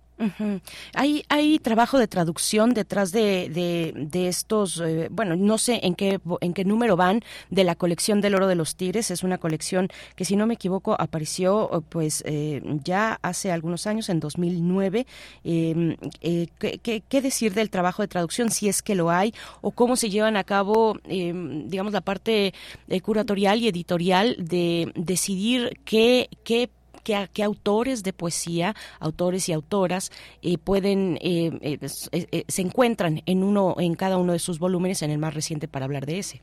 Hay, 0.96 1.24
hay 1.30 1.60
trabajo 1.60 2.00
de 2.00 2.08
traducción 2.08 2.74
detrás 2.74 3.12
de, 3.12 3.50
de, 3.94 4.28
estos, 4.28 4.82
eh, 4.82 5.10
bueno, 5.12 5.36
no 5.36 5.60
sé 5.60 5.80
en 5.84 5.94
qué, 5.94 6.20
en 6.42 6.54
qué 6.56 6.66
número 6.66 6.96
van 6.96 7.22
de 7.52 7.64
la 7.64 7.76
colección 7.76 8.20
del 8.20 8.34
oro 8.34 8.48
de 8.48 8.56
los 8.56 8.76
tigres. 8.76 9.12
Es 9.12 9.22
una 9.22 9.38
colección 9.38 9.90
que, 10.16 10.26
si 10.26 10.36
no 10.36 10.48
me 10.48 10.56
equivoco, 10.56 10.96
apareció 11.00 11.70
eh, 11.72 11.82
pues 11.88 12.24
eh, 12.26 12.64
ya 12.84 13.20
hace 13.22 13.52
algunos 13.52 13.86
años, 13.86 14.10
en 14.10 14.20
2009. 14.20 15.06
Eh, 15.44 15.98
eh, 16.22 16.48
¿qué, 16.58 17.02
qué, 17.08 17.22
decir 17.22 17.54
del 17.54 17.70
trabajo 17.70 18.02
de 18.02 18.08
traducción, 18.08 18.50
si 18.50 18.70
es 18.70 18.82
que 18.82 18.96
lo 18.96 19.12
hay, 19.12 19.34
o 19.62 19.72
cómo 19.72 19.96
se 19.96 20.10
llevan 20.10 20.38
a 20.38 20.44
cabo, 20.44 20.98
eh, 21.06 21.34
digamos, 21.66 21.94
la 21.94 22.02
parte 22.02 22.54
eh, 22.88 23.02
curatorial 23.02 23.62
y 23.62 23.68
editorial 23.68 24.36
de 24.40 24.92
decidir 24.96 25.80
qué, 25.86 26.30
qué 26.44 26.70
qué, 27.08 27.28
qué 27.34 27.44
autores 27.44 28.04
de 28.04 28.12
poesía, 28.12 28.76
autores 29.00 29.48
y 29.48 29.54
autoras 29.54 30.12
eh, 30.42 30.58
pueden 30.58 31.18
eh, 31.22 31.58
eh, 31.62 31.78
eh, 32.12 32.44
se 32.48 32.62
encuentran 32.62 33.22
en 33.26 33.44
uno 33.44 33.76
en 33.80 33.96
cada 33.96 34.18
uno 34.18 34.34
de 34.34 34.40
sus 34.40 34.60
volúmenes 34.60 35.02
en 35.02 35.12
el 35.12 35.18
más 35.18 35.34
reciente 35.34 35.70
para 35.70 35.86
hablar 35.86 36.06
de 36.06 36.20
ese. 36.20 36.42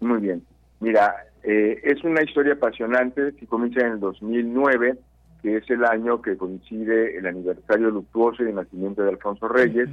Muy 0.00 0.20
bien. 0.20 0.42
Mira, 0.80 1.14
eh, 1.42 1.80
es 1.82 2.04
una 2.04 2.22
historia 2.22 2.52
apasionante 2.54 3.34
que 3.38 3.46
comienza 3.46 3.80
en 3.80 3.92
el 3.92 4.00
2009, 4.00 4.98
que 5.42 5.56
es 5.56 5.70
el 5.70 5.84
año 5.84 6.20
que 6.20 6.36
coincide 6.36 7.16
el 7.16 7.26
aniversario 7.26 7.90
luctuoso 7.90 8.44
de 8.44 8.52
nacimiento 8.52 9.02
de 9.02 9.10
Alfonso 9.10 9.48
Reyes. 9.48 9.88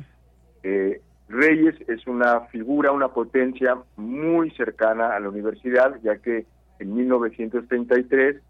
Eh, 0.64 1.02
Reyes 1.30 1.76
es 1.88 2.06
una 2.08 2.42
figura, 2.48 2.92
una 2.92 3.08
potencia 3.08 3.78
muy 3.96 4.52
cercana 4.52 5.16
a 5.16 5.20
la 5.22 5.30
universidad, 5.30 5.96
ya 6.04 6.18
que 6.18 6.46
en 6.80 6.94
1933 6.94 8.42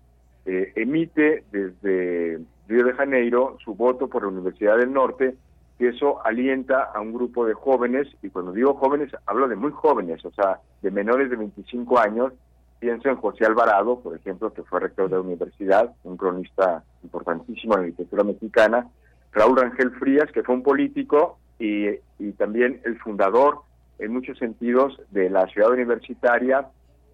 eh, 0.46 0.72
emite 0.76 1.44
desde 1.52 2.40
Río 2.68 2.86
de 2.86 2.94
Janeiro 2.94 3.58
su 3.64 3.76
voto 3.76 4.08
por 4.08 4.24
la 4.24 4.30
Universidad 4.30 4.78
del 4.78 4.94
Norte, 4.94 5.36
que 5.78 5.90
eso 5.90 6.26
alienta 6.26 6.84
a 6.84 7.00
un 7.02 7.14
grupo 7.14 7.46
de 7.46 7.54
jóvenes, 7.54 8.08
y 8.22 8.30
cuando 8.30 8.52
digo 8.52 8.76
jóvenes 8.76 9.12
hablo 9.26 9.48
de 9.48 9.56
muy 9.56 9.72
jóvenes, 9.72 10.24
o 10.26 10.32
sea, 10.32 10.60
de 10.82 10.92
menores 10.92 11.30
de 11.30 11.36
25 11.36 12.00
años, 12.00 12.34
pienso 12.80 13.10
en 13.10 13.18
José 13.18 13.46
Alvarado, 13.46 14.00
por 14.00 14.16
ejemplo, 14.16 14.54
que 14.54 14.64
fue 14.64 14.80
rector 14.80 15.10
de 15.10 15.16
la 15.16 15.22
universidad, 15.22 15.94
un 16.04 16.18
cronista 16.18 16.84
importantísimo 17.04 17.76
en 17.76 17.82
la 17.82 17.88
literatura 17.88 18.24
mexicana, 18.24 18.88
Raúl 19.32 19.58
Rangel 19.58 19.92
Frías, 19.92 20.32
que 20.32 20.44
fue 20.44 20.56
un 20.56 20.64
político 20.64 21.38
y, 21.60 21.88
y 22.20 22.32
también 22.38 22.82
el 22.86 22.98
fundador, 23.00 23.60
en 24.00 24.14
muchos 24.14 24.38
sentidos, 24.38 25.00
de 25.12 25.30
la 25.30 25.46
ciudad 25.48 25.72
universitaria, 25.72 26.68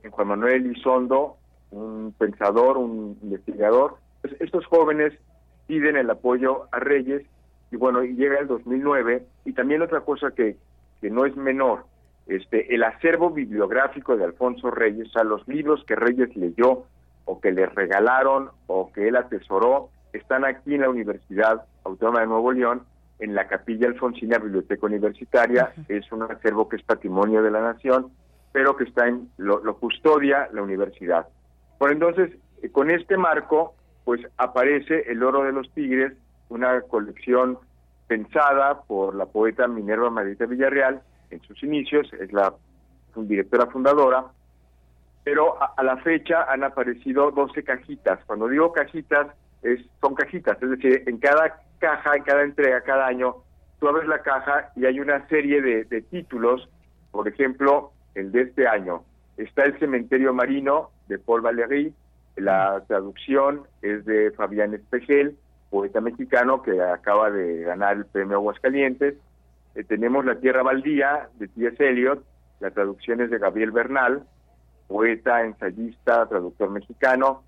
en 0.03 0.11
Juan 0.11 0.27
Manuel 0.27 0.65
Elizondo, 0.65 1.37
un 1.71 2.13
pensador, 2.17 2.77
un 2.77 3.17
investigador. 3.21 3.97
Pues 4.21 4.35
estos 4.39 4.65
jóvenes 4.65 5.13
piden 5.67 5.97
el 5.97 6.09
apoyo 6.09 6.67
a 6.71 6.79
Reyes 6.79 7.23
y 7.71 7.75
bueno, 7.75 8.03
y 8.03 8.15
llega 8.15 8.39
el 8.39 8.47
2009 8.47 9.25
y 9.45 9.53
también 9.53 9.81
otra 9.81 10.01
cosa 10.01 10.31
que, 10.31 10.55
que 11.01 11.09
no 11.09 11.25
es 11.25 11.35
menor, 11.35 11.85
este 12.27 12.73
el 12.73 12.83
acervo 12.83 13.29
bibliográfico 13.29 14.15
de 14.15 14.25
Alfonso 14.25 14.71
Reyes, 14.71 15.07
o 15.09 15.11
sea, 15.11 15.23
los 15.23 15.47
libros 15.47 15.83
que 15.85 15.95
Reyes 15.95 16.35
leyó 16.35 16.85
o 17.25 17.41
que 17.41 17.51
le 17.51 17.65
regalaron 17.65 18.49
o 18.67 18.91
que 18.93 19.07
él 19.07 19.17
atesoró, 19.17 19.89
están 20.13 20.45
aquí 20.45 20.75
en 20.75 20.81
la 20.81 20.89
Universidad 20.89 21.65
Autónoma 21.83 22.21
de 22.21 22.27
Nuevo 22.27 22.51
León, 22.53 22.83
en 23.19 23.35
la 23.35 23.47
Capilla 23.47 23.87
Alfonsina 23.87 24.37
Biblioteca 24.37 24.85
Universitaria, 24.85 25.73
es 25.87 26.09
un 26.11 26.23
acervo 26.23 26.69
que 26.69 26.77
es 26.77 26.83
patrimonio 26.83 27.41
de 27.41 27.51
la 27.51 27.61
nación, 27.61 28.11
pero 28.51 28.77
que 28.77 28.85
está 28.85 29.07
en, 29.07 29.29
lo, 29.37 29.63
lo 29.63 29.77
custodia 29.77 30.49
la 30.53 30.61
universidad. 30.61 31.27
Bueno, 31.79 31.93
entonces, 31.93 32.37
eh, 32.61 32.69
con 32.69 32.89
este 32.89 33.17
marco, 33.17 33.75
pues 34.03 34.21
aparece 34.37 35.03
El 35.11 35.23
Oro 35.23 35.43
de 35.43 35.51
los 35.51 35.71
Tigres, 35.73 36.13
una 36.49 36.81
colección 36.81 37.59
pensada 38.07 38.81
por 38.83 39.15
la 39.15 39.25
poeta 39.25 39.67
Minerva 39.67 40.09
Marita 40.09 40.45
Villarreal 40.45 41.01
en 41.29 41.41
sus 41.41 41.61
inicios, 41.63 42.11
es 42.13 42.31
la 42.31 42.53
directora 43.15 43.67
fundadora, 43.67 44.25
pero 45.23 45.61
a, 45.61 45.73
a, 45.75 45.83
la 45.83 45.97
fecha 45.97 46.43
han 46.43 46.63
aparecido 46.63 47.31
12 47.31 47.63
cajitas. 47.63 48.19
Cuando 48.25 48.47
digo 48.47 48.71
cajitas, 48.71 49.27
es, 49.61 49.81
son 49.99 50.15
cajitas, 50.15 50.61
es 50.61 50.69
decir, 50.69 51.03
en 51.07 51.17
cada 51.17 51.59
caja, 51.79 52.15
en 52.15 52.23
cada 52.23 52.43
entrega, 52.43 52.81
cada 52.81 53.07
año, 53.07 53.35
tú 53.79 53.87
abres 53.87 54.07
la 54.07 54.21
caja 54.21 54.71
y 54.75 54.85
hay 54.85 54.99
una 54.99 55.27
serie 55.27 55.61
de, 55.61 55.83
de 55.85 56.01
títulos, 56.01 56.69
por 57.11 57.27
ejemplo, 57.27 57.91
el 58.15 58.31
de 58.31 58.43
este 58.43 58.67
año. 58.67 59.03
Está 59.35 59.65
El 59.65 59.77
Cementerio 59.79 60.33
Marino 60.33 60.91
de 61.07 61.19
Paul 61.19 61.41
Valéry, 61.41 61.93
la 62.35 62.83
traducción 62.87 63.63
es 63.81 64.05
de 64.05 64.31
Fabián 64.31 64.73
Espejel, 64.73 65.35
poeta 65.69 66.01
mexicano 66.01 66.61
que 66.61 66.81
acaba 66.81 67.29
de 67.31 67.63
ganar 67.63 67.97
el 67.97 68.05
premio 68.05 68.37
Aguascalientes. 68.37 69.15
Eh, 69.75 69.83
tenemos 69.83 70.25
La 70.25 70.39
Tierra 70.39 70.63
Baldía 70.63 71.29
de 71.39 71.47
T.S. 71.47 71.87
Eliot, 71.87 72.23
la 72.59 72.71
traducción 72.71 73.21
es 73.21 73.29
de 73.29 73.37
Gabriel 73.37 73.71
Bernal, 73.71 74.23
poeta, 74.87 75.43
ensayista, 75.43 76.27
traductor 76.27 76.69
mexicano. 76.69 77.43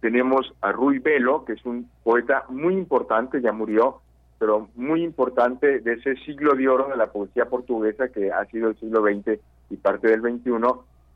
Tenemos 0.00 0.52
a 0.60 0.72
Rui 0.72 0.98
Velo, 0.98 1.44
que 1.44 1.54
es 1.54 1.64
un 1.64 1.88
poeta 2.02 2.44
muy 2.48 2.74
importante, 2.74 3.40
ya 3.40 3.52
murió, 3.52 4.00
pero 4.38 4.68
muy 4.74 5.02
importante 5.04 5.80
de 5.80 5.92
ese 5.94 6.16
siglo 6.24 6.54
de 6.54 6.68
oro 6.68 6.88
de 6.88 6.96
la 6.96 7.12
poesía 7.12 7.46
portuguesa 7.46 8.08
que 8.08 8.32
ha 8.32 8.44
sido 8.46 8.70
el 8.70 8.78
siglo 8.78 9.02
XX 9.02 9.40
y 9.70 9.76
parte 9.76 10.08
del 10.08 10.20
XXI. 10.20 10.50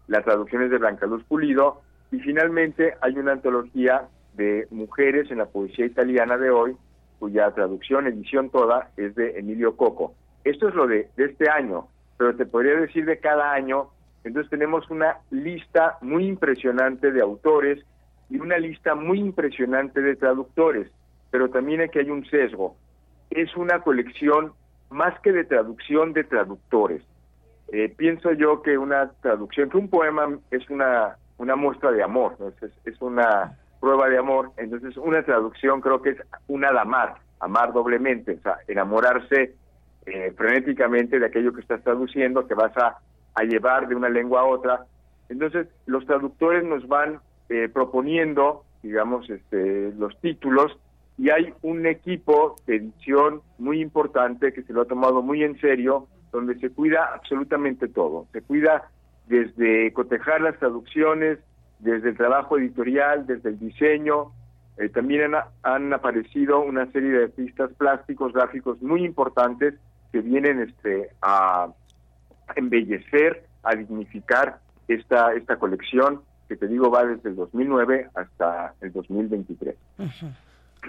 La 0.08 0.22
traducción 0.22 0.62
es 0.62 0.70
de 0.70 0.78
Blanca 0.78 1.06
Luz 1.06 1.24
Pulido. 1.24 1.82
Y 2.12 2.20
finalmente 2.20 2.94
hay 3.00 3.18
una 3.18 3.32
antología 3.32 4.08
de 4.34 4.66
mujeres 4.70 5.30
en 5.30 5.38
la 5.38 5.46
poesía 5.46 5.86
italiana 5.86 6.36
de 6.36 6.50
hoy, 6.50 6.76
cuya 7.18 7.50
traducción, 7.52 8.06
edición 8.06 8.50
toda, 8.50 8.90
es 8.96 9.14
de 9.14 9.38
Emilio 9.38 9.76
Coco. 9.76 10.14
Esto 10.44 10.68
es 10.68 10.74
lo 10.74 10.86
de, 10.86 11.08
de 11.16 11.24
este 11.24 11.48
año, 11.50 11.88
pero 12.16 12.36
te 12.36 12.46
podría 12.46 12.78
decir 12.78 13.04
de 13.06 13.18
cada 13.18 13.52
año. 13.52 13.88
Entonces 14.22 14.50
tenemos 14.50 14.88
una 14.90 15.18
lista 15.30 15.98
muy 16.00 16.26
impresionante 16.26 17.10
de 17.10 17.20
autores 17.20 17.84
y 18.28 18.38
una 18.38 18.58
lista 18.58 18.94
muy 18.94 19.18
impresionante 19.18 20.00
de 20.00 20.16
traductores, 20.16 20.90
pero 21.30 21.48
también 21.50 21.80
aquí 21.80 21.98
hay 21.98 22.10
un 22.10 22.24
sesgo. 22.26 22.76
Es 23.30 23.56
una 23.56 23.80
colección 23.80 24.52
más 24.90 25.18
que 25.20 25.32
de 25.32 25.44
traducción 25.44 26.12
de 26.12 26.24
traductores. 26.24 27.02
Eh, 27.72 27.92
pienso 27.96 28.32
yo 28.32 28.62
que 28.62 28.78
una 28.78 29.10
traducción, 29.20 29.68
que 29.68 29.76
un 29.76 29.88
poema 29.88 30.38
es 30.50 30.68
una, 30.70 31.16
una 31.38 31.56
muestra 31.56 31.90
de 31.90 32.02
amor, 32.02 32.36
¿no? 32.38 32.48
es, 32.48 32.72
es 32.84 33.02
una 33.02 33.58
prueba 33.80 34.08
de 34.08 34.18
amor, 34.18 34.52
entonces 34.56 34.96
una 34.96 35.22
traducción 35.22 35.80
creo 35.80 36.00
que 36.00 36.10
es 36.10 36.18
una 36.46 36.72
de 36.72 36.78
amar, 36.78 37.16
amar 37.40 37.72
doblemente, 37.72 38.32
o 38.32 38.40
sea, 38.40 38.58
enamorarse 38.68 39.54
eh, 40.06 40.32
frenéticamente 40.36 41.18
de 41.18 41.26
aquello 41.26 41.52
que 41.52 41.60
estás 41.60 41.82
traduciendo, 41.82 42.46
que 42.46 42.54
vas 42.54 42.76
a, 42.76 42.98
a 43.34 43.42
llevar 43.42 43.88
de 43.88 43.96
una 43.96 44.08
lengua 44.08 44.40
a 44.42 44.44
otra. 44.44 44.86
Entonces, 45.28 45.66
los 45.86 46.06
traductores 46.06 46.64
nos 46.64 46.86
van 46.86 47.20
eh, 47.48 47.68
proponiendo, 47.68 48.64
digamos, 48.82 49.28
este, 49.28 49.92
los 49.98 50.16
títulos 50.20 50.78
y 51.18 51.30
hay 51.30 51.52
un 51.62 51.86
equipo 51.86 52.56
de 52.66 52.76
edición 52.76 53.40
muy 53.58 53.80
importante 53.80 54.52
que 54.52 54.62
se 54.62 54.72
lo 54.72 54.82
ha 54.82 54.84
tomado 54.84 55.22
muy 55.22 55.42
en 55.42 55.58
serio, 55.60 56.06
donde 56.32 56.58
se 56.58 56.70
cuida 56.70 57.10
absolutamente 57.14 57.88
todo. 57.88 58.26
Se 58.32 58.42
cuida 58.42 58.90
desde 59.26 59.92
cotejar 59.92 60.40
las 60.40 60.58
traducciones, 60.58 61.38
desde 61.78 62.10
el 62.10 62.16
trabajo 62.16 62.58
editorial, 62.58 63.26
desde 63.26 63.50
el 63.50 63.58
diseño. 63.58 64.32
Eh, 64.78 64.88
también 64.88 65.32
han, 65.62 65.92
aparecido 65.92 66.60
una 66.60 66.90
serie 66.92 67.10
de 67.10 67.24
artistas 67.24 67.70
plásticos, 67.78 68.32
gráficos 68.32 68.80
muy 68.82 69.04
importantes 69.04 69.74
que 70.12 70.20
vienen 70.20 70.60
este, 70.60 71.10
a 71.22 71.68
embellecer, 72.54 73.46
a 73.62 73.74
dignificar 73.74 74.58
esta, 74.88 75.32
esta 75.34 75.56
colección 75.58 76.20
que 76.48 76.56
te 76.56 76.68
digo 76.68 76.90
va 76.90 77.04
desde 77.04 77.30
el 77.30 77.36
2009 77.36 78.10
hasta 78.14 78.74
el 78.80 78.92
2023. 78.92 79.74
Uh 79.98 80.02
-huh. 80.04 80.34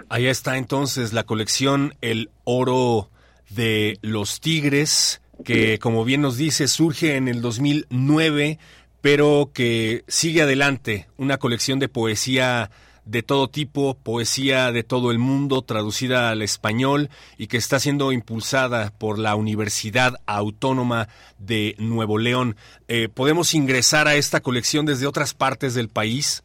Ahí 0.08 0.26
está 0.26 0.56
entonces 0.56 1.12
la 1.12 1.24
colección 1.24 1.94
El 2.00 2.30
Oro 2.44 3.10
de 3.50 3.98
los 4.02 4.40
Tigres, 4.40 5.20
que 5.44 5.78
como 5.78 6.04
bien 6.04 6.22
nos 6.22 6.36
dice 6.36 6.68
surge 6.68 7.16
en 7.16 7.28
el 7.28 7.40
2009, 7.40 8.58
pero 9.00 9.50
que 9.52 10.04
sigue 10.08 10.42
adelante, 10.42 11.06
una 11.16 11.38
colección 11.38 11.78
de 11.78 11.88
poesía 11.88 12.70
de 13.08 13.22
todo 13.22 13.48
tipo, 13.48 13.96
poesía 13.96 14.70
de 14.70 14.82
todo 14.82 15.10
el 15.10 15.18
mundo, 15.18 15.62
traducida 15.62 16.28
al 16.28 16.42
español 16.42 17.08
y 17.38 17.46
que 17.46 17.56
está 17.56 17.78
siendo 17.78 18.12
impulsada 18.12 18.90
por 18.98 19.18
la 19.18 19.34
Universidad 19.34 20.16
Autónoma 20.26 21.08
de 21.38 21.74
Nuevo 21.78 22.18
León. 22.18 22.56
Eh, 22.86 23.08
¿Podemos 23.08 23.54
ingresar 23.54 24.08
a 24.08 24.14
esta 24.14 24.40
colección 24.40 24.84
desde 24.84 25.06
otras 25.06 25.32
partes 25.32 25.74
del 25.74 25.88
país? 25.88 26.44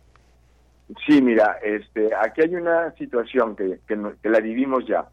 Sí, 1.06 1.22
mira, 1.22 1.58
este, 1.64 2.12
aquí 2.16 2.42
hay 2.42 2.56
una 2.56 2.94
situación 2.98 3.58
que, 3.58 3.80
que, 3.86 3.98
que 4.22 4.30
la 4.30 4.40
vivimos 4.40 4.86
ya. 4.88 5.06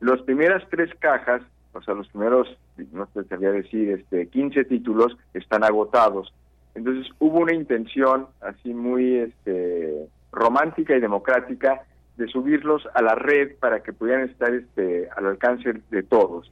Las 0.00 0.22
primeras 0.22 0.62
tres 0.70 0.90
cajas, 0.98 1.42
o 1.74 1.82
sea, 1.82 1.94
los 1.94 2.08
primeros, 2.08 2.48
no 2.92 3.06
te 3.06 3.24
sabría 3.24 3.50
decir, 3.50 3.90
este, 3.90 4.28
15 4.28 4.64
títulos 4.64 5.16
están 5.34 5.64
agotados. 5.64 6.32
Entonces 6.74 7.12
hubo 7.18 7.40
una 7.40 7.54
intención 7.54 8.26
así 8.40 8.72
muy 8.72 9.18
este, 9.18 10.08
romántica 10.32 10.96
y 10.96 11.00
democrática 11.00 11.82
de 12.16 12.28
subirlos 12.28 12.86
a 12.94 13.02
la 13.02 13.14
red 13.14 13.56
para 13.58 13.82
que 13.82 13.92
pudieran 13.92 14.28
estar 14.28 14.52
este, 14.54 15.08
al 15.16 15.26
alcance 15.26 15.72
de 15.90 16.02
todos. 16.02 16.50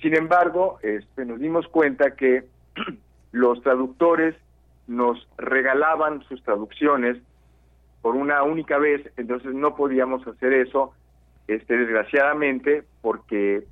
Sin 0.00 0.14
embargo, 0.14 0.78
este, 0.82 1.24
nos 1.24 1.38
dimos 1.38 1.66
cuenta 1.68 2.16
que 2.16 2.44
los 3.32 3.62
traductores 3.62 4.34
nos 4.86 5.26
regalaban 5.36 6.22
sus 6.24 6.42
traducciones 6.42 7.18
por 8.02 8.14
una 8.14 8.42
única 8.42 8.78
vez, 8.78 9.10
entonces 9.16 9.52
no 9.52 9.74
podíamos 9.74 10.26
hacer 10.26 10.52
eso, 10.52 10.92
este, 11.48 11.76
desgraciadamente, 11.76 12.84
porque 13.00 13.64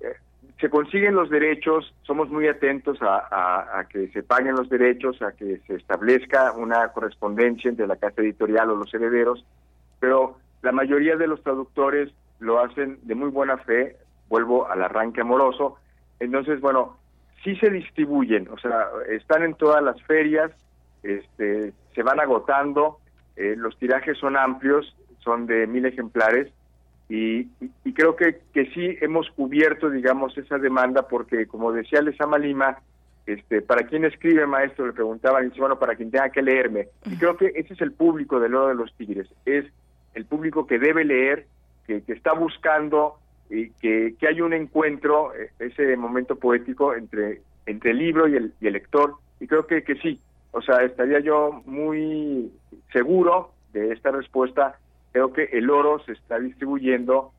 eh, 0.00 0.16
se 0.60 0.68
consiguen 0.68 1.14
los 1.14 1.30
derechos, 1.30 1.94
somos 2.02 2.28
muy 2.28 2.46
atentos 2.46 2.98
a, 3.00 3.86
que 3.88 4.08
se 4.08 4.22
paguen 4.22 4.54
los 4.54 4.68
derechos, 4.68 5.20
a 5.22 5.32
que 5.32 5.58
se 5.66 5.76
establezca 5.76 6.52
una 6.52 6.88
correspondencia 6.88 7.70
entre 7.70 7.86
la 7.86 7.96
casa 7.96 8.20
editorial 8.20 8.70
o 8.70 8.76
los 8.76 8.92
herederos, 8.92 9.44
pero 10.00 10.36
la 10.62 10.72
mayoría 10.72 11.16
de 11.16 11.26
los 11.26 11.42
traductores 11.42 12.12
lo 12.40 12.60
hacen 12.60 12.98
de 13.02 13.14
muy 13.14 13.30
buena 13.30 13.56
fe, 13.58 13.96
vuelvo 14.28 14.70
al 14.70 14.82
arranque 14.82 15.22
amoroso, 15.22 15.76
entonces, 16.20 16.60
bueno, 16.60 16.98
sí 17.42 17.56
se 17.56 17.70
distribuyen, 17.70 18.48
o 18.48 18.58
sea, 18.58 18.88
están 19.08 19.42
en 19.42 19.54
todas 19.54 19.82
las 19.82 20.00
ferias, 20.02 20.50
este, 21.02 21.72
se 21.94 22.02
van 22.02 22.20
agotando, 22.20 22.98
eh, 23.36 23.54
los 23.56 23.78
tirajes 23.78 24.18
son 24.18 24.36
amplios, 24.36 24.94
son 25.20 25.46
de 25.46 25.66
mil 25.66 25.86
ejemplares, 25.86 26.52
y, 27.10 27.48
y, 27.84 27.92
creo 27.92 28.14
que, 28.14 28.38
que 28.54 28.66
sí 28.66 28.96
hemos 29.00 29.28
cubierto, 29.30 29.90
digamos, 29.90 30.38
esa 30.38 30.58
demanda 30.58 31.08
porque, 31.08 31.46
como 31.46 31.72
decía 31.72 32.00
Lezama 32.00 32.38
Lima, 32.38 32.78
este, 33.26 33.62
para 33.62 33.82
quien 33.82 34.04
escribe, 34.04 34.46
maestro, 34.46 34.86
le 34.86 34.92
preguntaban, 34.92 35.42
y 35.42 35.48
dice, 35.48 35.60
bueno, 35.60 35.76
para 35.76 35.96
quien 35.96 36.12
tenga 36.12 36.30
que 36.30 36.40
leerme. 36.40 36.86
Y 37.06 37.16
creo 37.16 37.36
que 37.36 37.46
ese 37.56 37.74
es 37.74 37.80
el 37.80 37.90
público 37.90 38.38
del 38.38 38.54
Oro 38.54 38.68
de 38.68 38.76
los 38.76 38.94
Tigres, 38.94 39.28
es 39.44 39.64
el 40.14 40.24
público 40.24 40.68
que 40.68 40.78
debe 40.78 41.04
leer, 41.04 41.46
que, 41.84 42.00
que 42.02 42.12
está 42.12 42.32
buscando 42.32 43.16
y 43.50 43.70
que, 43.70 44.14
que 44.16 44.28
hay 44.28 44.40
un 44.40 44.52
encuentro, 44.52 45.34
eh, 45.34 45.50
ese 45.58 45.96
momento 45.96 46.36
poético 46.36 46.94
entre, 46.94 47.42
entre 47.66 47.90
el 47.90 47.98
libro 47.98 48.28
y 48.28 48.36
el, 48.36 48.52
y 48.60 48.68
el 48.68 48.74
lector, 48.74 49.14
y 49.40 49.48
creo 49.48 49.66
que, 49.66 49.82
que 49.82 49.96
sí, 49.96 50.20
o 50.52 50.62
sea, 50.62 50.84
estaría 50.84 51.18
yo 51.18 51.60
muy 51.66 52.52
seguro 52.92 53.50
de 53.72 53.92
esta 53.92 54.12
respuesta 54.12 54.78
creo 55.12 55.32
que 55.32 55.44
el 55.52 55.70
oro 55.70 56.02
se 56.04 56.12
está 56.12 56.38
distribuyendo 56.38 57.32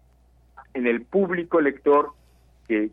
en 0.73 0.88
el 0.88 1.03
público 1.03 1.61
lector 1.61 2.14
que, 2.68 2.89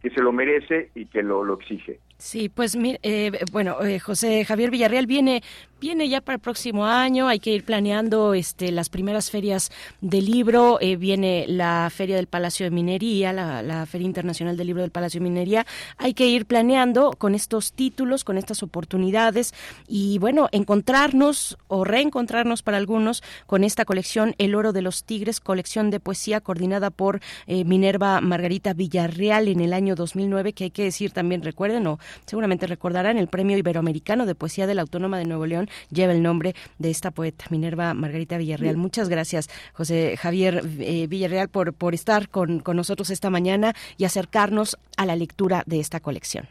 que 0.00 0.10
se 0.10 0.20
lo 0.20 0.32
merece 0.32 0.90
y 0.94 1.06
que 1.06 1.22
lo, 1.22 1.44
lo 1.44 1.54
exige. 1.54 1.98
Sí, 2.18 2.48
pues 2.48 2.76
eh, 3.02 3.32
bueno, 3.50 3.82
eh, 3.82 3.98
José 3.98 4.44
Javier 4.44 4.70
Villarreal 4.70 5.06
viene 5.06 5.42
viene 5.82 6.08
ya 6.08 6.20
para 6.20 6.36
el 6.36 6.40
próximo 6.40 6.86
año, 6.86 7.26
hay 7.26 7.40
que 7.40 7.50
ir 7.50 7.64
planeando 7.64 8.34
este 8.34 8.70
las 8.70 8.88
primeras 8.88 9.32
ferias 9.32 9.72
del 10.00 10.26
libro, 10.26 10.78
eh, 10.80 10.94
viene 10.94 11.44
la 11.48 11.90
Feria 11.92 12.14
del 12.14 12.28
Palacio 12.28 12.62
de 12.62 12.70
Minería, 12.70 13.32
la, 13.32 13.84
Feria 13.86 14.06
Internacional 14.06 14.56
del 14.56 14.68
Libro 14.68 14.82
del 14.82 14.92
Palacio 14.92 15.18
de 15.18 15.24
Minería, 15.24 15.66
hay 15.98 16.14
que 16.14 16.28
ir 16.28 16.46
planeando 16.46 17.10
con 17.18 17.34
estos 17.34 17.72
títulos, 17.72 18.22
con 18.22 18.38
estas 18.38 18.62
oportunidades 18.62 19.54
y 19.88 20.18
bueno, 20.18 20.48
encontrarnos 20.52 21.58
o 21.66 21.82
reencontrarnos 21.82 22.62
para 22.62 22.76
algunos 22.76 23.24
con 23.46 23.64
esta 23.64 23.84
colección 23.84 24.36
El 24.38 24.54
Oro 24.54 24.72
de 24.72 24.82
los 24.82 25.02
Tigres, 25.02 25.40
colección 25.40 25.90
de 25.90 25.98
poesía 25.98 26.40
coordinada 26.40 26.90
por 26.90 27.20
eh, 27.48 27.64
Minerva 27.64 28.20
Margarita 28.20 28.72
Villarreal 28.72 29.48
en 29.48 29.58
el 29.58 29.72
año 29.72 29.96
2009, 29.96 30.52
que 30.52 30.64
hay 30.64 30.70
que 30.70 30.84
decir 30.84 31.10
también, 31.10 31.42
recuerden 31.42 31.88
o 31.88 31.98
seguramente 32.24 32.68
recordarán, 32.68 33.18
el 33.18 33.26
Premio 33.26 33.58
Iberoamericano 33.58 34.26
de 34.26 34.36
Poesía 34.36 34.68
de 34.68 34.76
la 34.76 34.82
Autónoma 34.82 35.18
de 35.18 35.24
Nuevo 35.24 35.44
León 35.44 35.68
lleva 35.90 36.12
el 36.12 36.22
nombre 36.22 36.54
de 36.78 36.90
esta 36.90 37.10
poeta, 37.10 37.46
Minerva 37.50 37.94
Margarita 37.94 38.38
Villarreal. 38.38 38.76
Muchas 38.76 39.08
gracias, 39.08 39.48
José 39.72 40.16
Javier 40.16 40.62
eh, 40.80 41.06
Villarreal, 41.06 41.48
por, 41.48 41.72
por 41.72 41.94
estar 41.94 42.28
con, 42.28 42.60
con 42.60 42.76
nosotros 42.76 43.10
esta 43.10 43.30
mañana 43.30 43.74
y 43.96 44.04
acercarnos 44.04 44.78
a 44.96 45.06
la 45.06 45.16
lectura 45.16 45.62
de 45.66 45.80
esta 45.80 46.00
colección. 46.00 46.48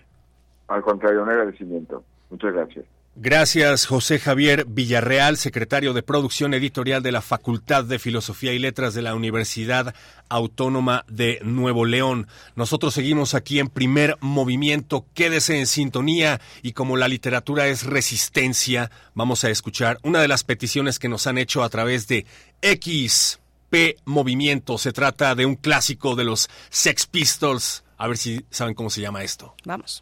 Al 0.67 0.81
contrario, 0.81 1.23
un 1.23 1.29
agradecimiento. 1.29 2.03
Muchas 2.29 2.53
gracias. 2.53 2.85
Gracias, 3.15 3.87
José 3.87 4.19
Javier 4.19 4.65
Villarreal, 4.65 5.35
secretario 5.35 5.91
de 5.93 6.01
Producción 6.01 6.53
Editorial 6.53 7.03
de 7.03 7.11
la 7.11 7.21
Facultad 7.21 7.83
de 7.83 7.99
Filosofía 7.99 8.53
y 8.53 8.59
Letras 8.59 8.93
de 8.93 9.01
la 9.01 9.15
Universidad 9.15 9.93
Autónoma 10.29 11.03
de 11.09 11.39
Nuevo 11.43 11.83
León. 11.83 12.27
Nosotros 12.55 12.93
seguimos 12.93 13.33
aquí 13.33 13.59
en 13.59 13.67
primer 13.67 14.15
movimiento. 14.21 15.05
Quédese 15.13 15.59
en 15.59 15.67
sintonía 15.67 16.39
y 16.61 16.71
como 16.71 16.95
la 16.95 17.09
literatura 17.09 17.67
es 17.67 17.83
resistencia, 17.83 18.89
vamos 19.13 19.43
a 19.43 19.49
escuchar 19.49 19.99
una 20.03 20.21
de 20.21 20.29
las 20.29 20.45
peticiones 20.45 20.97
que 20.97 21.09
nos 21.09 21.27
han 21.27 21.37
hecho 21.37 21.63
a 21.63 21.69
través 21.69 22.07
de 22.07 22.25
XP 22.61 23.99
Movimiento. 24.05 24.77
Se 24.77 24.93
trata 24.93 25.35
de 25.35 25.45
un 25.45 25.55
clásico 25.55 26.15
de 26.15 26.23
los 26.23 26.49
Sex 26.69 27.07
Pistols. 27.07 27.83
A 27.97 28.07
ver 28.07 28.17
si 28.17 28.45
saben 28.49 28.73
cómo 28.73 28.89
se 28.89 29.01
llama 29.01 29.21
esto. 29.21 29.53
Vamos. 29.65 30.01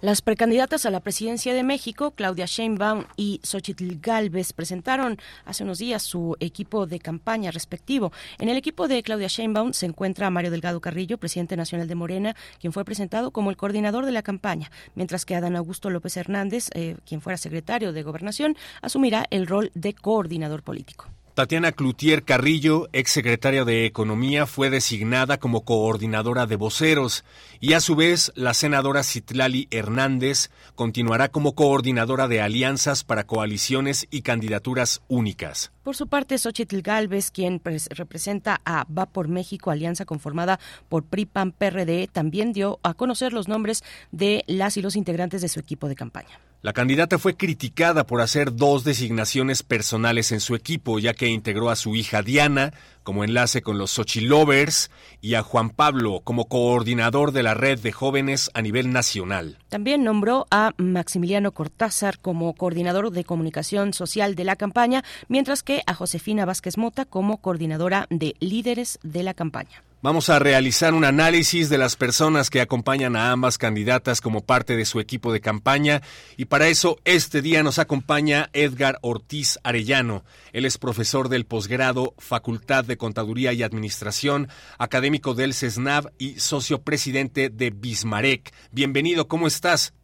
Las 0.00 0.22
precandidatas 0.22 0.86
a 0.86 0.92
la 0.92 1.00
presidencia 1.00 1.52
de 1.54 1.64
México, 1.64 2.12
Claudia 2.12 2.46
Sheinbaum 2.46 3.06
y 3.16 3.40
Xochitl 3.42 3.98
Galvez, 4.00 4.52
presentaron 4.52 5.18
hace 5.44 5.64
unos 5.64 5.78
días 5.78 6.04
su 6.04 6.36
equipo 6.38 6.86
de 6.86 7.00
campaña 7.00 7.50
respectivo. 7.50 8.12
En 8.38 8.48
el 8.48 8.56
equipo 8.56 8.86
de 8.86 9.02
Claudia 9.02 9.26
Sheinbaum 9.26 9.72
se 9.72 9.86
encuentra 9.86 10.30
Mario 10.30 10.52
Delgado 10.52 10.80
Carrillo, 10.80 11.18
presidente 11.18 11.56
nacional 11.56 11.88
de 11.88 11.96
Morena, 11.96 12.36
quien 12.60 12.72
fue 12.72 12.84
presentado 12.84 13.32
como 13.32 13.50
el 13.50 13.56
coordinador 13.56 14.06
de 14.06 14.12
la 14.12 14.22
campaña, 14.22 14.70
mientras 14.94 15.24
que 15.24 15.34
Adán 15.34 15.56
Augusto 15.56 15.90
López 15.90 16.16
Hernández, 16.16 16.68
eh, 16.74 16.96
quien 17.04 17.20
fuera 17.20 17.36
secretario 17.36 17.92
de 17.92 18.04
Gobernación, 18.04 18.56
asumirá 18.82 19.24
el 19.30 19.48
rol 19.48 19.72
de 19.74 19.94
coordinador 19.94 20.62
político. 20.62 21.08
Tatiana 21.38 21.70
Cloutier 21.70 22.24
Carrillo, 22.24 22.88
exsecretaria 22.92 23.64
de 23.64 23.86
Economía, 23.86 24.44
fue 24.44 24.70
designada 24.70 25.38
como 25.38 25.64
coordinadora 25.64 26.46
de 26.46 26.56
voceros 26.56 27.24
y 27.60 27.74
a 27.74 27.80
su 27.80 27.94
vez 27.94 28.32
la 28.34 28.54
senadora 28.54 29.04
Citlali 29.04 29.68
Hernández 29.70 30.50
continuará 30.74 31.28
como 31.28 31.54
coordinadora 31.54 32.26
de 32.26 32.40
alianzas 32.40 33.04
para 33.04 33.24
coaliciones 33.24 34.08
y 34.10 34.22
candidaturas 34.22 35.00
únicas. 35.06 35.70
Por 35.84 35.94
su 35.94 36.08
parte, 36.08 36.38
Xochitl 36.38 36.80
Galvez, 36.80 37.30
quien 37.30 37.62
representa 37.90 38.60
a 38.64 38.84
Va 38.86 39.06
por 39.06 39.28
México, 39.28 39.70
alianza 39.70 40.06
conformada 40.06 40.58
por 40.88 41.04
PRI-PAN-PRD, 41.04 42.08
también 42.08 42.52
dio 42.52 42.80
a 42.82 42.94
conocer 42.94 43.32
los 43.32 43.46
nombres 43.46 43.84
de 44.10 44.42
las 44.48 44.76
y 44.76 44.82
los 44.82 44.96
integrantes 44.96 45.40
de 45.40 45.48
su 45.48 45.60
equipo 45.60 45.86
de 45.88 45.94
campaña. 45.94 46.40
La 46.60 46.72
candidata 46.72 47.18
fue 47.18 47.36
criticada 47.36 48.04
por 48.04 48.20
hacer 48.20 48.56
dos 48.56 48.82
designaciones 48.82 49.62
personales 49.62 50.32
en 50.32 50.40
su 50.40 50.56
equipo, 50.56 50.98
ya 50.98 51.14
que 51.14 51.28
integró 51.28 51.70
a 51.70 51.76
su 51.76 51.94
hija 51.94 52.22
Diana 52.22 52.72
como 53.04 53.22
enlace 53.22 53.62
con 53.62 53.78
los 53.78 53.92
Xochilovers 53.92 54.90
y 55.20 55.34
a 55.34 55.42
Juan 55.42 55.70
Pablo 55.70 56.20
como 56.24 56.48
coordinador 56.48 57.30
de 57.30 57.44
la 57.44 57.54
red 57.54 57.78
de 57.78 57.92
jóvenes 57.92 58.50
a 58.54 58.62
nivel 58.62 58.92
nacional. 58.92 59.56
También 59.68 60.02
nombró 60.02 60.48
a 60.50 60.72
Maximiliano 60.78 61.52
Cortázar 61.52 62.18
como 62.18 62.52
coordinador 62.54 63.12
de 63.12 63.22
comunicación 63.22 63.94
social 63.94 64.34
de 64.34 64.42
la 64.42 64.56
campaña, 64.56 65.04
mientras 65.28 65.62
que 65.62 65.84
a 65.86 65.94
Josefina 65.94 66.44
Vázquez 66.44 66.76
Mota 66.76 67.04
como 67.04 67.40
coordinadora 67.40 68.08
de 68.10 68.34
líderes 68.40 68.98
de 69.04 69.22
la 69.22 69.32
campaña. 69.32 69.84
Vamos 70.00 70.30
a 70.30 70.38
realizar 70.38 70.94
un 70.94 71.04
análisis 71.04 71.68
de 71.68 71.76
las 71.76 71.96
personas 71.96 72.50
que 72.50 72.60
acompañan 72.60 73.16
a 73.16 73.32
ambas 73.32 73.58
candidatas 73.58 74.20
como 74.20 74.42
parte 74.42 74.76
de 74.76 74.84
su 74.84 75.00
equipo 75.00 75.32
de 75.32 75.40
campaña 75.40 76.02
y 76.36 76.44
para 76.44 76.68
eso 76.68 76.98
este 77.04 77.42
día 77.42 77.64
nos 77.64 77.80
acompaña 77.80 78.48
Edgar 78.52 78.98
Ortiz 79.02 79.58
Arellano. 79.64 80.22
Él 80.52 80.66
es 80.66 80.78
profesor 80.78 81.28
del 81.28 81.46
posgrado 81.46 82.14
Facultad 82.16 82.84
de 82.84 82.96
Contaduría 82.96 83.52
y 83.52 83.64
Administración, 83.64 84.46
académico 84.78 85.34
del 85.34 85.52
CESNAV 85.52 86.12
y 86.16 86.38
socio 86.38 86.80
presidente 86.80 87.50
de 87.50 87.70
Bismarck. 87.70 88.52
Bienvenido, 88.70 89.26
¿cómo 89.26 89.48
estás? 89.48 89.94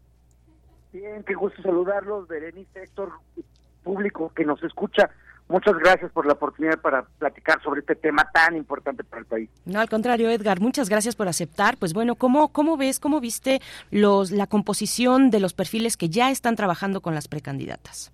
Bien, 0.92 1.22
qué 1.22 1.34
gusto 1.34 1.62
saludarlos, 1.62 2.26
Berenice, 2.26 2.82
Héctor, 2.82 3.12
público 3.84 4.32
que 4.34 4.44
nos 4.44 4.60
escucha. 4.64 5.08
Muchas 5.48 5.76
gracias 5.78 6.10
por 6.10 6.26
la 6.26 6.32
oportunidad 6.32 6.80
para 6.80 7.02
platicar 7.18 7.62
sobre 7.62 7.80
este 7.80 7.94
tema 7.94 8.28
tan 8.32 8.56
importante 8.56 9.04
para 9.04 9.20
el 9.20 9.26
país. 9.26 9.50
No, 9.66 9.80
al 9.80 9.90
contrario, 9.90 10.30
Edgar, 10.30 10.60
muchas 10.60 10.88
gracias 10.88 11.16
por 11.16 11.28
aceptar. 11.28 11.76
Pues 11.76 11.92
bueno, 11.92 12.14
¿cómo, 12.14 12.48
cómo 12.48 12.76
ves, 12.76 12.98
cómo 12.98 13.20
viste 13.20 13.60
los, 13.90 14.30
la 14.30 14.46
composición 14.46 15.30
de 15.30 15.40
los 15.40 15.52
perfiles 15.52 15.96
que 15.96 16.08
ya 16.08 16.30
están 16.30 16.56
trabajando 16.56 17.02
con 17.02 17.14
las 17.14 17.28
precandidatas? 17.28 18.10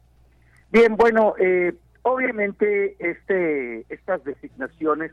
Bien, 0.73 0.97
bueno, 0.97 1.35
eh, 1.39 1.74
obviamente 2.02 2.97
este, 2.98 3.85
estas 3.89 4.24
designaciones 4.24 5.12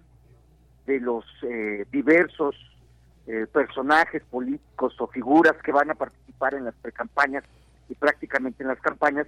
de 0.87 0.99
los 0.99 1.25
eh, 1.43 1.85
diversos 1.91 2.55
eh, 3.27 3.45
personajes 3.51 4.23
políticos 4.31 4.95
o 4.99 5.07
figuras 5.07 5.55
que 5.63 5.71
van 5.71 5.91
a 5.91 5.95
participar 5.95 6.55
en 6.55 6.65
las 6.65 6.75
precampañas 6.75 7.43
y 7.89 7.95
prácticamente 7.95 8.63
en 8.63 8.69
las 8.69 8.79
campañas, 8.79 9.27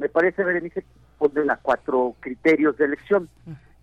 me 0.00 0.08
parece, 0.08 0.42
Berenice, 0.42 0.82
ponen 1.18 1.50
a 1.50 1.58
cuatro 1.58 2.16
criterios 2.20 2.76
de 2.78 2.86
elección. 2.86 3.28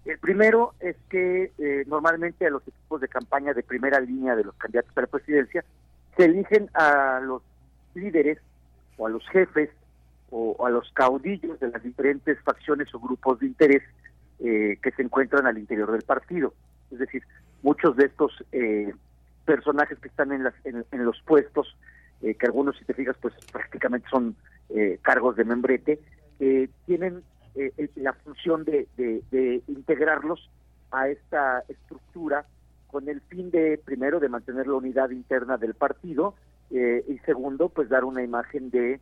El 0.03 0.17
primero 0.17 0.73
es 0.79 0.95
que 1.09 1.51
eh, 1.59 1.83
normalmente 1.85 2.47
a 2.47 2.49
los 2.49 2.67
equipos 2.67 3.01
de 3.01 3.07
campaña 3.07 3.53
de 3.53 3.61
primera 3.61 3.99
línea 3.99 4.35
de 4.35 4.43
los 4.43 4.55
candidatos 4.55 4.91
a 4.97 5.01
la 5.01 5.07
presidencia 5.07 5.63
se 6.15 6.25
eligen 6.25 6.69
a 6.73 7.19
los 7.23 7.43
líderes 7.93 8.39
o 8.97 9.05
a 9.05 9.09
los 9.11 9.27
jefes 9.29 9.69
o, 10.31 10.65
a 10.65 10.71
los 10.71 10.91
caudillos 10.93 11.59
de 11.59 11.69
las 11.69 11.83
diferentes 11.83 12.39
facciones 12.41 12.93
o 12.95 12.99
grupos 12.99 13.39
de 13.39 13.45
interés 13.45 13.83
eh, 14.39 14.79
que 14.81 14.91
se 14.91 15.03
encuentran 15.03 15.45
al 15.45 15.59
interior 15.59 15.91
del 15.91 16.01
partido. 16.01 16.53
Es 16.89 16.97
decir, 16.97 17.21
muchos 17.61 17.95
de 17.95 18.05
estos 18.05 18.43
eh, 18.51 18.91
personajes 19.45 19.99
que 19.99 20.07
están 20.07 20.31
en, 20.31 20.45
las, 20.45 20.55
en, 20.63 20.83
en 20.91 21.05
los 21.05 21.21
puestos, 21.21 21.77
que 22.19 22.47
algunos, 22.47 22.75
si 22.75 22.83
te 22.83 22.95
fijas, 22.95 23.15
pues 23.21 23.35
prácticamente 23.51 24.09
son 24.09 24.35
cargos 25.01 25.35
de 25.35 25.45
membrete, 25.45 25.99
eh, 26.39 26.69
tienen 26.85 27.23
eh, 27.55 27.89
la 27.95 28.13
función 28.13 28.63
de, 28.63 28.87
integrarlos 29.67 30.49
a 30.91 31.09
esta 31.09 31.63
estructura 31.67 32.45
con 32.87 33.09
el 33.09 33.21
fin 33.21 33.49
de, 33.49 33.79
primero, 33.83 34.19
de 34.19 34.29
mantener 34.29 34.67
la 34.67 34.75
unidad 34.75 35.09
interna 35.09 35.57
del 35.57 35.73
partido 35.73 36.35
eh, 36.69 37.03
y 37.07 37.17
segundo, 37.19 37.69
pues 37.69 37.89
dar 37.89 38.03
una 38.03 38.23
imagen 38.23 38.69
de 38.69 38.99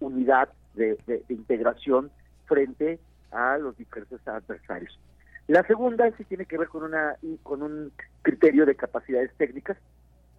unidad, 0.00 0.48
de, 0.74 0.98
integración 1.28 2.10
frente 2.46 2.98
a 3.30 3.56
los 3.56 3.76
diversos 3.76 4.20
adversarios. 4.26 4.98
La 5.46 5.62
segunda 5.62 6.10
sí 6.16 6.24
tiene 6.24 6.44
que 6.44 6.58
ver 6.58 6.68
con 6.68 6.82
una 6.82 7.16
con 7.42 7.62
un 7.62 7.92
criterio 8.22 8.66
de 8.66 8.74
capacidades 8.74 9.32
técnicas. 9.36 9.76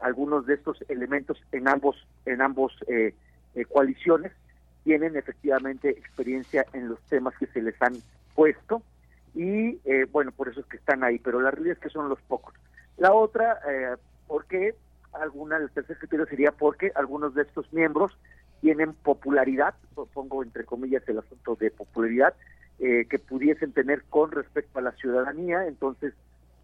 Algunos 0.02 0.46
de 0.46 0.56
estos 0.56 0.84
elementos 0.90 1.42
en 1.52 1.68
ambos 1.70 1.96
en 2.26 2.42
ambos 2.42 2.74
coaliciones 3.70 4.32
tienen 4.84 5.16
efectivamente 5.16 5.90
experiencia 5.90 6.66
en 6.74 6.90
los 6.90 7.00
temas 7.04 7.36
que 7.38 7.48
se 7.48 7.62
les 7.62 7.80
han 7.82 7.96
puesto 8.36 8.82
y 9.34 9.80
eh, 9.86 10.06
bueno, 10.12 10.32
por 10.32 10.50
eso 10.50 10.60
es 10.60 10.66
que 10.66 10.78
están 10.78 11.04
ahí, 11.04 11.20
pero 11.20 11.42
la 11.42 11.52
realidad 11.52 11.78
es 11.78 11.84
que 11.84 11.90
son 11.90 12.10
los 12.10 12.22
pocos. 12.22 12.54
La 12.98 13.14
otra, 13.14 13.60
eh, 13.70 13.96
porque 14.28 14.76
alguna, 15.14 15.58
el 15.58 15.70
tercer 15.72 15.98
criterio 15.98 16.26
sería 16.26 16.52
porque 16.52 16.92
algunos 16.96 17.34
de 17.34 17.44
estos 17.44 17.72
miembros 17.74 18.18
tienen 18.62 18.94
popularidad, 18.94 19.74
pongo 20.14 20.44
entre 20.44 20.66
comillas 20.66 21.08
el 21.08 21.20
asunto 21.20 21.56
de 21.56 21.72
popularidad, 21.72 22.34
eh, 22.80 23.06
que 23.10 23.20
pudiesen 23.20 23.74
tener 23.74 24.04
con 24.10 24.32
respecto 24.32 24.80
a 24.80 24.82
la 24.82 24.92
ciudadanía, 24.94 25.68
entonces 25.68 26.14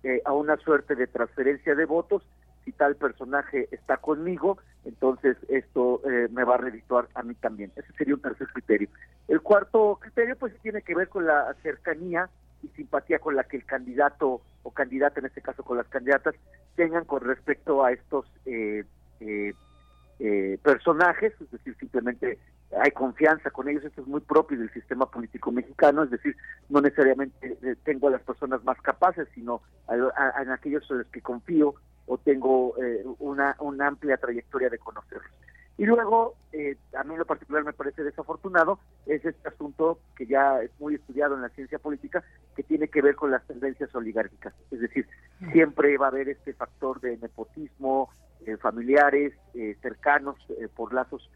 eh, 0.03 0.21
a 0.25 0.33
una 0.33 0.57
suerte 0.57 0.95
de 0.95 1.07
transferencia 1.07 1.75
de 1.75 1.85
votos 1.85 2.23
si 2.67 2.73
tal 2.73 2.97
personaje 2.97 3.69
está 3.71 3.95
conmigo, 3.95 4.57
entonces 4.83 5.37
esto 5.47 6.01
eh, 6.03 6.27
me 6.31 6.43
va 6.43 6.55
a 6.55 6.57
redituar 6.57 7.07
a 7.13 7.23
mí 7.23 7.33
también. 7.35 7.71
Ese 7.77 7.93
sería 7.93 8.13
un 8.13 8.21
tercer 8.21 8.45
criterio. 8.49 8.89
El 9.29 9.39
cuarto 9.39 9.97
criterio 10.01 10.35
pues 10.35 10.53
tiene 10.61 10.81
que 10.81 10.93
ver 10.93 11.07
con 11.07 11.25
la 11.25 11.55
cercanía 11.63 12.29
y 12.61 12.67
simpatía 12.75 13.19
con 13.19 13.37
la 13.37 13.45
que 13.45 13.55
el 13.55 13.63
candidato 13.63 14.41
o 14.63 14.71
candidata, 14.71 15.21
en 15.21 15.27
este 15.27 15.41
caso 15.41 15.63
con 15.63 15.77
las 15.77 15.87
candidatas, 15.87 16.35
tengan 16.75 17.05
con 17.05 17.21
respecto 17.21 17.85
a 17.85 17.93
estos 17.93 18.25
eh, 18.45 18.83
eh, 19.21 20.59
personajes, 20.61 21.33
es 21.39 21.49
decir, 21.49 21.73
simplemente 21.79 22.37
hay 22.83 22.91
confianza 22.91 23.49
con 23.49 23.69
ellos, 23.69 23.85
esto 23.85 24.01
es 24.01 24.07
muy 24.07 24.19
propio 24.19 24.59
del 24.59 24.73
sistema 24.73 25.09
político 25.09 25.53
mexicano, 25.53 26.03
es 26.03 26.09
decir, 26.09 26.35
no 26.67 26.81
necesariamente 26.81 27.57
tengo 27.85 28.09
a 28.09 28.11
las 28.11 28.23
personas 28.23 28.61
más 28.65 28.81
capaces, 28.81 29.25
sino 29.33 29.61
en 29.87 30.51
aquellos 30.51 30.83
en 30.91 30.97
los 30.97 31.07
que 31.07 31.21
confío 31.21 31.75
o 32.07 32.17
tengo 32.17 32.73
eh, 32.81 33.03
una, 33.19 33.55
una 33.59 33.87
amplia 33.87 34.17
trayectoria 34.17 34.69
de 34.69 34.79
conocerlos. 34.79 35.31
Y 35.77 35.85
luego, 35.85 36.35
eh, 36.53 36.75
a 36.97 37.03
mí 37.03 37.13
en 37.13 37.19
lo 37.19 37.25
particular 37.25 37.63
me 37.63 37.73
parece 37.73 38.03
desafortunado, 38.03 38.79
es 39.05 39.23
este 39.23 39.47
asunto 39.47 39.99
que 40.15 40.25
ya 40.25 40.59
es 40.63 40.71
muy 40.79 40.95
estudiado 40.95 41.35
en 41.35 41.43
la 41.43 41.49
ciencia 41.49 41.77
política, 41.77 42.23
que 42.55 42.63
tiene 42.63 42.87
que 42.87 43.01
ver 43.01 43.15
con 43.15 43.29
las 43.29 43.45
tendencias 43.45 43.93
oligárquicas. 43.93 44.55
Es 44.71 44.79
decir, 44.79 45.07
siempre 45.51 45.95
va 45.97 46.07
a 46.07 46.09
haber 46.09 46.29
este 46.29 46.53
factor 46.53 46.99
de 46.99 47.17
nepotismo, 47.17 48.09
eh, 48.45 48.57
familiares, 48.57 49.33
cercanos, 49.81 50.37
por 50.75 50.93
lazos 50.93 51.29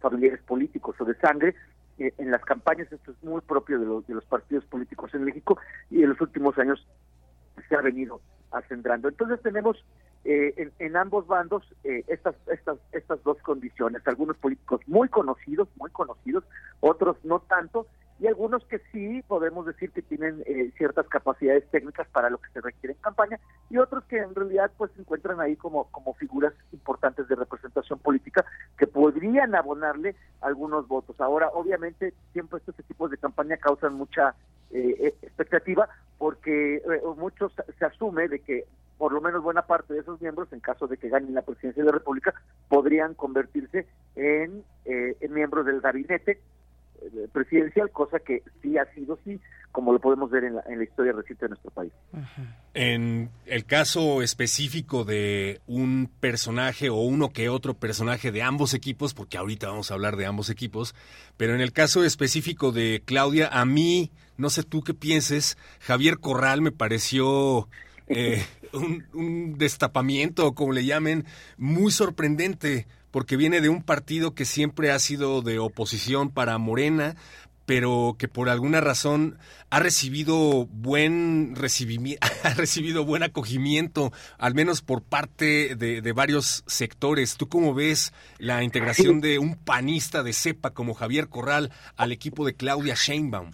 familiares 0.00 0.42
políticos 0.42 0.96
o 1.00 1.04
de 1.04 1.14
sangre. 1.14 1.54
en 1.96 2.30
las 2.30 2.44
campañas 2.44 2.92
esto 2.92 3.12
es 3.12 3.22
muy 3.24 3.40
propio 3.40 3.78
de, 3.78 3.86
los 3.86 4.06
de 4.06 4.14
los 4.14 4.24
partidos 4.26 4.64
políticos 4.66 5.14
en 5.14 5.24
México 5.24 5.58
y 5.90 6.02
en 6.02 6.10
los 6.10 6.20
últimos 6.20 6.58
años 6.58 6.86
se 7.68 7.74
ha 7.74 7.80
venido 7.80 8.20
Entonces 9.08 9.40
tenemos 9.42 9.84
eh, 10.24 10.70
en, 10.78 10.96
ambos 10.96 11.26
bandos 11.26 11.62
eh, 11.84 12.04
estas, 12.08 12.34
estas, 12.48 12.78
estas 12.92 13.22
dos 13.22 13.38
condiciones, 13.38 14.06
algunos 14.06 14.36
políticos 14.36 14.80
muy 14.86 15.08
conocidos, 15.08 15.68
muy 15.76 15.90
conocidos, 15.90 16.44
otros 16.80 17.16
no 17.24 17.40
tanto, 17.40 17.86
y 18.20 18.26
algunos 18.26 18.64
que 18.64 18.80
sí 18.92 19.22
podemos 19.26 19.66
decir 19.66 19.90
que 19.92 20.02
tienen 20.02 20.42
eh, 20.46 20.72
ciertas 20.76 21.06
capacidades 21.08 21.68
técnicas 21.70 22.08
para 22.08 22.30
lo 22.30 22.38
que 22.38 22.50
se 22.50 22.60
requiere 22.60 22.94
en 22.94 23.00
campaña, 23.00 23.38
y 23.70 23.78
otros 23.78 24.04
que 24.04 24.18
en 24.18 24.34
realidad 24.34 24.70
pues 24.76 24.90
se 24.92 25.00
encuentran 25.00 25.40
ahí 25.40 25.56
como, 25.56 25.84
como 25.90 26.14
figuras 26.14 26.52
importantes 26.72 27.28
de 27.28 27.36
representación 27.36 27.98
política 27.98 28.44
que 28.76 28.86
podrían 28.86 29.54
abonarle 29.54 30.16
algunos 30.40 30.88
votos. 30.88 31.20
Ahora, 31.20 31.48
obviamente, 31.48 32.14
siempre 32.32 32.58
estos 32.58 32.74
tipos 32.86 33.10
de 33.10 33.18
campaña 33.18 33.56
causan 33.56 33.94
mucha 33.94 34.34
eh, 34.70 35.14
expectativa 35.22 35.88
porque 36.18 36.76
eh, 36.76 36.82
muchos 37.16 37.52
se 37.78 37.84
asume 37.84 38.28
de 38.28 38.40
que 38.40 38.64
por 38.98 39.12
lo 39.12 39.20
menos 39.20 39.42
buena 39.44 39.62
parte 39.62 39.94
de 39.94 40.00
esos 40.00 40.20
miembros, 40.20 40.52
en 40.52 40.58
caso 40.58 40.88
de 40.88 40.96
que 40.96 41.08
ganen 41.08 41.32
la 41.32 41.42
presidencia 41.42 41.84
de 41.84 41.86
la 41.86 41.98
República, 41.98 42.34
podrían 42.68 43.14
convertirse 43.14 43.86
en, 44.16 44.64
eh, 44.84 45.16
en 45.20 45.32
miembros 45.32 45.64
del 45.64 45.80
gabinete 45.80 46.40
presidencial, 47.32 47.90
cosa 47.90 48.18
que 48.18 48.42
sí 48.62 48.76
ha 48.78 48.84
sido 48.94 49.18
sí, 49.24 49.40
como 49.72 49.92
lo 49.92 50.00
podemos 50.00 50.30
ver 50.30 50.44
en 50.44 50.56
la, 50.56 50.64
en 50.68 50.78
la 50.78 50.84
historia 50.84 51.12
reciente 51.12 51.44
de 51.44 51.50
nuestro 51.50 51.70
país. 51.70 51.92
En 52.74 53.30
el 53.46 53.64
caso 53.64 54.22
específico 54.22 55.04
de 55.04 55.60
un 55.66 56.10
personaje 56.20 56.90
o 56.90 56.96
uno 56.96 57.30
que 57.30 57.48
otro 57.48 57.74
personaje 57.74 58.32
de 58.32 58.42
ambos 58.42 58.74
equipos, 58.74 59.14
porque 59.14 59.38
ahorita 59.38 59.68
vamos 59.68 59.90
a 59.90 59.94
hablar 59.94 60.16
de 60.16 60.26
ambos 60.26 60.50
equipos, 60.50 60.94
pero 61.36 61.54
en 61.54 61.60
el 61.60 61.72
caso 61.72 62.04
específico 62.04 62.72
de 62.72 63.02
Claudia, 63.04 63.48
a 63.48 63.64
mí, 63.64 64.10
no 64.36 64.50
sé 64.50 64.62
tú 64.62 64.82
qué 64.82 64.94
pienses, 64.94 65.56
Javier 65.80 66.18
Corral 66.18 66.60
me 66.62 66.72
pareció 66.72 67.68
eh, 68.08 68.44
un, 68.72 69.06
un 69.12 69.58
destapamiento, 69.58 70.54
como 70.54 70.72
le 70.72 70.84
llamen, 70.84 71.24
muy 71.56 71.92
sorprendente 71.92 72.86
porque 73.10 73.36
viene 73.36 73.60
de 73.60 73.68
un 73.68 73.82
partido 73.82 74.34
que 74.34 74.44
siempre 74.44 74.90
ha 74.90 74.98
sido 74.98 75.42
de 75.42 75.58
oposición 75.58 76.30
para 76.30 76.58
Morena, 76.58 77.16
pero 77.68 78.16
que 78.18 78.28
por 78.28 78.48
alguna 78.48 78.80
razón 78.80 79.36
ha 79.68 79.78
recibido 79.78 80.64
buen 80.66 81.54
recibimiento, 81.54 82.26
ha 82.42 82.54
recibido 82.54 83.04
buen 83.04 83.22
acogimiento, 83.22 84.10
al 84.38 84.54
menos 84.54 84.80
por 84.80 85.02
parte 85.02 85.76
de, 85.76 86.00
de 86.00 86.12
varios 86.12 86.64
sectores. 86.66 87.36
¿Tú 87.36 87.46
cómo 87.50 87.74
ves 87.74 88.14
la 88.38 88.64
integración 88.64 89.20
de 89.20 89.38
un 89.38 89.54
panista 89.54 90.22
de 90.22 90.32
cepa 90.32 90.70
como 90.70 90.94
Javier 90.94 91.28
Corral 91.28 91.70
al 91.96 92.10
equipo 92.10 92.46
de 92.46 92.54
Claudia 92.54 92.94
Sheinbaum? 92.94 93.52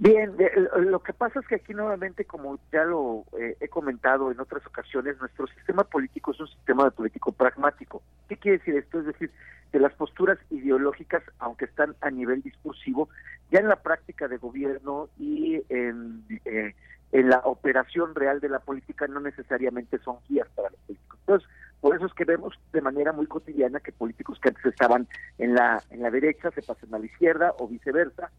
Bien, 0.00 0.34
eh, 0.38 0.50
lo 0.78 1.02
que 1.02 1.12
pasa 1.12 1.40
es 1.40 1.46
que 1.46 1.56
aquí 1.56 1.74
nuevamente, 1.74 2.24
como 2.24 2.58
ya 2.72 2.84
lo 2.84 3.26
eh, 3.38 3.58
he 3.60 3.68
comentado 3.68 4.32
en 4.32 4.40
otras 4.40 4.66
ocasiones, 4.66 5.18
nuestro 5.20 5.46
sistema 5.48 5.84
político 5.84 6.30
es 6.30 6.40
un 6.40 6.48
sistema 6.48 6.84
de 6.84 6.90
político 6.90 7.32
pragmático. 7.32 8.02
¿Qué 8.26 8.38
quiere 8.38 8.56
decir 8.56 8.76
esto? 8.76 9.00
Es 9.00 9.04
decir, 9.04 9.30
que 9.70 9.78
las 9.78 9.92
posturas 9.92 10.38
ideológicas, 10.48 11.22
aunque 11.38 11.66
están 11.66 11.94
a 12.00 12.10
nivel 12.10 12.40
discursivo, 12.40 13.10
ya 13.50 13.58
en 13.60 13.68
la 13.68 13.76
práctica 13.76 14.26
de 14.26 14.38
gobierno 14.38 15.10
y 15.18 15.62
en, 15.68 16.24
eh, 16.46 16.74
en 17.12 17.28
la 17.28 17.40
operación 17.40 18.14
real 18.14 18.40
de 18.40 18.48
la 18.48 18.60
política 18.60 19.06
no 19.06 19.20
necesariamente 19.20 19.98
son 19.98 20.16
guías 20.30 20.48
para 20.54 20.70
los 20.70 20.80
políticos. 20.80 21.18
Entonces, 21.20 21.50
por 21.82 21.94
eso 21.94 22.06
es 22.06 22.14
que 22.14 22.24
vemos 22.24 22.58
de 22.72 22.80
manera 22.80 23.12
muy 23.12 23.26
cotidiana 23.26 23.80
que 23.80 23.92
políticos 23.92 24.38
que 24.40 24.48
antes 24.48 24.64
estaban 24.64 25.06
en 25.36 25.54
la 25.54 25.82
en 25.90 26.00
la 26.00 26.10
derecha 26.10 26.50
se 26.52 26.62
pasan 26.62 26.94
a 26.94 26.98
la 26.98 27.04
izquierda 27.04 27.54
o 27.58 27.68
viceversa 27.68 28.30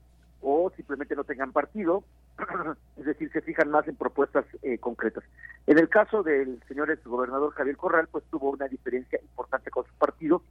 o 0.41 0.71
simplemente 0.75 1.15
no 1.15 1.23
tengan 1.23 1.51
partido, 1.51 2.03
es 2.97 3.05
decir, 3.05 3.31
se 3.31 3.41
fijan 3.41 3.69
más 3.69 3.87
en 3.87 3.95
propuestas 3.95 4.45
eh, 4.63 4.77
concretas. 4.77 5.23
En 5.67 5.77
el 5.77 5.89
caso 5.89 6.23
del 6.23 6.61
señor 6.67 6.91
exgobernador 6.91 7.53
Javier 7.53 7.77
Corral, 7.77 8.07
pues 8.11 8.23
tuvo 8.31 8.51
una 8.51 8.67
diferencia 8.67 9.19
importante 9.21 9.69
con 9.69 9.85
su 9.85 9.93
partido 9.93 10.41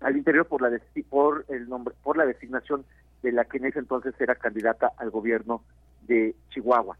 al 0.00 0.16
interior 0.16 0.46
por 0.46 0.62
la 0.62 0.70
por 1.08 1.44
el 1.48 1.68
nombre 1.68 1.94
por 2.02 2.16
la 2.16 2.26
designación 2.26 2.84
de 3.22 3.32
la 3.32 3.44
que 3.44 3.56
en 3.56 3.66
ese 3.66 3.78
entonces 3.78 4.14
era 4.20 4.34
candidata 4.34 4.92
al 4.98 5.10
gobierno 5.10 5.62
de 6.02 6.34
Chihuahua 6.50 6.96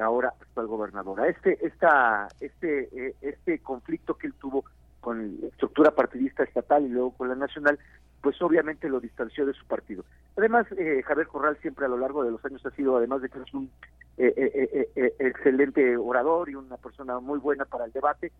ahora 0.00 0.32
actual 0.40 0.66
gobernadora 0.66 1.28
este 1.28 1.58
esta 1.66 2.28
este 2.40 2.88
eh, 2.92 3.14
este 3.20 3.58
conflicto 3.58 4.14
que 4.14 4.28
él 4.28 4.34
tuvo 4.34 4.64
con 5.00 5.40
la 5.40 5.48
estructura 5.48 5.90
partidista 5.90 6.44
estatal 6.44 6.84
y 6.84 6.88
luego 6.88 7.12
con 7.12 7.28
la 7.28 7.34
nacional 7.34 7.78
pues 8.26 8.42
obviamente 8.42 8.88
lo 8.88 8.98
distanció 8.98 9.46
de 9.46 9.52
su 9.52 9.64
partido. 9.66 10.04
Además, 10.36 10.66
eh, 10.76 11.00
Javier 11.06 11.28
Corral 11.28 11.56
siempre 11.62 11.84
a 11.84 11.88
lo 11.88 11.96
largo 11.96 12.24
de 12.24 12.32
los 12.32 12.44
años 12.44 12.66
ha 12.66 12.72
sido, 12.72 12.96
además 12.96 13.22
de 13.22 13.28
que 13.28 13.38
un 13.52 13.70
eh, 14.18 14.88
eh, 14.96 15.14
excelente 15.20 15.96
orador 15.96 16.50
y 16.50 16.56
una 16.56 16.76
persona 16.76 17.20
muy 17.20 17.38
buena 17.38 17.66
para 17.66 17.84
el 17.84 17.92
debate, 17.92 18.32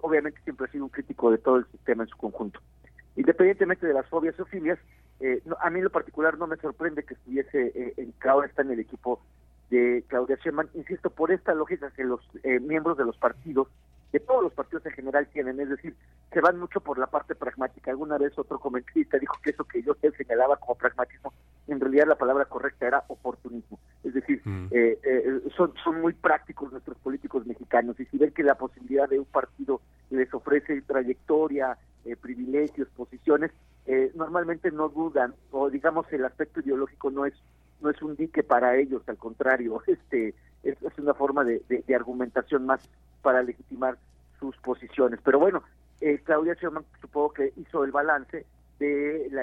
obviamente 0.00 0.40
siempre 0.42 0.66
ha 0.66 0.72
sido 0.72 0.84
un 0.84 0.90
crítico 0.90 1.30
de 1.30 1.36
todo 1.36 1.56
el 1.56 1.66
sistema 1.66 2.04
en 2.04 2.08
su 2.08 2.16
conjunto. 2.16 2.60
Independientemente 3.14 3.86
de 3.86 3.92
las 3.92 4.08
fobias 4.08 4.40
o 4.40 4.46
filias, 4.46 4.78
a 5.60 5.68
mí 5.68 5.80
en 5.80 5.84
lo 5.84 5.90
particular 5.90 6.38
no 6.38 6.46
me 6.46 6.56
sorprende 6.56 7.02
que 7.02 7.12
estuviese, 7.12 7.92
en, 7.98 8.14
ahora 8.26 8.46
está 8.46 8.62
en 8.62 8.70
el 8.70 8.80
equipo 8.80 9.20
de 9.68 10.02
Claudia 10.08 10.38
Sheinbaum, 10.42 10.68
insisto, 10.72 11.10
por 11.10 11.30
esta 11.30 11.52
lógica 11.52 11.90
que 11.90 12.04
los 12.04 12.22
miembros 12.62 12.96
de 12.96 13.04
los 13.04 13.18
partidos 13.18 13.68
que 14.16 14.20
todos 14.20 14.44
los 14.44 14.52
partidos 14.54 14.86
en 14.86 14.92
general 14.92 15.28
tienen, 15.30 15.60
es 15.60 15.68
decir, 15.68 15.94
se 16.32 16.40
van 16.40 16.58
mucho 16.58 16.80
por 16.80 16.96
la 16.96 17.06
parte 17.06 17.34
pragmática. 17.34 17.90
Alguna 17.90 18.16
vez 18.16 18.32
otro 18.38 18.58
comentarista 18.58 19.18
dijo 19.18 19.34
que 19.42 19.50
eso 19.50 19.64
que 19.64 19.82
yo 19.82 19.94
señalaba 20.16 20.56
como 20.56 20.74
pragmatismo, 20.74 21.34
en 21.68 21.78
realidad 21.78 22.06
la 22.06 22.14
palabra 22.14 22.46
correcta 22.46 22.86
era 22.86 23.04
oportunismo. 23.08 23.78
Es 24.02 24.14
decir, 24.14 24.40
eh, 24.70 24.98
eh, 25.02 25.40
son, 25.54 25.74
son 25.84 26.00
muy 26.00 26.14
prácticos 26.14 26.72
nuestros 26.72 26.96
políticos 26.96 27.44
mexicanos 27.44 28.00
y 28.00 28.06
si 28.06 28.16
ven 28.16 28.30
que 28.30 28.42
la 28.42 28.54
posibilidad 28.54 29.06
de 29.06 29.18
un 29.18 29.26
partido 29.26 29.82
les 30.08 30.32
ofrece 30.32 30.80
trayectoria, 30.80 31.76
eh, 32.06 32.16
privilegios, 32.16 32.88
posiciones, 32.96 33.50
normalmente 34.14 34.70
no 34.72 34.88
dudan 34.88 35.34
o 35.50 35.68
digamos 35.68 36.10
el 36.10 36.24
aspecto 36.24 36.60
ideológico 36.60 37.10
no 37.10 37.26
es 37.26 37.34
no 37.80 37.90
es 37.90 38.00
un 38.02 38.16
dique 38.16 38.42
para 38.42 38.76
ellos, 38.76 39.02
al 39.06 39.18
contrario, 39.18 39.82
este 39.86 40.34
es, 40.70 40.98
una 40.98 41.14
forma 41.14 41.44
de, 41.44 41.62
de 41.68 41.94
argumentación 41.94 42.66
más 42.66 42.80
para 43.22 43.42
legitimar 43.42 43.98
sus 44.38 44.56
posiciones. 44.58 45.20
Pero 45.24 45.38
bueno, 45.38 45.62
eh, 46.00 46.20
Claudia 46.24 46.54
Sheinbaum 46.54 46.84
supongo 47.00 47.32
que 47.32 47.52
hizo 47.56 47.84
el 47.84 47.92
balance 47.92 48.44
de, 48.78 49.28
la, 49.30 49.42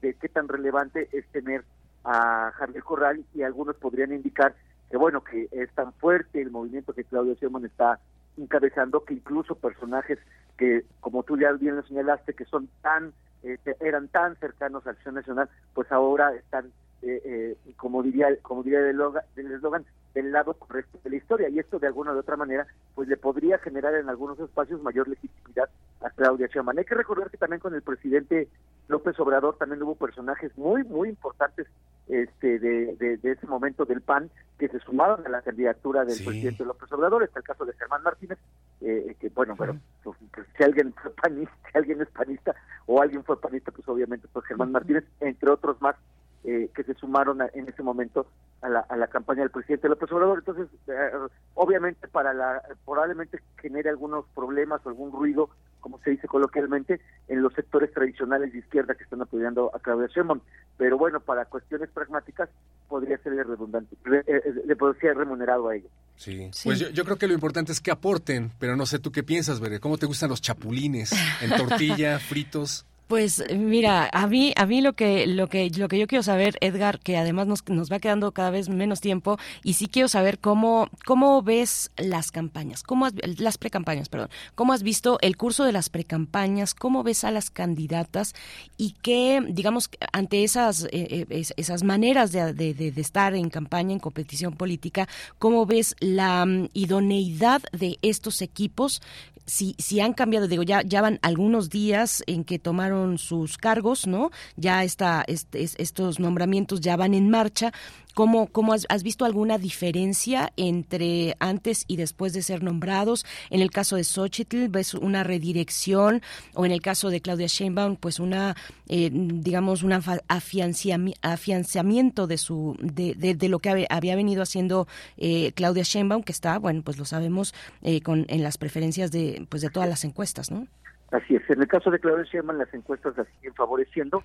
de 0.00 0.14
qué 0.14 0.28
tan 0.28 0.48
relevante 0.48 1.08
es 1.12 1.26
tener 1.28 1.64
a 2.04 2.50
Javier 2.56 2.82
Corral 2.82 3.24
y 3.34 3.42
algunos 3.42 3.76
podrían 3.76 4.12
indicar 4.12 4.54
que 4.90 4.96
bueno, 4.96 5.22
que 5.22 5.48
es 5.52 5.70
tan 5.72 5.92
fuerte 5.94 6.42
el 6.42 6.50
movimiento 6.50 6.92
que 6.92 7.04
Claudia 7.04 7.34
Sheinbaum 7.34 7.64
está 7.64 8.00
encabezando 8.36 9.04
que 9.04 9.14
incluso 9.14 9.54
personajes 9.54 10.18
que, 10.58 10.84
como 11.00 11.22
tú 11.22 11.38
ya 11.38 11.52
bien 11.52 11.76
lo 11.76 11.82
señalaste, 11.82 12.34
que 12.34 12.44
son 12.44 12.68
tan, 12.82 13.12
eh, 13.42 13.56
eran 13.80 14.08
tan 14.08 14.36
cercanos 14.36 14.86
a 14.86 14.90
Acción 14.90 15.14
Nacional, 15.14 15.48
pues 15.74 15.90
ahora 15.90 16.34
están, 16.34 16.66
eh, 17.02 17.22
eh, 17.24 17.74
como 17.76 18.02
diría, 18.02 18.28
como 18.42 18.62
diría 18.62 18.80
del 18.80 19.52
eslogan, 19.52 19.84
del 20.14 20.32
lado 20.32 20.54
correcto 20.54 20.98
de 21.02 21.10
la 21.10 21.16
historia 21.16 21.48
y 21.48 21.58
esto 21.58 21.78
de 21.78 21.86
alguna 21.86 22.12
u 22.12 22.18
otra 22.18 22.36
manera 22.36 22.66
pues 22.94 23.08
le 23.08 23.16
podría 23.16 23.58
generar 23.58 23.94
en 23.94 24.08
algunos 24.08 24.38
espacios 24.38 24.82
mayor 24.82 25.08
legitimidad 25.08 25.68
a 26.02 26.10
Claudia 26.10 26.48
Sheinbaum. 26.48 26.78
Hay 26.78 26.84
que 26.84 26.94
recordar 26.94 27.30
que 27.30 27.36
también 27.36 27.60
con 27.60 27.74
el 27.74 27.82
presidente 27.82 28.48
López 28.88 29.18
Obrador 29.20 29.56
también 29.56 29.82
hubo 29.82 29.94
personajes 29.94 30.56
muy 30.56 30.84
muy 30.84 31.08
importantes 31.08 31.66
este 32.08 32.58
de, 32.58 32.96
de, 32.96 33.30
ese 33.30 33.46
momento 33.46 33.84
del 33.84 34.00
PAN 34.00 34.30
que 34.58 34.68
se 34.68 34.78
sumaron 34.80 35.24
a 35.26 35.30
la 35.30 35.40
candidatura 35.40 36.04
del 36.04 36.22
presidente 36.22 36.64
López 36.64 36.92
Obrador, 36.92 37.22
está 37.22 37.38
el 37.38 37.44
caso 37.44 37.64
de 37.64 37.72
Germán 37.74 38.02
Martínez, 38.02 38.38
eh, 38.80 39.16
que 39.18 39.28
bueno, 39.30 39.54
pero 39.56 39.76
pues, 40.02 40.16
si 40.56 40.62
alguien 40.62 40.92
fue 40.94 41.10
panista, 41.12 41.54
si 41.72 41.78
alguien 41.78 42.00
es 42.02 42.08
panista 42.08 42.54
o 42.86 43.00
alguien 43.00 43.24
fue 43.24 43.40
panista, 43.40 43.70
pues 43.70 43.88
obviamente 43.88 44.28
fue 44.28 44.42
Germán 44.42 44.72
Martínez, 44.72 45.04
entre 45.20 45.50
otros 45.50 45.80
más 45.80 45.96
eh, 46.44 46.70
que 46.74 46.82
se 46.82 46.94
sumaron 46.94 47.38
en 47.54 47.68
ese 47.68 47.82
momento 47.82 48.26
a 48.62 48.68
la, 48.68 48.80
a 48.80 48.96
la 48.96 49.06
campaña 49.06 49.42
del 49.42 49.50
presidente 49.50 49.88
López 49.88 50.10
Obrador. 50.10 50.38
Entonces, 50.38 50.68
eh, 50.88 51.10
obviamente, 51.54 52.08
para 52.08 52.34
la 52.34 52.62
probablemente 52.84 53.40
genere 53.60 53.90
algunos 53.90 54.24
problemas 54.34 54.80
o 54.84 54.88
algún 54.88 55.12
ruido, 55.12 55.50
como 55.80 55.98
se 56.00 56.10
dice 56.10 56.26
coloquialmente, 56.26 57.00
en 57.28 57.42
los 57.42 57.52
sectores 57.54 57.92
tradicionales 57.92 58.52
de 58.52 58.58
izquierda 58.58 58.94
que 58.94 59.04
están 59.04 59.22
apoyando 59.22 59.70
a 59.74 59.78
Claudia 59.78 60.08
Sheinbaum. 60.08 60.40
Pero 60.78 60.98
bueno, 60.98 61.20
para 61.20 61.44
cuestiones 61.44 61.90
pragmáticas 61.90 62.48
podría 62.88 63.18
ser 63.18 63.34
redundante, 63.34 63.96
eh, 64.26 64.42
le 64.66 64.76
podría 64.76 65.00
ser 65.00 65.16
remunerado 65.16 65.68
a 65.68 65.76
ellos. 65.76 65.90
Sí. 66.16 66.50
Pues 66.64 66.78
yo, 66.78 66.90
yo, 66.90 67.04
creo 67.04 67.18
que 67.18 67.26
lo 67.26 67.34
importante 67.34 67.72
es 67.72 67.80
que 67.80 67.90
aporten, 67.90 68.50
pero 68.58 68.76
no 68.76 68.86
sé 68.86 68.98
tú 68.98 69.10
qué 69.10 69.22
piensas, 69.22 69.60
Bere. 69.60 69.80
¿Cómo 69.80 69.98
te 69.98 70.06
gustan 70.06 70.28
los 70.28 70.40
chapulines? 70.40 71.12
¿En 71.40 71.56
tortilla, 71.56 72.18
fritos? 72.28 72.86
Pues 73.12 73.44
mira, 73.54 74.08
a 74.10 74.26
mí, 74.26 74.54
a 74.56 74.64
mí 74.64 74.80
lo 74.80 74.94
que, 74.94 75.26
lo 75.26 75.46
que, 75.46 75.68
lo 75.68 75.88
que 75.88 75.98
yo 75.98 76.06
quiero 76.06 76.22
saber, 76.22 76.56
Edgar, 76.62 76.98
que 76.98 77.18
además 77.18 77.46
nos, 77.46 77.62
nos 77.68 77.92
va 77.92 77.98
quedando 77.98 78.32
cada 78.32 78.48
vez 78.48 78.70
menos 78.70 79.02
tiempo, 79.02 79.36
y 79.62 79.74
sí 79.74 79.86
quiero 79.86 80.08
saber 80.08 80.38
cómo, 80.38 80.88
cómo 81.04 81.42
ves 81.42 81.90
las 81.98 82.30
campañas, 82.30 82.82
cómo 82.82 83.04
has, 83.04 83.12
las 83.38 83.58
precampañas, 83.58 84.08
perdón, 84.08 84.30
cómo 84.54 84.72
has 84.72 84.82
visto 84.82 85.18
el 85.20 85.36
curso 85.36 85.64
de 85.64 85.72
las 85.72 85.90
precampañas, 85.90 86.72
cómo 86.72 87.02
ves 87.02 87.24
a 87.24 87.30
las 87.30 87.50
candidatas 87.50 88.34
y 88.78 88.94
qué, 89.02 89.44
digamos, 89.46 89.90
ante 90.14 90.42
esas, 90.42 90.84
eh, 90.84 91.26
eh 91.28 91.44
esas 91.58 91.82
maneras 91.82 92.32
de, 92.32 92.54
de, 92.54 92.92
estar 92.96 93.34
en 93.34 93.50
campaña, 93.50 93.92
en 93.92 94.00
competición 94.00 94.54
política, 94.54 95.06
cómo 95.38 95.66
ves 95.66 95.96
la 96.00 96.44
um, 96.44 96.68
idoneidad 96.72 97.60
de 97.72 97.98
estos 98.00 98.40
equipos 98.40 99.02
si, 99.46 99.74
si 99.78 100.00
han 100.00 100.12
cambiado, 100.12 100.48
digo, 100.48 100.62
ya, 100.62 100.82
ya 100.82 101.02
van 101.02 101.18
algunos 101.22 101.68
días 101.70 102.22
en 102.26 102.44
que 102.44 102.58
tomaron 102.58 103.18
sus 103.18 103.58
cargos, 103.58 104.06
¿no? 104.06 104.30
Ya 104.56 104.84
está, 104.84 105.24
este, 105.26 105.62
estos 105.62 106.20
nombramientos 106.20 106.80
ya 106.80 106.96
van 106.96 107.14
en 107.14 107.30
marcha. 107.30 107.72
¿Cómo, 108.14 108.46
cómo 108.48 108.72
has, 108.72 108.86
has, 108.88 109.02
visto 109.02 109.24
alguna 109.24 109.58
diferencia 109.58 110.52
entre 110.56 111.36
antes 111.40 111.84
y 111.88 111.96
después 111.96 112.32
de 112.32 112.42
ser 112.42 112.62
nombrados? 112.62 113.24
En 113.50 113.60
el 113.60 113.70
caso 113.70 113.96
de 113.96 114.04
Xochitl, 114.04 114.68
¿ves 114.68 114.94
una 114.94 115.24
redirección? 115.24 116.22
O 116.54 116.66
en 116.66 116.72
el 116.72 116.80
caso 116.80 117.10
de 117.10 117.20
Claudia 117.20 117.46
Sheinbaum, 117.46 117.96
pues 117.96 118.20
una, 118.20 118.54
eh, 118.88 119.10
digamos, 119.12 119.82
un 119.82 119.92
afianzamiento 119.92 122.26
de, 122.26 122.38
su, 122.38 122.76
de, 122.80 123.14
de, 123.14 123.48
lo 123.48 123.58
que 123.58 123.86
había 123.88 124.16
venido 124.16 124.42
haciendo 124.42 124.86
eh, 125.16 125.52
Claudia 125.52 125.82
Sheinbaum, 125.82 126.22
que 126.22 126.32
está, 126.32 126.58
bueno, 126.58 126.82
pues 126.82 126.98
lo 126.98 127.04
sabemos, 127.04 127.54
eh, 127.82 128.00
con, 128.02 128.26
en 128.28 128.42
las 128.42 128.58
preferencias 128.58 129.10
de, 129.10 129.46
pues 129.48 129.62
de 129.62 129.70
todas 129.70 129.88
las 129.88 130.04
encuestas, 130.04 130.50
¿no? 130.50 130.66
Así 131.10 131.36
es. 131.36 131.42
En 131.50 131.60
el 131.60 131.68
caso 131.68 131.90
de 131.90 131.98
Claudia 131.98 132.24
Sheinbaum, 132.24 132.58
las 132.58 132.72
encuestas 132.72 133.16
la 133.16 133.24
siguen 133.36 133.54
favoreciendo. 133.54 134.22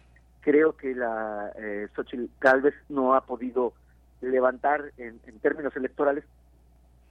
Creo 0.47 0.77
que 0.77 0.95
la 0.95 1.51
eh, 1.57 1.89
Xochitl 1.93 2.27
Galvez 2.39 2.73
no 2.87 3.15
ha 3.15 3.25
podido 3.25 3.73
levantar 4.21 4.93
en, 4.95 5.19
términos 5.41 5.75
electorales 5.75 6.23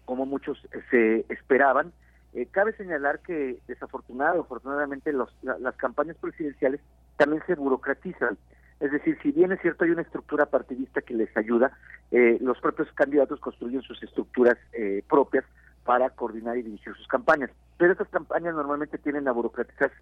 como 0.06 0.24
muchos 0.24 0.58
se 0.90 1.26
esperaban. 1.28 1.92
Eh, 2.32 2.48
cabe 2.50 2.72
señalar 2.72 3.18
que 3.18 3.58
desafortunado, 3.68 4.40
afortunadamente, 4.40 5.12
los, 5.12 5.28
la, 5.42 5.58
las 5.58 5.76
campañas 5.76 6.16
presidenciales 6.16 6.80
también 7.18 7.42
se 7.46 7.56
burocratizan. 7.56 8.38
Es 8.80 8.90
decir, 8.90 9.18
si 9.22 9.32
bien 9.32 9.52
es 9.52 9.60
cierto 9.60 9.84
hay 9.84 9.90
una 9.90 10.00
estructura 10.00 10.46
partidista 10.46 11.02
que 11.02 11.12
les 11.12 11.36
ayuda, 11.36 11.76
eh, 12.12 12.38
los 12.40 12.58
propios 12.58 12.90
candidatos 12.92 13.38
construyen 13.40 13.82
sus 13.82 14.02
estructuras 14.02 14.56
eh, 14.72 15.04
propias 15.10 15.44
para 15.84 16.08
coordinar 16.08 16.56
y 16.56 16.62
dirigir 16.62 16.94
sus 16.94 17.06
campañas. 17.06 17.50
Pero 17.76 17.92
estas 17.92 18.08
campañas 18.08 18.54
normalmente 18.54 18.96
tienen 18.96 19.28
a 19.28 19.32
burocratizarse. 19.32 19.96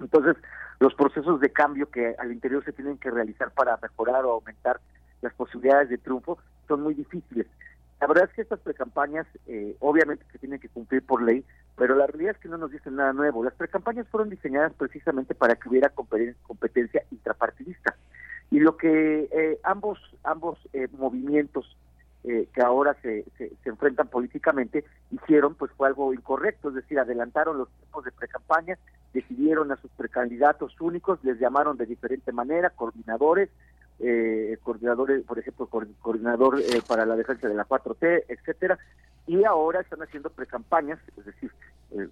Entonces, 0.00 0.36
los 0.80 0.94
procesos 0.94 1.40
de 1.40 1.50
cambio 1.50 1.90
que 1.90 2.14
al 2.18 2.32
interior 2.32 2.64
se 2.64 2.72
tienen 2.72 2.98
que 2.98 3.10
realizar 3.10 3.50
para 3.52 3.78
mejorar 3.80 4.24
o 4.24 4.32
aumentar 4.32 4.80
las 5.20 5.32
posibilidades 5.34 5.88
de 5.88 5.98
triunfo 5.98 6.38
son 6.66 6.82
muy 6.82 6.94
difíciles. 6.94 7.46
La 8.00 8.08
verdad 8.08 8.24
es 8.28 8.34
que 8.34 8.42
estas 8.42 8.58
precampañas, 8.58 9.26
eh, 9.46 9.76
obviamente 9.78 10.24
se 10.32 10.38
tienen 10.38 10.58
que 10.58 10.68
cumplir 10.68 11.06
por 11.06 11.22
ley, 11.22 11.44
pero 11.76 11.94
la 11.94 12.08
realidad 12.08 12.32
es 12.34 12.38
que 12.38 12.48
no 12.48 12.58
nos 12.58 12.72
dicen 12.72 12.96
nada 12.96 13.12
nuevo. 13.12 13.44
Las 13.44 13.54
precampañas 13.54 14.08
fueron 14.08 14.28
diseñadas 14.28 14.72
precisamente 14.72 15.36
para 15.36 15.54
que 15.54 15.68
hubiera 15.68 15.90
competencia 15.90 17.04
intrapartidista. 17.12 17.94
Y 18.50 18.58
lo 18.58 18.76
que 18.76 19.28
eh, 19.30 19.60
ambos, 19.62 20.00
ambos 20.24 20.58
eh, 20.72 20.88
movimientos 20.98 21.76
eh, 22.24 22.48
que 22.54 22.62
ahora 22.62 22.96
se, 23.02 23.24
se, 23.36 23.50
enfrentan 23.64 24.06
políticamente 24.06 24.84
hicieron 25.10 25.54
pues 25.56 25.72
fue 25.72 25.88
algo 25.88 26.14
incorrecto, 26.14 26.68
es 26.68 26.76
decir, 26.76 26.98
adelantaron 26.98 27.58
los 27.58 27.68
tiempos 27.70 28.04
de 28.04 28.12
precampaña, 28.12 28.78
decidieron 29.12 29.72
a 29.72 29.76
sus 29.76 29.90
precandidatos 29.92 30.80
únicos, 30.80 31.18
les 31.24 31.38
llamaron 31.40 31.76
de 31.76 31.86
diferente 31.86 32.30
manera, 32.30 32.70
coordinadores, 32.70 33.50
eh, 33.98 34.56
coordinadores, 34.62 35.24
por 35.24 35.38
ejemplo, 35.38 35.66
coordinador 35.66 36.60
eh, 36.60 36.82
para 36.86 37.06
la 37.06 37.16
defensa 37.16 37.48
de 37.48 37.54
la 37.54 37.66
4T, 37.66 38.24
etcétera, 38.28 38.78
y 39.26 39.44
ahora 39.44 39.80
están 39.80 40.02
haciendo 40.02 40.30
precampañas, 40.30 40.98
es 41.16 41.24
decir, 41.24 41.52
eh, 41.92 42.08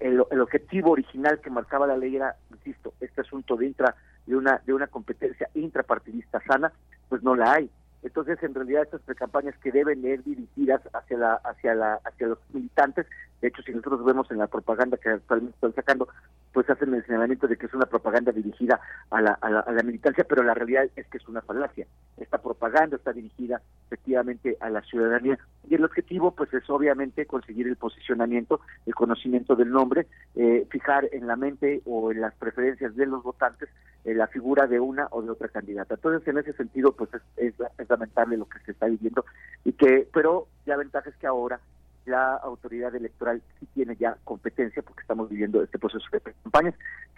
el, 0.00 0.24
el, 0.30 0.40
objetivo 0.40 0.90
original 0.90 1.40
que 1.40 1.50
marcaba 1.50 1.86
la 1.86 1.96
ley 1.96 2.16
era, 2.16 2.34
insisto, 2.50 2.92
este 3.00 3.20
asunto 3.20 3.56
de 3.56 3.66
intra 3.66 3.94
de 4.26 4.36
una 4.36 4.60
de 4.66 4.74
una 4.74 4.88
competencia 4.88 5.48
intrapartidista 5.54 6.40
sana, 6.46 6.72
pues 7.08 7.22
no 7.22 7.34
la 7.34 7.52
hay. 7.52 7.70
Entonces, 8.02 8.42
en 8.42 8.54
realidad, 8.54 8.84
estas 8.84 9.02
precampañas 9.02 9.56
que 9.58 9.72
deben 9.72 10.04
ir 10.04 10.22
dirigidas 10.22 10.80
hacia 10.92 11.18
la, 11.18 11.34
hacia 11.34 11.74
la, 11.74 12.00
hacia 12.04 12.28
los 12.28 12.38
militantes, 12.52 13.06
de 13.40 13.48
hecho, 13.48 13.62
si 13.62 13.72
nosotros 13.72 14.04
vemos 14.04 14.30
en 14.30 14.38
la 14.38 14.48
propaganda 14.48 14.96
que 14.96 15.10
actualmente 15.10 15.54
están 15.54 15.74
sacando, 15.74 16.08
pues 16.52 16.68
hacen 16.68 16.92
el 16.94 17.04
señalamiento 17.06 17.46
de 17.46 17.56
que 17.56 17.66
es 17.66 17.74
una 17.74 17.86
propaganda 17.86 18.32
dirigida 18.32 18.80
a 19.10 19.20
la, 19.20 19.32
a 19.40 19.50
la, 19.50 19.60
a 19.60 19.72
la 19.72 19.82
militancia, 19.82 20.24
pero 20.28 20.42
la 20.42 20.54
realidad 20.54 20.88
es 20.96 21.06
que 21.06 21.18
es 21.18 21.28
una 21.28 21.40
falacia. 21.42 21.86
Esta 22.16 22.38
propaganda 22.38 22.96
está 22.96 23.12
dirigida 23.12 23.62
efectivamente 23.86 24.56
a 24.60 24.70
la 24.70 24.82
ciudadanía 24.82 25.38
y 25.68 25.74
el 25.74 25.84
objetivo, 25.84 26.32
pues, 26.32 26.52
es 26.52 26.68
obviamente 26.68 27.26
conseguir 27.26 27.68
el 27.68 27.76
posicionamiento, 27.76 28.60
el 28.86 28.94
conocimiento 28.94 29.54
del 29.54 29.70
nombre, 29.70 30.06
eh, 30.34 30.66
fijar 30.70 31.08
en 31.12 31.26
la 31.26 31.36
mente 31.36 31.82
o 31.84 32.10
en 32.10 32.20
las 32.20 32.34
preferencias 32.34 32.96
de 32.96 33.06
los 33.06 33.22
votantes 33.22 33.68
eh, 34.04 34.14
la 34.14 34.26
figura 34.26 34.66
de 34.66 34.80
una 34.80 35.06
o 35.10 35.22
de 35.22 35.30
otra 35.30 35.48
candidata. 35.48 35.94
Entonces, 35.94 36.26
en 36.26 36.38
ese 36.38 36.54
sentido, 36.54 36.92
pues, 36.92 37.10
es, 37.14 37.22
es, 37.36 37.54
es 37.78 37.90
lamentable 37.90 38.36
lo 38.36 38.46
que 38.46 38.58
se 38.60 38.72
está 38.72 38.86
viviendo 38.86 39.24
y 39.64 39.72
que 39.72 40.08
pero 40.12 40.48
la 40.66 40.76
ventaja 40.76 41.10
es 41.10 41.16
que 41.16 41.26
ahora 41.26 41.60
la 42.08 42.36
autoridad 42.36 42.94
electoral 42.94 43.42
sí 43.60 43.66
tiene 43.74 43.96
ya 43.96 44.16
competencia 44.24 44.82
porque 44.82 45.02
estamos 45.02 45.28
viviendo 45.28 45.62
este 45.62 45.78
proceso 45.78 46.04
de 46.10 46.20
campañas 46.20 46.74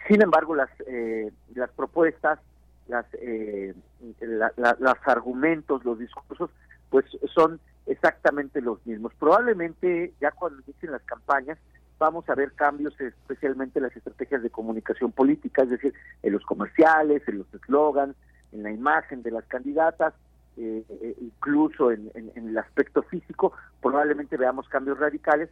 sin 0.07 0.21
embargo 0.21 0.55
las 0.55 0.69
eh, 0.87 1.31
las 1.55 1.69
propuestas 1.71 2.39
las 2.87 3.05
eh, 3.13 3.73
la, 4.19 4.51
la, 4.57 4.75
los 4.79 4.97
argumentos 5.05 5.83
los 5.85 5.97
discursos 5.97 6.49
pues 6.89 7.05
son 7.33 7.59
exactamente 7.87 8.61
los 8.61 8.85
mismos. 8.85 9.13
Probablemente 9.17 10.13
ya 10.19 10.31
cuando 10.31 10.61
dicen 10.67 10.91
las 10.91 11.01
campañas 11.03 11.57
vamos 11.97 12.27
a 12.29 12.35
ver 12.35 12.51
cambios 12.53 12.99
especialmente 12.99 13.79
en 13.79 13.83
las 13.83 13.95
estrategias 13.95 14.41
de 14.41 14.49
comunicación 14.49 15.11
política 15.11 15.63
es 15.63 15.69
decir 15.69 15.93
en 16.23 16.33
los 16.33 16.43
comerciales 16.45 17.21
en 17.27 17.39
los 17.39 17.53
eslogans 17.53 18.15
en 18.51 18.63
la 18.63 18.71
imagen 18.71 19.21
de 19.21 19.31
las 19.31 19.45
candidatas 19.45 20.13
eh, 20.57 20.83
eh, 20.89 21.15
incluso 21.21 21.91
en, 21.91 22.11
en, 22.13 22.31
en, 22.35 22.49
el 22.49 22.57
aspecto 22.57 23.03
físico, 23.03 23.53
probablemente 23.81 24.37
veamos 24.37 24.67
cambios 24.67 24.99
radicales. 24.99 25.49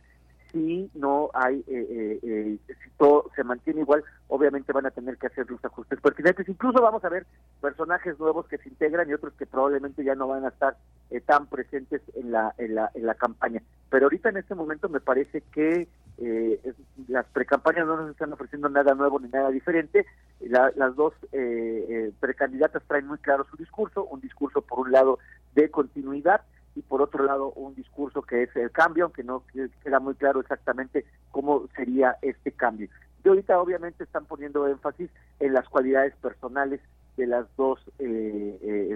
Si 0.51 0.89
no 0.95 1.29
hay, 1.33 1.63
eh, 1.67 2.19
eh, 2.23 2.57
si 2.67 2.89
todo 2.97 3.29
se 3.35 3.43
mantiene 3.43 3.81
igual, 3.81 4.03
obviamente 4.27 4.73
van 4.73 4.85
a 4.85 4.91
tener 4.91 5.17
que 5.17 5.27
hacer 5.27 5.49
los 5.49 5.63
ajustes 5.63 5.99
pertinentes. 6.01 6.49
Incluso 6.49 6.81
vamos 6.81 7.03
a 7.03 7.09
ver 7.09 7.25
personajes 7.61 8.19
nuevos 8.19 8.47
que 8.47 8.57
se 8.57 8.69
integran 8.69 9.09
y 9.09 9.13
otros 9.13 9.33
que 9.33 9.45
probablemente 9.45 10.03
ya 10.03 10.15
no 10.15 10.27
van 10.27 10.45
a 10.45 10.49
estar 10.49 10.77
tan 11.25 11.47
presentes 11.47 12.01
en 12.15 12.31
la, 12.31 12.53
en 12.57 12.75
la, 12.75 12.91
en 12.93 13.05
la 13.05 13.15
campaña. 13.15 13.61
Pero 13.89 14.05
ahorita 14.05 14.29
en 14.29 14.37
este 14.37 14.55
momento 14.55 14.89
me 14.89 14.99
parece 14.99 15.41
que 15.51 15.87
eh, 16.21 16.59
las 17.07 17.25
precampañas 17.27 17.87
no 17.87 17.95
nos 17.95 18.11
están 18.11 18.33
ofreciendo 18.33 18.67
nada 18.67 18.93
nuevo 18.93 19.19
ni 19.19 19.29
nada 19.29 19.49
diferente. 19.49 20.05
La, 20.41 20.71
las 20.75 20.95
dos 20.95 21.13
eh, 21.31 21.85
eh, 21.89 22.11
precandidatas 22.19 22.83
traen 22.87 23.07
muy 23.07 23.17
claro 23.19 23.45
su 23.49 23.55
discurso, 23.55 24.05
un 24.05 24.19
discurso 24.19 24.61
por 24.61 24.79
un 24.79 24.91
lado 24.91 25.19
de 25.55 25.71
continuidad 25.71 26.41
y 26.75 26.81
por 26.81 27.01
otro 27.01 27.25
lado 27.25 27.51
un 27.51 27.75
discurso 27.75 28.21
que 28.21 28.43
es 28.43 28.55
el 28.55 28.71
cambio, 28.71 29.05
aunque 29.05 29.23
no 29.23 29.43
queda 29.83 29.99
muy 29.99 30.15
claro 30.15 30.39
exactamente 30.39 31.05
cómo 31.31 31.67
sería 31.75 32.17
este 32.21 32.51
cambio. 32.51 32.89
Y 33.23 33.27
ahorita 33.27 33.59
obviamente 33.59 34.03
están 34.03 34.25
poniendo 34.25 34.67
énfasis 34.67 35.09
en 35.39 35.53
las 35.53 35.67
cualidades 35.67 36.15
personales 36.17 36.79
de 37.17 37.27
las 37.27 37.45
dos 37.57 37.79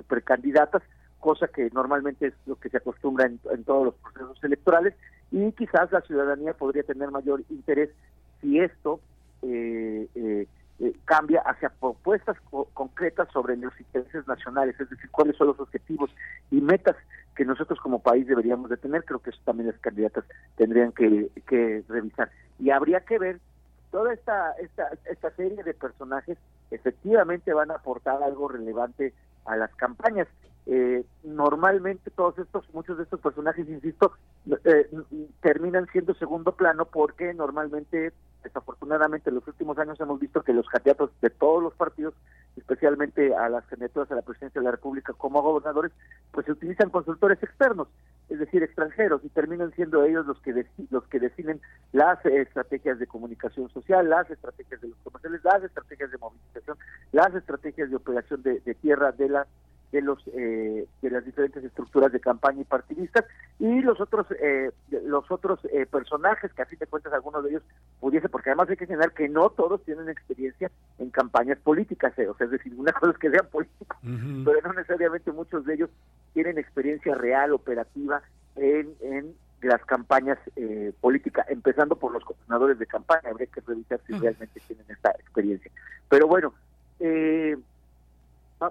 precandidatas, 0.08 0.82
cosa 1.20 1.48
que 1.48 1.70
normalmente 1.74 2.28
es 2.28 2.34
lo 2.46 2.56
que 2.56 2.70
se 2.70 2.78
acostumbra 2.78 3.26
en, 3.26 3.40
en 3.52 3.64
todos 3.64 3.86
los 3.86 3.96
procesos 3.96 4.44
electorales 4.44 4.94
y 5.32 5.52
quizás 5.54 5.92
la 5.92 6.02
ciudadanía 6.02 6.54
podría 6.54 6.84
tener 6.84 7.10
mayor 7.10 7.44
interés 7.50 7.90
si 8.40 8.60
esto 8.60 9.00
eh, 9.42 10.08
eh, 10.16 10.48
eh, 10.80 10.94
cambia 11.06 11.42
hacia 11.42 11.70
propuestas 11.70 12.38
co 12.50 12.66
concretas 12.74 13.28
sobre 13.34 13.58
los 13.58 13.74
intereses 13.80 14.28
nacionales, 14.28 14.80
es 14.80 14.90
decir, 14.90 15.10
cuáles 15.10 15.36
son 15.36 15.48
los 15.48 15.60
objetivos 15.60 16.12
y 16.52 16.62
metas 16.62 16.96
que 17.36 17.46
nosotros 17.46 17.80
como 17.80 18.00
país 18.00 18.28
deberíamos 18.28 18.70
de 18.70 18.78
tener, 18.78 19.04
creo 19.06 19.20
que 19.20 19.32
eso 19.32 19.40
también 19.44 19.70
las 19.70 19.80
candidatas 19.80 20.26
tendrían 20.56 20.92
que, 20.92 21.30
que 21.48 21.84
revisar. 21.88 22.30
Y 22.60 22.70
habría 22.70 23.02
que 23.02 23.18
ver 23.20 23.40
toda 23.92 24.14
esta, 24.14 24.52
esta, 24.54 24.90
esta 25.06 25.32
serie 25.32 25.64
de 25.64 25.74
personajes 25.74 26.38
efectivamente 26.72 27.54
van 27.54 27.72
a 27.72 27.76
aportar 27.76 28.22
algo 28.24 28.48
relevante 28.48 29.14
a 29.46 29.56
las 29.56 29.74
campañas. 29.76 30.28
Eh, 30.66 31.04
normalmente 31.24 32.10
todos 32.12 32.40
estos, 32.40 32.74
muchos 32.74 32.98
de 32.98 33.04
estos 33.04 33.20
personajes, 33.20 33.68
insisto, 33.68 34.14
eh, 34.64 34.90
terminan 35.42 35.88
siendo 35.92 36.14
segundo 36.14 36.54
plano 36.54 36.86
porque 36.86 37.34
normalmente, 37.34 38.14
desafortunadamente, 38.44 39.30
en 39.30 39.36
los 39.36 39.48
últimos 39.48 39.78
años 39.78 40.00
hemos 40.00 40.22
visto 40.22 40.42
que 40.42 40.54
los 40.54 40.68
candidatos 40.70 41.12
de 41.22 41.30
todos 41.30 41.62
los 41.62 41.74
partidos, 41.74 42.14
especialmente 42.56 43.36
a 43.36 43.50
las 43.50 43.66
candidaturas 43.66 44.10
a 44.12 44.16
la 44.16 44.22
presidencia 44.22 44.62
de 44.62 44.66
la 44.66 44.72
República 44.72 45.12
como 45.12 45.42
gobernadores, 45.42 45.92
pues 46.32 46.46
se 46.46 46.54
utilizan 46.54 46.90
consultores 46.90 47.44
externos, 47.44 47.90
es 48.30 48.40
decir, 48.40 48.64
extranjeros, 48.64 49.22
y 49.26 49.30
terminan 49.30 49.74
siendo 49.74 50.06
ellos 50.06 50.26
los 50.26 50.40
que 50.40 50.66
los 50.92 51.04
que 51.08 51.20
definen 51.20 51.60
las 51.92 52.26
estrategias 52.26 53.00
de 53.00 53.08
comunicación 53.08 53.68
social, 53.70 54.10
las 54.10 54.30
estrategias 54.30 54.80
de 54.80 54.88
los 54.88 54.98
comerciales, 55.04 55.44
las 55.44 55.64
estrategias 55.64 56.10
de 56.10 56.18
movilización, 56.20 56.78
las 57.12 57.36
estrategias 57.36 57.90
de 57.90 57.98
operación 57.98 58.44
de, 58.44 58.62
de 58.62 58.76
tierra 58.76 59.12
de 59.12 59.28
la 59.28 59.48
de 59.94 60.02
los 60.02 60.20
eh, 60.34 60.88
de 61.02 61.10
las 61.12 61.24
diferentes 61.24 61.64
estructuras 61.64 62.12
de 62.12 62.20
campaña 62.20 62.62
y 62.62 62.66
partidistas 62.66 63.26
y 63.60 63.82
los 63.82 64.02
otros 64.02 64.26
eh, 64.42 64.72
los 65.06 65.30
otros 65.30 65.60
eh, 65.72 65.86
personajes 65.86 66.52
que 66.52 66.64
a 66.64 66.66
fin 66.66 66.80
de 66.80 66.88
cuentas 66.88 67.14
algunos 67.14 67.44
de 67.44 67.52
ellos 67.52 67.64
pudiese 68.00 68.28
porque 68.28 68.50
además 68.50 68.70
hay 68.70 68.78
que 68.78 68.88
señalar 68.88 69.14
que 69.14 69.30
no 69.30 69.52
todos 69.52 69.84
tienen 69.86 70.10
experiencia 70.10 70.72
en 70.98 71.12
campañas 71.12 71.60
políticas 71.60 72.18
eh, 72.18 72.28
o 72.28 72.36
sea 72.36 72.46
es 72.46 72.52
decir 72.52 72.74
una 72.76 72.92
cosa 73.00 73.12
es 73.12 73.20
que 73.20 73.30
sean 73.30 73.48
políticos 73.52 73.98
uh 74.04 74.08
-huh. 74.08 74.44
pero 74.44 74.68
no 74.68 74.74
necesariamente 74.74 75.32
muchos 75.32 75.64
de 75.66 75.76
ellos 75.76 75.90
tienen 76.34 76.58
experiencia 76.58 77.14
real 77.14 77.54
operativa 77.54 78.24
en, 78.56 78.96
en 79.02 79.36
las 79.62 79.84
campañas 79.86 80.38
eh, 80.58 80.92
políticas, 81.00 81.48
empezando 81.50 81.96
por 81.96 82.12
los 82.12 82.26
coordinadores 82.26 82.80
de 82.80 82.86
campaña, 82.86 83.30
habría 83.30 83.48
que 83.48 83.62
revisar 83.62 84.02
si 84.06 84.12
realmente 84.14 84.60
tienen 84.68 84.86
esta 84.90 85.12
experiencia. 85.12 85.72
Pero 86.10 86.28
bueno, 86.28 86.54
eh, 87.00 87.56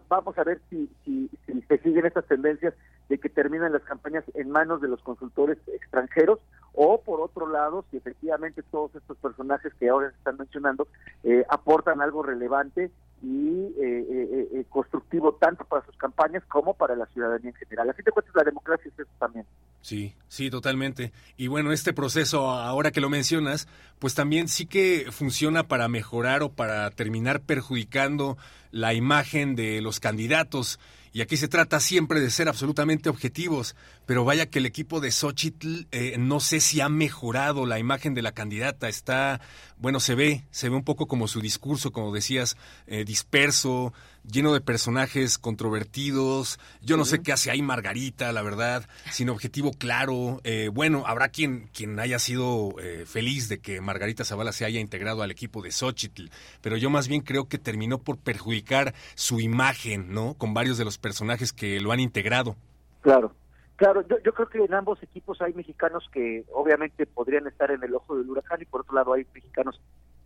vamos 0.09 0.38
a 0.38 0.44
ver 0.44 0.60
si, 0.70 0.88
si, 1.04 1.30
si 1.46 1.60
se 1.62 1.78
siguen 1.78 2.06
estas 2.06 2.26
tendencias 2.26 2.74
de 3.09 3.18
que 3.18 3.28
terminan 3.28 3.72
las 3.72 3.82
campañas 3.82 4.24
en 4.34 4.50
manos 4.50 4.80
de 4.80 4.88
los 4.88 5.02
consultores 5.02 5.59
extranjeros 5.68 6.38
o 6.72 7.00
por 7.02 7.20
otro 7.20 7.46
lado 7.48 7.84
si 7.90 7.98
efectivamente 7.98 8.62
todos 8.70 8.94
estos 8.94 9.18
personajes 9.18 9.74
que 9.74 9.88
ahora 9.88 10.10
se 10.10 10.16
están 10.16 10.38
mencionando 10.38 10.88
eh, 11.24 11.44
aportan 11.48 12.00
algo 12.00 12.22
relevante 12.22 12.90
y 13.23 13.73
eh, 13.78 14.07
eh, 14.11 14.49
eh, 14.53 14.65
constructivo 14.69 15.35
tanto 15.35 15.65
para 15.65 15.86
sus 15.86 15.97
campañas 15.97 16.43
como 16.49 16.74
para 16.74 16.97
la 16.97 17.07
ciudadanía 17.07 17.51
en 17.51 17.55
general. 17.55 17.90
Así 17.90 18.03
te 18.03 18.11
cuentas, 18.11 18.35
la 18.35 18.43
democracia 18.43 18.90
es 18.93 18.99
eso 18.99 19.11
también. 19.19 19.47
Sí, 19.81 20.15
sí, 20.27 20.51
totalmente. 20.51 21.12
Y 21.36 21.47
bueno, 21.47 21.73
este 21.73 21.93
proceso, 21.93 22.51
ahora 22.51 22.90
que 22.90 23.01
lo 23.01 23.09
mencionas, 23.09 23.69
pues 24.01 24.15
también 24.15 24.49
sí 24.49 24.66
que 24.66 25.07
funciona 25.11 25.69
para 25.69 25.89
mejorar 25.89 26.43
o 26.43 26.51
para 26.51 26.90
terminar 26.90 27.40
perjudicando 27.43 28.36
la 28.73 28.93
imagen 28.93 29.55
de 29.55 29.81
los 29.81 30.01
candidatos. 30.01 30.81
Y 31.14 31.20
aquí 31.20 31.36
se 31.36 31.48
trata 31.48 31.78
siempre 31.78 32.20
de 32.20 32.30
ser 32.30 32.48
absolutamente 32.48 33.10
objetivos, 33.10 33.76
pero 34.06 34.24
vaya 34.24 34.47
que 34.47 34.60
el 34.60 34.66
equipo 34.66 34.98
de 35.01 35.10
Xochitl 35.10 35.86
eh, 35.90 36.16
no 36.18 36.40
sé 36.40 36.60
si 36.60 36.80
ha 36.80 36.89
mejorado 36.89 37.66
la 37.66 37.78
imagen 37.78 38.14
de 38.14 38.22
la 38.22 38.32
candidata. 38.32 38.89
Está, 38.89 39.40
bueno, 39.76 40.01
se 40.01 40.14
ve, 40.14 40.47
se 40.51 40.70
ve 40.70 40.76
un 40.76 40.84
poco 40.84 41.06
como 41.06 41.28
su 41.28 41.43
discurso, 41.43 41.93
como 41.93 42.14
decías, 42.14 42.56
eh, 42.86 43.05
disperso, 43.05 43.93
lleno 44.24 44.53
de 44.53 44.61
personajes 44.61 45.39
controvertidos. 45.39 46.59
Yo 46.81 46.97
no 46.97 47.05
sé 47.05 47.23
qué 47.23 47.32
hace 47.32 47.51
ahí 47.51 47.62
Margarita, 47.62 48.32
la 48.32 48.43
verdad, 48.43 48.89
sin 49.11 49.28
objetivo 49.31 49.73
claro. 49.73 50.40
Eh, 50.44 50.70
bueno, 50.73 51.05
habrá 51.07 51.28
quien, 51.28 51.69
quien 51.74 51.99
haya 51.99 52.19
sido 52.19 52.74
eh, 52.81 53.05
feliz 53.07 53.49
de 53.49 53.61
que 53.61 53.81
Margarita 53.81 54.24
Zavala 54.24 54.53
se 54.53 54.65
haya 54.65 54.81
integrado 54.81 55.23
al 55.23 55.31
equipo 55.31 55.62
de 55.62 55.73
Xochitl, 55.73 56.31
pero 56.61 56.77
yo 56.77 56.90
más 56.90 57.09
bien 57.09 57.23
creo 57.23 57.49
que 57.49 57.59
terminó 57.59 57.99
por 57.99 58.19
perjudicar 58.19 58.94
su 59.15 59.40
imagen, 59.40 60.12
¿no? 60.12 60.35
Con 60.35 60.55
varios 60.55 60.78
de 60.78 60.85
los 60.85 60.99
personajes 60.99 61.53
que 61.53 61.81
lo 61.81 61.93
han 61.93 62.01
integrado. 62.01 62.57
Claro. 63.01 63.35
Claro, 63.77 64.07
yo, 64.07 64.16
yo 64.24 64.32
creo 64.32 64.49
que 64.49 64.59
en 64.65 64.74
ambos 64.74 65.03
equipos 65.03 65.40
hay 65.43 65.55
mexicanos 65.55 66.09
que 66.12 66.44
obviamente 66.53 67.05
podrían 67.05 67.49
estar 67.49 67.70
en 67.73 67.82
el 67.82 67.94
ojo 67.94 68.16
del 68.16 68.31
huracán 68.31 68.62
y 68.62 68.65
por 68.65 68.82
otro 68.82 68.94
lado 68.94 69.15
hay 69.15 69.27
mexicanos 69.35 69.81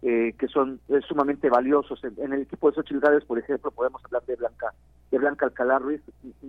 eh, 0.09 0.35
que 0.39 0.47
son 0.47 0.79
eh, 0.89 1.01
sumamente 1.09 1.51
valiosos. 1.51 2.01
En, 2.05 2.33
el 2.33 2.43
equipo 2.43 2.71
de 2.71 2.77
Xochitl 2.77 3.01
Gálvez, 3.01 3.25
por 3.25 3.41
ejemplo, 3.41 3.73
podemos 3.73 4.05
hablar 4.05 4.25
de 4.25 4.37
Blanca 4.37 4.73
de 5.11 5.19
Blanca 5.19 5.47
Alcalá 5.47 5.81
Ruiz, 5.81 6.01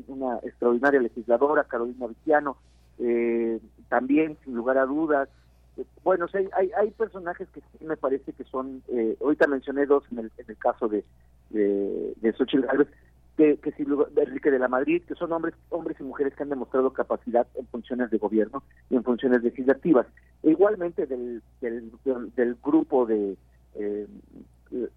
una 0.08 0.38
extraordinaria 0.44 1.02
legisladora, 1.02 1.64
Carolina 1.64 2.06
Viciano, 2.06 2.58
eh, 3.00 3.60
también, 3.90 4.38
sin 4.44 4.54
lugar 4.54 4.78
a 4.78 4.86
dudas. 4.86 5.28
Eh, 5.76 5.86
bueno, 6.04 6.28
hay, 6.34 6.48
hay, 6.56 6.72
hay 6.78 6.92
personajes 6.92 7.48
que 7.50 7.62
sí 7.62 7.86
me 7.86 7.98
parece 7.98 8.32
que 8.32 8.44
son, 8.44 8.84
eh, 8.90 9.18
ahorita 9.22 9.48
mencioné 9.48 9.88
dos 9.88 10.04
en 10.12 10.20
el, 10.20 10.32
en 10.38 10.46
el 10.50 10.58
caso 10.58 10.88
de, 10.88 11.04
de, 11.50 12.14
de 12.18 12.34
Xochitl 12.34 12.66
que, 13.38 13.58
que 13.58 13.72
de 13.72 14.24
Enrique 14.24 14.50
de 14.50 14.60
la 14.60 14.68
Madrid, 14.68 15.04
que 15.08 15.14
son 15.14 15.32
hombres, 15.32 15.54
hombres 15.70 15.96
y 16.00 16.04
mujeres 16.04 16.34
que 16.34 16.44
han 16.44 16.50
demostrado 16.50 16.92
capacidad 16.92 17.48
en 17.56 17.68
funciones 17.68 18.10
de 18.10 18.18
gobierno 18.18 18.64
y 18.90 18.96
en 18.96 19.04
funciones 19.04 19.44
legislativas. 19.44 20.08
E 20.42 20.50
igualmente 20.50 21.06
del, 21.06 21.44
del, 21.62 21.92
del, 22.04 22.34
del 22.36 22.58
grupo 22.64 23.06
de 23.06 23.38
eh, 23.76 24.08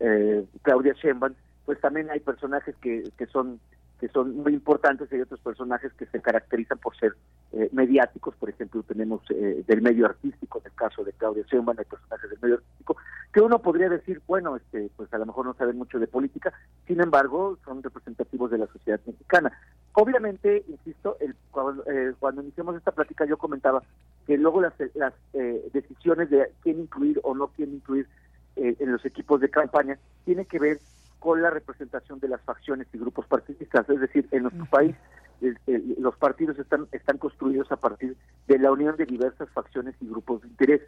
eh, 0.00 0.44
Claudia 0.62 0.94
Sheinbaum, 0.94 1.34
pues 1.66 1.78
también 1.80 2.10
hay 2.10 2.20
personajes 2.20 2.74
que, 2.76 3.04
que 3.18 3.26
son 3.26 3.60
que 4.00 4.08
son 4.08 4.36
muy 4.38 4.54
importantes 4.54 5.12
hay 5.12 5.20
otros 5.20 5.40
personajes 5.40 5.92
que 5.92 6.06
se 6.06 6.20
caracterizan 6.20 6.78
por 6.78 6.96
ser 6.96 7.14
eh, 7.52 7.68
mediáticos, 7.72 8.34
por 8.36 8.48
ejemplo 8.48 8.82
tenemos 8.82 9.20
eh, 9.30 9.62
del 9.66 9.82
medio 9.82 10.06
artístico, 10.06 10.58
en 10.58 10.66
el 10.66 10.74
caso 10.74 11.04
de 11.04 11.12
Claudia 11.12 11.44
Sheinbaum 11.50 11.78
hay 11.78 11.84
personajes 11.84 12.30
del 12.30 12.38
medio 12.40 12.54
artístico, 12.56 12.96
que 13.32 13.40
uno 13.40 13.60
podría 13.60 13.88
decir, 13.90 14.22
bueno, 14.26 14.56
este 14.56 14.90
pues 14.96 15.12
a 15.12 15.18
lo 15.18 15.26
mejor 15.26 15.44
no 15.44 15.54
saben 15.54 15.76
mucho 15.76 15.98
de 15.98 16.06
política, 16.06 16.52
sin 16.86 17.00
embargo 17.00 17.58
son 17.64 17.82
representativos 17.82 18.50
de 18.50 18.58
la 18.58 18.66
sociedad 18.68 19.00
mexicana. 19.06 19.52
Obviamente, 19.92 20.64
insisto, 20.68 21.16
el, 21.20 21.34
cuando, 21.50 21.84
eh, 21.90 22.14
cuando 22.18 22.42
iniciamos 22.42 22.76
esta 22.76 22.92
plática 22.92 23.26
yo 23.26 23.36
comentaba 23.36 23.82
que 24.26 24.38
luego 24.38 24.60
las, 24.60 24.72
las 24.94 25.12
eh, 25.34 25.68
decisiones 25.72 26.30
de 26.30 26.50
quién 26.62 26.80
incluir 26.80 27.20
o 27.22 27.34
no 27.34 27.48
quién 27.48 27.74
incluir 27.74 28.08
eh, 28.56 28.76
en 28.78 28.92
los 28.92 29.04
equipos 29.04 29.40
de 29.40 29.50
campaña 29.50 29.98
tiene 30.24 30.44
que 30.44 30.58
ver 30.58 30.78
con 31.20 31.40
la 31.42 31.50
representación 31.50 32.18
de 32.18 32.28
las 32.28 32.40
facciones 32.40 32.88
y 32.92 32.98
grupos 32.98 33.26
partidistas, 33.26 33.88
es 33.88 34.00
decir, 34.00 34.26
en 34.32 34.42
nuestro 34.44 34.64
país 34.66 34.96
el, 35.42 35.56
el, 35.66 35.96
los 35.98 36.16
partidos 36.16 36.58
están 36.58 36.88
están 36.92 37.18
construidos 37.18 37.70
a 37.70 37.76
partir 37.76 38.16
de 38.48 38.58
la 38.58 38.72
unión 38.72 38.96
de 38.96 39.06
diversas 39.06 39.48
facciones 39.50 39.94
y 40.00 40.08
grupos 40.08 40.42
de 40.42 40.48
interés. 40.48 40.82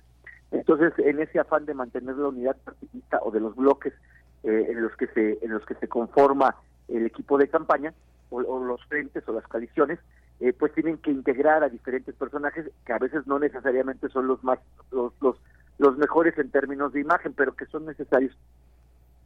Entonces, 0.50 0.92
en 0.98 1.20
ese 1.20 1.38
afán 1.38 1.64
de 1.64 1.74
mantener 1.74 2.16
la 2.16 2.28
unidad 2.28 2.56
partidista 2.64 3.20
o 3.22 3.30
de 3.30 3.40
los 3.40 3.54
bloques 3.54 3.94
eh, 4.42 4.66
en 4.70 4.82
los 4.82 4.94
que 4.96 5.06
se 5.08 5.38
en 5.42 5.52
los 5.52 5.64
que 5.64 5.74
se 5.74 5.88
conforma 5.88 6.56
el 6.88 7.06
equipo 7.06 7.38
de 7.38 7.48
campaña 7.48 7.94
o, 8.30 8.38
o 8.38 8.64
los 8.64 8.84
frentes 8.86 9.26
o 9.28 9.32
las 9.32 9.46
coaliciones, 9.46 9.98
eh, 10.40 10.52
pues 10.52 10.72
tienen 10.72 10.98
que 10.98 11.10
integrar 11.10 11.62
a 11.62 11.68
diferentes 11.68 12.14
personajes 12.14 12.70
que 12.84 12.92
a 12.92 12.98
veces 12.98 13.26
no 13.26 13.38
necesariamente 13.38 14.08
son 14.08 14.26
los 14.26 14.42
más 14.42 14.58
los 14.90 15.12
los, 15.20 15.36
los 15.78 15.96
mejores 15.98 16.36
en 16.38 16.50
términos 16.50 16.92
de 16.92 17.00
imagen, 17.00 17.32
pero 17.34 17.54
que 17.54 17.66
son 17.66 17.86
necesarios 17.86 18.36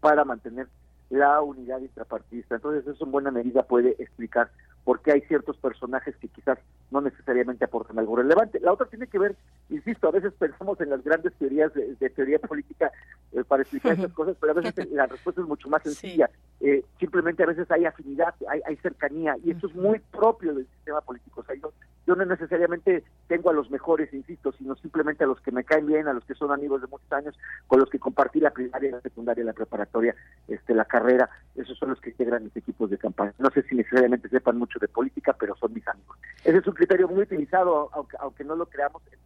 para 0.01 0.25
mantener 0.25 0.69
la 1.11 1.41
unidad 1.41 1.81
intrapartidista. 1.81 2.57
Entonces 2.57 2.87
eso 2.87 3.05
en 3.05 3.13
buena 3.13 3.31
medida 3.31 3.63
puede 3.63 3.97
explicar 3.99 4.51
por 4.85 5.01
qué 5.01 5.13
hay 5.13 5.21
ciertos 5.23 5.57
personajes 5.57 6.15
que 6.17 6.29
quizás 6.29 6.59
no 6.93 7.01
necesariamente 7.01 7.65
aportan 7.65 7.99
algo 7.99 8.17
relevante. 8.17 8.61
La 8.61 8.73
otra 8.73 8.87
tiene 8.87 9.09
que 9.09 9.19
ver, 9.19 9.35
insisto, 9.69 10.07
a 10.07 10.13
veces 10.13 10.33
pensamos 10.39 10.81
en 10.81 10.91
las 10.91 11.03
grandes 11.03 11.33
teorías 11.35 11.75
de, 11.75 11.97
de 11.97 12.11
teoría 12.11 12.39
política 12.39 12.93
eh, 13.33 13.43
para 13.43 13.63
explicar 13.63 13.95
estas 13.95 14.13
cosas, 14.13 14.37
pero 14.41 14.53
a 14.53 14.55
veces 14.55 14.75
la 14.93 15.07
respuesta 15.07 15.41
es 15.41 15.49
mucho 15.49 15.69
más 15.69 15.83
sencilla. 15.83 16.31
Eh, 16.61 16.85
simplemente 17.01 17.43
a 17.43 17.47
veces 17.47 17.69
hay 17.71 17.85
afinidad, 17.85 18.33
hay, 18.49 18.61
hay 18.65 18.77
cercanía, 18.77 19.37
y 19.45 19.51
eso 19.51 19.67
es 19.67 19.75
muy 19.75 19.99
propio 19.99 20.55
del 20.55 20.69
sistema 20.87 21.01
político. 21.01 21.41
O 21.41 21.45
sea, 21.45 21.57
yo, 21.57 21.73
yo 22.07 22.15
no 22.15 22.25
necesariamente 22.25 23.03
tengo 23.27 23.51
a 23.51 23.53
los 23.53 23.71
mejores, 23.71 24.13
insisto, 24.15 24.53
sino 24.53 24.77
simplemente 24.77 25.25
a 25.25 25.27
los 25.27 25.41
que 25.41 25.51
me 25.51 25.65
caen 25.65 25.87
bien, 25.87 26.07
a 26.07 26.13
los 26.13 26.25
que 26.25 26.35
son 26.35 26.53
amigos 26.53 26.81
de 26.81 26.87
muchos 26.87 27.11
años, 27.13 27.35
con 27.67 27.81
los 27.81 27.91
que 27.91 27.99
compartí 27.99 28.39
la 28.39 28.51
primaria, 28.51 28.93
la 28.93 29.01
secundaria, 29.01 29.45
la 29.45 29.53
preparatoria, 29.53 30.15
este, 30.47 30.75
la 30.75 30.85
carrera, 30.85 31.29
esos 31.57 31.77
son 31.77 31.91
los 31.91 32.01
que 32.01 32.11
integran 32.11 32.45
mis 32.45 32.57
equipos 32.57 32.91
de 32.91 32.99
campaña. 32.99 33.35
No 33.39 33.51
sé 33.51 33.63
si 33.63 33.75
necesariamente 33.75 34.29
sepan 34.29 34.59
mucho 34.59 34.79
de 34.79 34.89
política, 34.89 35.35
pero 35.39 35.57
son 35.57 35.75
mis 35.75 35.87
amigos. 35.89 36.17
Ese 36.45 36.59
es 36.59 36.67
un 36.67 36.75
criterio 36.75 37.09
muy 37.09 37.23
utilizado, 37.23 37.91
aunque, 37.93 38.17
aunque 38.21 38.45
no 38.45 38.55
lo 38.55 38.67
creamos 38.67 39.03
en, 39.11 39.19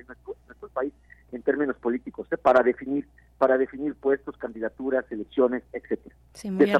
en, 0.00 0.06
nuestro, 0.06 0.32
en 0.32 0.46
nuestro, 0.46 0.68
país 0.68 0.94
en 1.32 1.42
términos 1.42 1.76
políticos, 1.76 2.26
¿eh? 2.30 2.36
para 2.36 2.62
definir 2.62 3.06
para 3.38 3.58
definir 3.58 3.96
puestos, 3.96 4.36
candidaturas, 4.36 5.04
elecciones, 5.10 5.64
etcétera. 5.72 6.14
Sí, 6.32 6.48
muy. 6.50 6.70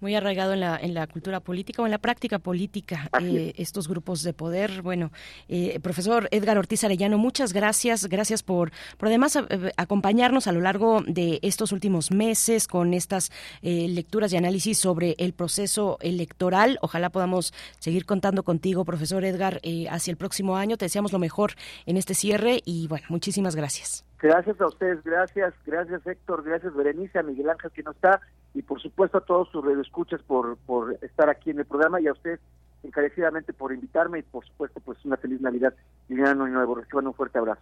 Muy 0.00 0.14
arraigado 0.14 0.52
en 0.52 0.60
la, 0.60 0.76
en 0.76 0.94
la 0.94 1.06
cultura 1.06 1.40
política 1.40 1.82
o 1.82 1.86
en 1.86 1.90
la 1.90 1.98
práctica 1.98 2.38
política, 2.38 3.08
eh, 3.20 3.54
estos 3.56 3.88
grupos 3.88 4.22
de 4.22 4.32
poder. 4.32 4.82
Bueno, 4.82 5.10
eh, 5.48 5.80
profesor 5.80 6.28
Edgar 6.30 6.58
Ortiz 6.58 6.84
Arellano, 6.84 7.18
muchas 7.18 7.52
gracias. 7.52 8.06
Gracias 8.06 8.42
por, 8.42 8.72
por 8.98 9.08
además 9.08 9.36
eh, 9.36 9.72
acompañarnos 9.76 10.46
a 10.46 10.52
lo 10.52 10.60
largo 10.60 11.02
de 11.06 11.38
estos 11.42 11.72
últimos 11.72 12.10
meses 12.10 12.68
con 12.68 12.94
estas 12.94 13.30
eh, 13.62 13.86
lecturas 13.88 14.32
y 14.32 14.36
análisis 14.36 14.78
sobre 14.78 15.14
el 15.18 15.32
proceso 15.32 15.98
electoral. 16.00 16.78
Ojalá 16.82 17.10
podamos 17.10 17.52
seguir 17.78 18.06
contando 18.06 18.42
contigo, 18.42 18.84
profesor 18.84 19.24
Edgar, 19.24 19.60
eh, 19.62 19.86
hacia 19.90 20.10
el 20.10 20.16
próximo 20.16 20.56
año. 20.56 20.76
Te 20.76 20.86
deseamos 20.86 21.12
lo 21.12 21.18
mejor 21.18 21.52
en 21.86 21.96
este 21.96 22.14
cierre 22.14 22.60
y 22.64 22.88
bueno, 22.88 23.06
muchísimas 23.08 23.56
gracias. 23.56 24.04
Gracias 24.18 24.58
a 24.60 24.66
ustedes, 24.66 25.02
gracias, 25.04 25.52
gracias 25.66 26.06
Héctor, 26.06 26.42
gracias 26.42 26.74
Berenice, 26.74 27.18
a 27.18 27.22
Miguel 27.22 27.50
Ángel 27.50 27.70
que 27.70 27.82
no 27.82 27.90
está 27.90 28.20
y 28.56 28.62
por 28.62 28.80
supuesto 28.80 29.18
a 29.18 29.20
todos 29.20 29.50
sus 29.50 29.62
radioescuchas 29.62 30.22
por, 30.22 30.56
por 30.56 30.98
estar 31.02 31.28
aquí 31.28 31.50
en 31.50 31.58
el 31.58 31.66
programa 31.66 32.00
y 32.00 32.06
a 32.06 32.12
ustedes 32.12 32.40
encarecidamente 32.82 33.52
por 33.52 33.72
invitarme 33.72 34.20
y 34.20 34.22
por 34.22 34.46
supuesto 34.46 34.80
pues 34.80 34.98
una 35.04 35.18
feliz 35.18 35.40
Navidad 35.42 35.74
y 36.08 36.14
un 36.14 36.26
año 36.26 36.46
nuevo. 36.46 36.74
Reciban 36.74 37.06
un 37.06 37.14
fuerte 37.14 37.38
abrazo. 37.38 37.60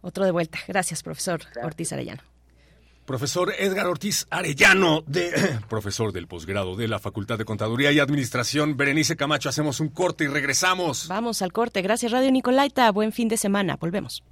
Otro 0.00 0.24
de 0.24 0.30
vuelta. 0.30 0.58
Gracias, 0.68 1.02
profesor 1.02 1.40
gracias. 1.40 1.64
Ortiz 1.64 1.92
Arellano. 1.92 2.22
Profesor 3.04 3.52
Edgar 3.58 3.88
Ortiz 3.88 4.28
Arellano, 4.30 5.02
de, 5.08 5.32
profesor 5.68 6.12
del 6.12 6.28
posgrado 6.28 6.76
de 6.76 6.86
la 6.86 7.00
Facultad 7.00 7.36
de 7.36 7.44
Contaduría 7.44 7.90
y 7.90 7.98
Administración. 7.98 8.76
Berenice 8.76 9.16
Camacho, 9.16 9.48
hacemos 9.48 9.80
un 9.80 9.88
corte 9.88 10.24
y 10.24 10.28
regresamos. 10.28 11.08
Vamos 11.08 11.42
al 11.42 11.52
corte. 11.52 11.82
Gracias, 11.82 12.12
Radio 12.12 12.30
Nicolaita. 12.30 12.90
Buen 12.92 13.10
fin 13.10 13.26
de 13.26 13.36
semana. 13.36 13.76
Volvemos. 13.76 14.22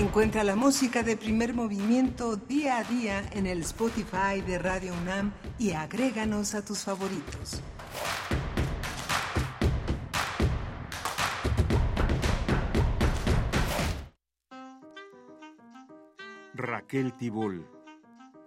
Encuentra 0.00 0.44
la 0.44 0.56
música 0.56 1.02
de 1.02 1.14
primer 1.14 1.52
movimiento 1.52 2.36
día 2.36 2.78
a 2.78 2.84
día 2.84 3.22
en 3.32 3.46
el 3.46 3.60
Spotify 3.60 4.40
de 4.46 4.58
Radio 4.58 4.94
UNAM 4.94 5.30
y 5.58 5.72
agréganos 5.72 6.54
a 6.54 6.64
tus 6.64 6.84
favoritos. 6.84 7.62
Raquel 16.54 17.12
Tibol, 17.12 17.68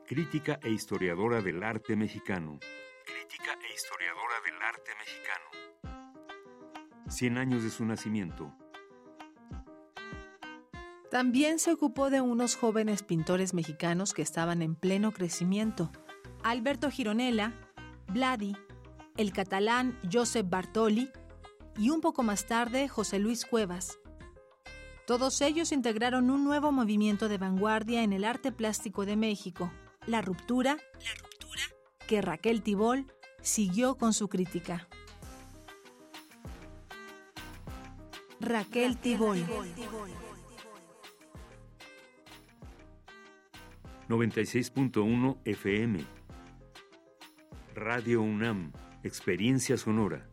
crítica 0.07 0.59
e 0.63 0.71
historiadora 0.71 1.39
del 1.43 1.61
arte 1.61 1.95
mexicano. 1.95 2.57
Crítica 3.05 3.51
e 3.61 3.73
historiadora 3.75 4.41
del 4.43 4.59
arte 4.59 4.91
mexicano. 4.97 5.49
Cien 7.09 7.37
años 7.37 7.61
de 7.61 7.69
su 7.69 7.85
nacimiento 7.85 8.51
También 11.13 11.59
se 11.59 11.71
ocupó 11.71 12.09
de 12.09 12.21
unos 12.21 12.55
jóvenes 12.55 13.03
pintores 13.03 13.53
mexicanos 13.53 14.15
que 14.15 14.23
estaban 14.23 14.63
en 14.63 14.73
pleno 14.73 15.11
crecimiento. 15.11 15.91
Alberto 16.41 16.89
Gironella, 16.89 17.53
Vladi, 18.07 18.57
el 19.15 19.31
catalán 19.31 19.99
Josep 20.11 20.49
Bartoli 20.49 21.11
y 21.77 21.91
un 21.91 22.01
poco 22.01 22.23
más 22.23 22.47
tarde 22.47 22.87
José 22.87 23.19
Luis 23.19 23.45
Cuevas. 23.45 23.99
Todos 25.05 25.39
ellos 25.41 25.71
integraron 25.71 26.31
un 26.31 26.45
nuevo 26.45 26.71
movimiento 26.71 27.29
de 27.29 27.37
vanguardia 27.37 28.01
en 28.01 28.11
el 28.11 28.23
arte 28.23 28.51
plástico 28.51 29.05
de 29.05 29.15
México, 29.15 29.71
La 30.07 30.23
Ruptura, 30.23 30.77
La 30.95 31.13
Ruptura, 31.21 31.61
que 32.07 32.23
Raquel 32.23 32.63
Tibol 32.63 33.05
siguió 33.39 33.99
con 33.99 34.13
su 34.13 34.29
crítica. 34.29 34.87
Raquel 38.39 38.97
Tibol. 38.97 39.45
96.1 44.09 45.37
FM. 45.45 46.05
Radio 47.73 48.21
UNAM, 48.21 48.71
Experiencia 49.03 49.77
Sonora. 49.77 50.32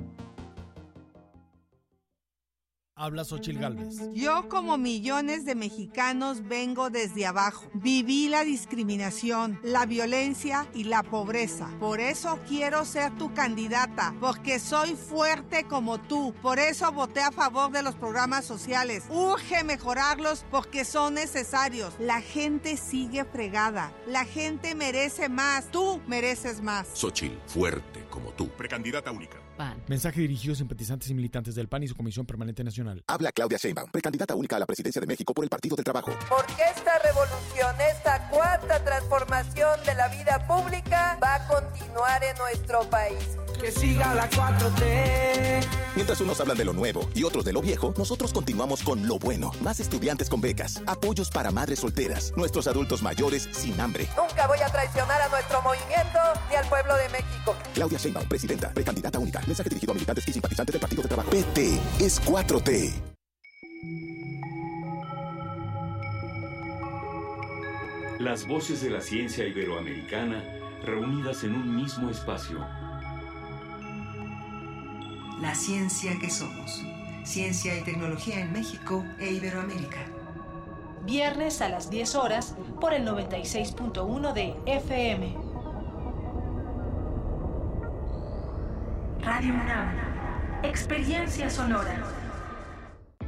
Habla 3.01 3.25
Xochil 3.25 3.57
Gálvez. 3.57 3.95
Yo, 4.13 4.47
como 4.47 4.77
millones 4.77 5.43
de 5.43 5.55
mexicanos, 5.55 6.47
vengo 6.47 6.91
desde 6.91 7.25
abajo. 7.25 7.65
Viví 7.73 8.29
la 8.29 8.43
discriminación, 8.43 9.59
la 9.63 9.87
violencia 9.87 10.67
y 10.75 10.83
la 10.83 11.01
pobreza. 11.01 11.67
Por 11.79 11.99
eso 11.99 12.37
quiero 12.47 12.85
ser 12.85 13.17
tu 13.17 13.33
candidata, 13.33 14.13
porque 14.19 14.59
soy 14.59 14.95
fuerte 14.95 15.63
como 15.63 15.99
tú. 15.99 16.35
Por 16.43 16.59
eso 16.59 16.91
voté 16.91 17.21
a 17.21 17.31
favor 17.31 17.71
de 17.71 17.81
los 17.81 17.95
programas 17.95 18.45
sociales. 18.45 19.05
Urge 19.09 19.63
mejorarlos 19.63 20.45
porque 20.51 20.85
son 20.85 21.15
necesarios. 21.15 21.95
La 21.97 22.21
gente 22.21 22.77
sigue 22.77 23.25
fregada. 23.25 23.91
La 24.05 24.25
gente 24.25 24.75
merece 24.75 25.27
más. 25.27 25.71
Tú 25.71 25.99
mereces 26.05 26.61
más. 26.61 26.87
Xochil, 26.93 27.35
fuerte 27.47 28.05
como 28.11 28.29
tú. 28.33 28.47
Precandidata 28.49 29.11
única. 29.11 29.40
PAN. 29.61 29.83
Mensaje 29.87 30.21
dirigido 30.21 30.53
a 30.53 30.55
simpatizantes 30.55 31.07
y 31.11 31.13
militantes 31.13 31.53
del 31.53 31.67
PAN 31.67 31.83
y 31.83 31.87
su 31.87 31.95
Comisión 31.95 32.25
Permanente 32.25 32.63
Nacional. 32.63 33.03
Habla 33.05 33.31
Claudia 33.31 33.59
Sheinbaum, 33.59 33.91
precandidata 33.91 34.33
única 34.33 34.55
a 34.55 34.59
la 34.59 34.65
presidencia 34.65 34.99
de 34.99 35.05
México 35.05 35.35
por 35.35 35.43
el 35.43 35.49
Partido 35.49 35.75
del 35.75 35.85
Trabajo. 35.85 36.11
Porque 36.27 36.63
esta 36.75 36.97
revolución, 36.97 37.75
esta 37.95 38.27
cuarta 38.29 38.83
transformación 38.83 39.79
de 39.85 39.93
la 39.93 40.07
vida 40.07 40.47
pública 40.47 41.19
va 41.21 41.35
a 41.35 41.47
continuar 41.47 42.23
en 42.23 42.35
nuestro 42.37 42.89
país. 42.89 43.37
Que 43.61 43.71
siga 43.71 44.15
la 44.15 44.27
4T. 44.27 45.67
Mientras 45.95 46.19
unos 46.19 46.41
hablan 46.41 46.57
de 46.57 46.65
lo 46.65 46.73
nuevo 46.73 47.07
y 47.13 47.23
otros 47.23 47.45
de 47.45 47.53
lo 47.53 47.61
viejo, 47.61 47.93
nosotros 47.95 48.33
continuamos 48.33 48.81
con 48.81 49.07
lo 49.07 49.19
bueno. 49.19 49.51
Más 49.61 49.79
estudiantes 49.79 50.29
con 50.29 50.41
becas, 50.41 50.81
apoyos 50.87 51.29
para 51.29 51.51
madres 51.51 51.79
solteras, 51.79 52.33
nuestros 52.35 52.65
adultos 52.65 53.03
mayores 53.03 53.47
sin 53.51 53.79
hambre. 53.79 54.07
Nunca 54.17 54.47
voy 54.47 54.57
a 54.65 54.71
traicionar 54.71 55.21
a 55.21 55.29
nuestro 55.29 55.61
movimiento 55.61 56.19
ni 56.49 56.55
al 56.55 56.67
pueblo 56.69 56.95
de 56.95 57.09
México. 57.09 57.55
Claudia 57.75 57.99
Sheinbaum, 57.99 58.27
presidenta, 58.27 58.73
precandidata 58.73 59.19
única. 59.19 59.41
Mensaje 59.45 59.69
dirigido 59.69 59.91
a 59.91 59.93
militantes 59.93 60.27
y 60.27 60.33
simpatizantes 60.33 60.73
del 60.73 60.81
Partido 60.81 61.03
del 61.03 61.09
Trabajo. 61.09 61.29
PT 61.29 61.79
es 61.99 62.19
4T. 62.23 62.93
Las 68.19 68.47
voces 68.47 68.81
de 68.81 68.89
la 68.89 69.01
ciencia 69.01 69.45
iberoamericana 69.45 70.43
reunidas 70.83 71.43
en 71.43 71.53
un 71.53 71.75
mismo 71.75 72.09
espacio. 72.09 72.65
La 75.41 75.55
ciencia 75.55 76.19
que 76.19 76.29
somos. 76.29 76.83
Ciencia 77.23 77.75
y 77.75 77.81
tecnología 77.81 78.39
en 78.41 78.53
México 78.53 79.03
e 79.19 79.31
Iberoamérica. 79.31 79.97
Viernes 81.03 81.63
a 81.63 81.69
las 81.69 81.89
10 81.89 82.13
horas 82.15 82.55
por 82.79 82.93
el 82.93 83.07
96.1 83.07 84.33
de 84.33 84.55
FM. 84.67 85.35
Radio 89.21 89.53
UNAM. 89.55 89.95
Experiencia 90.61 91.49
sonora. 91.49 92.03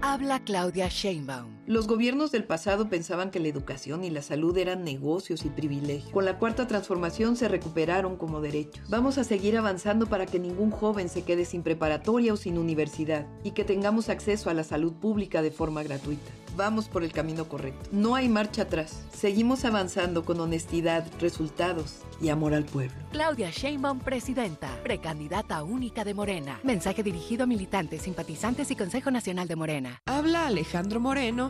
Habla 0.03 0.39
Claudia 0.43 0.89
Sheinbaum. 0.89 1.62
Los 1.65 1.87
gobiernos 1.87 2.33
del 2.33 2.43
pasado 2.43 2.89
pensaban 2.89 3.31
que 3.31 3.39
la 3.39 3.47
educación 3.47 4.03
y 4.03 4.09
la 4.09 4.21
salud 4.21 4.57
eran 4.57 4.83
negocios 4.83 5.45
y 5.45 5.49
privilegios. 5.49 6.11
Con 6.11 6.25
la 6.25 6.37
cuarta 6.37 6.67
transformación 6.67 7.37
se 7.37 7.47
recuperaron 7.47 8.17
como 8.17 8.41
derechos. 8.41 8.89
Vamos 8.89 9.17
a 9.17 9.23
seguir 9.23 9.57
avanzando 9.57 10.07
para 10.07 10.25
que 10.25 10.39
ningún 10.39 10.71
joven 10.71 11.07
se 11.07 11.23
quede 11.23 11.45
sin 11.45 11.63
preparatoria 11.63 12.33
o 12.33 12.37
sin 12.37 12.57
universidad 12.57 13.27
y 13.45 13.51
que 13.51 13.63
tengamos 13.63 14.09
acceso 14.09 14.49
a 14.49 14.53
la 14.53 14.65
salud 14.65 14.91
pública 14.91 15.41
de 15.41 15.51
forma 15.51 15.83
gratuita. 15.83 16.33
Vamos 16.55 16.87
por 16.87 17.03
el 17.03 17.11
camino 17.11 17.47
correcto. 17.47 17.89
No 17.91 18.13
hay 18.13 18.29
marcha 18.29 18.63
atrás. 18.63 19.03
Seguimos 19.11 19.65
avanzando 19.65 20.23
con 20.23 20.39
honestidad, 20.39 21.05
resultados 21.19 22.01
y 22.21 22.29
amor 22.29 22.53
al 22.53 22.65
pueblo. 22.65 22.95
Claudia 23.11 23.49
Sheinbaum, 23.49 23.99
presidenta, 23.99 24.69
precandidata 24.83 25.63
única 25.63 26.03
de 26.03 26.13
Morena. 26.13 26.59
Mensaje 26.63 27.01
dirigido 27.01 27.43
a 27.43 27.47
militantes, 27.47 28.03
simpatizantes 28.03 28.69
y 28.69 28.75
Consejo 28.75 29.09
Nacional 29.09 29.47
de 29.47 29.55
Morena. 29.55 30.01
Habla 30.05 30.45
Alejandro 30.45 30.99
Moreno, 30.99 31.49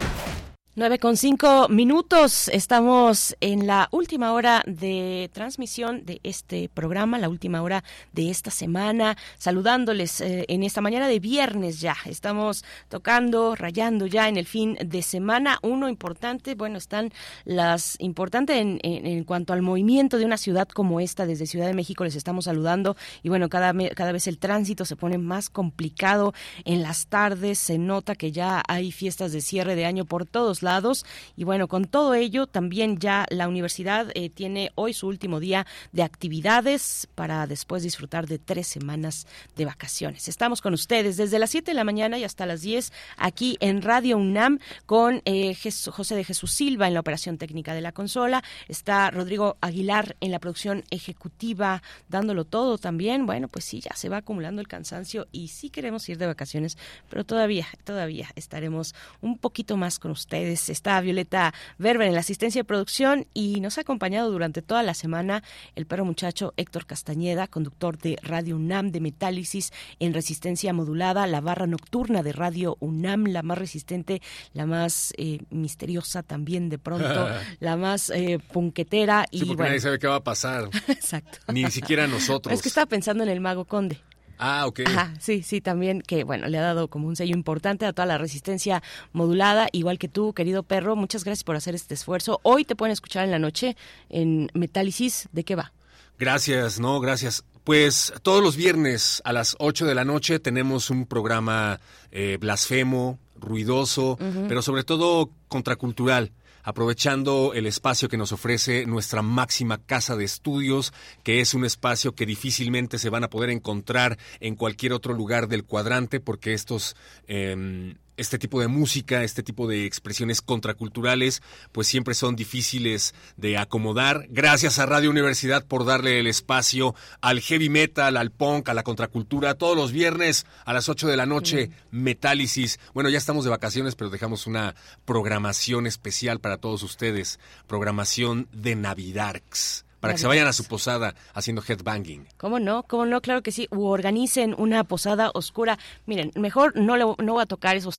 9 0.73 0.99
con 0.99 1.17
cinco 1.17 1.67
minutos. 1.67 2.47
Estamos 2.47 3.35
en 3.41 3.67
la 3.67 3.89
última 3.91 4.31
hora 4.31 4.63
de 4.65 5.29
transmisión 5.33 6.05
de 6.05 6.21
este 6.23 6.69
programa, 6.69 7.19
la 7.19 7.27
última 7.27 7.61
hora 7.61 7.83
de 8.13 8.29
esta 8.29 8.51
semana, 8.51 9.17
saludándoles 9.37 10.21
eh, 10.21 10.45
en 10.47 10.63
esta 10.63 10.79
mañana 10.79 11.09
de 11.09 11.19
viernes 11.19 11.81
ya. 11.81 11.97
Estamos 12.05 12.63
tocando, 12.87 13.53
rayando 13.53 14.05
ya 14.05 14.29
en 14.29 14.37
el 14.37 14.45
fin 14.45 14.77
de 14.81 15.01
semana. 15.01 15.59
Uno 15.61 15.89
importante, 15.89 16.55
bueno, 16.55 16.77
están 16.77 17.11
las 17.43 17.97
importantes 17.99 18.55
en, 18.55 18.79
en, 18.81 19.25
cuanto 19.25 19.51
al 19.51 19.61
movimiento 19.61 20.19
de 20.19 20.23
una 20.23 20.37
ciudad 20.37 20.69
como 20.69 21.01
esta, 21.01 21.25
desde 21.25 21.47
Ciudad 21.47 21.67
de 21.67 21.73
México 21.73 22.05
les 22.05 22.15
estamos 22.15 22.45
saludando 22.45 22.95
y 23.23 23.27
bueno, 23.27 23.49
cada, 23.49 23.73
cada 23.93 24.13
vez 24.13 24.25
el 24.27 24.37
tránsito 24.37 24.85
se 24.85 24.95
pone 24.95 25.17
más 25.17 25.49
complicado 25.49 26.33
en 26.63 26.81
las 26.81 27.07
tardes. 27.07 27.59
Se 27.59 27.77
nota 27.77 28.15
que 28.15 28.31
ya 28.31 28.63
hay 28.69 28.93
fiestas 28.93 29.33
de 29.33 29.41
cierre 29.41 29.75
de 29.75 29.83
año 29.83 30.05
por 30.05 30.25
todos 30.25 30.60
lados. 30.63 31.05
Y 31.35 31.43
bueno, 31.43 31.67
con 31.67 31.85
todo 31.85 32.13
ello, 32.13 32.47
también 32.47 32.97
ya 32.99 33.25
la 33.29 33.47
universidad 33.47 34.11
eh, 34.15 34.29
tiene 34.29 34.71
hoy 34.75 34.93
su 34.93 35.07
último 35.07 35.39
día 35.39 35.65
de 35.91 36.03
actividades 36.03 37.07
para 37.15 37.47
después 37.47 37.83
disfrutar 37.83 38.27
de 38.27 38.39
tres 38.39 38.67
semanas 38.67 39.27
de 39.55 39.65
vacaciones. 39.65 40.27
Estamos 40.27 40.61
con 40.61 40.73
ustedes 40.73 41.17
desde 41.17 41.39
las 41.39 41.49
7 41.49 41.71
de 41.71 41.75
la 41.75 41.83
mañana 41.83 42.17
y 42.17 42.23
hasta 42.23 42.45
las 42.45 42.61
10 42.61 42.91
aquí 43.17 43.57
en 43.59 43.81
Radio 43.81 44.17
UNAM 44.17 44.59
con 44.85 45.21
eh, 45.25 45.55
José 45.91 46.15
de 46.15 46.23
Jesús 46.23 46.51
Silva 46.51 46.87
en 46.87 46.93
la 46.93 46.99
operación 46.99 47.37
técnica 47.37 47.73
de 47.73 47.81
la 47.81 47.91
consola. 47.91 48.43
Está 48.67 49.11
Rodrigo 49.11 49.57
Aguilar 49.61 50.15
en 50.19 50.31
la 50.31 50.39
producción 50.39 50.83
ejecutiva 50.89 51.81
dándolo 52.09 52.45
todo 52.45 52.77
también. 52.77 53.25
Bueno, 53.25 53.47
pues 53.47 53.65
sí, 53.65 53.81
ya 53.81 53.95
se 53.95 54.09
va 54.09 54.17
acumulando 54.17 54.61
el 54.61 54.67
cansancio 54.67 55.27
y 55.31 55.49
sí 55.49 55.69
queremos 55.69 56.07
ir 56.09 56.17
de 56.17 56.27
vacaciones, 56.27 56.77
pero 57.09 57.23
todavía, 57.23 57.67
todavía 57.83 58.29
estaremos 58.35 58.95
un 59.21 59.37
poquito 59.37 59.77
más 59.77 59.99
con 59.99 60.11
ustedes 60.11 60.50
Está 60.51 60.99
Violeta 61.01 61.53
Verber 61.77 62.07
en 62.07 62.13
la 62.13 62.19
asistencia 62.19 62.59
de 62.59 62.65
producción 62.65 63.27
y 63.33 63.59
nos 63.61 63.77
ha 63.77 63.81
acompañado 63.81 64.31
durante 64.31 64.61
toda 64.61 64.83
la 64.83 64.93
semana 64.93 65.43
el 65.75 65.85
perro 65.85 66.05
muchacho 66.05 66.53
Héctor 66.57 66.85
Castañeda, 66.85 67.47
conductor 67.47 67.97
de 67.97 68.17
Radio 68.21 68.55
UNAM 68.55 68.91
de 68.91 68.99
Metálisis 68.99 69.71
en 69.99 70.13
resistencia 70.13 70.73
modulada, 70.73 71.27
la 71.27 71.41
barra 71.41 71.67
nocturna 71.67 72.23
de 72.23 72.33
Radio 72.33 72.77
UNAM, 72.79 73.25
la 73.27 73.43
más 73.43 73.57
resistente, 73.57 74.21
la 74.53 74.65
más 74.65 75.13
eh, 75.17 75.39
misteriosa 75.49 76.23
también 76.23 76.69
de 76.69 76.77
pronto, 76.77 77.27
la 77.59 77.77
más 77.77 78.09
eh, 78.09 78.39
punquetera. 78.51 79.25
y 79.31 79.45
porque 79.45 79.63
nadie 79.63 79.79
sabe 79.79 79.99
qué 79.99 80.07
va 80.07 80.15
a 80.15 80.23
pasar. 80.23 80.69
Exacto. 80.87 81.39
Ni 81.51 81.69
siquiera 81.71 82.07
nosotros. 82.07 82.53
Es 82.53 82.61
que 82.61 82.69
estaba 82.69 82.85
pensando 82.85 83.23
en 83.23 83.29
el 83.29 83.39
mago 83.39 83.65
conde. 83.65 83.99
Ah, 84.43 84.65
ok. 84.65 84.81
Ajá, 84.87 85.13
sí, 85.19 85.43
sí, 85.43 85.61
también 85.61 86.01
que, 86.01 86.23
bueno, 86.23 86.47
le 86.47 86.57
ha 86.57 86.61
dado 86.61 86.87
como 86.87 87.07
un 87.07 87.15
sello 87.15 87.35
importante 87.35 87.85
a 87.85 87.93
toda 87.93 88.07
la 88.07 88.17
resistencia 88.17 88.81
modulada, 89.13 89.67
igual 89.71 89.99
que 89.99 90.07
tú, 90.07 90.33
querido 90.33 90.63
perro. 90.63 90.95
Muchas 90.95 91.23
gracias 91.23 91.43
por 91.43 91.55
hacer 91.55 91.75
este 91.75 91.93
esfuerzo. 91.93 92.39
Hoy 92.41 92.65
te 92.65 92.75
pueden 92.75 92.91
escuchar 92.91 93.23
en 93.23 93.29
la 93.29 93.37
noche 93.37 93.77
en 94.09 94.49
Metálisis. 94.55 95.29
¿De 95.31 95.43
qué 95.43 95.55
va? 95.55 95.73
Gracias, 96.17 96.79
no, 96.79 96.99
gracias. 96.99 97.43
Pues 97.63 98.11
todos 98.23 98.43
los 98.43 98.55
viernes 98.55 99.21
a 99.25 99.31
las 99.31 99.55
8 99.59 99.85
de 99.85 99.93
la 99.93 100.05
noche 100.05 100.39
tenemos 100.39 100.89
un 100.89 101.05
programa 101.05 101.79
eh, 102.11 102.37
blasfemo, 102.39 103.19
ruidoso, 103.39 104.17
pero 104.47 104.63
sobre 104.63 104.83
todo 104.83 105.29
contracultural 105.49 106.31
aprovechando 106.63 107.53
el 107.53 107.65
espacio 107.65 108.09
que 108.09 108.17
nos 108.17 108.31
ofrece 108.31 108.85
nuestra 108.85 109.21
máxima 109.21 109.77
casa 109.77 110.15
de 110.15 110.25
estudios, 110.25 110.93
que 111.23 111.41
es 111.41 111.53
un 111.53 111.65
espacio 111.65 112.13
que 112.13 112.25
difícilmente 112.25 112.97
se 112.97 113.09
van 113.09 113.23
a 113.23 113.29
poder 113.29 113.49
encontrar 113.49 114.17
en 114.39 114.55
cualquier 114.55 114.93
otro 114.93 115.13
lugar 115.13 115.47
del 115.47 115.63
cuadrante, 115.63 116.19
porque 116.19 116.53
estos 116.53 116.95
eh, 117.27 117.95
este 118.17 118.37
tipo 118.37 118.59
de 118.61 118.67
música, 118.67 119.23
este 119.23 119.43
tipo 119.43 119.67
de 119.67 119.85
expresiones 119.85 120.41
contraculturales, 120.41 121.41
pues 121.71 121.87
siempre 121.87 122.13
son 122.13 122.35
difíciles 122.35 123.13
de 123.37 123.57
acomodar. 123.57 124.27
Gracias 124.29 124.79
a 124.79 124.85
Radio 124.85 125.09
Universidad 125.09 125.65
por 125.65 125.85
darle 125.85 126.19
el 126.19 126.27
espacio 126.27 126.95
al 127.21 127.41
heavy 127.41 127.69
metal, 127.69 128.17
al 128.17 128.31
punk, 128.31 128.69
a 128.69 128.73
la 128.73 128.83
contracultura, 128.83 129.55
todos 129.55 129.75
los 129.75 129.91
viernes 129.91 130.45
a 130.65 130.73
las 130.73 130.89
8 130.89 131.07
de 131.07 131.17
la 131.17 131.25
noche, 131.25 131.71
Metálisis. 131.91 132.79
Bueno, 132.93 133.09
ya 133.09 133.17
estamos 133.17 133.43
de 133.43 133.49
vacaciones, 133.49 133.95
pero 133.95 134.09
dejamos 134.09 134.47
una 134.47 134.75
programación 135.05 135.87
especial 135.87 136.39
para 136.39 136.57
todos 136.57 136.83
ustedes, 136.83 137.39
programación 137.67 138.47
de 138.51 138.75
Navidarks 138.75 139.85
para 140.01 140.13
que 140.13 140.19
se 140.19 140.27
vayan 140.27 140.47
a 140.47 140.53
su 140.53 140.65
posada 140.65 141.15
haciendo 141.33 141.63
headbanging. 141.65 142.27
¿Cómo 142.37 142.59
no? 142.59 142.83
¿Cómo 142.83 143.05
no? 143.05 143.21
Claro 143.21 143.41
que 143.41 143.53
sí. 143.53 143.67
O 143.71 143.89
organicen 143.89 144.53
una 144.57 144.83
posada 144.83 145.31
oscura. 145.33 145.79
Miren, 146.05 146.31
mejor 146.35 146.75
no, 146.75 146.97
le, 146.97 147.05
no 147.05 147.33
voy 147.33 147.43
a 147.43 147.45
tocar 147.45 147.77
esos 147.77 147.95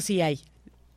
sí 0.00 0.20
hay. 0.20 0.40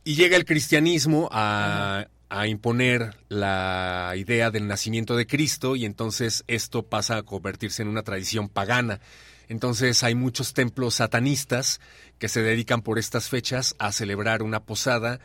Y 0.04 0.14
llega 0.16 0.36
el 0.36 0.44
cristianismo 0.44 1.28
a, 1.32 2.08
a, 2.28 2.46
imponer 2.46 3.16
la 3.28 4.12
idea 4.16 4.50
del 4.50 4.66
nacimiento 4.66 5.16
de 5.16 5.26
Cristo 5.26 5.76
y 5.76 5.84
entonces 5.84 6.44
esto 6.46 6.82
pasa 6.82 7.18
a 7.18 7.22
convertirse 7.22 7.82
en 7.82 7.88
una 7.88 8.02
tradición 8.02 8.48
pagana. 8.48 9.00
Entonces 9.48 10.02
hay 10.02 10.14
muchos 10.14 10.52
templos 10.52 10.94
satanistas 10.94 11.80
que 12.18 12.28
se 12.28 12.42
dedican 12.42 12.82
por 12.82 12.98
estas 12.98 13.28
fechas 13.28 13.74
a 13.78 13.92
celebrar 13.92 14.42
una 14.42 14.60
posada 14.60 15.20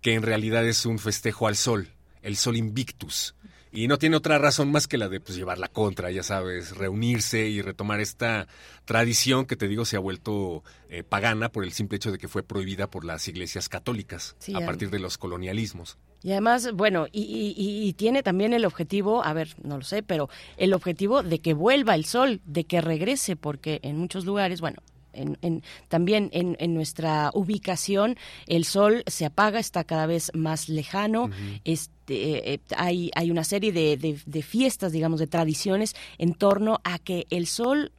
que 0.00 0.14
en 0.14 0.22
realidad 0.22 0.66
es 0.66 0.84
un 0.84 0.98
festejo 0.98 1.46
al 1.46 1.56
sol, 1.56 1.88
el 2.22 2.36
sol 2.36 2.56
invictus 2.56 3.34
y 3.74 3.88
no 3.88 3.98
tiene 3.98 4.16
otra 4.16 4.38
razón 4.38 4.70
más 4.70 4.86
que 4.86 4.96
la 4.96 5.08
de 5.08 5.20
pues, 5.20 5.36
llevar 5.36 5.58
la 5.58 5.68
contra, 5.68 6.10
ya 6.12 6.22
sabes, 6.22 6.76
reunirse 6.76 7.48
y 7.48 7.60
retomar 7.60 8.00
esta 8.00 8.46
tradición 8.84 9.46
que 9.46 9.56
te 9.56 9.66
digo 9.66 9.84
se 9.84 9.96
ha 9.96 10.00
vuelto 10.00 10.62
eh, 10.88 11.02
pagana 11.02 11.48
por 11.48 11.64
el 11.64 11.72
simple 11.72 11.96
hecho 11.96 12.12
de 12.12 12.18
que 12.18 12.28
fue 12.28 12.44
prohibida 12.44 12.88
por 12.88 13.04
las 13.04 13.26
iglesias 13.26 13.68
católicas 13.68 14.36
a 14.54 14.60
partir 14.60 14.90
de 14.90 15.00
los 15.00 15.18
colonialismos. 15.18 15.98
Y 16.22 16.30
además, 16.30 16.72
bueno, 16.72 17.06
y, 17.12 17.92
tiene 17.98 18.22
también 18.22 18.54
el 18.54 18.64
objetivo, 18.64 19.22
a 19.22 19.34
ver, 19.34 19.48
no 19.62 19.76
lo 19.76 19.84
sé, 19.84 20.02
pero 20.02 20.30
el 20.56 20.72
objetivo 20.72 21.22
de 21.22 21.40
que 21.40 21.52
vuelva 21.52 21.94
el 21.94 22.06
sol, 22.06 22.40
de 22.46 22.64
que 22.64 22.80
regrese, 22.80 23.36
porque 23.36 23.80
en 23.82 23.98
muchos 23.98 24.24
lugares, 24.24 24.62
bueno, 24.62 24.78
en, 25.14 25.62
también 25.88 26.30
en, 26.32 26.74
nuestra 26.74 27.30
ubicación 27.34 28.16
el 28.46 28.64
sol 28.64 29.04
se 29.06 29.26
apaga, 29.26 29.58
está 29.58 29.84
cada 29.84 30.06
vez 30.06 30.30
más 30.34 30.68
lejano. 30.68 31.30
este, 31.64 32.54
eh, 32.54 32.60
hay, 32.76 33.10
hay 33.14 33.30
una 33.30 33.44
serie 33.44 33.72
de, 33.72 33.96
de 33.96 34.42
fiestas, 34.42 34.92
digamos, 34.92 35.20
de 35.20 35.26
tradiciones 35.26 35.94
en 36.18 36.34
torno 36.34 36.80
a 36.84 36.98
que 36.98 37.26
el 37.30 37.46
sol 37.46 37.92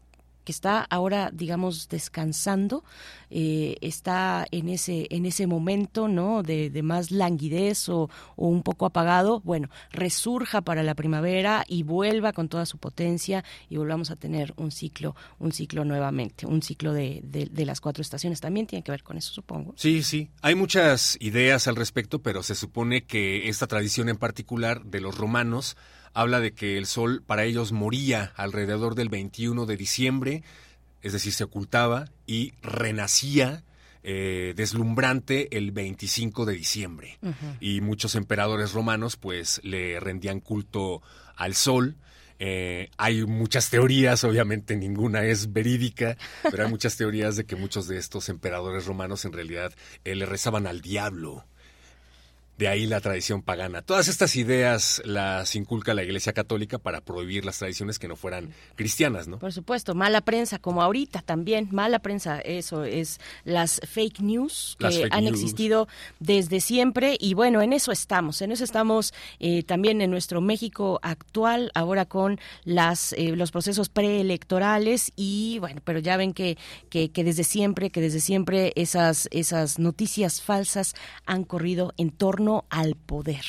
que 0.45 0.51
está 0.51 0.83
ahora, 0.83 1.31
digamos, 1.33 1.89
descansando, 1.89 2.83
eh, 3.29 3.75
está 3.81 4.45
en 4.51 4.69
ese, 4.69 5.07
en 5.09 5.25
ese 5.25 5.47
momento, 5.47 6.07
¿no? 6.07 6.43
De, 6.43 6.71
más 6.83 7.09
languidez 7.09 7.89
o, 7.89 8.09
un 8.35 8.61
poco 8.61 8.85
apagado, 8.85 9.41
bueno, 9.41 9.69
resurja 9.91 10.61
para 10.61 10.83
la 10.83 10.93
primavera 10.93 11.65
y 11.67 11.83
vuelva 11.83 12.31
con 12.31 12.47
toda 12.47 12.65
su 12.65 12.77
potencia 12.77 13.43
y 13.69 13.77
volvamos 13.77 14.11
a 14.11 14.15
tener 14.15 14.53
un 14.57 14.71
ciclo, 14.71 15.15
un 15.39 15.51
ciclo 15.51 15.83
nuevamente, 15.83 16.45
un 16.45 16.61
ciclo 16.61 16.93
de, 16.93 17.21
de 17.23 17.65
las 17.65 17.81
cuatro 17.81 18.01
estaciones. 18.01 18.39
También 18.39 18.67
tiene 18.67 18.83
que 18.83 18.91
ver 18.91 19.03
con 19.03 19.17
eso, 19.17 19.33
supongo. 19.33 19.73
Sí, 19.77 20.03
sí. 20.03 20.29
Hay 20.41 20.53
muchas 20.53 21.17
ideas 21.19 21.67
al 21.67 21.75
respecto, 21.75 22.21
pero 22.21 22.43
se 22.43 22.53
supone 22.53 23.05
que 23.05 23.49
esta 23.49 23.65
tradición 23.65 24.09
en 24.09 24.17
particular 24.17 24.85
de 24.85 25.01
los 25.01 25.17
romanos 25.17 25.75
habla 26.15 26.39
de 26.39 26.53
que 26.53 26.77
el 26.77 26.87
sol 26.87 27.21
para 27.23 27.43
ellos 27.43 27.71
moría 27.71 28.31
alrededor 28.35 28.95
del 28.95 29.09
21 29.09 29.65
de 29.67 29.77
diciembre, 29.77 30.43
es 31.01 31.13
decir, 31.13 31.33
se 31.33 31.43
ocultaba 31.43 32.05
y 32.25 32.53
renacía 32.63 33.63
eh, 34.01 34.53
deslumbrante 34.55 35.55
el 35.57 35.71
25 35.71 36.45
de 36.45 36.53
diciembre. 36.53 37.19
Y 37.59 37.81
muchos 37.81 38.15
emperadores 38.15 38.71
romanos 38.71 39.17
pues 39.17 39.59
le 39.63 39.99
rendían 39.99 40.39
culto 40.39 41.03
al 41.35 41.53
sol. 41.53 41.97
Eh, 42.39 42.89
hay 42.97 43.25
muchas 43.25 43.69
teorías, 43.69 44.23
obviamente 44.23 44.75
ninguna 44.77 45.25
es 45.25 45.51
verídica, 45.51 46.17
pero 46.43 46.63
hay 46.63 46.69
muchas 46.69 46.95
teorías 46.97 47.35
de 47.35 47.45
que 47.45 47.55
muchos 47.55 47.87
de 47.87 47.97
estos 47.97 48.29
emperadores 48.29 48.85
romanos 48.85 49.25
en 49.25 49.33
realidad 49.33 49.73
eh, 50.05 50.15
le 50.15 50.25
rezaban 50.25 50.65
al 50.65 50.81
diablo 50.81 51.45
de 52.57 52.67
ahí 52.67 52.85
la 52.85 53.01
tradición 53.01 53.41
pagana. 53.41 53.81
Todas 53.81 54.07
estas 54.07 54.35
ideas 54.35 55.01
las 55.05 55.55
inculca 55.55 55.93
la 55.93 56.03
Iglesia 56.03 56.33
Católica 56.33 56.77
para 56.77 57.01
prohibir 57.01 57.43
las 57.43 57.59
tradiciones 57.59 57.99
que 57.99 58.07
no 58.07 58.15
fueran 58.15 58.53
cristianas, 58.75 59.27
¿no? 59.27 59.39
Por 59.39 59.51
supuesto, 59.51 59.93
mala 59.93 60.21
prensa, 60.21 60.59
como 60.59 60.81
ahorita 60.81 61.21
también, 61.21 61.69
mala 61.71 61.99
prensa, 61.99 62.39
eso 62.39 62.85
es 62.85 63.19
las 63.43 63.81
fake 63.85 64.21
news 64.21 64.77
que 64.79 65.07
han 65.11 65.27
existido 65.27 65.87
desde 66.19 66.61
siempre 66.61 67.17
y 67.19 67.33
bueno, 67.33 67.61
en 67.61 67.73
eso 67.73 67.91
estamos, 67.91 68.41
en 68.41 68.51
eso 68.51 68.63
estamos 68.63 69.13
eh, 69.39 69.63
también 69.63 70.01
en 70.01 70.11
nuestro 70.11 70.39
México 70.39 70.99
actual, 71.03 71.71
ahora 71.75 72.05
con 72.05 72.39
las 72.63 73.13
eh, 73.13 73.35
los 73.35 73.51
procesos 73.51 73.89
preelectorales 73.89 75.11
y 75.15 75.57
bueno, 75.59 75.81
pero 75.83 75.99
ya 75.99 76.15
ven 76.15 76.33
que, 76.33 76.57
que, 76.89 77.11
que 77.11 77.23
desde 77.23 77.43
siempre, 77.43 77.89
que 77.89 78.01
desde 78.01 78.21
siempre 78.21 78.71
esas, 78.75 79.27
esas 79.31 79.77
noticias 79.79 80.41
falsas 80.41 80.95
han 81.25 81.43
corrido 81.43 81.93
en 81.97 82.11
torno 82.11 82.44
al 82.69 82.95
poder 82.95 83.45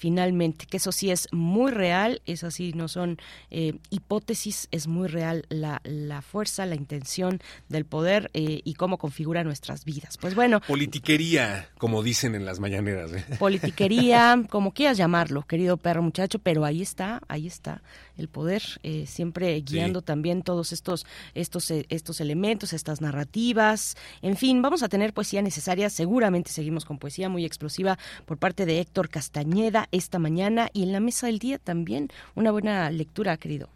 finalmente, 0.00 0.64
que 0.64 0.78
eso 0.78 0.92
sí 0.92 1.10
es 1.10 1.28
muy 1.30 1.70
real, 1.70 2.22
eso 2.24 2.50
sí 2.50 2.72
no 2.72 2.88
son 2.88 3.18
eh, 3.50 3.74
hipótesis, 3.90 4.66
es 4.70 4.86
muy 4.86 5.08
real 5.08 5.44
la, 5.50 5.82
la, 5.84 6.22
fuerza, 6.22 6.64
la 6.64 6.74
intención 6.74 7.38
del 7.68 7.84
poder 7.84 8.30
eh, 8.32 8.62
y 8.64 8.74
cómo 8.74 8.96
configura 8.96 9.44
nuestras 9.44 9.84
vidas. 9.84 10.16
Pues 10.16 10.34
bueno. 10.34 10.62
Politiquería, 10.66 11.68
como 11.76 12.02
dicen 12.02 12.34
en 12.34 12.46
las 12.46 12.60
mañaneras. 12.60 13.12
¿eh? 13.12 13.26
Politiquería, 13.38 14.42
como 14.48 14.72
quieras 14.72 14.96
llamarlo, 14.96 15.42
querido 15.42 15.76
perro 15.76 16.02
muchacho, 16.02 16.38
pero 16.38 16.64
ahí 16.64 16.80
está, 16.80 17.20
ahí 17.28 17.46
está 17.46 17.82
el 18.16 18.28
poder, 18.28 18.62
siempre 19.06 19.58
guiando 19.62 20.02
también 20.02 20.42
todos 20.42 20.72
estos, 20.72 21.06
estos, 21.34 21.70
estos 21.70 22.20
elementos, 22.20 22.74
estas 22.74 23.00
narrativas. 23.00 23.96
En 24.20 24.36
fin, 24.36 24.60
vamos 24.60 24.82
a 24.82 24.90
tener 24.90 25.14
poesía 25.14 25.40
necesaria, 25.40 25.88
seguramente 25.88 26.50
seguimos 26.50 26.84
con 26.84 26.98
poesía 26.98 27.30
muy 27.30 27.46
explosiva 27.46 27.98
por 28.26 28.36
parte 28.36 28.66
de 28.66 28.80
Héctor 28.80 29.08
Castañeda 29.08 29.88
esta 29.92 30.18
mañana 30.18 30.68
y 30.72 30.82
en 30.82 30.92
la 30.92 31.00
mesa 31.00 31.26
del 31.26 31.38
día 31.38 31.58
también 31.58 32.08
una 32.34 32.50
buena 32.50 32.90
lectura, 32.90 33.36
querido. 33.36 33.68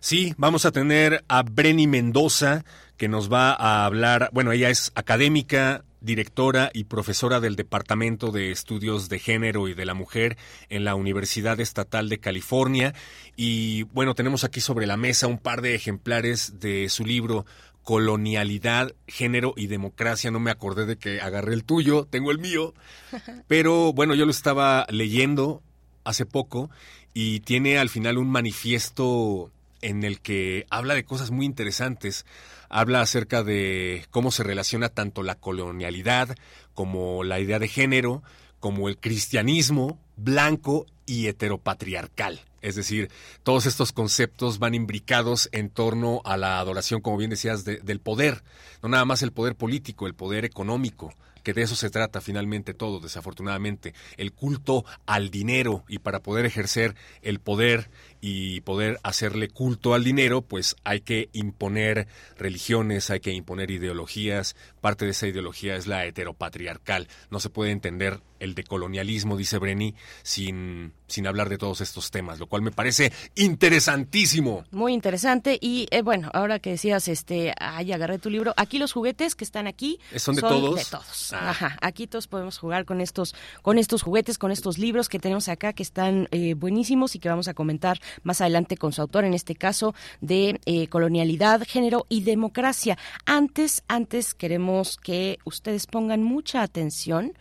Sí, 0.00 0.34
vamos 0.36 0.66
a 0.66 0.72
tener 0.72 1.24
a 1.28 1.42
Breni 1.42 1.86
Mendoza, 1.86 2.64
que 2.96 3.08
nos 3.08 3.32
va 3.32 3.52
a 3.52 3.84
hablar, 3.84 4.30
bueno, 4.32 4.52
ella 4.52 4.68
es 4.68 4.92
académica, 4.94 5.84
directora 6.00 6.70
y 6.74 6.84
profesora 6.84 7.40
del 7.40 7.56
Departamento 7.56 8.32
de 8.32 8.50
Estudios 8.50 9.08
de 9.08 9.18
Género 9.18 9.68
y 9.68 9.74
de 9.74 9.86
la 9.86 9.94
Mujer 9.94 10.36
en 10.68 10.84
la 10.84 10.94
Universidad 10.94 11.60
Estatal 11.60 12.08
de 12.08 12.18
California. 12.18 12.94
Y 13.36 13.84
bueno, 13.84 14.14
tenemos 14.14 14.44
aquí 14.44 14.60
sobre 14.60 14.86
la 14.86 14.96
mesa 14.96 15.28
un 15.28 15.38
par 15.38 15.62
de 15.62 15.74
ejemplares 15.74 16.58
de 16.58 16.88
su 16.88 17.04
libro 17.04 17.46
colonialidad, 17.82 18.94
género 19.06 19.54
y 19.56 19.66
democracia. 19.66 20.30
No 20.30 20.40
me 20.40 20.50
acordé 20.50 20.86
de 20.86 20.96
que 20.96 21.20
agarré 21.20 21.54
el 21.54 21.64
tuyo, 21.64 22.06
tengo 22.08 22.30
el 22.30 22.38
mío. 22.38 22.74
Pero 23.48 23.92
bueno, 23.92 24.14
yo 24.14 24.24
lo 24.24 24.30
estaba 24.30 24.86
leyendo 24.90 25.62
hace 26.04 26.26
poco 26.26 26.70
y 27.14 27.40
tiene 27.40 27.78
al 27.78 27.88
final 27.88 28.18
un 28.18 28.30
manifiesto 28.30 29.50
en 29.80 30.04
el 30.04 30.20
que 30.20 30.66
habla 30.70 30.94
de 30.94 31.04
cosas 31.04 31.30
muy 31.30 31.46
interesantes. 31.46 32.24
Habla 32.68 33.02
acerca 33.02 33.42
de 33.42 34.06
cómo 34.10 34.30
se 34.30 34.44
relaciona 34.44 34.88
tanto 34.88 35.22
la 35.22 35.34
colonialidad 35.34 36.36
como 36.74 37.22
la 37.24 37.38
idea 37.38 37.58
de 37.58 37.68
género, 37.68 38.22
como 38.60 38.88
el 38.88 38.96
cristianismo 38.96 39.98
blanco 40.16 40.86
y 41.04 41.26
heteropatriarcal. 41.26 42.40
Es 42.62 42.76
decir, 42.76 43.10
todos 43.42 43.66
estos 43.66 43.92
conceptos 43.92 44.58
van 44.58 44.74
imbricados 44.74 45.48
en 45.52 45.68
torno 45.68 46.22
a 46.24 46.36
la 46.36 46.58
adoración, 46.60 47.00
como 47.00 47.16
bien 47.16 47.30
decías, 47.30 47.64
del 47.64 48.00
poder. 48.00 48.42
No 48.82 48.88
nada 48.88 49.04
más 49.04 49.22
el 49.22 49.32
poder 49.32 49.56
político, 49.56 50.06
el 50.06 50.14
poder 50.14 50.44
económico, 50.44 51.12
que 51.42 51.52
de 51.52 51.62
eso 51.62 51.74
se 51.74 51.90
trata 51.90 52.20
finalmente 52.20 52.72
todo, 52.72 53.00
desafortunadamente. 53.00 53.94
El 54.16 54.32
culto 54.32 54.84
al 55.06 55.30
dinero 55.30 55.84
y 55.88 55.98
para 55.98 56.20
poder 56.20 56.46
ejercer 56.46 56.94
el 57.22 57.40
poder 57.40 57.90
y 58.24 58.60
poder 58.60 59.00
hacerle 59.02 59.48
culto 59.48 59.94
al 59.94 60.04
dinero, 60.04 60.42
pues 60.42 60.76
hay 60.84 61.00
que 61.00 61.28
imponer 61.32 62.06
religiones, 62.38 63.10
hay 63.10 63.18
que 63.18 63.32
imponer 63.32 63.72
ideologías. 63.72 64.54
Parte 64.80 65.04
de 65.04 65.10
esa 65.10 65.26
ideología 65.26 65.74
es 65.74 65.88
la 65.88 66.06
heteropatriarcal. 66.06 67.08
No 67.30 67.40
se 67.40 67.50
puede 67.50 67.72
entender 67.72 68.20
el 68.38 68.54
decolonialismo, 68.54 69.36
dice 69.36 69.58
Breni, 69.58 69.94
sin, 70.22 70.92
sin 71.06 71.26
hablar 71.26 71.48
de 71.48 71.58
todos 71.58 71.80
estos 71.80 72.10
temas, 72.10 72.40
lo 72.40 72.46
cual 72.46 72.62
me 72.62 72.72
parece 72.72 73.12
interesantísimo. 73.34 74.64
Muy 74.70 74.92
interesante. 74.94 75.58
Y 75.60 75.86
eh, 75.90 76.02
bueno, 76.02 76.30
ahora 76.32 76.58
que 76.58 76.70
decías, 76.70 77.08
este, 77.08 77.54
ay, 77.58 77.92
agarré 77.92 78.18
tu 78.18 78.30
libro, 78.30 78.52
aquí 78.56 78.78
los 78.78 78.92
juguetes 78.92 79.34
que 79.34 79.44
están 79.44 79.66
aquí 79.66 79.98
son 80.16 80.34
de 80.36 80.42
todos. 80.42 80.76
De 80.76 80.84
todos. 80.90 81.32
Ah. 81.32 81.50
Ajá, 81.50 81.76
aquí 81.80 82.06
todos 82.06 82.26
podemos 82.26 82.58
jugar 82.58 82.84
con 82.84 83.00
estos, 83.00 83.34
con 83.62 83.78
estos 83.78 84.02
juguetes, 84.02 84.38
con 84.38 84.50
estos 84.50 84.78
libros 84.78 85.08
que 85.08 85.18
tenemos 85.20 85.48
acá 85.48 85.72
que 85.72 85.82
están 85.82 86.28
eh, 86.32 86.54
buenísimos 86.54 87.14
y 87.14 87.20
que 87.20 87.28
vamos 87.28 87.46
a 87.46 87.54
comentar 87.54 88.00
más 88.22 88.40
adelante 88.40 88.76
con 88.76 88.92
su 88.92 89.02
autor, 89.02 89.24
en 89.24 89.34
este 89.34 89.54
caso 89.54 89.94
de 90.20 90.60
eh, 90.66 90.88
colonialidad, 90.88 91.62
género 91.66 92.06
y 92.08 92.22
democracia. 92.22 92.98
Antes, 93.26 93.82
antes 93.88 94.34
queremos 94.34 94.96
que 94.96 95.38
ustedes 95.44 95.86
pongan 95.86 96.22
mucha 96.22 96.62
atención 96.62 97.32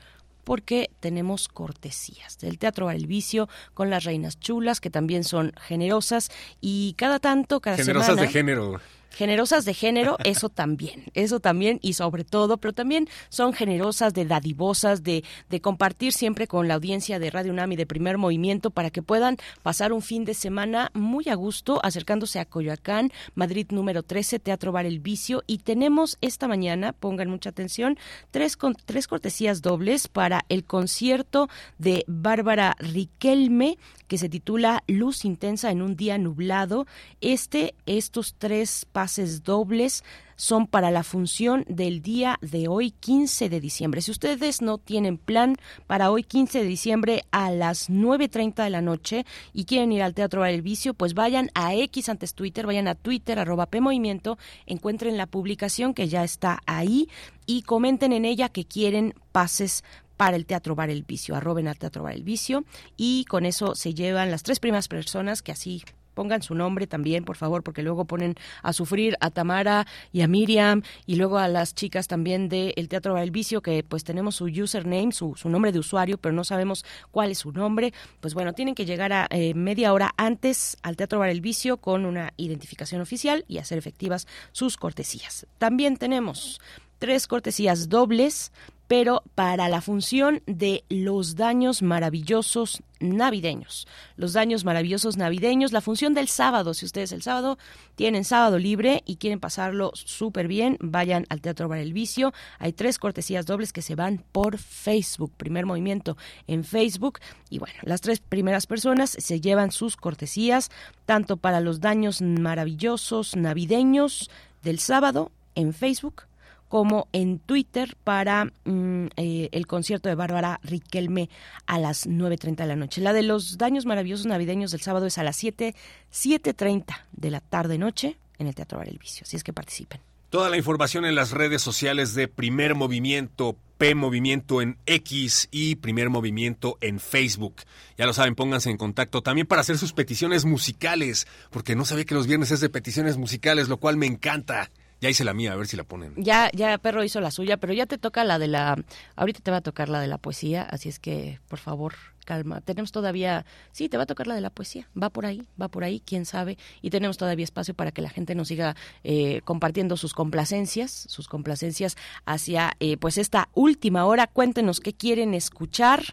porque 0.43 0.89
tenemos 0.99 1.47
cortesías 1.47 2.39
del 2.39 2.57
Teatro 2.57 2.89
el 2.89 3.07
Vicio 3.07 3.47
con 3.73 3.89
las 3.89 4.03
reinas 4.03 4.39
chulas 4.39 4.81
que 4.81 4.89
también 4.89 5.23
son 5.23 5.53
generosas 5.61 6.31
y 6.59 6.93
cada 6.97 7.19
tanto, 7.19 7.59
cada 7.61 7.77
generosas 7.77 8.17
de 8.17 8.27
género 8.27 8.81
generosas 9.11 9.65
de 9.65 9.73
género, 9.73 10.17
eso 10.23 10.49
también, 10.49 11.05
eso 11.13 11.39
también 11.39 11.79
y 11.81 11.93
sobre 11.93 12.23
todo, 12.23 12.57
pero 12.57 12.73
también 12.73 13.07
son 13.29 13.53
generosas 13.53 14.13
de 14.13 14.25
dadivosas, 14.25 15.03
de, 15.03 15.23
de 15.49 15.61
compartir 15.61 16.13
siempre 16.13 16.47
con 16.47 16.67
la 16.67 16.75
audiencia 16.75 17.19
de 17.19 17.29
Radio 17.29 17.51
UNAM 17.51 17.73
y 17.73 17.75
de 17.75 17.85
Primer 17.85 18.17
Movimiento 18.17 18.71
para 18.71 18.89
que 18.89 19.01
puedan 19.01 19.37
pasar 19.63 19.93
un 19.93 20.01
fin 20.01 20.25
de 20.25 20.33
semana 20.33 20.91
muy 20.93 21.29
a 21.29 21.35
gusto 21.35 21.79
acercándose 21.83 22.39
a 22.39 22.45
Coyoacán, 22.45 23.11
Madrid 23.35 23.67
número 23.71 24.03
13, 24.03 24.39
Teatro 24.39 24.71
Bar 24.71 24.85
El 24.85 24.99
Vicio 24.99 25.43
y 25.47 25.59
tenemos 25.59 26.17
esta 26.21 26.47
mañana, 26.47 26.93
pongan 26.93 27.29
mucha 27.29 27.49
atención, 27.49 27.97
tres, 28.31 28.57
con, 28.57 28.75
tres 28.85 29.07
cortesías 29.07 29.61
dobles 29.61 30.07
para 30.07 30.45
el 30.49 30.63
concierto 30.63 31.49
de 31.77 32.03
Bárbara 32.07 32.75
Riquelme 32.79 33.77
que 34.11 34.17
se 34.17 34.27
titula 34.27 34.83
Luz 34.87 35.23
Intensa 35.23 35.71
en 35.71 35.81
un 35.81 35.95
día 35.95 36.17
nublado. 36.17 36.85
Este, 37.21 37.75
estos 37.85 38.35
tres 38.37 38.85
pases 39.01 39.41
dobles 39.41 40.03
son 40.35 40.67
para 40.67 40.91
la 40.91 41.01
función 41.01 41.65
del 41.67 42.03
día 42.03 42.37
de 42.41 42.67
hoy 42.67 42.91
15 42.91 43.49
de 43.49 43.59
diciembre. 43.59 43.99
Si 44.03 44.11
ustedes 44.11 44.61
no 44.61 44.77
tienen 44.77 45.17
plan 45.17 45.55
para 45.87 46.11
hoy 46.11 46.21
15 46.21 46.59
de 46.59 46.65
diciembre 46.65 47.23
a 47.31 47.49
las 47.49 47.89
9.30 47.89 48.63
de 48.63 48.69
la 48.69 48.83
noche 48.83 49.25
y 49.53 49.65
quieren 49.65 49.91
ir 49.91 50.03
al 50.03 50.13
Teatro 50.13 50.41
Bar 50.41 50.51
El 50.51 50.61
Vicio, 50.61 50.93
pues 50.93 51.15
vayan 51.15 51.49
a 51.55 51.73
X 51.73 52.09
antes 52.09 52.35
Twitter, 52.35 52.67
vayan 52.67 52.87
a 52.87 52.93
Twitter 52.93 53.39
arroba 53.39 53.65
P 53.65 53.81
Movimiento, 53.81 54.37
encuentren 54.67 55.17
la 55.17 55.25
publicación 55.25 55.95
que 55.95 56.07
ya 56.07 56.23
está 56.23 56.59
ahí 56.67 57.09
y 57.47 57.63
comenten 57.63 58.13
en 58.13 58.23
ella 58.23 58.49
que 58.49 58.65
quieren 58.65 59.15
pases 59.31 59.83
para 60.15 60.35
el 60.35 60.45
Teatro 60.45 60.75
Bar 60.75 60.91
El 60.91 61.01
Vicio. 61.01 61.35
Arroben 61.35 61.67
al 61.67 61.79
Teatro 61.79 62.03
Bar 62.03 62.13
El 62.13 62.21
Vicio 62.21 62.65
y 62.97 63.25
con 63.25 63.47
eso 63.47 63.73
se 63.73 63.95
llevan 63.95 64.29
las 64.29 64.43
tres 64.43 64.59
primeras 64.59 64.87
personas 64.87 65.41
que 65.41 65.53
así 65.53 65.81
pongan 66.21 66.43
su 66.43 66.53
nombre 66.53 66.85
también, 66.85 67.23
por 67.23 67.35
favor, 67.35 67.63
porque 67.63 67.81
luego 67.81 68.05
ponen 68.05 68.35
a 68.61 68.73
sufrir 68.73 69.17
a 69.21 69.31
Tamara 69.31 69.87
y 70.11 70.21
a 70.21 70.27
Miriam 70.27 70.83
y 71.07 71.15
luego 71.15 71.39
a 71.39 71.47
las 71.47 71.73
chicas 71.73 72.07
también 72.07 72.47
del 72.47 72.73
el 72.75 72.89
Teatro 72.89 73.13
Bar 73.13 73.23
El 73.23 73.31
Vicio, 73.31 73.63
que 73.63 73.83
pues 73.83 74.03
tenemos 74.03 74.35
su 74.35 74.45
username, 74.45 75.13
su, 75.13 75.33
su, 75.35 75.49
nombre 75.49 75.71
de 75.71 75.79
usuario, 75.79 76.19
pero 76.19 76.31
no 76.31 76.43
sabemos 76.43 76.85
cuál 77.09 77.31
es 77.31 77.39
su 77.39 77.51
nombre. 77.51 77.91
Pues 78.19 78.35
bueno, 78.35 78.53
tienen 78.53 78.75
que 78.75 78.85
llegar 78.85 79.11
a 79.11 79.25
eh, 79.31 79.55
media 79.55 79.93
hora 79.93 80.13
antes 80.15 80.77
al 80.83 80.95
Teatro 80.95 81.17
Bar 81.17 81.29
El 81.29 81.41
Vicio 81.41 81.77
con 81.77 82.05
una 82.05 82.33
identificación 82.37 83.01
oficial 83.01 83.43
y 83.47 83.57
hacer 83.57 83.79
efectivas 83.79 84.27
sus 84.51 84.77
cortesías. 84.77 85.47
También 85.57 85.97
tenemos 85.97 86.61
tres 86.99 87.25
cortesías 87.25 87.89
dobles 87.89 88.51
pero 88.91 89.23
para 89.35 89.69
la 89.69 89.79
función 89.79 90.43
de 90.47 90.83
los 90.89 91.37
daños 91.37 91.81
maravillosos 91.81 92.83
navideños. 92.99 93.87
Los 94.17 94.33
daños 94.33 94.65
maravillosos 94.65 95.15
navideños, 95.15 95.71
la 95.71 95.79
función 95.79 96.13
del 96.13 96.27
sábado, 96.27 96.73
si 96.73 96.85
ustedes 96.85 97.13
el 97.13 97.21
sábado 97.21 97.57
tienen 97.95 98.25
sábado 98.25 98.59
libre 98.59 99.01
y 99.05 99.15
quieren 99.15 99.39
pasarlo 99.39 99.91
súper 99.93 100.49
bien, 100.49 100.77
vayan 100.81 101.25
al 101.29 101.39
Teatro 101.39 101.69
Bar 101.69 101.77
El 101.77 101.93
Vicio. 101.93 102.33
Hay 102.59 102.73
tres 102.73 102.99
cortesías 102.99 103.45
dobles 103.45 103.71
que 103.71 103.81
se 103.81 103.95
van 103.95 104.25
por 104.33 104.57
Facebook, 104.57 105.31
primer 105.37 105.65
movimiento 105.65 106.17
en 106.47 106.65
Facebook. 106.65 107.19
Y 107.49 107.59
bueno, 107.59 107.79
las 107.83 108.01
tres 108.01 108.19
primeras 108.19 108.67
personas 108.67 109.11
se 109.17 109.39
llevan 109.39 109.71
sus 109.71 109.95
cortesías, 109.95 110.69
tanto 111.05 111.37
para 111.37 111.61
los 111.61 111.79
daños 111.79 112.21
maravillosos 112.21 113.37
navideños 113.37 114.29
del 114.63 114.79
sábado 114.79 115.31
en 115.55 115.73
Facebook 115.73 116.23
como 116.71 117.09
en 117.11 117.39
Twitter 117.39 117.97
para 118.01 118.45
mm, 118.45 119.07
eh, 119.17 119.49
el 119.51 119.67
concierto 119.67 120.07
de 120.07 120.15
Bárbara 120.15 120.61
Riquelme 120.63 121.29
a 121.65 121.77
las 121.77 122.07
9.30 122.07 122.55
de 122.55 122.65
la 122.65 122.77
noche. 122.77 123.01
La 123.01 123.11
de 123.11 123.23
los 123.23 123.57
daños 123.57 123.85
maravillosos 123.85 124.25
navideños 124.25 124.71
del 124.71 124.79
sábado 124.79 125.05
es 125.05 125.17
a 125.17 125.23
las 125.23 125.35
7, 125.35 125.75
7.30 126.13 126.85
de 127.11 127.29
la 127.29 127.41
tarde-noche 127.41 128.15
en 128.37 128.47
el 128.47 128.55
Teatro 128.55 128.77
Bar 128.77 128.87
El 128.87 128.99
Vicio. 128.99 129.23
Así 129.25 129.35
es 129.35 129.43
que 129.43 129.51
participen. 129.51 129.99
Toda 130.29 130.49
la 130.49 130.55
información 130.55 131.03
en 131.03 131.13
las 131.13 131.31
redes 131.31 131.61
sociales 131.61 132.15
de 132.15 132.29
Primer 132.29 132.73
Movimiento, 132.73 133.57
P 133.77 133.93
Movimiento 133.93 134.61
en 134.61 134.77
X 134.85 135.49
y 135.51 135.75
Primer 135.75 136.09
Movimiento 136.09 136.77
en 136.79 137.01
Facebook. 137.01 137.63
Ya 137.97 138.05
lo 138.05 138.13
saben, 138.13 138.35
pónganse 138.35 138.69
en 138.69 138.77
contacto 138.77 139.21
también 139.21 139.45
para 139.45 139.59
hacer 139.59 139.77
sus 139.77 139.91
peticiones 139.91 140.45
musicales, 140.45 141.27
porque 141.49 141.75
no 141.75 141.83
sabía 141.83 142.05
que 142.05 142.15
los 142.15 142.27
viernes 142.27 142.51
es 142.51 142.61
de 142.61 142.69
peticiones 142.69 143.17
musicales, 143.17 143.67
lo 143.67 143.75
cual 143.75 143.97
me 143.97 144.05
encanta. 144.05 144.71
Ya 145.01 145.09
hice 145.09 145.23
la 145.23 145.33
mía, 145.33 145.51
a 145.51 145.55
ver 145.55 145.65
si 145.65 145.75
la 145.75 145.83
ponen. 145.83 146.13
Ya, 146.15 146.51
ya 146.53 146.77
Perro 146.77 147.03
hizo 147.03 147.19
la 147.21 147.31
suya, 147.31 147.57
pero 147.57 147.73
ya 147.73 147.87
te 147.87 147.97
toca 147.97 148.23
la 148.23 148.37
de 148.37 148.47
la... 148.47 148.77
Ahorita 149.15 149.39
te 149.39 149.49
va 149.49 149.57
a 149.57 149.61
tocar 149.61 149.89
la 149.89 149.99
de 149.99 150.05
la 150.05 150.19
poesía, 150.19 150.61
así 150.61 150.89
es 150.89 150.99
que, 150.99 151.39
por 151.47 151.57
favor, 151.57 151.95
calma. 152.23 152.61
Tenemos 152.61 152.91
todavía, 152.91 153.43
sí, 153.71 153.89
te 153.89 153.97
va 153.97 154.03
a 154.03 154.05
tocar 154.05 154.27
la 154.27 154.35
de 154.35 154.41
la 154.41 154.51
poesía. 154.51 154.87
Va 155.01 155.09
por 155.09 155.25
ahí, 155.25 155.47
va 155.59 155.69
por 155.69 155.83
ahí, 155.83 156.03
quién 156.05 156.25
sabe. 156.27 156.59
Y 156.83 156.91
tenemos 156.91 157.17
todavía 157.17 157.43
espacio 157.43 157.73
para 157.73 157.91
que 157.91 158.03
la 158.03 158.11
gente 158.11 158.35
nos 158.35 158.49
siga 158.49 158.75
eh, 159.03 159.41
compartiendo 159.43 159.97
sus 159.97 160.13
complacencias, 160.13 160.91
sus 160.91 161.27
complacencias 161.27 161.97
hacia, 162.25 162.73
eh, 162.79 162.97
pues, 162.97 163.17
esta 163.17 163.49
última 163.55 164.05
hora. 164.05 164.27
Cuéntenos 164.27 164.79
qué 164.79 164.93
quieren 164.93 165.33
escuchar 165.33 166.03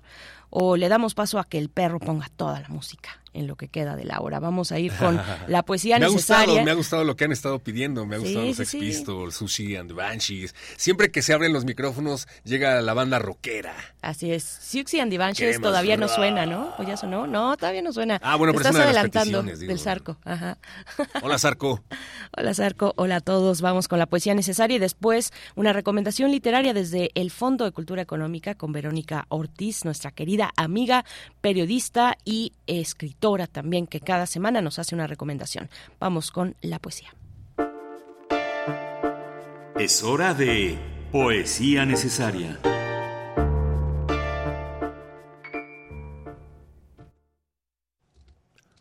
o 0.48 0.78
le 0.78 0.88
damos 0.88 1.14
paso 1.14 1.38
a 1.38 1.44
que 1.44 1.58
el 1.58 1.68
perro 1.68 2.00
ponga 2.00 2.28
toda 2.34 2.58
la 2.58 2.68
música 2.68 3.20
en 3.32 3.46
lo 3.46 3.56
que 3.56 3.68
queda 3.68 3.96
de 3.96 4.04
la 4.04 4.20
hora. 4.20 4.40
Vamos 4.40 4.72
a 4.72 4.78
ir 4.78 4.92
con 4.92 5.20
la 5.48 5.62
poesía 5.62 5.98
me 5.98 6.06
necesaria. 6.06 6.42
Ha 6.42 6.46
gustado, 6.46 6.64
me 6.64 6.70
ha 6.70 6.74
gustado 6.74 7.04
lo 7.04 7.16
que 7.16 7.24
han 7.24 7.32
estado 7.32 7.58
pidiendo, 7.58 8.06
me 8.06 8.16
ha 8.16 8.18
gustado 8.18 8.46
los 8.46 8.56
Sex 8.56 8.72
Pistols, 8.72 9.34
Sushi 9.36 9.76
and 9.76 9.88
the 9.88 9.94
Banshees. 9.94 10.54
Siempre 10.76 11.10
que 11.10 11.22
se 11.22 11.32
abren 11.32 11.52
los 11.52 11.64
micrófonos 11.64 12.26
llega 12.44 12.80
la 12.80 12.94
banda 12.94 13.18
rockera. 13.18 13.74
Así 14.02 14.32
es. 14.32 14.44
Sushi 14.44 15.00
and 15.00 15.10
the 15.10 15.18
Banshees 15.18 15.60
todavía 15.60 15.96
no 15.96 16.08
suena, 16.08 16.46
¿no? 16.46 16.74
¿O 16.78 16.82
ya 16.82 16.96
sonó? 16.96 17.26
No, 17.26 17.56
todavía 17.56 17.82
no 17.82 17.92
suena. 17.92 18.18
Ah, 18.22 18.36
bueno, 18.36 18.52
pero 18.52 18.62
Estás 18.62 18.70
es 18.70 18.76
una 18.76 18.84
de 18.84 18.90
adelantando 18.90 19.42
las 19.42 19.58
del 19.60 19.78
Zarco. 19.78 20.18
Ajá. 20.24 20.58
Hola, 21.22 21.38
Zarco. 21.38 21.82
Hola, 22.36 22.54
Zarco. 22.54 22.94
Hola 22.96 23.16
a 23.16 23.20
todos. 23.20 23.60
Vamos 23.60 23.88
con 23.88 23.98
la 23.98 24.06
poesía 24.06 24.34
necesaria 24.34 24.76
y 24.76 24.80
después 24.80 25.32
una 25.54 25.72
recomendación 25.72 26.30
literaria 26.30 26.72
desde 26.72 27.10
el 27.14 27.30
Fondo 27.30 27.64
de 27.64 27.72
Cultura 27.72 28.02
Económica 28.02 28.54
con 28.54 28.72
Verónica 28.72 29.26
Ortiz, 29.28 29.84
nuestra 29.84 30.10
querida 30.10 30.52
amiga, 30.56 31.04
periodista 31.40 32.16
y 32.24 32.52
escritora 32.66 33.27
también, 33.46 33.86
que 33.86 34.00
cada 34.00 34.26
semana 34.26 34.62
nos 34.62 34.78
hace 34.78 34.94
una 34.94 35.06
recomendación. 35.06 35.68
Vamos 36.00 36.30
con 36.30 36.56
la 36.60 36.78
poesía. 36.78 37.14
Es 39.78 40.02
hora 40.02 40.34
de 40.34 40.78
poesía 41.12 41.86
necesaria. 41.86 42.58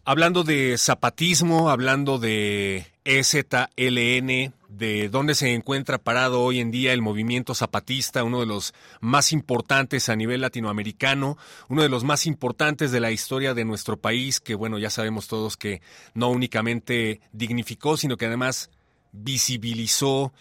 Hablando 0.09 0.45
de 0.45 0.77
zapatismo, 0.77 1.69
hablando 1.69 2.17
de 2.17 2.85
EZLN, 3.03 4.53
de 4.69 5.09
dónde 5.11 5.35
se 5.35 5.53
encuentra 5.53 5.97
parado 5.97 6.43
hoy 6.43 6.61
en 6.61 6.71
día 6.71 6.93
el 6.93 7.01
movimiento 7.01 7.53
zapatista, 7.53 8.23
uno 8.23 8.39
de 8.39 8.45
los 8.45 8.73
más 9.01 9.33
importantes 9.33 10.07
a 10.07 10.15
nivel 10.15 10.39
latinoamericano, 10.39 11.37
uno 11.67 11.81
de 11.81 11.89
los 11.89 12.05
más 12.05 12.25
importantes 12.25 12.93
de 12.93 13.01
la 13.01 13.11
historia 13.11 13.53
de 13.53 13.65
nuestro 13.65 13.97
país, 13.97 14.39
que 14.39 14.55
bueno, 14.55 14.79
ya 14.79 14.89
sabemos 14.89 15.27
todos 15.27 15.57
que 15.57 15.81
no 16.13 16.29
únicamente 16.29 17.19
dignificó, 17.33 17.97
sino 17.97 18.15
que 18.15 18.27
además 18.27 18.69
visibilizó 19.11 20.31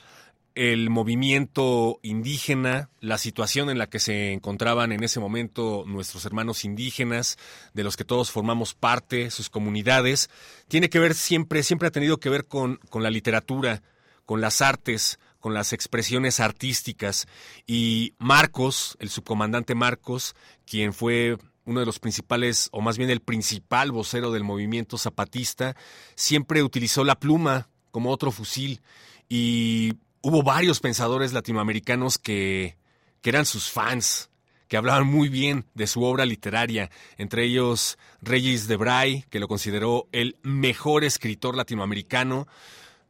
el 0.57 0.89
movimiento 0.89 2.01
indígena, 2.03 2.89
la 3.01 3.19
situación 3.19 3.69
en 3.69 3.77
la 3.77 3.89
que 3.89 4.01
se 4.01 4.33
encontraban 4.33 4.91
en 4.91 5.05
ese 5.05 5.21
momento 5.21 5.85
nuestros 5.87 6.25
hermanos 6.25 6.65
indígenas, 6.65 7.37
de 7.75 7.85
los 7.85 7.97
que 7.97 8.07
todos 8.07 8.31
formamos 8.31 8.75
parte, 8.75 9.31
sus 9.31 9.51
comunidades, 9.51 10.31
tiene 10.67 10.89
que 10.89 10.99
ver 10.99 11.15
siempre, 11.15 11.63
siempre 11.63 11.89
ha 11.89 11.93
tenido 11.93 12.17
que 12.17 12.31
ver 12.31 12.47
con, 12.47 12.81
con 12.89 13.03
la 13.03 13.11
literatura, 13.11 13.83
con 14.25 14.41
las 14.41 14.63
artes, 14.63 15.19
con 15.41 15.53
las 15.53 15.75
expresiones 15.75 16.41
artísticas. 16.41 17.29
Y 17.67 18.15
Marcos, 18.19 18.97
el 18.99 19.11
subcomandante 19.11 19.75
Marcos, 19.75 20.35
quien 20.65 20.95
fue 20.95 21.37
uno 21.67 21.81
de 21.81 21.87
los 21.87 21.99
principales, 21.99 22.71
o 22.73 22.81
más 22.81 22.97
bien 22.97 23.11
el 23.11 23.21
principal 23.21 23.93
vocero 23.93 24.33
del 24.33 24.43
movimiento 24.43 24.97
zapatista, 24.97 25.77
siempre 26.15 26.63
utilizó 26.63 27.05
la 27.05 27.21
pluma 27.21 27.69
como 27.91 28.11
otro 28.11 28.31
fusil 28.31 28.81
y 29.29 29.93
hubo 30.23 30.43
varios 30.43 30.81
pensadores 30.81 31.33
latinoamericanos 31.33 32.19
que, 32.19 32.77
eran 33.23 33.45
sus 33.45 33.73
fans, 33.73 34.31
que 34.69 34.77
hablaban 34.77 35.05
muy 35.05 35.29
bien 35.29 35.67
de 35.75 35.89
su 35.89 36.05
obra 36.05 36.25
literaria, 36.25 36.91
entre 37.19 37.45
ellos 37.45 37.99
Reyes 38.23 38.69
de 38.69 38.77
Bray, 38.77 39.25
que 39.31 39.41
lo 39.41 39.49
consideró 39.49 40.09
el 40.13 40.37
mejor 40.43 41.03
escritor 41.03 41.57
latinoamericano, 41.57 42.47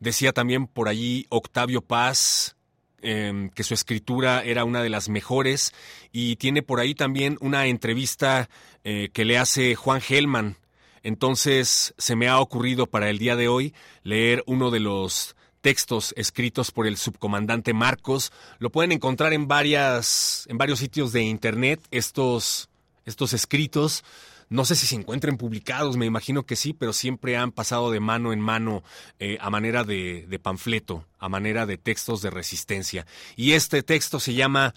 decía 0.00 0.32
también 0.32 0.66
por 0.66 0.88
allí 0.88 1.26
Octavio 1.28 1.82
Paz, 1.82 2.56
eh, 3.02 3.50
que 3.54 3.62
su 3.62 3.74
escritura 3.74 4.42
era 4.42 4.64
una 4.64 4.82
de 4.82 4.88
las 4.88 5.10
mejores, 5.10 5.74
y 6.12 6.36
tiene 6.36 6.62
por 6.62 6.80
ahí 6.80 6.94
también 6.94 7.36
una 7.42 7.66
entrevista 7.66 8.48
eh, 8.84 9.10
que 9.12 9.26
le 9.26 9.36
hace 9.36 9.74
Juan 9.74 10.00
Gelman. 10.00 10.56
Entonces 11.02 11.94
se 11.98 12.16
me 12.16 12.26
ha 12.28 12.40
ocurrido 12.40 12.86
para 12.86 13.10
el 13.10 13.18
día 13.18 13.36
de 13.36 13.48
hoy 13.48 13.74
leer 14.02 14.42
uno 14.46 14.70
de 14.70 14.80
los 14.80 15.36
textos 15.66 16.14
escritos 16.16 16.70
por 16.70 16.86
el 16.86 16.96
subcomandante 16.96 17.74
Marcos. 17.74 18.30
Lo 18.60 18.70
pueden 18.70 18.92
encontrar 18.92 19.32
en 19.32 19.48
varias 19.48 20.46
en 20.48 20.58
varios 20.58 20.78
sitios 20.78 21.10
de 21.10 21.22
internet 21.22 21.80
estos 21.90 22.68
estos 23.04 23.32
escritos. 23.32 24.04
No 24.48 24.64
sé 24.64 24.76
si 24.76 24.86
se 24.86 24.94
encuentren 24.94 25.36
publicados, 25.36 25.96
me 25.96 26.06
imagino 26.06 26.44
que 26.44 26.54
sí, 26.54 26.72
pero 26.72 26.92
siempre 26.92 27.36
han 27.36 27.50
pasado 27.50 27.90
de 27.90 27.98
mano 27.98 28.32
en 28.32 28.38
mano 28.38 28.84
eh, 29.18 29.38
a 29.40 29.50
manera 29.50 29.82
de, 29.82 30.26
de 30.28 30.38
panfleto, 30.38 31.04
a 31.18 31.28
manera 31.28 31.66
de 31.66 31.78
textos 31.78 32.22
de 32.22 32.30
resistencia. 32.30 33.04
Y 33.34 33.54
este 33.54 33.82
texto 33.82 34.20
se 34.20 34.34
llama 34.34 34.72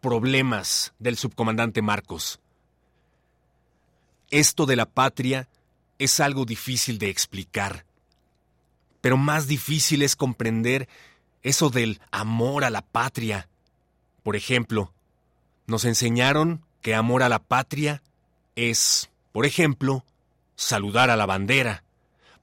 Problemas 0.00 0.92
del 0.98 1.16
subcomandante 1.18 1.82
Marcos. 1.82 2.40
Esto 4.32 4.66
de 4.66 4.74
la 4.74 4.86
patria 4.86 5.48
es 6.00 6.18
algo 6.18 6.44
difícil 6.44 6.98
de 6.98 7.10
explicar 7.10 7.84
pero 9.02 9.18
más 9.18 9.46
difícil 9.46 10.00
es 10.00 10.16
comprender 10.16 10.88
eso 11.42 11.68
del 11.68 12.00
amor 12.10 12.64
a 12.64 12.70
la 12.70 12.80
patria. 12.80 13.48
Por 14.22 14.36
ejemplo, 14.36 14.92
nos 15.66 15.84
enseñaron 15.84 16.62
que 16.80 16.94
amor 16.94 17.22
a 17.22 17.28
la 17.28 17.40
patria 17.40 18.00
es, 18.56 19.10
por 19.32 19.44
ejemplo, 19.44 20.04
saludar 20.54 21.10
a 21.10 21.16
la 21.16 21.26
bandera, 21.26 21.82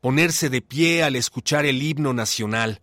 ponerse 0.02 0.50
de 0.50 0.62
pie 0.62 1.02
al 1.02 1.16
escuchar 1.16 1.66
el 1.66 1.82
himno 1.82 2.14
nacional, 2.14 2.82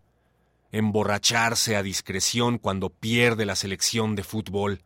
emborracharse 0.72 1.76
a 1.76 1.82
discreción 1.82 2.58
cuando 2.58 2.88
pierde 2.88 3.44
la 3.44 3.56
selección 3.56 4.16
de 4.16 4.24
fútbol, 4.24 4.80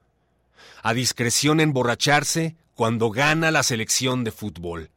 a 0.83 0.95
discreción 0.95 1.61
emborracharse 1.61 2.57
cuando 2.75 3.11
gana 3.11 3.53
la 3.53 3.63
selección 3.63 4.25
de 4.25 4.33
fútbol 4.33 4.91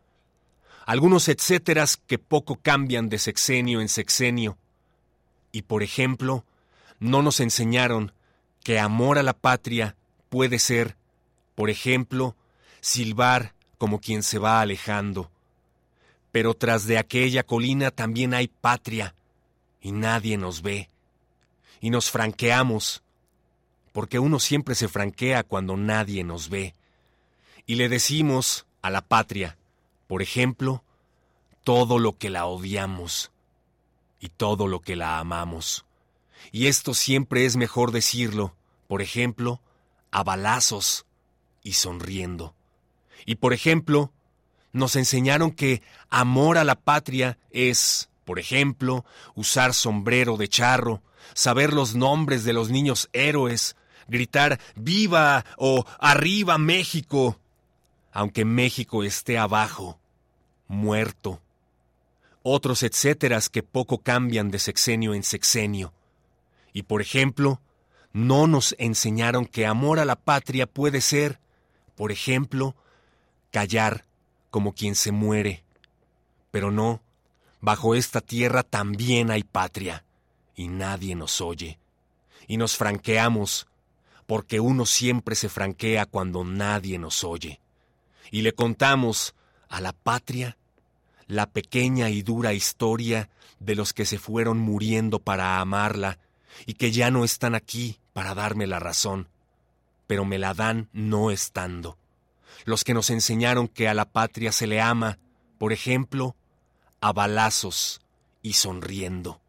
algunos 0.85 1.29
etcéteras 1.29 1.97
que 1.97 2.19
poco 2.19 2.57
cambian 2.57 3.09
de 3.09 3.19
sexenio 3.19 3.81
en 3.81 3.89
sexenio. 3.89 4.57
Y 5.51 5.63
por 5.63 5.83
ejemplo, 5.83 6.45
no 6.99 7.21
nos 7.21 7.39
enseñaron 7.39 8.13
que 8.63 8.79
amor 8.79 9.17
a 9.17 9.23
la 9.23 9.33
patria 9.33 9.95
puede 10.29 10.59
ser, 10.59 10.97
por 11.55 11.69
ejemplo, 11.69 12.35
silbar 12.81 13.53
como 13.77 13.99
quien 13.99 14.23
se 14.23 14.39
va 14.39 14.61
alejando. 14.61 15.29
Pero 16.31 16.53
tras 16.53 16.85
de 16.85 16.97
aquella 16.97 17.43
colina 17.43 17.91
también 17.91 18.33
hay 18.33 18.47
patria, 18.47 19.13
y 19.81 19.91
nadie 19.91 20.37
nos 20.37 20.61
ve. 20.61 20.89
Y 21.81 21.89
nos 21.89 22.09
franqueamos, 22.09 23.03
porque 23.91 24.17
uno 24.17 24.39
siempre 24.39 24.75
se 24.75 24.87
franquea 24.87 25.43
cuando 25.43 25.77
nadie 25.77 26.23
nos 26.23 26.49
ve. 26.49 26.73
Y 27.65 27.75
le 27.75 27.89
decimos 27.89 28.65
a 28.81 28.89
la 28.89 29.01
patria, 29.01 29.57
por 30.13 30.21
ejemplo, 30.21 30.83
todo 31.63 31.97
lo 31.97 32.19
que 32.19 32.29
la 32.29 32.45
odiamos 32.45 33.31
y 34.19 34.29
todo 34.29 34.67
lo 34.67 34.79
que 34.79 34.95
la 34.95 35.17
amamos. 35.17 35.87
Y 36.51 36.67
esto 36.67 36.93
siempre 36.93 37.45
es 37.47 37.55
mejor 37.55 37.91
decirlo, 37.91 38.55
por 38.87 39.01
ejemplo, 39.01 39.59
a 40.11 40.21
balazos 40.21 41.07
y 41.63 41.73
sonriendo. 41.73 42.53
Y 43.25 43.37
por 43.37 43.53
ejemplo, 43.53 44.11
nos 44.71 44.95
enseñaron 44.97 45.49
que 45.49 45.81
amor 46.11 46.59
a 46.59 46.63
la 46.63 46.75
patria 46.75 47.39
es, 47.49 48.11
por 48.23 48.37
ejemplo, 48.37 49.05
usar 49.33 49.73
sombrero 49.73 50.37
de 50.37 50.47
charro, 50.47 51.01
saber 51.33 51.73
los 51.73 51.95
nombres 51.95 52.43
de 52.43 52.53
los 52.53 52.69
niños 52.69 53.09
héroes, 53.13 53.75
gritar 54.07 54.59
viva 54.75 55.43
o 55.57 55.85
arriba 55.97 56.59
México, 56.59 57.39
aunque 58.11 58.45
México 58.45 59.03
esté 59.03 59.39
abajo, 59.39 59.99
muerto. 60.67 61.41
Otros 62.41 62.83
etcéteras 62.83 63.49
que 63.49 63.63
poco 63.63 63.99
cambian 63.99 64.51
de 64.51 64.59
sexenio 64.59 65.13
en 65.13 65.23
sexenio. 65.23 65.93
Y 66.73 66.83
por 66.83 67.01
ejemplo, 67.01 67.61
no 68.11 68.47
nos 68.47 68.75
enseñaron 68.77 69.45
que 69.45 69.65
amor 69.65 69.99
a 69.99 70.05
la 70.05 70.15
patria 70.15 70.67
puede 70.67 71.01
ser, 71.01 71.39
por 71.95 72.11
ejemplo, 72.11 72.75
callar 73.51 74.05
como 74.49 74.73
quien 74.73 74.95
se 74.95 75.11
muere. 75.11 75.63
Pero 76.51 76.69
no, 76.69 77.01
bajo 77.61 77.95
esta 77.95 78.21
tierra 78.21 78.61
también 78.63 79.31
hay 79.31 79.43
patria, 79.43 80.03
y 80.55 80.67
nadie 80.67 81.15
nos 81.15 81.41
oye. 81.41 81.79
Y 82.47 82.57
nos 82.57 82.75
franqueamos, 82.75 83.67
porque 84.27 84.59
uno 84.59 84.85
siempre 84.85 85.35
se 85.35 85.49
franquea 85.49 86.05
cuando 86.05 86.43
nadie 86.43 86.99
nos 86.99 87.23
oye. 87.23 87.59
Y 88.31 88.41
le 88.41 88.53
contamos 88.53 89.33
a 89.73 89.81
la 89.81 89.91
patria 89.91 90.55
la 91.25 91.47
pequeña 91.47 92.11
y 92.11 92.21
dura 92.21 92.53
historia 92.53 93.29
de 93.59 93.75
los 93.75 93.91
que 93.91 94.05
se 94.05 94.19
fueron 94.19 94.59
muriendo 94.59 95.17
para 95.17 95.59
amarla 95.59 96.19
y 96.67 96.75
que 96.75 96.91
ya 96.91 97.09
no 97.09 97.23
están 97.23 97.55
aquí 97.55 97.97
para 98.13 98.35
darme 98.35 98.67
la 98.67 98.77
razón, 98.79 99.29
pero 100.05 100.25
me 100.25 100.37
la 100.37 100.53
dan 100.53 100.89
no 100.93 101.31
estando. 101.31 101.97
Los 102.65 102.83
que 102.83 102.93
nos 102.93 103.09
enseñaron 103.09 103.67
que 103.67 103.87
a 103.87 103.95
la 103.95 104.05
patria 104.05 104.51
se 104.51 104.67
le 104.67 104.79
ama, 104.79 105.17
por 105.57 105.73
ejemplo, 105.73 106.35
a 107.01 107.11
balazos 107.11 107.99
y 108.43 108.53
sonriendo. 108.53 109.41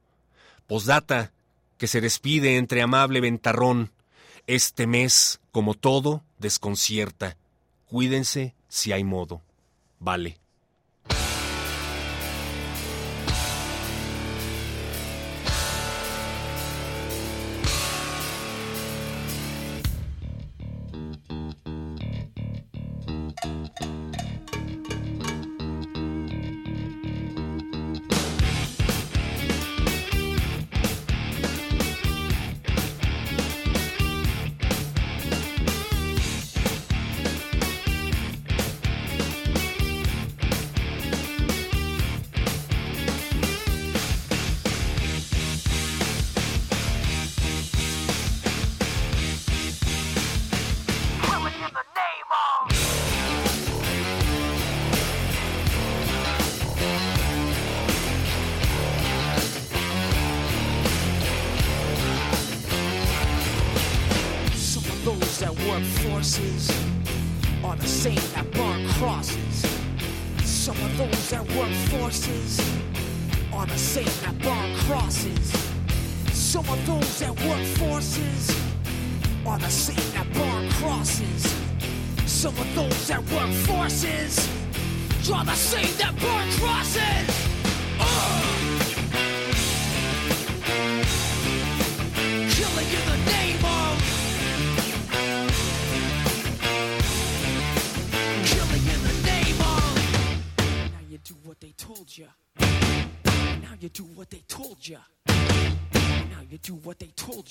Posdata, 0.66 1.32
que 1.76 1.86
se 1.86 2.01
despide 2.01 2.56
entre 2.56 2.80
amable 2.80 3.20
ventarrón. 3.20 3.92
Este 4.46 4.86
mes, 4.86 5.40
como 5.52 5.74
todo, 5.74 6.24
desconcierta. 6.38 7.36
Cuídense 7.84 8.55
si 8.68 8.92
hay 8.92 9.05
modo. 9.05 9.42
Vale. 10.05 10.43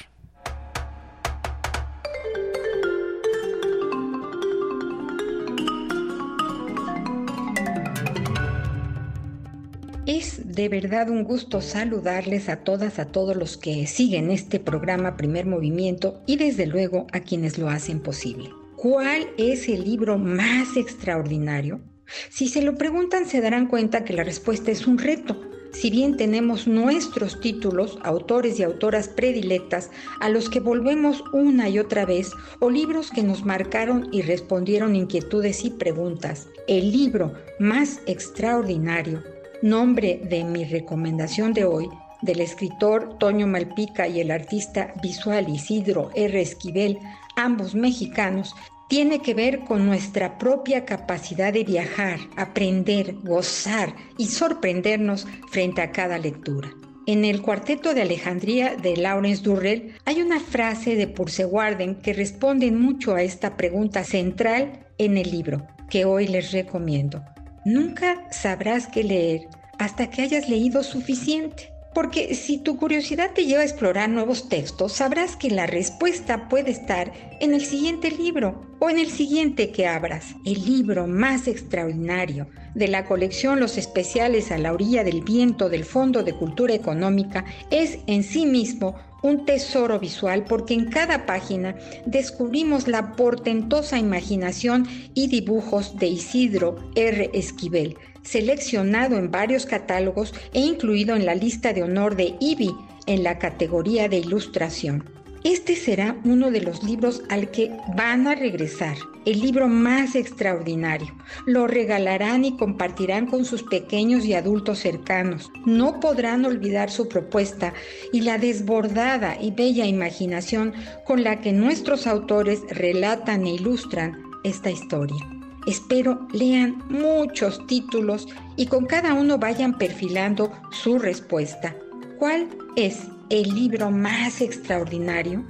Es 10.07 10.55
de 10.55 10.69
verdad 10.69 11.09
un 11.09 11.25
gusto 11.25 11.59
saludarles 11.59 12.47
a 12.47 12.63
todas, 12.63 12.97
a 12.97 13.07
todos 13.11 13.35
los 13.35 13.57
que 13.57 13.85
siguen 13.87 14.31
este 14.31 14.57
programa 14.57 15.17
Primer 15.17 15.45
Movimiento 15.45 16.21
y 16.25 16.37
desde 16.37 16.65
luego 16.65 17.07
a 17.11 17.19
quienes 17.19 17.57
lo 17.57 17.69
hacen 17.69 17.99
posible. 17.99 18.49
¿Cuál 18.77 19.27
es 19.37 19.67
el 19.67 19.83
libro 19.83 20.17
más 20.17 20.77
extraordinario? 20.77 21.81
Si 22.29 22.47
se 22.47 22.61
lo 22.61 22.75
preguntan 22.75 23.25
se 23.25 23.41
darán 23.41 23.67
cuenta 23.67 24.03
que 24.03 24.13
la 24.13 24.23
respuesta 24.23 24.71
es 24.71 24.87
un 24.87 24.97
reto. 24.97 25.41
Si 25.73 25.89
bien 25.89 26.17
tenemos 26.17 26.67
nuestros 26.67 27.39
títulos, 27.39 27.99
autores 28.03 28.59
y 28.59 28.63
autoras 28.63 29.09
predilectas 29.09 29.91
a 30.19 30.29
los 30.29 30.49
que 30.49 30.59
volvemos 30.59 31.23
una 31.33 31.69
y 31.69 31.77
otra 31.77 32.05
vez, 32.05 32.31
o 32.59 32.69
libros 32.69 33.11
que 33.11 33.21
nos 33.21 33.45
marcaron 33.45 34.07
y 34.11 34.21
respondieron 34.21 34.95
inquietudes 34.95 35.65
y 35.65 35.69
preguntas, 35.69 36.47
el 36.67 36.91
libro 36.91 37.33
más 37.59 37.99
extraordinario 38.07 39.21
nombre 39.61 40.21
de 40.23 40.43
mi 40.43 40.65
recomendación 40.65 41.53
de 41.53 41.65
hoy, 41.65 41.89
del 42.21 42.41
escritor 42.41 43.17
Toño 43.17 43.47
Malpica 43.47 44.07
y 44.07 44.19
el 44.19 44.31
artista 44.31 44.93
visual 45.01 45.49
Isidro 45.49 46.09
R. 46.15 46.41
Esquivel, 46.41 46.99
ambos 47.35 47.75
mexicanos, 47.75 48.55
tiene 48.87 49.21
que 49.21 49.33
ver 49.33 49.61
con 49.61 49.85
nuestra 49.85 50.37
propia 50.37 50.85
capacidad 50.85 51.51
de 51.51 51.63
viajar, 51.63 52.19
aprender, 52.35 53.15
gozar 53.23 53.95
y 54.17 54.27
sorprendernos 54.27 55.27
frente 55.51 55.81
a 55.81 55.91
cada 55.91 56.17
lectura. 56.17 56.69
En 57.05 57.23
el 57.23 57.41
Cuarteto 57.41 57.93
de 57.93 58.01
Alejandría 58.01 58.75
de 58.75 58.97
Lawrence 58.97 59.41
Durrell 59.41 59.93
hay 60.05 60.21
una 60.21 60.39
frase 60.39 60.95
de 60.95 61.07
Pursewarden 61.07 61.95
que 61.95 62.13
responde 62.13 62.71
mucho 62.71 63.15
a 63.15 63.21
esta 63.21 63.55
pregunta 63.55 64.03
central 64.03 64.85
en 64.97 65.17
el 65.17 65.31
libro, 65.31 65.65
que 65.89 66.05
hoy 66.05 66.27
les 66.27 66.51
recomiendo. 66.51 67.23
Nunca 67.63 68.27
sabrás 68.31 68.87
qué 68.87 69.03
leer 69.03 69.47
hasta 69.77 70.09
que 70.09 70.21
hayas 70.21 70.49
leído 70.49 70.83
suficiente. 70.83 71.71
Porque 71.97 72.35
si 72.35 72.59
tu 72.59 72.77
curiosidad 72.77 73.31
te 73.33 73.47
lleva 73.47 73.61
a 73.61 73.65
explorar 73.65 74.07
nuevos 74.07 74.49
textos, 74.49 74.93
sabrás 74.93 75.35
que 75.35 75.49
la 75.49 75.65
respuesta 75.65 76.47
puede 76.47 76.69
estar 76.69 77.11
en 77.39 77.55
el 77.55 77.65
siguiente 77.65 78.11
libro 78.11 78.61
o 78.77 78.91
en 78.91 78.99
el 78.99 79.09
siguiente 79.09 79.71
que 79.71 79.87
abras. 79.87 80.35
El 80.45 80.63
libro 80.63 81.07
más 81.07 81.47
extraordinario 81.47 82.45
de 82.75 82.87
la 82.87 83.07
colección 83.07 83.59
Los 83.59 83.79
Especiales 83.79 84.51
a 84.51 84.59
la 84.59 84.73
Orilla 84.73 85.03
del 85.03 85.23
Viento 85.23 85.69
del 85.69 85.85
Fondo 85.85 86.21
de 86.21 86.33
Cultura 86.33 86.75
Económica 86.75 87.45
es 87.71 87.97
en 88.05 88.21
sí 88.21 88.45
mismo 88.45 88.93
un 89.23 89.45
tesoro 89.45 89.99
visual 89.99 90.45
porque 90.47 90.75
en 90.75 90.91
cada 90.91 91.25
página 91.25 91.75
descubrimos 92.05 92.87
la 92.87 93.13
portentosa 93.15 93.97
imaginación 93.97 94.87
y 95.15 95.29
dibujos 95.29 95.97
de 95.97 96.05
Isidro 96.05 96.75
R. 96.93 97.31
Esquivel, 97.33 97.97
seleccionado 98.27 99.17
en 99.17 99.31
varios 99.31 99.65
catálogos 99.65 100.33
e 100.53 100.59
incluido 100.59 101.15
en 101.15 101.25
la 101.25 101.35
lista 101.35 101.73
de 101.73 101.83
honor 101.83 102.15
de 102.15 102.35
IBI 102.39 102.75
en 103.05 103.23
la 103.23 103.39
categoría 103.39 104.09
de 104.09 104.17
ilustración. 104.17 105.09
Este 105.43 105.75
será 105.75 106.17
uno 106.25 106.51
de 106.51 106.61
los 106.61 106.83
libros 106.83 107.21
al 107.29 107.51
que 107.51 107.71
van 107.95 108.27
a 108.27 108.35
regresar, 108.35 108.97
el 109.25 109.39
libro 109.39 109.69
más 109.69 110.15
extraordinario. 110.15 111.15
Lo 111.45 111.67
regalarán 111.67 112.43
y 112.43 112.57
compartirán 112.57 113.27
con 113.27 113.45
sus 113.45 113.63
pequeños 113.63 114.25
y 114.25 114.33
adultos 114.33 114.79
cercanos. 114.79 115.49
No 115.65 116.01
podrán 116.01 116.43
olvidar 116.43 116.89
su 116.89 117.07
propuesta 117.07 117.73
y 118.11 118.21
la 118.21 118.39
desbordada 118.39 119.37
y 119.39 119.51
bella 119.51 119.85
imaginación 119.85 120.73
con 121.05 121.23
la 121.23 121.39
que 121.39 121.53
nuestros 121.53 122.07
autores 122.07 122.61
relatan 122.69 123.45
e 123.45 123.51
ilustran 123.51 124.21
esta 124.43 124.69
historia. 124.69 125.36
Espero 125.67 126.25
lean 126.31 126.81
muchos 126.89 127.67
títulos 127.67 128.29
y 128.55 128.67
con 128.67 128.85
cada 128.85 129.13
uno 129.13 129.37
vayan 129.37 129.77
perfilando 129.77 130.49
su 130.71 130.97
respuesta. 130.97 131.75
¿Cuál 132.17 132.47
es 132.77 133.09
el 133.29 133.53
libro 133.53 133.91
más 133.91 134.39
extraordinario? 134.39 135.43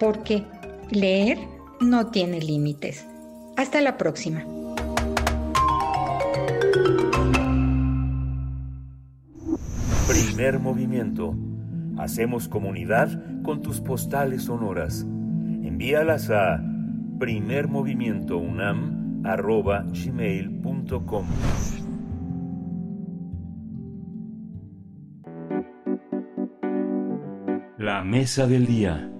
Porque 0.00 0.44
leer 0.90 1.36
no 1.78 2.06
tiene 2.06 2.40
límites. 2.40 3.04
Hasta 3.58 3.82
la 3.82 3.98
próxima. 3.98 4.46
Primer 10.08 10.58
movimiento. 10.58 11.36
Hacemos 11.98 12.48
comunidad 12.48 13.42
con 13.42 13.60
tus 13.60 13.78
postales 13.82 14.44
sonoras. 14.44 15.02
Envíalas 15.02 16.30
a 16.30 16.62
primermovimientounam.gmail.com 19.24 21.26
La 27.78 28.04
mesa 28.04 28.46
del 28.46 28.66
día. 28.66 29.13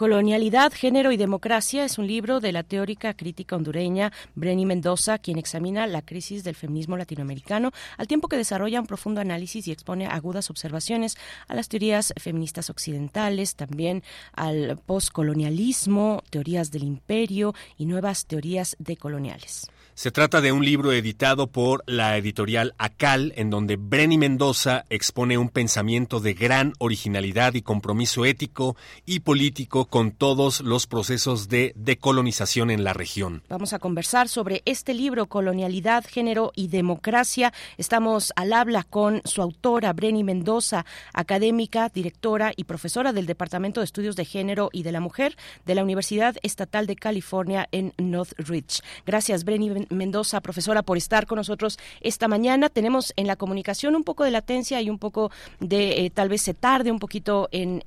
Colonialidad, 0.00 0.72
Género 0.72 1.12
y 1.12 1.18
Democracia 1.18 1.84
es 1.84 1.98
un 1.98 2.06
libro 2.06 2.40
de 2.40 2.52
la 2.52 2.62
teórica 2.62 3.12
crítica 3.12 3.54
hondureña 3.54 4.12
Brenny 4.34 4.64
Mendoza, 4.64 5.18
quien 5.18 5.36
examina 5.36 5.86
la 5.86 6.00
crisis 6.00 6.42
del 6.42 6.54
feminismo 6.54 6.96
latinoamericano, 6.96 7.70
al 7.98 8.06
tiempo 8.06 8.28
que 8.28 8.38
desarrolla 8.38 8.80
un 8.80 8.86
profundo 8.86 9.20
análisis 9.20 9.68
y 9.68 9.72
expone 9.72 10.06
agudas 10.06 10.48
observaciones 10.48 11.18
a 11.48 11.54
las 11.54 11.68
teorías 11.68 12.14
feministas 12.18 12.70
occidentales, 12.70 13.56
también 13.56 14.02
al 14.32 14.78
postcolonialismo, 14.86 16.22
teorías 16.30 16.70
del 16.70 16.84
imperio 16.84 17.54
y 17.76 17.84
nuevas 17.84 18.24
teorías 18.24 18.76
decoloniales. 18.78 19.70
Se 20.00 20.10
trata 20.10 20.40
de 20.40 20.50
un 20.50 20.64
libro 20.64 20.92
editado 20.92 21.48
por 21.48 21.84
la 21.84 22.16
editorial 22.16 22.74
Acal, 22.78 23.34
en 23.36 23.50
donde 23.50 23.76
Brenny 23.76 24.16
Mendoza 24.16 24.86
expone 24.88 25.36
un 25.36 25.50
pensamiento 25.50 26.20
de 26.20 26.32
gran 26.32 26.72
originalidad 26.78 27.52
y 27.52 27.60
compromiso 27.60 28.24
ético 28.24 28.78
y 29.04 29.20
político 29.20 29.84
con 29.84 30.12
todos 30.12 30.62
los 30.62 30.86
procesos 30.86 31.50
de 31.50 31.74
decolonización 31.76 32.70
en 32.70 32.82
la 32.82 32.94
región. 32.94 33.42
Vamos 33.50 33.74
a 33.74 33.78
conversar 33.78 34.30
sobre 34.30 34.62
este 34.64 34.94
libro, 34.94 35.26
Colonialidad, 35.26 36.06
Género 36.08 36.50
y 36.56 36.68
Democracia. 36.68 37.52
Estamos 37.76 38.32
al 38.36 38.54
habla 38.54 38.84
con 38.84 39.20
su 39.26 39.42
autora, 39.42 39.92
Brenny 39.92 40.24
Mendoza, 40.24 40.86
académica, 41.12 41.90
directora 41.90 42.54
y 42.56 42.64
profesora 42.64 43.12
del 43.12 43.26
Departamento 43.26 43.80
de 43.80 43.84
Estudios 43.84 44.16
de 44.16 44.24
Género 44.24 44.70
y 44.72 44.82
de 44.82 44.92
la 44.92 45.00
Mujer 45.00 45.36
de 45.66 45.74
la 45.74 45.84
Universidad 45.84 46.36
Estatal 46.42 46.86
de 46.86 46.96
California 46.96 47.68
en 47.70 47.92
Northridge. 47.98 48.80
Gracias, 49.04 49.44
Brenny 49.44 49.89
Mendoza, 49.90 50.40
profesora, 50.40 50.82
por 50.82 50.96
estar 50.96 51.26
con 51.26 51.36
nosotros 51.36 51.78
esta 52.00 52.28
mañana. 52.28 52.68
Tenemos 52.68 53.12
en 53.16 53.26
la 53.26 53.36
comunicación 53.36 53.94
un 53.96 54.04
poco 54.04 54.24
de 54.24 54.30
latencia 54.30 54.80
y 54.80 54.90
un 54.90 54.98
poco 54.98 55.30
de, 55.58 56.06
eh, 56.06 56.10
tal 56.10 56.28
vez 56.28 56.42
se 56.42 56.54
tarde 56.54 56.90
un 56.90 56.98
poquito 56.98 57.48
en, 57.52 57.80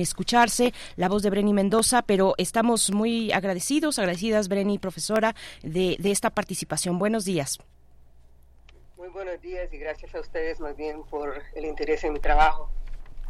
escucharse 0.00 0.72
la 0.96 1.08
voz 1.08 1.22
de 1.22 1.30
Brenny 1.30 1.52
Mendoza, 1.52 2.02
pero 2.02 2.34
estamos 2.36 2.90
muy 2.90 3.32
agradecidos, 3.32 3.98
agradecidas, 3.98 4.48
Brenny, 4.48 4.78
profesora, 4.78 5.34
de, 5.62 5.96
de 5.98 6.10
esta 6.10 6.30
participación. 6.30 6.98
Buenos 6.98 7.24
días. 7.24 7.58
Muy 8.96 9.08
buenos 9.08 9.40
días 9.40 9.72
y 9.72 9.78
gracias 9.78 10.14
a 10.14 10.20
ustedes 10.20 10.60
más 10.60 10.76
bien 10.76 11.02
por 11.04 11.42
el 11.54 11.64
interés 11.64 12.04
en 12.04 12.12
mi 12.12 12.20
trabajo. 12.20 12.70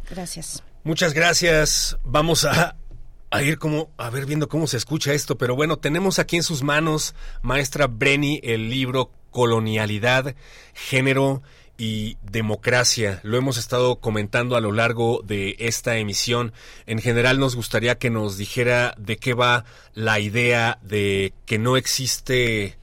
Gracias. 0.09 0.63
Muchas 0.83 1.13
gracias. 1.13 1.97
Vamos 2.03 2.45
a 2.45 2.75
a 3.31 3.41
ir 3.41 3.57
como, 3.57 3.89
a 3.97 4.09
ver 4.09 4.25
viendo 4.25 4.47
cómo 4.47 4.67
se 4.67 4.77
escucha 4.77 5.13
esto, 5.13 5.37
pero 5.37 5.55
bueno, 5.55 5.77
tenemos 5.77 6.19
aquí 6.19 6.37
en 6.37 6.43
sus 6.43 6.63
manos, 6.63 7.15
maestra 7.41 7.87
Brenny, 7.87 8.39
el 8.43 8.69
libro 8.69 9.11
Colonialidad, 9.31 10.35
Género 10.73 11.41
y 11.77 12.17
Democracia. 12.23 13.19
Lo 13.23 13.37
hemos 13.37 13.57
estado 13.57 13.97
comentando 13.97 14.55
a 14.55 14.61
lo 14.61 14.71
largo 14.71 15.21
de 15.25 15.55
esta 15.59 15.97
emisión. 15.97 16.53
En 16.85 16.99
general 16.99 17.39
nos 17.39 17.55
gustaría 17.55 17.97
que 17.97 18.09
nos 18.09 18.37
dijera 18.37 18.95
de 18.97 19.17
qué 19.17 19.33
va 19.33 19.65
la 19.93 20.19
idea 20.19 20.79
de 20.81 21.33
que 21.45 21.57
no 21.59 21.77
existe 21.77 22.77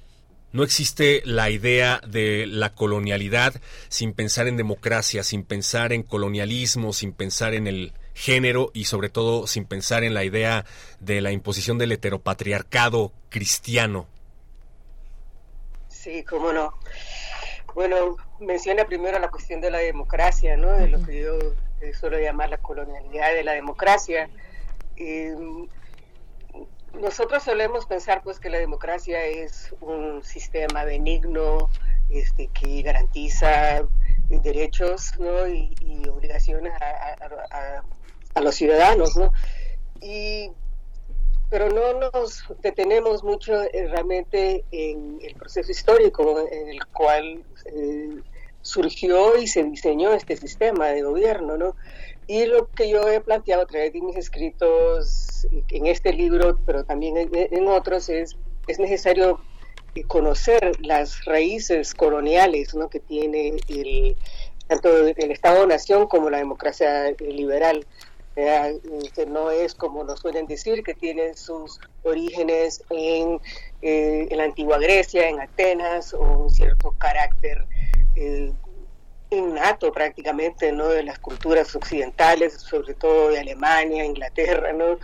no 0.53 0.65
existe 0.65 1.23
la 1.25 1.49
idea 1.49 2.03
de 2.07 2.47
la 2.47 2.75
colonialidad 2.75 3.55
sin 3.89 4.13
pensar 4.13 4.49
en 4.49 4.59
democracia, 4.59 5.23
sin 5.23 5.45
pensar 5.45 5.95
en 5.95 6.03
colonialismo, 6.03 6.93
sin 6.93 7.15
pensar 7.15 7.55
en 7.55 7.67
el 7.67 7.95
género 8.15 8.71
y 8.75 8.85
sobre 8.85 9.09
todo 9.09 9.47
sin 9.47 9.65
pensar 9.65 10.05
en 10.05 10.15
la 10.15 10.25
idea 10.25 10.65
de 11.01 11.21
la 11.21 11.33
imposición 11.33 11.79
del 11.79 11.93
heteropatriarcado 11.93 13.13
cristiano. 13.29 14.07
Sí, 15.89 16.25
cómo 16.25 16.53
no. 16.53 16.75
Bueno, 17.75 18.17
menciona 18.41 18.85
primero 18.85 19.19
la 19.19 19.31
cuestión 19.31 19.61
de 19.61 19.71
la 19.71 19.79
democracia, 19.79 20.57
¿no? 20.57 20.73
De 20.73 20.89
lo 20.89 21.03
que 21.03 21.23
yo 21.23 21.39
eh, 21.81 21.95
suelo 21.95 22.19
llamar 22.19 22.51
la 22.51 22.59
colonialidad 22.59 23.33
de 23.33 23.45
la 23.45 23.53
democracia. 23.53 24.29
nosotros 26.93 27.43
solemos 27.43 27.87
pensar 27.87 28.23
pues 28.23 28.39
que 28.39 28.51
la 28.51 28.59
democracia 28.59 29.25
es 29.25 29.75
un 29.81 30.23
sistema 30.23 30.85
benigno 30.85 31.71
este, 32.11 32.49
que 32.49 32.83
garantiza 32.83 33.87
derechos 34.29 35.13
¿no? 35.19 35.47
y, 35.47 35.75
obligaciones 36.09 36.73
a 36.81 37.83
los 38.41 38.55
ciudadanos, 38.55 39.17
¿no? 39.17 39.33
Y, 40.01 40.51
pero 41.51 41.69
no 41.69 42.11
nos 42.11 42.45
detenemos 42.63 43.23
mucho 43.23 43.63
eh, 43.63 43.89
realmente 43.89 44.65
en 44.71 45.19
el 45.23 45.35
proceso 45.35 45.71
histórico 45.71 46.47
en 46.51 46.69
el 46.69 46.87
cual 46.87 47.45
eh, 47.67 48.23
surgió 48.63 49.37
y 49.37 49.47
se 49.47 49.65
diseñó 49.65 50.15
este 50.15 50.37
sistema 50.37 50.89
de 50.89 51.03
gobierno, 51.03 51.57
¿no? 51.57 51.77
Y 52.27 52.47
lo 52.47 52.69
que 52.69 52.89
yo 52.89 53.09
he 53.09 53.21
planteado 53.21 53.63
a 53.63 53.67
través 53.67 53.93
de 53.93 54.01
mis 54.01 54.17
escritos 54.17 55.47
en 55.69 55.87
este 55.87 56.13
libro, 56.13 56.59
pero 56.65 56.85
también 56.85 57.29
en, 57.33 57.69
otros, 57.69 58.09
es, 58.09 58.37
es 58.69 58.79
necesario 58.79 59.41
conocer 60.07 60.73
las 60.81 61.25
raíces 61.25 61.95
coloniales 61.95 62.75
¿no? 62.75 62.89
que 62.89 63.01
tiene 63.01 63.57
el, 63.69 64.17
tanto 64.67 65.07
el 65.07 65.31
Estado-Nación 65.31 66.07
como 66.07 66.31
la 66.31 66.39
democracia 66.39 67.11
liberal 67.19 67.87
que 68.35 69.27
no 69.27 69.51
es 69.51 69.75
como 69.75 70.05
nos 70.05 70.21
suelen 70.21 70.47
decir, 70.47 70.83
que 70.83 70.95
tiene 70.95 71.35
sus 71.35 71.79
orígenes 72.03 72.83
en, 72.91 73.41
eh, 73.83 74.27
en 74.31 74.39
la 74.39 74.45
antigua 74.45 74.79
Grecia, 74.79 75.29
en 75.29 75.41
Atenas, 75.41 76.15
o 76.15 76.21
un 76.21 76.51
cierto 76.51 76.93
carácter 76.99 77.67
eh, 78.17 78.53
innato 79.31 79.93
prácticamente 79.93 80.73
¿no? 80.73 80.89
de 80.89 81.03
las 81.03 81.19
culturas 81.19 81.75
occidentales, 81.75 82.55
sobre 82.55 82.95
todo 82.95 83.29
de 83.29 83.41
Alemania, 83.41 84.05
Inglaterra, 84.05 84.73
¿no? 84.73 84.99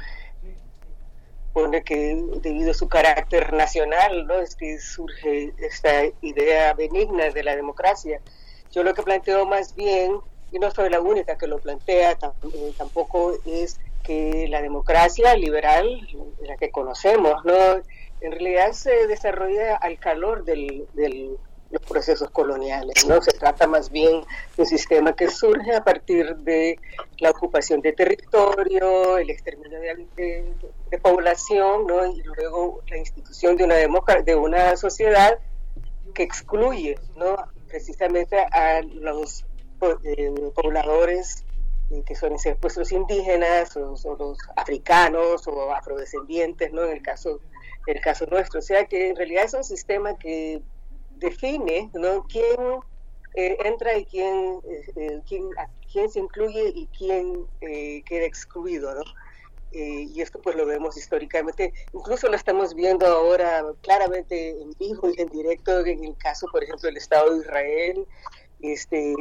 pone 1.53 1.83
que 1.83 2.23
debido 2.43 2.71
a 2.71 2.75
su 2.75 2.89
carácter 2.89 3.53
nacional, 3.53 4.27
¿no? 4.27 4.35
es 4.41 4.55
que 4.55 4.79
surge 4.79 5.53
esta 5.59 6.05
idea 6.21 6.73
benigna 6.75 7.31
de 7.31 7.43
la 7.43 7.57
democracia. 7.57 8.21
Yo 8.71 8.83
lo 8.83 8.95
que 8.95 9.03
planteo 9.03 9.47
más 9.47 9.75
bien 9.75 10.21
y 10.51 10.59
no 10.59 10.70
soy 10.70 10.91
la 10.91 11.01
única 11.01 11.36
que 11.36 11.47
lo 11.47 11.59
plantea, 11.59 12.17
tampoco 12.77 13.33
es 13.44 13.78
que 14.02 14.47
la 14.49 14.62
democracia 14.62 15.35
liberal, 15.36 16.09
la 16.41 16.57
que 16.57 16.70
conocemos, 16.70 17.44
no 17.44 17.83
en 18.20 18.33
realidad 18.33 18.73
se 18.73 19.07
desarrolla 19.07 19.77
al 19.77 19.99
calor 19.99 20.44
de 20.44 21.36
los 21.70 21.83
procesos 21.83 22.31
coloniales, 22.31 23.07
¿no? 23.07 23.20
Se 23.20 23.33
trata 23.33 23.67
más 23.67 23.91
bien 23.91 24.23
de 24.57 24.62
un 24.62 24.67
sistema 24.67 25.15
que 25.15 25.28
surge 25.28 25.75
a 25.75 25.85
partir 25.85 26.36
de 26.36 26.78
la 27.18 27.31
ocupación 27.31 27.81
de 27.81 27.93
territorio, 27.93 29.18
el 29.18 29.31
exterminio 29.31 29.78
de, 29.78 30.99
población, 31.02 31.86
¿no? 31.86 32.07
Y 32.07 32.23
luego 32.23 32.81
la 32.89 32.97
institución 32.97 33.57
de 33.57 33.65
una 33.65 33.77
de 33.77 34.35
una 34.35 34.77
sociedad 34.77 35.39
que 36.15 36.23
excluye, 36.23 36.99
¿no? 37.17 37.36
Precisamente 37.68 38.39
a 38.39 38.81
los 38.83 39.44
pobladores 39.79 41.45
eh, 41.91 42.03
que 42.05 42.15
suelen 42.15 42.39
ser 42.39 42.57
puestos 42.57 42.93
indígenas 42.93 43.75
o, 43.77 43.97
los 44.19 44.39
africanos 44.57 45.47
o 45.49 45.73
afrodescendientes, 45.73 46.71
¿no? 46.73 46.85
En 46.85 46.93
el 46.93 47.03
caso, 47.03 47.41
el 47.87 48.01
caso 48.01 48.27
nuestro. 48.27 48.59
O 48.59 48.63
sea 48.63 48.85
que 48.85 49.09
en 49.09 49.17
realidad 49.17 49.45
es 49.45 49.55
un 49.55 49.65
sistema 49.65 50.19
que 50.19 50.61
define, 51.17 51.91
¿no? 51.95 52.27
Quién 52.29 52.61
eh, 53.35 53.57
entra 53.65 53.97
y 53.97 54.05
quién, 54.05 54.61
quién, 55.27 55.49
quién 55.91 56.11
se 56.11 56.19
incluye 56.19 56.73
y 56.75 56.87
quién 56.89 57.47
queda 57.61 58.25
excluido, 58.25 58.95
¿no? 58.95 59.03
y 59.71 60.23
esto 60.23 60.41
pues 60.41 60.57
lo 60.57 60.65
vemos 60.65 60.97
históricamente, 60.97 61.75
incluso 61.93 62.29
lo 62.29 62.37
estamos 62.37 62.75
viendo 62.75 63.07
ahora 63.07 63.63
claramente 63.83 64.51
en 64.63 64.73
vivo 64.79 65.11
y 65.15 65.21
en 65.21 65.29
directo 65.29 65.85
en 65.85 66.05
el 66.05 66.17
caso, 66.17 66.47
por 66.51 66.65
ejemplo, 66.65 66.87
del 66.87 66.97
Estado 66.97 67.35
de 67.35 67.41
Israel, 67.41 68.07
este, 68.61 69.15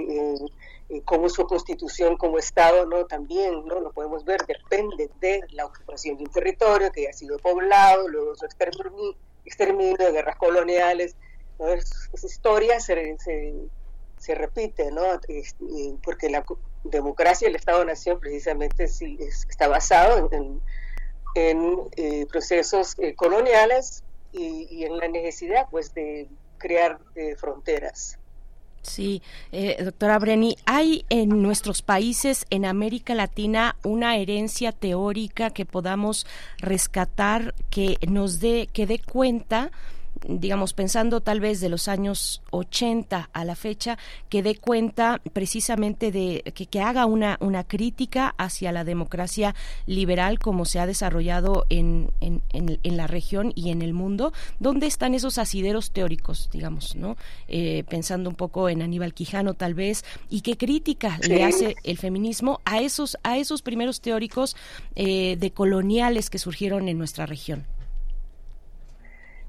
como 1.06 1.30
su 1.30 1.46
constitución 1.46 2.18
como 2.18 2.38
Estado, 2.38 2.86
¿no? 2.86 3.06
También, 3.06 3.66
¿no? 3.66 3.80
Lo 3.80 3.92
podemos 3.92 4.24
ver, 4.24 4.46
depende 4.46 5.10
de 5.20 5.42
la 5.52 5.66
ocupación 5.66 6.18
de 6.18 6.24
un 6.24 6.32
territorio 6.32 6.92
que 6.92 7.08
ha 7.08 7.14
sido 7.14 7.38
poblado, 7.40 8.08
luego 8.08 8.36
su 8.36 8.46
exterminio, 8.46 9.16
exterminio 9.46 10.12
guerras 10.12 10.38
coloniales, 10.38 11.16
¿no? 11.60 11.68
esa 11.70 12.28
historia 12.28 12.80
se, 12.80 13.18
se, 14.18 14.36
repite, 14.36 14.92
¿no? 14.92 15.04
Porque 16.04 16.30
la 16.30 16.46
democracia, 16.84 17.48
el 17.48 17.56
Estado-Nación 17.56 18.20
precisamente 18.20 18.88
sí, 18.88 19.18
está 19.22 19.68
basado 19.68 20.30
en, 20.32 20.62
en, 21.36 21.80
eh, 21.96 22.26
procesos 22.28 22.96
eh, 23.00 23.16
coloniales 23.16 24.04
y, 24.32 24.68
y, 24.70 24.86
en 24.86 24.98
la 24.98 25.08
necesidad, 25.08 25.68
pues, 25.70 25.94
de 25.94 26.28
crear 26.58 27.00
eh, 27.16 27.36
fronteras. 27.36 28.18
Sí, 28.88 29.22
eh, 29.52 29.84
doctora 29.84 30.18
Breni, 30.18 30.56
¿hay 30.66 31.06
en 31.10 31.42
nuestros 31.42 31.82
países, 31.82 32.46
en 32.50 32.66
América 32.66 33.14
Latina, 33.16 33.76
una 33.84 34.16
herencia 34.16 34.72
teórica 34.72 35.50
que 35.50 35.66
podamos 35.66 36.26
rescatar, 36.58 37.54
que 37.70 37.98
nos 38.08 38.40
dé, 38.40 38.70
que 38.72 38.88
dé 38.88 39.00
cuenta 39.00 39.72
digamos, 40.28 40.74
pensando 40.74 41.22
tal 41.22 41.40
vez 41.40 41.60
de 41.60 41.70
los 41.70 41.88
años 41.88 42.42
80 42.52 43.30
a 43.32 43.46
la 43.46 43.56
fecha, 43.56 43.98
que 44.30 44.44
dé 44.44 44.56
cuenta 44.56 45.22
precisamente 45.34 46.12
de 46.12 46.44
que, 46.54 46.78
haga 46.82 47.06
una, 47.06 47.38
una 47.42 47.64
crítica 47.64 48.36
hacia 48.38 48.72
la 48.72 48.84
democracia 48.84 49.56
liberal 49.88 50.38
como 50.38 50.66
se 50.66 50.80
ha 50.80 50.86
desarrollado 50.86 51.66
en, 51.70 52.12
en, 52.22 52.42
en, 52.54 52.98
la 52.98 53.08
región 53.08 53.52
y 53.56 53.72
en 53.72 53.82
el 53.82 53.94
mundo. 53.94 54.32
¿Dónde 54.60 54.88
están 54.88 55.16
esos 55.16 55.38
asideros 55.38 55.92
teóricos, 55.92 56.50
digamos, 56.54 56.96
no? 56.96 57.18
Eh, 57.48 57.84
pensando 57.90 58.30
un 58.30 58.36
poco 58.36 58.70
en 58.70 58.82
Aníbal 58.82 59.14
Quijano 59.14 59.54
tal 59.56 59.74
vez, 59.74 60.06
y 60.30 60.42
qué 60.42 60.56
crítica 60.56 61.20
le 61.28 61.44
hace 61.44 61.76
el 61.84 61.98
feminismo 61.98 62.62
a 62.66 62.80
esos, 62.80 63.18
a 63.24 63.38
esos 63.38 63.62
primeros 63.62 64.02
teóricos 64.02 64.56
eh, 64.96 65.36
de 65.38 65.52
coloniales 65.52 66.30
que 66.30 66.38
surgieron 66.38 66.88
en 66.88 66.98
nuestra 66.98 67.26
región. 67.26 67.66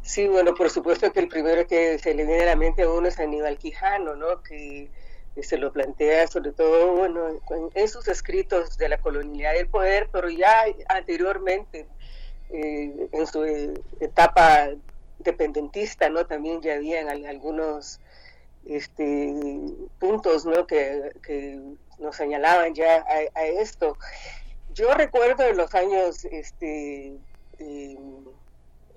Sí, 0.09 0.27
bueno, 0.27 0.55
por 0.55 0.71
supuesto 0.71 1.13
que 1.13 1.21
el 1.21 1.29
primero 1.29 1.67
que 1.67 1.99
se 1.99 2.15
le 2.15 2.25
viene 2.25 2.45
a 2.45 2.47
la 2.47 2.57
mente 2.57 2.85
a 2.85 2.91
uno 2.91 3.09
es 3.09 3.19
Aníbal 3.19 3.59
Quijano, 3.59 4.17
¿no? 4.17 4.43
Que 4.43 4.89
se 5.43 5.59
lo 5.59 5.71
plantea 5.71 6.27
sobre 6.29 6.53
todo, 6.53 6.97
bueno, 6.97 7.29
en, 7.75 7.89
sus 7.89 8.09
escritos 8.09 8.79
de 8.79 8.89
la 8.89 8.97
colonialidad 8.97 9.53
del 9.53 9.69
poder, 9.69 10.09
pero 10.11 10.31
ya 10.31 10.65
anteriormente, 10.89 11.87
eh, 12.49 13.11
en 13.13 13.27
su 13.27 13.45
eh, 13.45 13.75
etapa 14.01 14.71
dependentista, 15.19 16.09
¿no? 16.09 16.25
También 16.25 16.63
ya 16.63 16.77
habían 16.77 17.11
algunos 17.27 18.01
este, 18.65 19.35
puntos, 19.99 20.47
¿no? 20.47 20.67
Que, 20.67 21.61
nos 21.99 22.17
señalaban 22.17 22.75
ya 22.75 23.05
a, 23.35 23.45
esto. 23.45 23.99
Yo 24.73 24.95
recuerdo 24.95 25.43
en 25.43 25.59
los 25.59 25.75
años, 25.75 26.25
este, 26.25 27.19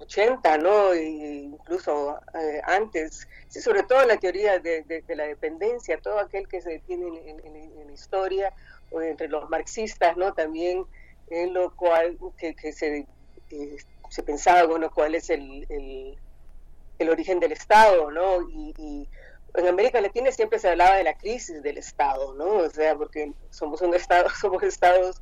80, 0.01 0.57
¿no? 0.57 0.93
E 0.93 1.03
incluso 1.03 2.19
eh, 2.33 2.61
antes, 2.65 3.27
sí, 3.47 3.61
sobre 3.61 3.83
todo 3.83 4.05
la 4.05 4.17
teoría 4.17 4.59
de, 4.59 5.03
la 5.09 5.25
dependencia, 5.25 5.97
todo 6.01 6.19
aquel 6.19 6.47
que 6.47 6.61
se 6.61 6.79
tiene 6.79 7.07
en, 7.29 7.87
la 7.87 7.93
historia, 7.93 8.53
o 8.91 9.01
entre 9.01 9.27
los 9.27 9.49
marxistas, 9.49 10.17
¿no? 10.17 10.33
También 10.33 10.85
en 11.29 11.53
lo 11.53 11.75
cual 11.75 12.17
que, 12.37 12.73
se, 12.73 13.07
eh, 13.51 13.77
se 14.09 14.23
pensaba, 14.23 14.63
bueno, 14.65 14.91
cuál 14.91 15.15
es 15.15 15.29
el, 15.29 15.65
el, 15.69 17.09
origen 17.09 17.39
del 17.39 17.51
Estado, 17.51 18.11
¿no? 18.11 18.41
Y, 18.49 19.07
en 19.53 19.67
América 19.67 19.99
Latina 19.99 20.31
siempre 20.31 20.59
se 20.59 20.69
hablaba 20.69 20.95
de 20.95 21.03
la 21.03 21.17
crisis 21.17 21.61
del 21.61 21.77
Estado, 21.77 22.33
¿no? 22.35 22.59
O 22.59 22.69
sea, 22.69 22.95
porque 22.95 23.33
somos 23.49 23.81
un 23.81 23.93
Estado, 23.93 24.29
somos 24.39 24.63
estados 24.63 25.21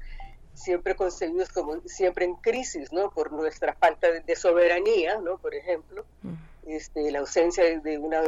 siempre 0.59 0.95
concebidos 0.95 1.49
como 1.49 1.79
siempre 1.85 2.25
en 2.25 2.35
crisis, 2.35 2.91
¿no? 2.91 3.09
Por 3.11 3.31
nuestra 3.31 3.73
falta 3.75 4.11
de, 4.11 4.35
soberanía, 4.35 5.17
¿no? 5.19 5.37
Por 5.37 5.55
ejemplo, 5.55 6.05
mm. 6.21 6.33
este, 6.67 7.09
la 7.11 7.19
ausencia 7.19 7.79
de 7.79 7.97
una 7.97 8.21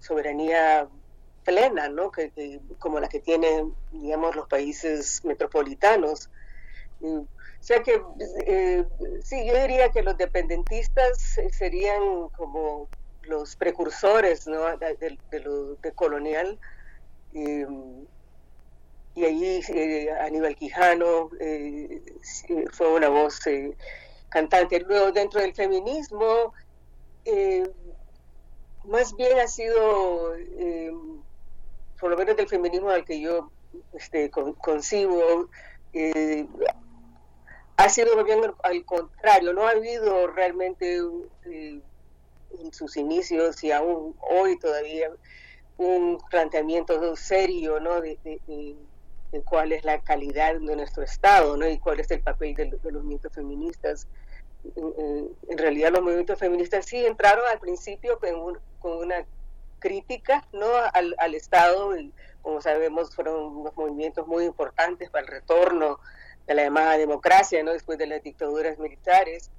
soberanía 0.00 0.88
plena, 1.44 1.88
¿no? 1.90 2.10
Que, 2.10 2.60
como 2.78 3.00
la 3.00 3.08
que 3.08 3.20
tienen, 3.20 3.74
digamos, 3.92 4.34
los 4.34 4.48
países 4.48 5.22
metropolitanos. 5.24 6.30
o 7.02 7.26
sea 7.60 7.82
que, 7.82 8.00
eh, 8.46 8.84
sí, 9.22 9.46
yo 9.46 9.60
diría 9.60 9.90
que 9.90 10.02
los 10.02 10.16
dependentistas 10.16 11.38
serían 11.52 12.30
como 12.30 12.88
los 13.24 13.56
precursores, 13.56 14.46
¿no? 14.46 14.74
De, 14.78 15.18
lo 15.40 15.74
de 15.74 15.92
colonial. 15.92 16.58
Eh, 17.34 17.66
y 19.18 19.24
allí 19.24 19.60
eh, 19.70 20.12
Aníbal 20.20 20.54
Quijano 20.54 21.30
eh, 21.40 22.00
fue 22.70 22.92
una 22.92 23.08
voz 23.08 23.44
eh, 23.48 23.76
cantante. 24.28 24.78
Luego 24.78 25.10
dentro 25.10 25.40
del 25.40 25.54
feminismo, 25.54 26.54
eh, 27.24 27.68
más 28.84 29.16
bien 29.16 29.40
ha 29.40 29.48
sido, 29.48 30.36
por 32.00 32.10
lo 32.10 32.16
menos 32.16 32.36
del 32.36 32.48
feminismo 32.48 32.90
al 32.90 33.04
que 33.04 33.20
yo 33.20 33.50
este, 33.92 34.30
concibo, 34.30 35.48
ha 37.76 37.88
sido 37.88 38.24
bien 38.24 38.40
al 38.62 38.84
contrario, 38.84 39.52
no 39.52 39.66
ha 39.66 39.72
habido 39.72 40.28
realmente 40.28 41.00
en 41.44 41.82
sus 42.72 42.96
inicios 42.96 43.64
y 43.64 43.72
aún 43.72 44.14
hoy 44.30 44.56
todavía 44.58 45.10
un 45.76 46.18
planteamiento 46.30 47.16
serio 47.16 47.80
¿no? 47.80 48.00
de 48.00 48.16
cuál 49.44 49.72
es 49.72 49.84
la 49.84 50.00
calidad 50.00 50.54
de 50.54 50.76
nuestro 50.76 51.02
Estado 51.02 51.56
¿no? 51.56 51.68
y 51.68 51.78
cuál 51.78 52.00
es 52.00 52.10
el 52.10 52.20
papel 52.20 52.54
de, 52.54 52.66
los 52.66 52.92
movimientos 53.02 53.32
feministas. 53.32 54.06
En, 54.76 55.58
realidad 55.58 55.92
los 55.92 56.02
movimientos 56.02 56.38
feministas 56.38 56.86
sí 56.86 57.04
entraron 57.04 57.44
al 57.46 57.60
principio 57.60 58.18
con, 58.18 58.58
con 58.80 58.98
una 58.98 59.24
crítica 59.78 60.46
¿no? 60.52 60.66
al, 60.92 61.14
al, 61.18 61.34
Estado 61.34 61.96
y 61.96 62.12
como 62.42 62.60
sabemos 62.60 63.14
fueron 63.14 63.56
unos 63.56 63.76
movimientos 63.76 64.26
muy 64.26 64.44
importantes 64.44 65.10
para 65.10 65.24
el 65.24 65.30
retorno 65.30 66.00
de 66.46 66.54
la 66.54 66.64
llamada 66.64 66.96
democracia 66.96 67.62
¿no? 67.62 67.72
después 67.72 67.98
de 67.98 68.06
las 68.06 68.22
dictaduras 68.22 68.78
militares 68.78 69.50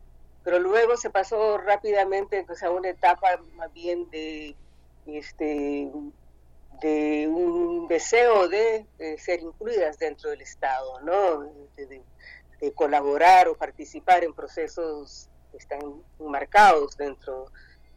pero 0.44 0.60
luego 0.60 0.98
se 0.98 1.10
pasó 1.10 1.58
rápidamente 1.58 2.44
pues, 2.46 2.64
a 2.64 2.72
una 2.72 2.90
etapa 2.90 3.28
más 3.56 3.72
bien 3.74 4.10
de 4.10 4.56
este 5.06 5.92
de 6.82 7.28
un 7.28 7.88
deseo 7.88 8.48
de, 8.48 8.86
ser 9.18 9.42
incluidas 9.42 9.98
dentro 9.98 10.30
del 10.30 10.42
Estado, 10.42 11.00
¿no? 11.02 11.52
De, 11.76 12.02
colaborar 12.76 13.48
o 13.48 13.56
participar 13.56 14.26
en 14.26 14.34
procesos 14.34 15.30
que 15.50 15.58
están 15.58 15.80
marcados 16.20 16.98
dentro 16.98 17.46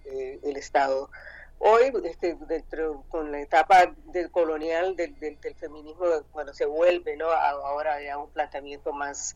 eh, 0.04 0.38
del 0.40 0.56
Estado. 0.56 1.10
Hoy, 1.58 1.92
este, 2.04 2.36
dentro, 2.46 3.04
con 3.08 3.32
la 3.32 3.40
etapa 3.40 3.92
del 4.06 4.30
colonial, 4.30 4.94
del, 4.94 5.16
feminismo, 5.56 6.06
cuando 6.30 6.54
se 6.54 6.64
vuelve, 6.64 7.16
¿no? 7.16 7.30
Ahora 7.30 8.00
ya 8.02 8.18
un 8.18 8.30
planteamiento 8.30 8.92
más 8.92 9.34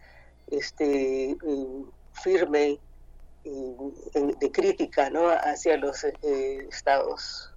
este, 0.49 1.31
eh, 1.31 1.37
firme 2.13 2.79
de 3.45 4.51
crítica, 4.53 5.11
¿no? 5.11 5.29
Hacia 5.29 5.77
los 5.77 6.03
eh, 6.05 6.67
estados 6.69 7.56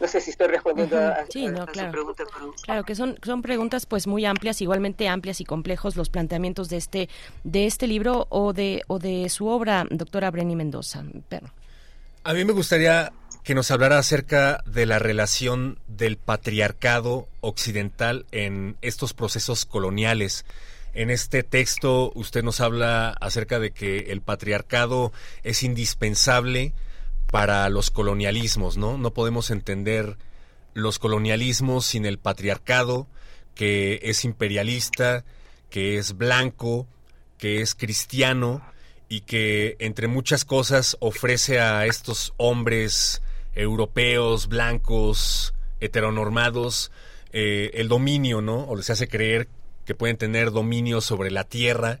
no 0.00 0.08
sé 0.08 0.20
si 0.20 0.30
estoy 0.30 0.48
respondiendo 0.48 0.98
a, 0.98 1.24
sí, 1.28 1.46
no, 1.46 1.66
claro. 1.66 1.92
pregunta. 1.92 2.24
Claro, 2.62 2.84
que 2.84 2.94
son, 2.94 3.18
son 3.22 3.42
preguntas 3.42 3.86
pues 3.86 4.06
muy 4.06 4.24
amplias, 4.24 4.60
igualmente 4.60 5.08
amplias 5.08 5.40
y 5.40 5.44
complejos 5.44 5.96
los 5.96 6.08
planteamientos 6.08 6.68
de 6.68 6.76
este, 6.76 7.08
de 7.44 7.66
este 7.66 7.86
libro 7.86 8.26
o 8.30 8.52
de, 8.52 8.82
o 8.88 8.98
de 8.98 9.28
su 9.28 9.46
obra, 9.46 9.86
doctora 9.90 10.30
Breni 10.30 10.56
Mendoza. 10.56 11.04
Pero... 11.28 11.48
A 12.24 12.32
mí 12.34 12.44
me 12.44 12.52
gustaría 12.52 13.12
que 13.44 13.54
nos 13.54 13.70
hablara 13.70 13.98
acerca 13.98 14.62
de 14.66 14.86
la 14.86 14.98
relación 14.98 15.78
del 15.88 16.16
patriarcado 16.16 17.28
occidental 17.40 18.24
en 18.30 18.76
estos 18.82 19.14
procesos 19.14 19.64
coloniales. 19.64 20.44
En 20.94 21.10
este 21.10 21.42
texto 21.42 22.12
usted 22.14 22.42
nos 22.42 22.60
habla 22.60 23.10
acerca 23.20 23.58
de 23.58 23.70
que 23.70 24.12
el 24.12 24.20
patriarcado 24.20 25.12
es 25.42 25.62
indispensable 25.62 26.72
para 27.32 27.66
los 27.70 27.90
colonialismos, 27.90 28.76
¿no? 28.76 28.98
No 28.98 29.14
podemos 29.14 29.50
entender 29.50 30.18
los 30.74 30.98
colonialismos 30.98 31.86
sin 31.86 32.04
el 32.04 32.18
patriarcado, 32.18 33.08
que 33.54 34.00
es 34.02 34.26
imperialista, 34.26 35.24
que 35.70 35.96
es 35.96 36.18
blanco, 36.18 36.86
que 37.38 37.62
es 37.62 37.74
cristiano 37.74 38.60
y 39.08 39.22
que 39.22 39.76
entre 39.78 40.08
muchas 40.08 40.44
cosas 40.44 40.98
ofrece 41.00 41.58
a 41.58 41.86
estos 41.86 42.34
hombres 42.36 43.22
europeos, 43.54 44.48
blancos, 44.48 45.54
heteronormados, 45.80 46.92
eh, 47.32 47.70
el 47.72 47.88
dominio, 47.88 48.42
¿no? 48.42 48.64
O 48.64 48.76
les 48.76 48.90
hace 48.90 49.08
creer 49.08 49.48
que 49.86 49.94
pueden 49.94 50.18
tener 50.18 50.50
dominio 50.50 51.00
sobre 51.00 51.30
la 51.30 51.44
tierra, 51.44 52.00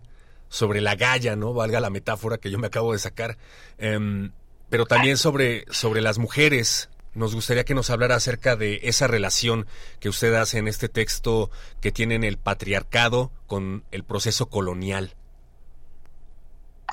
sobre 0.50 0.82
la 0.82 0.94
Gaia, 0.94 1.36
¿no? 1.36 1.54
Valga 1.54 1.80
la 1.80 1.88
metáfora 1.88 2.36
que 2.36 2.50
yo 2.50 2.58
me 2.58 2.66
acabo 2.66 2.92
de 2.92 2.98
sacar. 2.98 3.38
Em, 3.78 4.32
pero 4.72 4.86
también 4.86 5.18
sobre, 5.18 5.66
sobre 5.70 6.00
las 6.00 6.16
mujeres. 6.16 6.88
Nos 7.12 7.34
gustaría 7.34 7.62
que 7.62 7.74
nos 7.74 7.90
hablara 7.90 8.14
acerca 8.14 8.56
de 8.56 8.80
esa 8.84 9.06
relación 9.06 9.66
que 10.00 10.08
usted 10.08 10.32
hace 10.32 10.56
en 10.56 10.66
este 10.66 10.88
texto 10.88 11.50
que 11.82 11.92
tienen 11.92 12.24
el 12.24 12.38
patriarcado 12.38 13.30
con 13.46 13.84
el 13.90 14.02
proceso 14.02 14.46
colonial. 14.48 15.14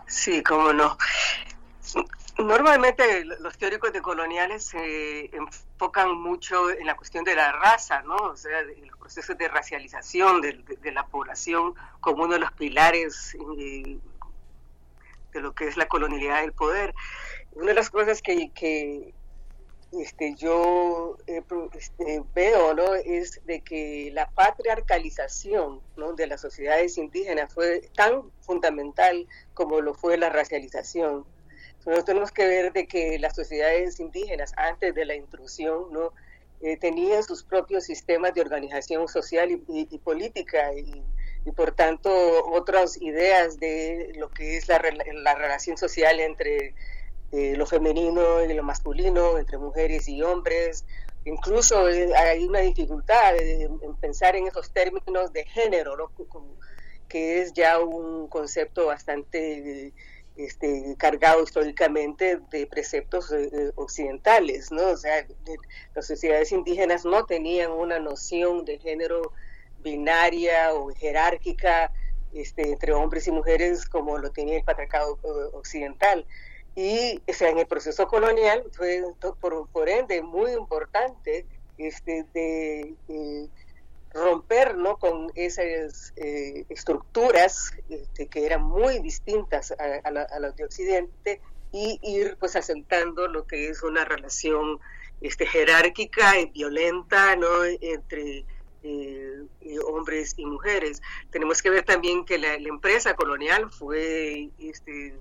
Sí, 0.07 0.43
cómo 0.43 0.73
no. 0.73 0.97
Normalmente 2.37 3.23
los 3.23 3.57
teóricos 3.57 3.93
de 3.93 4.01
coloniales 4.01 4.65
se 4.65 5.33
enfocan 5.33 6.17
mucho 6.19 6.69
en 6.71 6.85
la 6.85 6.97
cuestión 6.97 7.23
de 7.23 7.35
la 7.35 7.53
raza, 7.53 8.01
¿no? 8.01 8.17
O 8.17 8.35
sea, 8.35 8.61
de 8.61 8.75
los 8.87 8.99
procesos 8.99 9.37
de 9.37 9.47
racialización 9.47 10.41
de, 10.41 10.61
de 10.81 10.91
la 10.91 11.07
población 11.07 11.75
como 12.01 12.25
uno 12.25 12.33
de 12.33 12.39
los 12.39 12.51
pilares 12.51 13.37
eh, 13.57 13.99
de 15.31 15.41
lo 15.41 15.53
que 15.53 15.69
es 15.69 15.77
la 15.77 15.87
colonialidad 15.87 16.41
del 16.41 16.51
poder 16.51 16.93
una 17.53 17.67
de 17.67 17.73
las 17.73 17.89
cosas 17.89 18.21
que, 18.21 18.51
que 18.51 19.13
este, 19.91 20.35
yo 20.35 21.17
este, 21.25 22.23
veo 22.35 22.73
¿no? 22.75 22.93
es 22.93 23.41
de 23.45 23.61
que 23.61 24.11
la 24.13 24.29
patriarcalización 24.29 25.81
¿no? 25.97 26.13
de 26.13 26.27
las 26.27 26.41
sociedades 26.41 26.97
indígenas 26.97 27.51
fue 27.51 27.89
tan 27.95 28.31
fundamental 28.41 29.27
como 29.53 29.81
lo 29.81 29.93
fue 29.93 30.17
la 30.17 30.29
racialización. 30.29 31.25
Nosotros 31.79 32.05
tenemos 32.05 32.31
que 32.31 32.45
ver 32.45 32.73
de 32.73 32.87
que 32.87 33.17
las 33.19 33.35
sociedades 33.35 33.99
indígenas 33.99 34.53
antes 34.57 34.93
de 34.93 35.05
la 35.05 35.15
intrusión 35.15 35.91
¿no? 35.91 36.13
Eh, 36.61 36.77
tenían 36.77 37.23
sus 37.23 37.43
propios 37.43 37.85
sistemas 37.85 38.33
de 38.33 38.41
organización 38.41 39.07
social 39.07 39.49
y, 39.49 39.97
política 39.99 40.73
y, 40.73 41.03
por 41.55 41.71
tanto 41.71 42.11
otras 42.51 43.01
ideas 43.01 43.59
de 43.59 44.11
lo 44.17 44.29
que 44.29 44.57
es 44.57 44.67
la, 44.67 44.79
la 45.23 45.35
relación 45.35 45.77
social 45.77 46.19
entre 46.19 46.75
eh, 47.31 47.55
lo 47.55 47.65
femenino 47.65 48.43
y 48.43 48.53
lo 48.53 48.63
masculino, 48.63 49.37
entre 49.37 49.57
mujeres 49.57 50.07
y 50.07 50.21
hombres. 50.21 50.85
Incluso 51.25 51.87
eh, 51.89 52.15
hay 52.15 52.45
una 52.45 52.59
dificultad 52.59 53.37
en, 53.37 53.95
pensar 54.01 54.35
en 54.35 54.47
esos 54.47 54.71
términos 54.71 55.31
de 55.33 55.45
género, 55.45 55.95
que 57.07 57.41
es 57.41 57.53
ya 57.53 57.79
un 57.79 58.27
concepto 58.27 58.87
bastante 58.87 59.93
este, 60.37 60.95
cargado 60.97 61.43
históricamente 61.43 62.39
de 62.49 62.65
preceptos 62.67 63.33
occidentales, 63.75 64.71
¿no? 64.71 64.87
O 64.87 64.97
sea, 64.97 65.25
las 65.95 66.07
sociedades 66.07 66.51
indígenas 66.51 67.05
no 67.05 67.25
tenían 67.25 67.71
una 67.71 67.99
noción 67.99 68.65
de 68.65 68.79
género 68.79 69.33
binaria 69.81 70.73
o 70.73 70.89
jerárquica 70.93 71.91
este, 72.33 72.71
entre 72.71 72.93
hombres 72.93 73.27
y 73.27 73.31
mujeres 73.31 73.85
como 73.85 74.17
lo 74.17 74.31
tenía 74.31 74.57
el 74.57 74.63
patriarcado 74.63 75.17
occidental. 75.53 76.25
Y 76.75 77.21
o 77.27 77.33
sea, 77.33 77.49
en 77.49 77.59
el 77.59 77.67
proceso 77.67 78.07
colonial 78.07 78.63
fue 78.71 79.03
por, 79.39 79.89
ende 79.89 80.21
muy 80.21 80.51
importante 80.51 81.45
este, 81.77 82.25
de, 82.33 82.95
romper 84.13 84.75
¿no? 84.75 84.97
con 84.97 85.31
esas 85.35 86.13
eh, 86.15 86.65
estructuras 86.69 87.71
este, 87.89 88.27
que 88.27 88.45
eran 88.45 88.63
muy 88.63 88.99
distintas 88.99 89.71
a, 89.71 90.11
las 90.11 90.55
de 90.55 90.65
Occidente 90.65 91.41
y 91.71 91.99
ir 92.01 92.35
pues 92.39 92.55
asentando 92.55 93.27
lo 93.27 93.45
que 93.45 93.69
es 93.69 93.83
una 93.83 94.05
relación 94.05 94.79
este, 95.21 95.45
jerárquica 95.45 96.39
y 96.39 96.47
violenta 96.47 97.35
¿no? 97.35 97.65
entre 97.65 98.45
eh, 98.81 99.43
hombres 99.85 100.33
y 100.37 100.45
mujeres. 100.45 101.01
Tenemos 101.31 101.61
que 101.61 101.69
ver 101.69 101.83
también 101.83 102.25
que 102.25 102.37
la, 102.37 102.55
empresa 102.55 103.13
colonial 103.13 103.69
fue 103.71 104.49
este, 104.57 105.15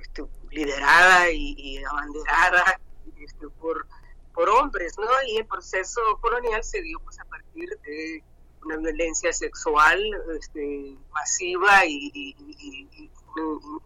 este 0.00 0.24
liderada 0.50 1.30
y, 1.30 1.82
abanderada 1.84 2.80
este, 3.18 3.48
por, 3.48 3.86
por 4.34 4.48
hombres, 4.48 4.96
¿no? 4.98 5.06
Y 5.28 5.38
el 5.38 5.46
proceso 5.46 6.00
colonial 6.20 6.62
se 6.62 6.82
dio 6.82 6.98
pues 7.00 7.18
a 7.20 7.24
partir 7.24 7.68
de 7.84 8.24
una 8.64 8.76
violencia 8.76 9.32
sexual 9.32 10.00
este, 10.38 10.96
masiva 11.12 11.84
y, 11.86 12.34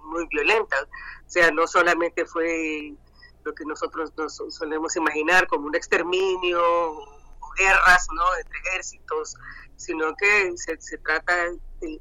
muy, 0.04 0.26
violenta. 0.28 0.76
O 0.82 1.30
sea, 1.30 1.50
no 1.50 1.66
solamente 1.66 2.24
fue 2.26 2.94
lo 3.44 3.54
que 3.54 3.64
nosotros 3.64 4.12
nos 4.16 4.42
solemos 4.50 4.96
imaginar 4.96 5.46
como 5.46 5.66
un 5.66 5.76
exterminio 5.76 6.60
o 6.62 7.52
guerras, 7.56 8.06
¿no? 8.12 8.24
Entre 8.36 8.58
ejércitos, 8.58 9.36
sino 9.76 10.14
que 10.16 10.52
se, 10.56 10.98
trata 10.98 11.34
de, 11.80 12.00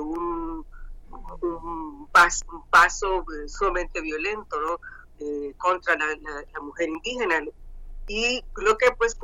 un 0.00 0.64
un, 1.40 2.08
paso 2.70 3.24
sumamente 3.46 4.00
violento. 4.00 4.80
Eh, 5.24 5.54
contra 5.56 5.94
la, 5.94 6.60
mujer 6.60 6.88
indígena 6.88 7.44
y 8.08 8.42
lo 8.56 8.76
que 8.76 8.90
pues 8.98 9.16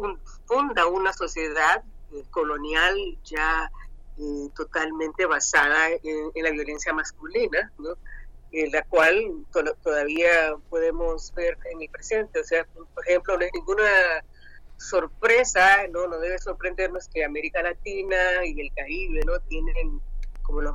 funda 0.47 0.86
una 0.86 1.12
sociedad 1.12 1.83
eh, 2.12 2.23
colonial 2.31 2.97
ya 3.25 3.68
eh, 4.17 4.49
totalmente 4.55 5.26
basada 5.26 5.89
en, 5.91 6.31
la 6.44 6.50
violencia 6.50 6.92
masculina, 6.92 7.73
la 8.52 8.83
cual 8.84 9.44
todavía 9.83 10.55
podemos 10.70 11.34
ver 11.34 11.58
en 11.73 11.83
el 11.83 11.89
presente. 11.89 12.39
O 12.39 12.44
sea, 12.44 12.65
por 12.94 13.08
ejemplo, 13.08 13.36
no 13.36 13.44
hay 13.44 13.50
ninguna 13.52 14.25
sorpresa, 14.76 15.89
no, 15.91 16.07
no 16.07 16.20
debe 16.20 16.39
sorprendernos 16.39 17.08
que 17.08 17.25
América 17.25 17.60
Latina 17.60 18.44
y 18.44 18.60
el 18.60 18.73
Caribe 18.73 19.20
no 19.26 19.41
tienen 19.49 20.00
como 20.49 20.62
los 20.62 20.75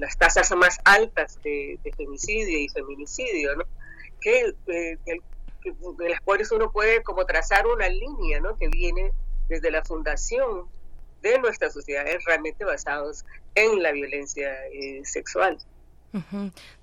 las 0.00 0.18
tasas 0.18 0.50
más 0.56 0.78
altas 0.84 1.40
de, 1.44 1.78
femicidio 1.96 2.58
y 2.58 2.68
feminicidio, 2.68 3.54
¿no? 3.54 3.64
Que, 4.20 4.52
eh, 4.66 4.98
de 5.04 6.08
las 6.08 6.20
cuales 6.22 6.50
uno 6.50 6.72
puede 6.72 7.04
como 7.04 7.24
trazar 7.24 7.64
una 7.68 7.88
línea, 7.88 8.40
¿no? 8.40 8.56
Que 8.56 8.66
viene 8.66 9.12
desde 9.48 9.70
la 9.70 9.84
fundación 9.84 10.68
de 11.22 11.38
nuestras 11.38 11.74
sociedades 11.74 12.24
realmente 12.24 12.64
basados 12.64 13.24
en 13.54 13.80
la 13.84 13.92
violencia 13.92 14.52
eh, 14.72 15.00
sexual. 15.04 15.58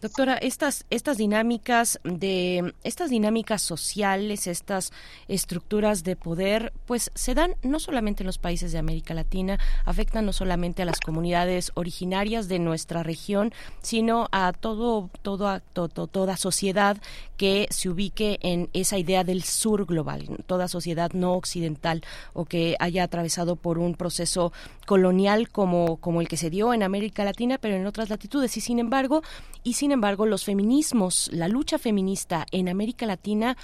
Doctora, 0.02 0.36
estas, 0.36 0.86
estas 0.90 1.18
dinámicas 1.18 2.00
de 2.04 2.74
estas 2.84 3.10
dinámicas 3.10 3.62
sociales, 3.62 4.48
estas 4.48 4.92
estructuras 5.28 6.04
de 6.04 6.16
poder, 6.16 6.72
pues 6.86 7.12
se 7.16 7.34
dan 7.34 7.56
no 7.64 7.80
solamente 7.80 8.24
en 8.24 8.28
los 8.28 8.38
países 8.38 8.72
de 8.72 8.78
América 8.78 9.14
Latina, 9.14 9.60
afectan 9.86 10.26
no 10.26 10.34
solamente 10.34 10.84
a 10.84 10.86
las 10.86 11.00
comunidades 11.00 11.72
originarias 11.76 12.48
de 12.48 12.60
nuestra 12.60 13.04
región, 13.04 13.54
sino 13.82 14.28
a 14.32 14.54
todo, 14.54 15.10
todo, 15.22 15.60
todo 15.74 16.08
toda 16.08 16.38
sociedad 16.38 16.98
que 17.44 17.68
se 17.72 17.90
ubique 17.90 18.40
en 18.42 18.70
esa 18.72 18.98
idea 18.98 19.26
del 19.26 19.44
sur 19.44 19.86
global, 19.86 20.30
toda 20.48 20.70
sociedad 20.70 21.12
no 21.12 21.34
occidental 21.34 22.02
o 22.32 22.46
que 22.46 22.78
haya 22.80 23.04
atravesado 23.04 23.58
por 23.58 23.80
un 23.80 23.96
proceso 23.96 24.54
colonial 24.86 25.50
como, 25.50 25.98
como 25.98 26.22
el 26.22 26.30
que 26.30 26.38
se 26.38 26.50
dio 26.50 26.74
en 26.74 26.84
América 26.84 27.26
Latina, 27.26 27.58
pero 27.58 27.76
en 27.76 27.86
otras 27.86 28.10
latitudes. 28.10 28.56
Y 28.56 28.62
sin 28.62 28.80
embargo, 28.80 29.24
y 29.62 29.74
sin 29.74 29.92
embargo, 29.92 30.26
los 30.26 30.46
feminismos, 30.46 31.30
la 31.34 31.50
lucha 31.50 31.78
feminista 31.78 32.46
en 32.52 32.70
América 32.70 33.06
Latina 33.06 33.58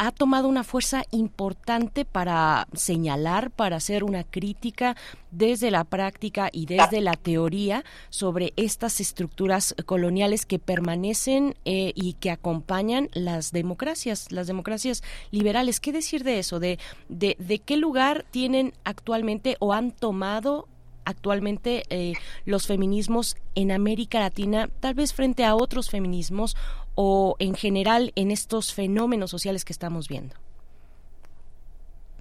ha 0.00 0.12
tomado 0.12 0.48
una 0.48 0.62
fuerza 0.62 1.02
importante 1.10 2.04
para 2.04 2.68
señalar, 2.72 3.50
para 3.50 3.76
hacer 3.76 4.04
una 4.04 4.22
crítica 4.22 4.96
desde 5.32 5.72
la 5.72 5.82
práctica 5.82 6.50
y 6.52 6.66
desde 6.66 7.00
la 7.00 7.14
teoría 7.14 7.84
sobre 8.08 8.52
estas 8.56 9.00
estructuras 9.00 9.74
coloniales 9.86 10.46
que 10.46 10.60
permanecen 10.60 11.56
eh, 11.64 11.92
y 11.96 12.14
que 12.14 12.30
acompañan 12.30 13.08
las 13.12 13.50
democracias, 13.50 14.30
las 14.30 14.46
democracias 14.46 15.02
liberales. 15.32 15.80
¿Qué 15.80 15.92
decir 15.92 16.22
de 16.22 16.38
eso? 16.38 16.60
De, 16.60 16.78
de, 17.08 17.36
de 17.40 17.58
qué 17.58 17.76
lugar 17.76 18.24
tienen 18.30 18.74
actualmente 18.84 19.56
o 19.58 19.72
han 19.72 19.90
tomado 19.90 20.68
actualmente 21.08 21.82
eh, 21.88 22.12
los 22.44 22.66
feminismos 22.66 23.36
en 23.54 23.72
América 23.72 24.20
Latina, 24.20 24.68
tal 24.80 24.94
vez 24.94 25.14
frente 25.14 25.44
a 25.44 25.54
otros 25.54 25.90
feminismos 25.90 26.56
o 26.94 27.36
en 27.38 27.54
general 27.54 28.12
en 28.14 28.30
estos 28.30 28.74
fenómenos 28.74 29.30
sociales 29.30 29.64
que 29.64 29.72
estamos 29.72 30.08
viendo? 30.08 30.34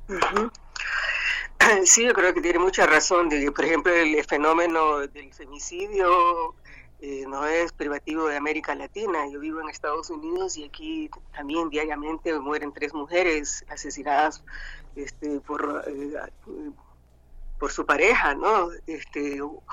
Sí, 1.83 2.05
yo 2.05 2.13
creo 2.13 2.33
que 2.33 2.39
tiene 2.39 2.59
mucha 2.59 2.85
razón. 2.85 3.29
por 3.53 3.65
ejemplo, 3.65 3.91
el 3.91 4.23
fenómeno 4.23 4.99
del 4.99 5.33
femicidio 5.33 6.55
eh, 7.01 7.25
no 7.27 7.45
es 7.45 7.73
privativo 7.73 8.27
de 8.27 8.37
América 8.37 8.73
Latina. 8.73 9.27
Yo 9.29 9.39
vivo 9.41 9.59
en 9.59 9.67
Estados 9.67 10.09
Unidos 10.09 10.55
y 10.55 10.63
aquí 10.63 11.09
también 11.33 11.69
diariamente 11.69 12.39
mueren 12.39 12.71
tres 12.71 12.93
mujeres 12.93 13.65
asesinadas 13.67 14.43
este, 14.95 15.41
por, 15.41 15.83
eh, 15.87 16.13
por 17.59 17.71
su 17.71 17.85
pareja, 17.85 18.35
¿no? 18.35 18.69
Este, 18.85 19.41
o, 19.41 19.63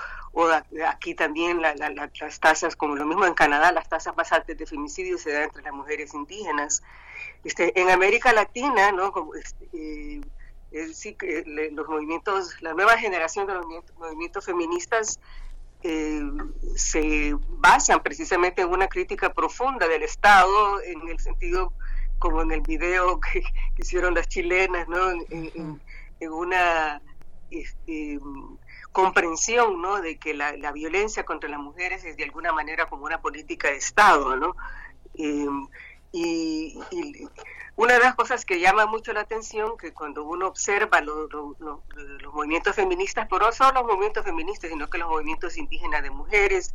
aquí 0.88 1.14
también 1.14 1.62
las 1.62 2.40
tasas, 2.40 2.74
como 2.76 2.96
lo 2.96 3.04
mismo 3.04 3.24
en 3.24 3.34
Canadá, 3.34 3.70
las 3.72 3.88
tasas 3.88 4.16
más 4.16 4.32
altas 4.32 4.56
de 4.56 4.66
femicidio 4.66 5.16
se 5.16 5.32
dan 5.32 5.44
entre 5.44 5.62
las 5.62 5.72
mujeres 5.72 6.12
indígenas. 6.12 6.82
Este, 7.44 7.78
en 7.80 7.90
América 7.90 8.32
Latina, 8.32 8.90
¿no? 8.90 9.12
Como, 9.12 9.34
este, 9.34 10.20
eh, 10.72 10.92
sí, 10.92 11.16
los 11.72 11.88
movimientos, 11.88 12.60
la 12.62 12.74
nueva 12.74 12.98
generación 12.98 13.46
de 13.46 13.54
los 13.54 13.66
movimientos, 13.96 14.44
feministas 14.44 15.20
eh, 15.82 16.22
se 16.74 17.36
basan 17.58 18.02
precisamente 18.02 18.62
en 18.62 18.70
una 18.70 18.88
crítica 18.88 19.32
profunda 19.32 19.86
del 19.86 20.02
Estado, 20.02 20.80
en 20.82 21.06
el 21.08 21.20
sentido 21.20 21.72
como 22.18 22.42
en 22.42 22.50
el 22.50 22.62
video 22.62 23.20
que, 23.20 23.44
hicieron 23.76 24.14
las 24.14 24.26
chilenas, 24.28 24.88
¿no? 24.88 25.10
en 25.10 26.32
una 26.32 27.02
este, 27.50 28.18
comprensión 28.92 29.82
¿no? 29.82 30.00
de 30.00 30.18
que 30.18 30.34
la, 30.34 30.72
violencia 30.72 31.24
contra 31.24 31.48
las 31.48 31.60
mujeres 31.60 32.04
es 32.04 32.16
de 32.16 32.24
alguna 32.24 32.52
manera 32.52 32.86
como 32.86 33.04
una 33.04 33.20
política 33.20 33.68
de 33.68 33.76
Estado, 33.76 34.36
¿no? 34.36 34.56
Eh, 35.14 35.46
y, 36.12 36.78
una 37.76 37.94
de 37.94 38.00
las 38.00 38.14
cosas 38.14 38.44
que 38.44 38.60
llama 38.60 38.86
mucho 38.86 39.12
la 39.12 39.22
atención, 39.22 39.76
que 39.76 39.92
cuando 39.92 40.22
uno 40.22 40.46
observa 40.46 41.00
los 41.00 41.56
movimientos 42.32 42.76
feministas, 42.76 43.26
pero 43.28 43.46
no 43.46 43.52
solo 43.52 43.80
los 43.80 43.86
movimientos 43.86 44.24
feministas, 44.24 44.70
sino 44.70 44.88
que 44.88 44.98
los 44.98 45.08
movimientos 45.08 45.56
indígenas 45.56 46.04
de 46.04 46.10
mujeres, 46.10 46.72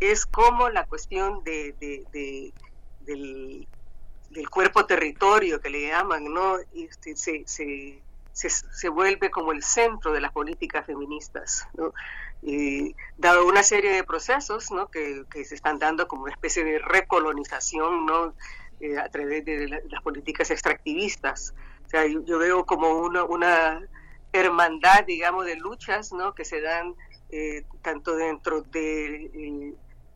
es 0.00 0.24
como 0.24 0.70
la 0.70 0.86
cuestión 0.86 1.44
de, 1.44 1.74
del, 3.02 3.68
cuerpo 4.50 4.86
territorio 4.86 5.60
que 5.60 5.68
le 5.68 5.88
llaman, 5.88 6.32
¿no? 6.32 6.56
Este, 6.74 7.14
se, 7.14 7.46
se, 7.46 8.00
se, 8.38 8.88
vuelve 8.88 9.30
como 9.30 9.52
el 9.52 9.62
centro 9.62 10.12
de 10.12 10.20
las 10.20 10.32
políticas 10.32 10.86
feministas, 10.86 11.66
dado 13.16 13.46
una 13.46 13.64
serie 13.64 13.90
de 13.90 14.04
procesos 14.04 14.68
que, 14.92 15.44
se 15.44 15.54
están 15.54 15.78
dando 15.78 16.06
como 16.06 16.24
una 16.24 16.32
especie 16.32 16.62
de 16.62 16.78
recolonización 16.78 18.06
¿no? 18.06 18.34
Eh, 18.80 18.96
a 18.96 19.08
través 19.08 19.44
de 19.44 19.66
las 19.90 20.02
políticas 20.02 20.50
extractivistas. 20.52 21.52
O 21.86 21.88
sea, 21.88 22.06
yo, 22.06 22.38
veo 22.38 22.64
como 22.64 22.92
una, 22.98 23.24
una, 23.24 23.82
hermandad, 24.32 25.04
digamos, 25.04 25.46
de 25.46 25.56
luchas 25.56 26.12
¿no? 26.12 26.34
que 26.34 26.44
se 26.44 26.60
dan 26.60 26.94
eh, 27.30 27.64
tanto 27.82 28.14
dentro 28.14 28.60
de, 28.60 29.74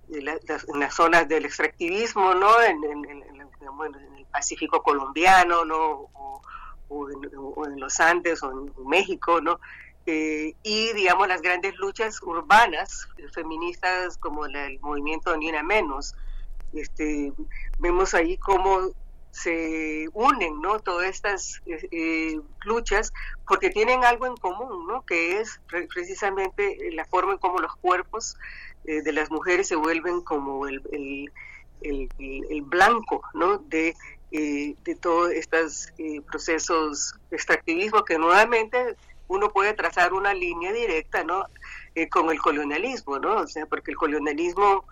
eh, 0.08 0.20
las, 0.20 0.94
zonas 0.94 1.26
del 1.28 1.46
extractivismo, 1.46 2.34
¿no? 2.34 2.62
En, 2.62 2.84
el 2.84 4.26
Pacífico 4.30 4.82
colombiano, 4.82 5.64
¿no? 5.64 6.08
o 6.14 6.42
en, 7.10 7.80
los 7.80 8.00
Andes 8.00 8.42
o 8.42 8.50
en 8.50 8.88
México, 8.88 9.40
¿no? 9.40 9.58
eh, 10.06 10.54
y, 10.62 10.92
digamos, 10.94 11.28
las 11.28 11.42
grandes 11.42 11.76
luchas 11.76 12.20
urbanas 12.22 13.08
feministas 13.32 14.18
como 14.18 14.46
el 14.46 14.80
movimiento 14.80 15.36
Ni 15.36 15.48
Una 15.48 15.62
Menos. 15.62 16.14
Este, 16.72 17.32
vemos 17.78 18.14
ahí 18.14 18.36
cómo 18.38 18.92
se 19.30 20.08
unen 20.12 20.60
¿no? 20.60 20.78
todas 20.80 21.08
estas 21.08 21.62
eh, 21.66 21.88
eh, 21.90 22.40
luchas 22.64 23.12
porque 23.46 23.70
tienen 23.70 24.04
algo 24.04 24.26
en 24.26 24.36
común, 24.36 24.86
¿no? 24.86 25.02
que 25.06 25.40
es 25.40 25.60
precisamente 25.68 26.90
la 26.92 27.04
forma 27.06 27.32
en 27.34 27.38
cómo 27.38 27.58
los 27.58 27.74
cuerpos 27.76 28.36
de 28.84 29.12
las 29.12 29.30
mujeres 29.30 29.68
se 29.68 29.76
vuelven 29.76 30.22
como 30.22 30.66
el, 30.66 30.82
el, 30.90 32.08
el, 32.18 32.62
blanco 32.62 33.22
¿no? 33.32 33.58
de, 33.58 33.94
de 34.32 34.98
todos 35.00 35.30
estos 35.32 35.92
procesos 36.30 37.14
de 37.30 37.36
extractivismo 37.36 38.04
que 38.04 38.18
nuevamente 38.18 38.96
uno 39.32 39.50
puede 39.50 39.72
trazar 39.72 40.12
una 40.12 40.34
línea 40.34 40.72
directa, 40.72 41.24
¿no? 41.24 41.46
Eh, 41.94 42.08
con 42.08 42.30
el 42.30 42.38
colonialismo, 42.38 43.18
¿no? 43.18 43.46
Sea, 43.46 43.66
porque 43.66 43.90
el 43.90 43.96
colonialismo 43.96 44.84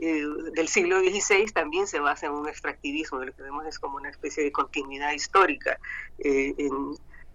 eh, 0.00 0.24
del 0.52 0.68
siglo 0.68 0.98
XVI 0.98 1.46
también 1.52 1.86
se 1.86 2.00
basa 2.00 2.26
en 2.26 2.32
un 2.32 2.48
extractivismo, 2.48 3.24
lo 3.24 3.32
que 3.32 3.42
vemos 3.42 3.64
es 3.66 3.78
como 3.78 3.96
una 3.96 4.10
especie 4.10 4.42
de 4.42 4.52
continuidad 4.52 5.12
histórica 5.12 5.78
eh, 6.18 6.54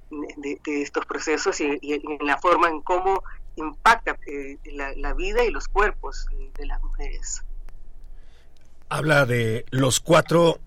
de, 0.10 0.60
estos 0.66 1.06
procesos 1.06 1.62
y, 1.62 1.80
en 1.82 2.26
la 2.26 2.38
forma 2.38 2.68
en 2.68 2.82
cómo 2.82 3.24
impacta 3.56 4.18
la, 4.66 5.14
vida 5.14 5.44
y 5.46 5.52
los 5.52 5.68
cuerpos 5.68 6.26
de 6.58 6.66
las 6.66 6.82
mujeres. 6.84 7.44
Habla 8.90 9.26
de 9.26 9.66
los 9.70 10.00
cuatro 10.00 10.60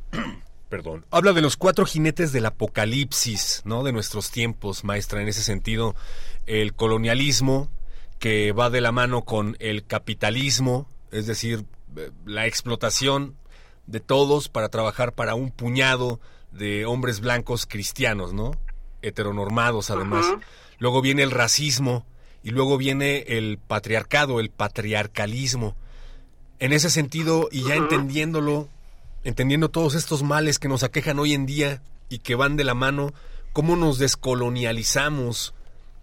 perdón, 0.73 1.05
habla 1.11 1.35
de 1.35 1.43
los 1.43 1.59
cuatro 1.59 1.85
jinetes 1.85 2.33
del 2.33 2.47
apocalipsis, 2.47 3.61
¿no? 3.67 3.83
De 3.83 3.93
nuestros 3.93 4.31
tiempos, 4.31 4.85
maestra, 4.85 5.21
en 5.21 5.29
ese 5.29 5.43
sentido, 5.43 5.95
el 6.47 6.73
colonialismo 6.73 7.69
que 8.19 8.53
va 8.53 8.71
de 8.71 8.81
la 8.81 8.91
mano 8.91 9.27
con 9.27 9.55
el 9.61 9.85
capitalismo, 9.85 10.89
es 11.11 11.27
decir, 11.27 11.67
eh, 11.99 12.11
la 12.25 12.47
explotación 12.47 13.37
de 13.87 14.01
todos 14.01 14.49
para 14.49 14.71
trabajar 14.71 15.13
para 15.13 15.35
un 15.35 15.51
puñado 15.51 16.21
de 16.53 16.87
hombres 16.87 17.21
blancos 17.21 17.67
cristianos, 17.67 18.33
¿no? 18.33 18.53
Heteronormados 19.03 19.91
además. 19.91 20.25
Luego 20.79 21.03
viene 21.03 21.23
el 21.23 21.33
racismo 21.33 22.07
y 22.43 22.49
luego 22.49 22.79
viene 22.79 23.27
el 23.29 23.59
patriarcado, 23.59 24.41
el 24.41 24.49
patriarcalismo. 24.49 25.77
En 26.61 26.73
ese 26.73 26.89
sentido, 26.89 27.51
y 27.53 27.63
ya 27.63 27.75
entendiéndolo, 27.75 28.71
entendiendo 29.25 29.69
todos 29.69 29.95
estos 29.95 30.23
males 30.23 30.59
que 30.59 30.69
nos 30.69 30.83
aquejan 30.83 31.19
hoy 31.19 31.35
en 31.35 31.47
día 31.47 31.83
y 32.09 32.19
que 32.19 32.35
van 32.35 32.57
de 32.57 32.65
la 32.65 32.75
mano, 32.75 33.13
cómo 33.53 33.77
nos 33.77 33.99
descolonializamos, 33.99 35.55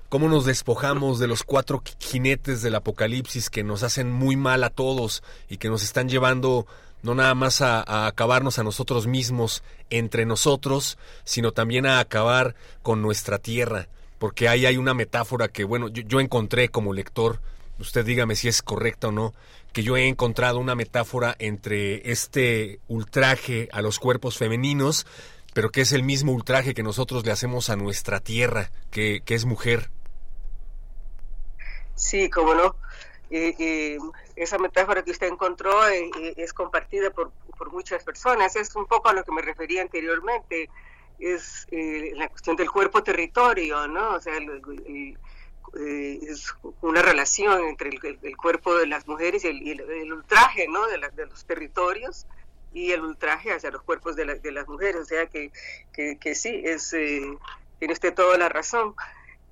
cómo 0.10 0.28
nos 0.28 0.46
despojamos 0.46 1.20
de 1.20 1.28
los 1.28 1.44
cuatro 1.44 1.84
jinetes 2.00 2.62
del 2.62 2.76
apocalipsis 2.76 3.50
que 3.50 3.64
nos 3.64 3.84
hacen 3.84 4.12
muy 4.12 4.36
mal 4.36 4.64
a 4.64 4.70
todos 4.70 5.24
y 5.50 5.58
que 5.58 5.70
nos 5.70 5.84
están 5.84 6.10
llevando 6.10 6.66
no 7.02 7.16
nada 7.16 7.34
más 7.36 7.62
a, 7.62 8.08
acabarnos 8.08 8.60
a 8.60 8.64
nosotros 8.64 9.08
mismos 9.08 9.64
entre 9.90 10.26
nosotros, 10.26 10.98
sino 11.24 11.52
también 11.52 11.86
a 11.86 12.00
acabar 12.00 12.56
con 12.82 13.02
nuestra 13.02 13.38
tierra, 13.38 13.88
porque 14.18 14.50
ahí 14.50 14.66
hay 14.66 14.78
una 14.78 14.94
metáfora 14.94 15.48
que, 15.48 15.64
bueno, 15.64 15.88
yo 15.88 16.20
encontré 16.20 16.70
como 16.70 16.94
lector, 16.94 17.40
usted 17.80 18.06
dígame 18.06 18.36
si 18.36 18.48
es 18.48 18.62
correcta 18.62 19.08
o 19.08 19.12
no, 19.12 19.34
que 19.74 19.84
yo 19.84 19.98
he 19.98 20.08
encontrado 20.08 20.60
una 20.60 20.76
metáfora 20.76 21.36
entre 21.40 22.12
este 22.12 22.80
ultraje 22.88 23.70
a 23.72 23.82
los 23.82 24.00
cuerpos 24.00 24.38
femeninos, 24.38 25.06
pero 25.54 25.72
que 25.72 25.82
es 25.82 25.92
el 25.92 26.04
mismo 26.04 26.32
ultraje 26.32 26.74
que 26.74 26.84
nosotros 26.84 27.26
le 27.26 27.32
hacemos 27.32 27.70
a 27.70 27.76
nuestra 27.76 28.20
tierra, 28.20 28.72
que, 28.92 29.22
es 29.26 29.46
mujer. 29.46 29.90
Sí, 31.96 32.30
cómo 32.30 32.54
no. 32.54 32.76
esa 33.30 34.58
metáfora 34.58 35.04
que 35.04 35.12
usted 35.12 35.28
encontró 35.28 35.88
eh, 35.88 36.10
eh, 36.20 36.34
es 36.38 36.54
compartida 36.54 37.12
por, 37.12 37.32
muchas 37.72 38.04
personas. 38.04 38.56
Es 38.56 38.74
un 38.76 38.86
poco 38.86 39.10
a 39.10 39.14
lo 39.14 39.24
que 39.24 39.34
me 39.34 39.42
refería 39.42 39.82
anteriormente. 39.82 40.70
Es 41.20 41.68
eh, 41.72 42.14
la 42.16 42.30
cuestión 42.30 42.56
del 42.56 42.72
cuerpo-territorio, 42.72 43.86
¿no? 43.88 44.16
O 44.16 44.22
sea, 44.22 44.38
el, 44.38 45.18
eh, 45.78 46.20
es 46.22 46.54
una 46.82 47.02
relación 47.02 47.64
entre 47.68 47.90
el, 47.90 48.38
cuerpo 48.38 48.76
de 48.76 48.88
las 48.88 49.08
mujeres 49.08 49.44
y 49.46 49.72
el, 49.72 50.14
ultraje 50.14 50.68
¿no? 50.68 50.86
de, 50.88 50.98
los 51.26 51.46
territorios 51.46 52.26
y 52.74 52.92
el 52.92 53.02
ultraje 53.02 53.52
hacia 53.52 53.72
los 53.72 53.82
cuerpos 53.84 54.16
de, 54.16 54.26
las 54.26 54.68
mujeres. 54.68 55.02
O 55.02 55.06
sea 55.06 55.28
que, 55.28 55.52
que, 55.94 56.36
sí, 56.36 56.62
es, 56.64 56.94
eh, 56.94 57.38
tiene 57.80 57.94
usted 57.94 58.14
toda 58.14 58.38
la 58.38 58.50
razón. 58.50 58.96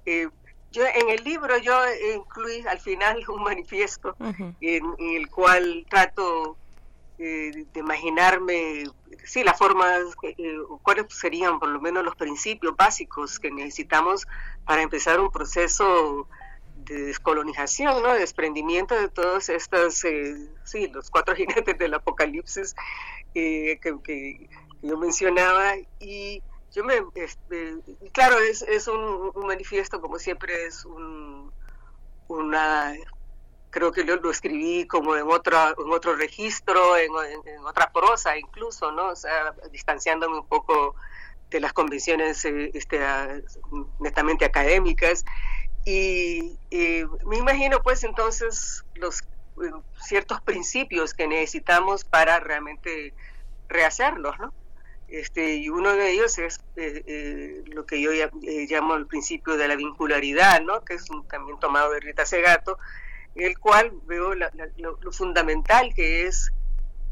Eh, 0.05 0.29
yo 0.71 0.83
en 0.85 1.09
el 1.09 1.23
libro 1.23 1.57
yo 1.57 1.79
incluí 2.15 2.65
al 2.67 2.79
final 2.79 3.23
un 3.29 3.43
manifiesto 3.43 4.15
en, 4.61 4.83
el 4.99 5.29
cual 5.29 5.85
trato 5.89 6.57
de 7.17 7.65
imaginarme, 7.75 8.83
sí, 9.23 9.43
las 9.43 9.57
formas, 9.57 10.01
cuáles 10.83 11.05
serían 11.09 11.59
por 11.59 11.69
lo 11.69 11.81
menos 11.81 12.03
los 12.03 12.15
principios 12.15 12.75
básicos 12.75 13.39
que 13.39 13.49
necesitamos 13.51 14.27
para 14.65 14.81
empezar 14.83 15.19
un 15.19 15.31
proceso 15.31 16.27
de 16.87 17.07
descolonización, 17.07 18.01
¿no? 18.01 18.13
de 18.13 18.19
desprendimiento 18.19 18.95
de 18.95 19.09
todos 19.09 19.49
estos, 19.49 20.03
eh, 20.05 20.35
sí, 20.63 20.87
los 20.87 21.09
cuatro 21.09 21.35
jinetes 21.35 21.77
del 21.77 21.93
apocalipsis 21.93 22.75
eh, 23.33 23.79
que, 23.81 24.49
yo 24.81 24.97
mencionaba. 24.97 25.75
Y 25.99 26.41
yo 26.73 26.83
me, 26.83 26.95
este, 27.15 27.75
claro, 28.11 28.39
es, 28.39 28.61
es 28.61 28.87
un, 28.87 29.31
manifiesto, 29.35 30.01
como 30.01 30.19
siempre, 30.19 30.65
es 30.65 30.85
un, 30.85 31.51
una, 32.27 32.93
creo 33.69 33.91
que 33.91 34.03
lo, 34.03 34.31
escribí 34.31 34.87
como 34.87 35.15
en, 35.15 35.27
otra, 35.27 35.73
en 35.77 35.91
otro 35.91 36.15
registro, 36.15 36.97
en, 36.97 37.11
otra 37.65 37.91
prosa 37.91 38.37
incluso, 38.37 38.91
¿no? 38.91 39.13
Distanciándome 39.71 40.39
un 40.39 40.47
poco 40.47 40.95
de 41.49 41.59
las 41.59 41.73
convenciones 41.73 42.43
eh, 42.45 42.71
este, 42.73 42.99
netamente 43.99 44.45
académicas. 44.45 45.25
Y, 45.85 46.57
me 47.25 47.37
imagino 47.37 47.81
pues 47.81 48.03
entonces 48.03 48.83
los 48.95 49.21
eh, 49.21 49.71
ciertos 50.01 50.41
principios 50.41 51.13
que 51.13 51.27
necesitamos 51.27 52.03
para 52.03 52.39
realmente 52.39 53.13
rehacerlos, 53.69 54.37
¿no? 54.39 54.53
Este, 55.07 55.55
y 55.55 55.69
uno 55.69 55.93
de 55.93 56.11
ellos 56.11 56.37
es 56.37 56.59
eh, 56.75 57.63
lo 57.67 57.85
que 57.85 58.01
yo 58.01 58.11
llamo 58.11 58.95
el 58.95 59.07
principio 59.07 59.55
de 59.55 59.69
la 59.69 59.77
vincularidad, 59.77 60.59
¿no? 60.61 60.83
que 60.83 60.95
es 60.95 61.09
un, 61.09 61.25
también 61.29 61.57
tomado 61.59 61.93
de 61.93 62.01
Rita 62.01 62.25
Segato, 62.25 62.77
el 63.37 63.57
cual 63.59 63.91
veo 64.05 64.33
lo, 64.35 65.11
fundamental 65.11 65.93
que 65.93 66.25
es 66.25 66.51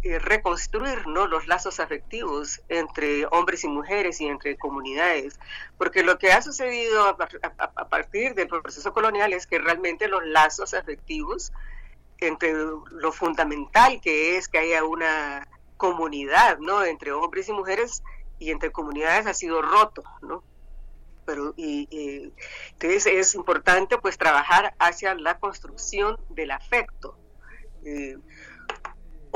eh, 0.03 0.19
reconstruir 0.19 1.07
¿no? 1.07 1.27
los 1.27 1.47
lazos 1.47 1.79
afectivos 1.79 2.61
entre 2.69 3.25
hombres 3.27 3.63
y 3.63 3.67
mujeres 3.67 4.21
y 4.21 4.27
entre 4.27 4.57
comunidades, 4.57 5.39
porque 5.77 6.03
lo 6.03 6.17
que 6.17 6.31
ha 6.31 6.41
sucedido 6.41 7.07
a, 7.07 7.17
partir 7.89 8.33
del 8.35 8.47
proceso 8.47 8.93
colonial 8.93 9.33
es 9.33 9.47
que 9.47 9.59
realmente 9.59 10.07
los 10.07 10.25
lazos 10.25 10.73
afectivos 10.73 11.51
entre 12.19 12.53
lo 12.53 13.11
fundamental 13.11 13.99
que 14.01 14.37
es 14.37 14.47
que 14.47 14.59
haya 14.59 14.83
una 14.83 15.47
comunidad, 15.77 16.59
¿no? 16.59 16.83
Entre 16.83 17.11
hombres 17.11 17.49
y 17.49 17.53
mujeres 17.53 18.03
y 18.39 18.51
entre 18.51 18.71
comunidades 18.71 19.27
ha 19.27 19.33
sido 19.33 19.61
roto, 19.61 20.03
¿no? 20.21 20.43
Pero 21.25 21.53
y, 21.57 22.31
entonces 22.71 23.07
es 23.07 23.35
importante 23.35 23.97
pues 23.97 24.17
trabajar 24.17 24.75
hacia 24.79 25.15
la 25.15 25.39
construcción 25.39 26.17
del 26.29 26.51
afecto. 26.51 27.17
Eh, 27.83 28.17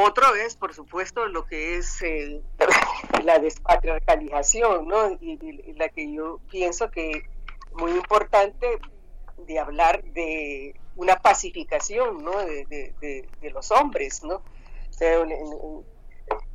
otro 0.01 0.33
es, 0.33 0.55
por 0.55 0.73
supuesto, 0.73 1.27
lo 1.27 1.45
que 1.45 1.75
es 1.75 2.01
eh, 2.03 2.41
la 3.25 3.37
despatriarcalización, 3.39 4.87
¿no? 4.87 5.11
Y, 5.19 5.73
la 5.73 5.89
que 5.89 6.13
yo 6.13 6.39
pienso 6.49 6.89
que 6.89 7.23
muy 7.73 7.91
importante 7.91 8.79
de 9.45 9.59
hablar 9.59 10.01
de 10.05 10.79
una 10.95 11.17
pacificación, 11.17 12.23
¿no? 12.23 12.31
De, 12.31 13.27
los 13.51 13.71
hombres, 13.71 14.23
¿no? 14.23 14.41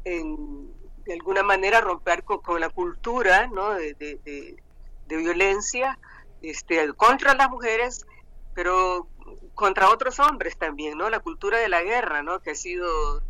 De 0.04 1.12
alguna 1.12 1.42
manera 1.42 1.82
romper 1.82 2.24
con, 2.24 2.60
la 2.60 2.70
cultura, 2.70 3.46
¿no? 3.48 3.74
De, 3.74 4.56
violencia 5.08 5.98
este, 6.42 6.92
contra 6.94 7.34
las 7.34 7.50
mujeres, 7.50 8.06
pero 8.54 9.08
contra 9.54 9.90
otros 9.90 10.18
hombres 10.20 10.56
también, 10.56 10.98
¿no? 10.98 11.10
La 11.10 11.20
cultura 11.20 11.58
de 11.58 11.68
la 11.68 11.82
guerra, 11.82 12.22
¿no? 12.22 12.40
Que 12.40 12.50
ha 12.50 12.54
sido 12.54 13.22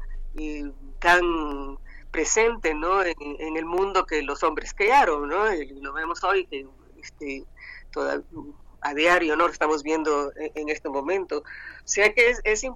tan 0.98 1.78
presente 2.10 2.74
¿no? 2.74 3.02
En, 3.02 3.56
el 3.56 3.64
mundo 3.64 4.06
que 4.06 4.22
los 4.22 4.42
hombres 4.44 4.72
crearon, 4.72 5.28
¿no? 5.28 5.52
Y 5.52 5.80
lo 5.80 5.92
vemos 5.92 6.22
hoy 6.22 6.46
que 6.46 6.66
este, 7.02 7.44
toda, 7.90 8.22
a 8.84 8.92
diario, 8.92 9.34
¿no? 9.34 9.46
Lo 9.46 9.52
estamos 9.52 9.82
viendo 9.82 10.30
en, 10.36 10.68
este 10.68 10.90
momento. 10.90 11.38
O 11.38 11.88
sea 11.88 12.12
que 12.12 12.28
es, 12.28 12.40
es 12.44 12.66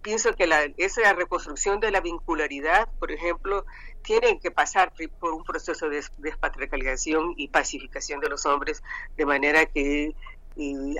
pienso 0.00 0.34
que 0.34 0.46
la, 0.46 0.64
esa 0.78 1.12
reconstrucción 1.12 1.78
de 1.78 1.90
la 1.90 2.00
vincularidad, 2.00 2.88
por 2.98 3.12
ejemplo, 3.12 3.66
tiene 4.02 4.40
que 4.40 4.50
pasar 4.50 4.92
por 5.20 5.34
un 5.34 5.44
proceso 5.44 5.90
de 5.90 6.02
despatriarcalización 6.18 7.34
y 7.36 7.48
pacificación 7.48 8.20
de 8.20 8.30
los 8.30 8.46
hombres, 8.46 8.82
de 9.18 9.26
manera 9.26 9.66
que 9.66 10.14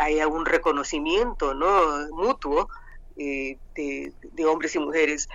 haya 0.00 0.28
un 0.28 0.44
reconocimiento 0.44 1.54
no 1.54 2.08
mutuo 2.12 2.68
de, 3.16 3.58
de, 3.74 4.46
hombres 4.46 4.74
y 4.74 4.78
mujeres 4.78 5.28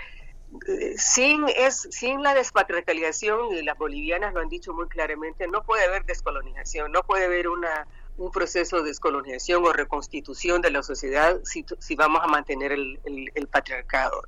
sin 0.95 1.45
es 1.49 1.87
sin 1.91 2.23
la 2.23 2.33
despatriarcalización 2.33 3.53
y 3.53 3.61
las 3.61 3.77
bolivianas 3.77 4.33
lo 4.33 4.39
han 4.39 4.49
dicho 4.49 4.73
muy 4.73 4.87
claramente 4.87 5.47
no 5.47 5.63
puede 5.63 5.83
haber 5.85 6.05
descolonización 6.05 6.91
no 6.91 7.03
puede 7.03 7.25
haber 7.25 7.49
una 7.49 7.85
un 8.17 8.31
proceso 8.31 8.77
de 8.77 8.89
descolonización 8.89 9.63
o 9.65 9.73
reconstitución 9.73 10.61
de 10.61 10.71
la 10.71 10.83
sociedad 10.83 11.39
si, 11.43 11.65
si 11.79 11.95
vamos 11.95 12.21
a 12.23 12.27
mantener 12.27 12.71
el, 12.71 12.99
el, 13.03 13.47
patriarcado. 13.47 14.21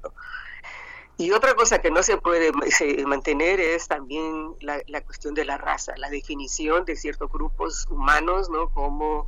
Y 1.17 1.31
otra 1.31 1.55
cosa 1.55 1.79
que 1.79 1.89
no 1.89 2.03
se 2.03 2.17
puede 2.17 2.51
mantener 3.05 3.59
es 3.59 3.87
también 3.87 4.55
la, 4.59 4.81
la, 4.87 5.01
cuestión 5.01 5.33
de 5.33 5.45
la 5.45 5.57
raza, 5.57 5.93
la 5.97 6.09
definición 6.09 6.85
de 6.85 6.95
ciertos 6.95 7.31
grupos 7.31 7.87
humanos 7.89 8.49
¿no? 8.49 8.69
como 8.69 9.27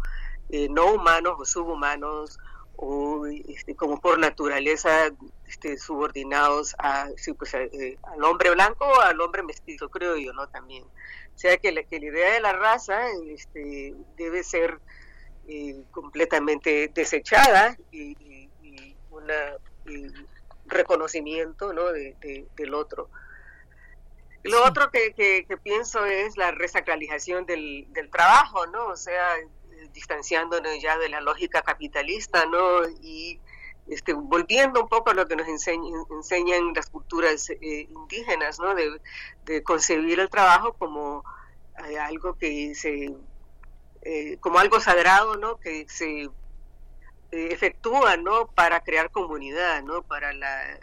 eh, 0.50 0.68
no 0.70 0.94
humanos 0.94 1.36
o 1.40 1.46
subhumanos 1.46 2.40
o 2.82 3.26
este, 3.28 3.76
como 3.76 4.00
por 4.00 4.18
naturaleza 4.20 5.12
este, 5.46 5.78
subordinados 5.78 6.76
a, 6.80 7.10
pues, 7.38 7.54
eh, 7.54 7.98
al 8.04 8.24
hombre 8.24 8.52
blanco 8.52 8.86
o 8.86 9.02
al 9.02 9.20
hombre 9.20 9.44
mestizo, 9.44 9.90
creo 9.90 10.16
yo, 10.16 10.32
¿no? 10.32 10.48
También. 10.48 10.84
O 10.84 11.38
sea 11.38 11.58
que 11.58 11.74
la, 11.74 11.84
que 11.84 12.00
la 12.00 12.06
idea 12.06 12.34
de 12.36 12.40
la 12.40 12.54
raza 12.54 13.02
este, 13.28 13.94
debe 14.16 14.44
ser 14.44 14.80
eh, 15.50 15.84
completamente 15.92 16.90
desechada 16.94 17.78
y, 17.92 18.16
un 19.12 20.28
reconocimiento 20.68 21.74
¿no? 21.74 21.92
de, 21.92 22.16
del 22.56 22.74
otro. 22.74 23.10
Lo 24.44 24.64
otro 24.64 24.90
que, 24.90 25.14
que, 25.14 25.58
pienso 25.58 26.06
es 26.06 26.38
la 26.38 26.52
resacralización 26.52 27.46
del, 27.46 27.88
del 27.92 28.10
trabajo, 28.10 28.68
¿no? 28.68 28.86
O 28.88 28.96
sea, 28.96 29.36
distanciándonos 29.94 30.82
ya 30.82 30.98
de 30.98 31.10
la 31.10 31.22
lógica 31.22 31.62
capitalista, 31.62 32.46
¿no? 32.46 32.88
Y 33.02 33.40
este, 33.88 34.14
volviendo 34.14 34.82
un 34.82 34.88
poco 34.88 35.10
a 35.10 35.14
lo 35.14 35.28
que 35.28 35.36
nos 35.36 35.48
enseñan, 35.48 36.74
las 36.76 36.90
culturas 36.90 37.50
eh, 37.50 37.88
indígenas, 37.90 38.60
¿no? 38.60 38.76
De, 38.76 39.64
concebir 39.64 40.20
el 40.20 40.30
trabajo 40.30 40.74
como 40.74 41.24
eh, 41.88 41.98
algo 41.98 42.36
que 42.36 42.76
se, 42.76 43.12
eh, 44.04 44.38
como 44.40 44.60
algo 44.60 44.80
sagrado, 44.80 45.38
¿no? 45.38 45.58
Que 45.58 45.88
se 45.90 46.30
efectúa, 47.32 48.18
¿no? 48.18 48.48
Para 48.48 48.82
crear 48.82 49.10
comunidad, 49.12 49.84
¿no? 49.84 50.04
Para 50.04 50.34
la 50.34 50.80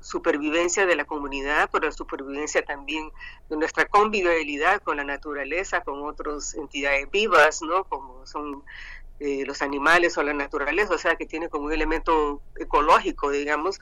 supervivencia 0.00 0.86
de 0.86 0.96
la 0.96 1.04
comunidad, 1.04 1.68
pero 1.70 1.86
la 1.86 1.92
supervivencia 1.92 2.62
también 2.64 3.10
de 3.48 3.56
nuestra 3.56 3.84
convivialidad 3.86 4.80
con 4.82 4.96
la 4.96 5.04
naturaleza, 5.04 5.82
con 5.82 6.02
otras 6.02 6.54
entidades 6.54 7.10
vivas, 7.10 7.62
¿no? 7.62 7.84
Como 7.84 8.26
son 8.26 8.64
eh, 9.20 9.44
los 9.46 9.60
animales 9.60 10.16
o 10.16 10.22
la 10.22 10.32
naturaleza, 10.32 10.94
o 10.94 10.98
sea, 10.98 11.16
que 11.16 11.26
tiene 11.26 11.50
como 11.50 11.66
un 11.66 11.72
elemento 11.72 12.40
ecológico, 12.56 13.30
digamos, 13.30 13.78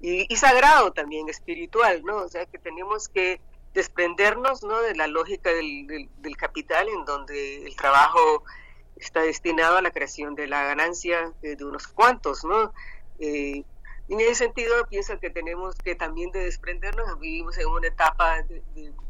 y, 0.00 0.26
sagrado 0.36 0.92
también, 0.92 1.28
espiritual, 1.28 2.02
¿no? 2.04 2.18
O 2.18 2.28
sea, 2.28 2.44
que 2.46 2.58
tenemos 2.58 3.08
que 3.08 3.40
desprendernos, 3.72 4.62
¿no? 4.62 4.82
De 4.82 4.94
la 4.94 5.06
lógica 5.06 5.50
del, 5.50 6.36
capital, 6.36 6.88
en 6.88 7.04
donde 7.04 7.64
el 7.64 7.74
trabajo 7.76 8.44
está 8.96 9.22
destinado 9.22 9.78
a 9.78 9.82
la 9.82 9.92
creación 9.92 10.34
de 10.34 10.46
la 10.46 10.64
ganancia 10.64 11.32
de, 11.40 11.56
de 11.56 11.64
unos 11.64 11.86
cuantos, 11.88 12.44
¿no? 12.44 12.72
Eh, 13.18 13.64
en 14.12 14.20
ese 14.20 14.34
sentido, 14.34 14.86
pienso 14.88 15.18
que 15.18 15.30
tenemos 15.30 15.74
que 15.76 15.94
también 15.94 16.30
de 16.32 16.40
desprendernos. 16.40 17.18
Vivimos 17.18 17.56
en 17.56 17.66
una 17.66 17.88
etapa 17.88 18.42
de, 18.42 18.62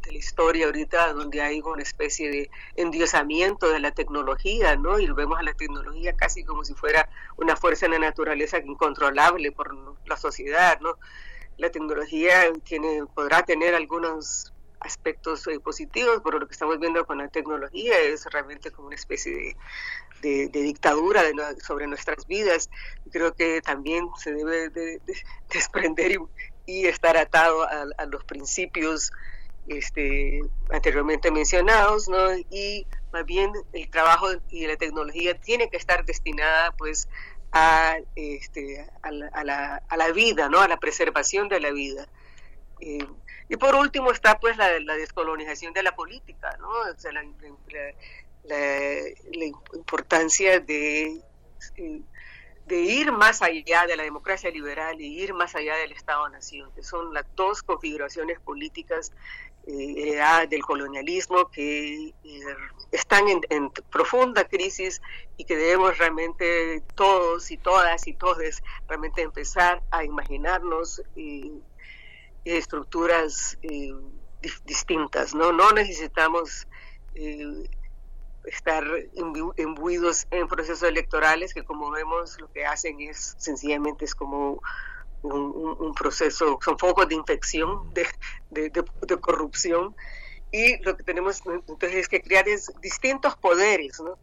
la 0.06 0.12
historia 0.12 0.66
ahorita 0.66 1.12
donde 1.12 1.40
hay 1.42 1.60
una 1.60 1.82
especie 1.82 2.30
de 2.30 2.50
endiosamiento 2.76 3.68
de 3.70 3.80
la 3.80 3.90
tecnología, 3.90 4.76
¿no? 4.76 5.00
Y 5.00 5.10
vemos 5.10 5.40
a 5.40 5.42
la 5.42 5.54
tecnología 5.54 6.14
casi 6.16 6.44
como 6.44 6.64
si 6.64 6.74
fuera 6.74 7.08
una 7.36 7.56
fuerza 7.56 7.86
en 7.86 7.92
la 7.92 7.98
naturaleza 7.98 8.58
incontrolable 8.58 9.50
por 9.50 9.74
la 10.06 10.16
sociedad, 10.16 10.78
¿no? 10.80 10.96
La 11.56 11.70
tecnología 11.70 12.52
tiene, 12.62 13.04
podrá 13.12 13.42
tener 13.42 13.74
algunos 13.74 14.52
aspectos 14.78 15.46
eh, 15.48 15.58
positivos, 15.58 16.20
pero 16.24 16.38
lo 16.38 16.46
que 16.46 16.52
estamos 16.52 16.78
viendo 16.78 17.04
con 17.06 17.18
la 17.18 17.28
tecnología 17.28 17.98
es 17.98 18.24
realmente 18.26 18.70
como 18.70 18.86
una 18.86 18.96
especie 18.96 19.34
de 19.34 19.56
de, 20.22 20.48
dictadura 20.48 21.22
sobre 21.62 21.86
nuestras 21.86 22.26
vidas. 22.26 22.70
Creo 23.10 23.34
que 23.34 23.60
también 23.60 24.08
se 24.16 24.32
debe 24.32 24.70
de, 24.70 25.00
desprender 25.52 26.18
y, 26.66 26.86
estar 26.86 27.16
atado 27.16 27.64
a, 27.64 28.06
los 28.06 28.24
principios 28.24 29.12
este, 29.68 30.40
anteriormente 30.70 31.30
mencionados. 31.30 32.08
Y 32.50 32.86
más 33.12 33.26
bien 33.26 33.52
el 33.72 33.90
trabajo 33.90 34.28
y 34.48 34.66
la 34.66 34.76
tecnología 34.76 35.38
tiene 35.38 35.68
que 35.68 35.76
estar 35.76 36.04
destinada, 36.04 36.72
pues, 36.72 37.08
a, 37.52 37.96
este, 38.16 38.88
a, 39.02 39.10
la, 39.10 40.12
vida, 40.14 40.48
¿no? 40.48 40.60
A 40.60 40.68
la 40.68 40.78
preservación 40.78 41.48
de 41.48 41.60
la 41.60 41.70
vida. 41.70 42.08
Eh, 42.80 43.06
y 43.48 43.56
por 43.56 43.74
último 43.74 44.10
está, 44.10 44.40
pues, 44.40 44.56
la, 44.56 44.70
descolonización 44.96 45.74
de 45.74 45.82
la 45.82 45.94
política, 45.94 46.56
la, 48.44 49.44
importancia 49.74 50.60
de, 50.60 51.20
de 52.66 52.80
ir 52.80 53.12
más 53.12 53.42
allá 53.42 53.86
de 53.86 53.96
la 53.96 54.02
democracia 54.02 54.50
liberal 54.50 55.00
y 55.00 55.20
ir 55.20 55.34
más 55.34 55.54
allá 55.54 55.76
del 55.76 55.92
Estado-Nación, 55.92 56.72
que 56.74 56.82
son 56.82 57.12
las 57.12 57.24
dos 57.34 57.62
configuraciones 57.62 58.40
políticas 58.40 59.12
eh, 59.64 60.20
del 60.48 60.62
colonialismo 60.62 61.48
que 61.48 62.08
eh, 62.08 62.40
están 62.90 63.24
en, 63.28 63.70
profunda 63.90 64.48
crisis 64.48 65.00
y 65.36 65.44
que 65.44 65.56
debemos 65.56 65.98
realmente 65.98 66.82
todos 66.96 67.48
y 67.52 67.58
todas 67.58 68.08
y 68.08 68.14
todos 68.14 68.38
realmente 68.88 69.22
empezar 69.22 69.80
a 69.92 70.02
imaginarnos 70.02 71.00
eh, 71.14 71.52
estructuras 72.44 73.56
distintas, 74.64 75.32
¿no? 75.32 75.52
No 75.52 75.70
necesitamos 75.70 76.66
estar 78.44 78.84
imbuidos 79.56 80.26
en 80.30 80.48
procesos 80.48 80.82
electorales 80.82 81.54
que 81.54 81.64
como 81.64 81.90
vemos 81.90 82.40
lo 82.40 82.50
que 82.52 82.66
hacen 82.66 83.00
es 83.00 83.36
sencillamente 83.38 84.04
es 84.04 84.14
como 84.14 84.60
un, 85.22 85.94
proceso, 85.94 86.58
son 86.62 86.78
focos 86.78 87.08
de 87.08 87.14
infección, 87.14 87.92
de, 87.94 88.06
de, 88.50 89.16
corrupción 89.20 89.94
y 90.50 90.82
lo 90.82 90.96
que 90.96 91.04
tenemos 91.04 91.42
entonces 91.46 91.94
es 91.94 92.08
que 92.08 92.20
crear 92.20 92.48
es 92.48 92.72
distintos 92.80 93.36
poderes, 93.36 94.00
¿no? 94.00 94.18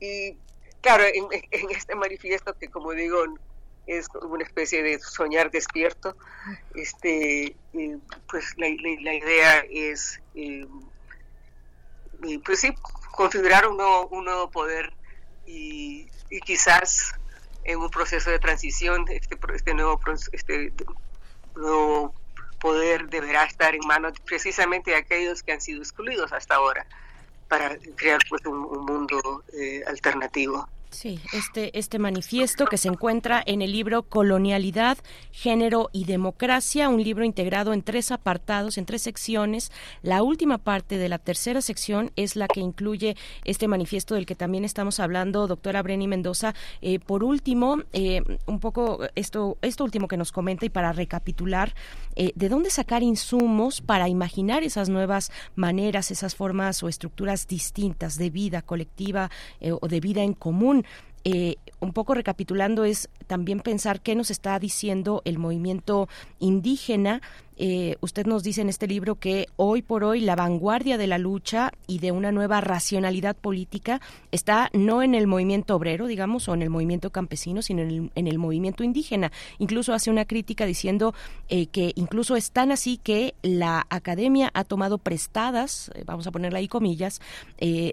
Y 0.00 0.36
claro, 0.80 1.04
en, 1.04 1.70
este 1.70 1.94
manifiesto 1.96 2.54
que 2.56 2.68
como 2.68 2.92
digo 2.92 3.24
es 3.86 4.08
una 4.22 4.44
especie 4.44 4.82
de 4.82 4.98
soñar 4.98 5.50
despierto, 5.50 6.16
este, 6.74 7.56
pues 8.28 8.54
la, 8.56 8.66
la, 8.68 9.14
idea 9.14 9.64
es, 9.70 10.20
eh, 10.34 10.66
pues 12.44 12.60
sí, 12.60 12.74
configurar 13.12 13.66
un 13.66 13.76
nuevo, 13.76 14.08
un 14.08 14.24
nuevo 14.24 14.50
poder 14.50 14.92
y, 15.46 16.08
quizás 16.44 17.14
en 17.64 17.78
un 17.78 17.90
proceso 17.90 18.30
de 18.30 18.38
transición 18.38 19.04
este, 19.08 19.38
este, 19.54 19.74
nuevo, 19.74 20.00
este 20.32 20.72
nuevo 21.54 22.14
poder 22.60 23.08
deberá 23.08 23.44
estar 23.44 23.74
en 23.74 23.86
manos 23.86 24.14
precisamente 24.24 24.90
de 24.90 24.98
aquellos 24.98 25.42
que 25.42 25.52
han 25.52 25.60
sido 25.60 25.80
excluidos 25.80 26.32
hasta 26.32 26.56
ahora 26.56 26.86
para 27.48 27.76
crear 27.96 28.20
pues 28.28 28.44
un, 28.46 28.84
mundo 28.84 29.44
eh, 29.52 29.82
alternativo. 29.86 30.68
Sí, 30.90 31.18
este, 31.32 31.76
este 31.78 31.98
manifiesto 31.98 32.64
que 32.64 32.78
se 32.78 32.88
encuentra 32.88 33.42
en 33.44 33.60
el 33.60 33.72
libro 33.72 34.04
Colonialidad, 34.04 34.96
Género 35.32 35.90
y 35.92 36.04
Democracia, 36.04 36.88
un 36.88 37.02
libro 37.02 37.24
integrado 37.24 37.72
en 37.72 37.82
tres 37.82 38.12
apartados, 38.12 38.78
en 38.78 38.86
tres 38.86 39.02
secciones. 39.02 39.72
La 40.02 40.22
última 40.22 40.58
parte 40.58 40.96
de 40.96 41.08
la 41.08 41.18
tercera 41.18 41.60
sección 41.60 42.12
es 42.16 42.36
la 42.36 42.46
que 42.46 42.60
incluye 42.60 43.16
este 43.44 43.68
manifiesto 43.68 44.14
del 44.14 44.26
que 44.26 44.36
también 44.36 44.64
estamos 44.64 45.00
hablando, 45.00 45.46
doctora 45.46 45.82
Breni 45.82 46.06
Mendoza. 46.06 46.54
Eh, 46.80 46.98
por 47.00 47.24
último, 47.24 47.78
eh, 47.92 48.22
un 48.46 48.60
poco 48.60 49.00
esto, 49.16 49.58
esto 49.62 49.84
último 49.84 50.08
que 50.08 50.16
nos 50.16 50.32
comenta 50.32 50.66
y 50.66 50.70
para 50.70 50.92
recapitular, 50.92 51.74
eh, 52.14 52.32
¿de 52.36 52.48
dónde 52.48 52.70
sacar 52.70 53.02
insumos 53.02 53.80
para 53.80 54.08
imaginar 54.08 54.62
esas 54.62 54.88
nuevas 54.88 55.32
maneras, 55.56 56.10
esas 56.10 56.36
formas 56.36 56.82
o 56.82 56.88
estructuras 56.88 57.48
distintas 57.48 58.16
de 58.16 58.30
vida 58.30 58.62
colectiva 58.62 59.30
o 59.80 59.88
de 59.88 60.00
vida 60.00 60.22
en 60.22 60.32
común? 60.32 60.75
Eh, 61.28 61.56
un 61.80 61.92
poco 61.92 62.14
recapitulando, 62.14 62.84
es 62.84 63.08
también 63.26 63.58
pensar 63.58 64.00
qué 64.00 64.14
nos 64.14 64.30
está 64.30 64.58
diciendo 64.60 65.22
el 65.24 65.38
movimiento 65.38 66.08
indígena 66.38 67.20
eh, 67.56 67.96
usted 68.00 68.26
nos 68.26 68.42
dice 68.42 68.60
en 68.60 68.68
este 68.68 68.86
libro 68.86 69.16
que 69.16 69.46
hoy 69.56 69.82
por 69.82 70.04
hoy 70.04 70.20
la 70.20 70.36
vanguardia 70.36 70.98
de 70.98 71.06
la 71.06 71.18
lucha 71.18 71.72
y 71.86 71.98
de 71.98 72.12
una 72.12 72.32
nueva 72.32 72.60
racionalidad 72.60 73.36
política 73.36 74.00
está 74.30 74.68
no 74.72 75.02
en 75.02 75.14
el 75.14 75.26
movimiento 75.26 75.74
obrero, 75.74 76.06
digamos, 76.06 76.48
o 76.48 76.54
en 76.54 76.62
el 76.62 76.70
movimiento 76.70 77.10
campesino, 77.10 77.62
sino 77.62 77.82
en 77.82 78.26
el, 78.26 78.38
movimiento 78.38 78.84
indígena. 78.84 79.32
Incluso 79.58 79.94
hace 79.94 80.10
una 80.10 80.26
crítica 80.26 80.66
diciendo 80.66 81.14
eh, 81.48 81.66
que 81.66 81.92
incluso 81.94 82.36
es 82.36 82.50
tan 82.50 82.70
así 82.70 82.98
que 82.98 83.34
la 83.42 83.86
academia 83.88 84.50
ha 84.52 84.64
tomado 84.64 84.98
prestadas, 84.98 85.90
eh, 85.94 86.04
vamos 86.04 86.26
a 86.26 86.32
ponerle 86.32 86.58
ahí 86.58 86.68
comillas, 86.68 87.20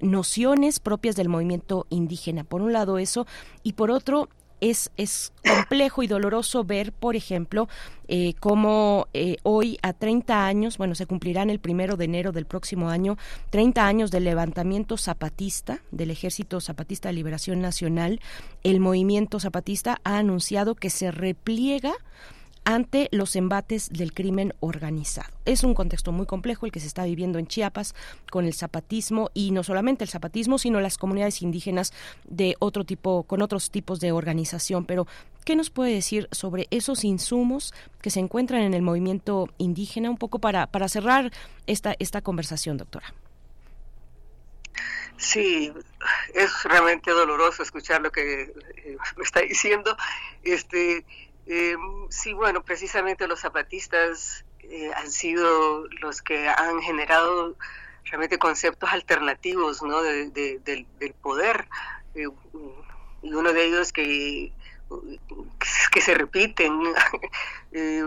nociones 0.01 0.79
propias 0.79 1.15
del 1.15 1.29
movimiento 1.29 1.87
indígena. 1.89 2.43
Por 2.43 2.61
un 2.61 2.73
lado 2.73 2.97
eso, 2.97 3.25
y 3.63 3.73
por 3.73 3.91
otro 3.91 4.29
es, 4.69 4.91
es 4.97 5.33
complejo 5.43 6.03
y 6.03 6.07
doloroso 6.07 6.63
ver, 6.63 6.93
por 6.93 7.15
ejemplo, 7.15 7.67
eh, 8.07 8.33
cómo 8.39 9.07
eh, 9.13 9.37
hoy 9.43 9.77
a 9.81 9.93
30 9.93 10.45
años, 10.45 10.77
bueno, 10.77 10.95
se 10.95 11.05
cumplirán 11.05 11.49
el 11.49 11.59
primero 11.59 11.97
de 11.97 12.05
enero 12.05 12.31
del 12.31 12.45
próximo 12.45 12.89
año, 12.89 13.17
30 13.49 13.85
años 13.85 14.11
del 14.11 14.23
levantamiento 14.23 14.97
zapatista, 14.97 15.81
del 15.91 16.11
Ejército 16.11 16.61
Zapatista 16.61 17.09
de 17.09 17.13
Liberación 17.13 17.61
Nacional, 17.61 18.21
el 18.63 18.79
movimiento 18.79 19.39
zapatista 19.39 19.99
ha 20.03 20.17
anunciado 20.17 20.75
que 20.75 20.89
se 20.89 21.11
repliega 21.11 21.93
ante 22.65 23.09
los 23.11 23.35
embates 23.35 23.89
del 23.89 24.13
crimen 24.13 24.53
organizado. 24.59 25.33
Es 25.45 25.63
un 25.63 25.73
contexto 25.73 26.11
muy 26.11 26.25
complejo 26.25 26.65
el 26.65 26.71
que 26.71 26.79
se 26.79 26.87
está 26.87 27.03
viviendo 27.03 27.39
en 27.39 27.47
Chiapas 27.47 27.95
con 28.31 28.45
el 28.45 28.53
zapatismo 28.53 29.29
y 29.33 29.51
no 29.51 29.63
solamente 29.63 30.03
el 30.03 30.09
zapatismo, 30.09 30.57
sino 30.57 30.79
las 30.79 30.97
comunidades 30.97 31.41
indígenas 31.41 31.93
de 32.25 32.55
otro 32.59 32.85
tipo, 32.85 33.23
con 33.23 33.41
otros 33.41 33.71
tipos 33.71 33.99
de 33.99 34.11
organización. 34.11 34.85
Pero, 34.85 35.07
¿qué 35.45 35.55
nos 35.55 35.69
puede 35.69 35.93
decir 35.93 36.27
sobre 36.31 36.67
esos 36.71 37.03
insumos 37.03 37.73
que 38.01 38.09
se 38.09 38.19
encuentran 38.19 38.61
en 38.61 38.73
el 38.73 38.81
movimiento 38.81 39.49
indígena? 39.57 40.09
Un 40.09 40.17
poco 40.17 40.39
para, 40.39 40.67
para 40.67 40.87
cerrar 40.87 41.31
esta, 41.67 41.95
esta 41.99 42.21
conversación, 42.21 42.77
doctora. 42.77 43.13
Sí, 45.17 45.71
es 46.33 46.63
realmente 46.63 47.11
doloroso 47.11 47.63
escuchar 47.63 48.01
lo 48.01 48.11
que 48.11 48.41
eh, 48.43 48.97
me 49.15 49.23
está 49.23 49.41
diciendo. 49.41 49.95
Este, 50.43 51.05
eh, 51.45 51.75
sí, 52.09 52.33
bueno, 52.33 52.63
precisamente 52.63 53.27
los 53.27 53.41
zapatistas 53.41 54.45
eh, 54.59 54.91
han 54.95 55.11
sido 55.11 55.87
los 56.01 56.21
que 56.21 56.47
han 56.47 56.81
generado 56.81 57.57
realmente 58.05 58.37
conceptos 58.37 58.91
alternativos 58.91 59.81
¿no? 59.81 60.01
del, 60.01 60.87
poder. 61.21 61.67
Eh, 62.15 62.27
y 63.23 63.33
uno 63.33 63.53
de 63.53 63.65
ellos 63.65 63.93
que, 63.93 64.51
que 65.91 66.01
se 66.01 66.13
repiten 66.13 66.81
eh, 67.71 68.03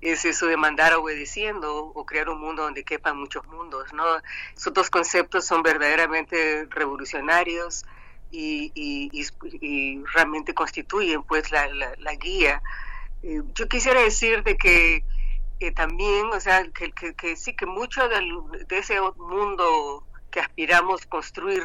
es 0.00 0.24
eso 0.24 0.46
de 0.46 0.56
mandar 0.56 0.94
obedeciendo 0.94 1.86
o 1.86 2.06
crear 2.06 2.28
un 2.28 2.40
mundo 2.40 2.62
donde 2.62 2.84
quepan 2.84 3.16
muchos 3.16 3.46
mundos. 3.46 3.92
¿no? 3.92 4.04
Esos 4.56 4.72
dos 4.72 4.90
conceptos 4.90 5.44
son 5.44 5.62
verdaderamente 5.62 6.66
revolucionarios 6.70 7.84
y, 8.30 9.24
realmente 10.14 10.54
constituyen 10.54 11.22
pues 11.22 11.50
la, 11.50 11.68
la, 11.68 12.14
guía. 12.14 12.62
Eh, 13.22 13.42
yo 13.54 13.68
quisiera 13.68 14.00
decir 14.00 14.42
de 14.44 14.56
que 14.56 15.04
también, 15.74 16.26
o 16.32 16.40
sea, 16.40 16.64
que, 16.68 16.92
que, 16.92 17.36
sí, 17.36 17.54
que 17.54 17.66
mucho 17.66 18.08
de 18.08 18.78
ese 18.78 18.98
mundo 19.16 20.06
que 20.30 20.40
aspiramos 20.40 21.06
construir, 21.06 21.62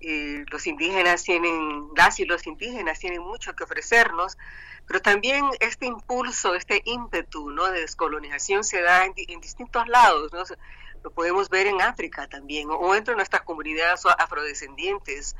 eh, 0.00 0.44
los 0.50 0.66
indígenas 0.68 1.24
tienen, 1.24 1.88
las 1.96 2.20
y 2.20 2.24
los 2.24 2.46
indígenas 2.46 3.00
tienen 3.00 3.20
mucho 3.20 3.54
que 3.56 3.64
ofrecernos, 3.64 4.38
pero 4.86 5.02
también 5.02 5.44
este 5.58 5.86
impulso, 5.86 6.54
este 6.54 6.82
ímpetu 6.84 7.50
¿no? 7.50 7.66
de 7.70 7.80
descolonización 7.80 8.62
se 8.62 8.80
da 8.80 9.04
en, 9.04 9.40
distintos 9.40 9.88
lados, 9.88 10.32
¿no? 10.32 10.44
lo 11.02 11.10
podemos 11.10 11.48
ver 11.50 11.66
en 11.66 11.80
África 11.82 12.28
también, 12.28 12.68
o 12.70 12.94
entre 12.94 13.16
nuestras 13.16 13.42
comunidades 13.42 14.04
afrodescendientes, 14.18 15.34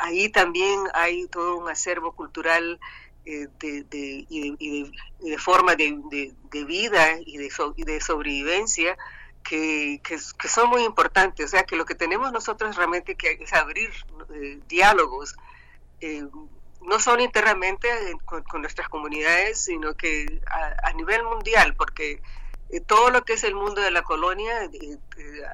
ahí 0.00 0.28
también 0.28 0.80
hay 0.94 1.26
todo 1.28 1.56
un 1.56 1.68
acervo 1.68 2.12
cultural 2.12 2.78
eh, 3.28 3.48
de, 3.58 4.24
y, 4.28 4.92
de, 5.18 5.38
forma 5.38 5.74
de, 5.74 5.98
vida 6.64 7.18
y 7.26 7.38
de, 7.38 7.50
de 7.76 8.00
sobrevivencia 8.00 8.96
que, 9.42 10.00
son 10.48 10.70
muy 10.70 10.84
importantes. 10.84 11.46
O 11.46 11.48
sea, 11.48 11.64
que 11.64 11.74
lo 11.74 11.84
que 11.84 11.96
tenemos 11.96 12.30
nosotros 12.30 12.76
realmente 12.76 13.16
que 13.16 13.36
es 13.40 13.52
abrir 13.52 13.90
eh, 14.32 14.60
diálogos, 14.68 15.34
eh, 16.00 16.24
no 16.82 17.00
solo 17.00 17.20
internamente 17.20 17.88
con, 18.24 18.60
nuestras 18.60 18.88
comunidades, 18.88 19.60
sino 19.64 19.94
que 19.94 20.40
a, 20.46 20.88
a 20.88 20.92
nivel 20.92 21.24
mundial, 21.24 21.74
porque 21.74 22.22
todo 22.86 23.10
lo 23.10 23.24
que 23.24 23.32
es 23.32 23.42
el 23.42 23.56
mundo 23.56 23.80
de 23.80 23.90
la 23.90 24.02
colonia 24.02 24.70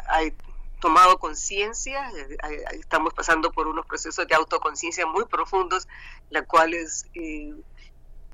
hay 0.09 0.35
tomado 0.83 1.17
conciencia, 1.17 2.11
eh, 2.11 2.65
estamos 2.73 3.15
pasando 3.15 3.52
por 3.52 3.69
unos 3.69 3.86
procesos 3.86 4.27
de 4.27 4.35
autoconciencia 4.35 5.07
muy 5.07 5.25
profundos, 5.27 5.86
la 6.28 6.43
cuales 6.43 7.07
eh, 7.15 7.55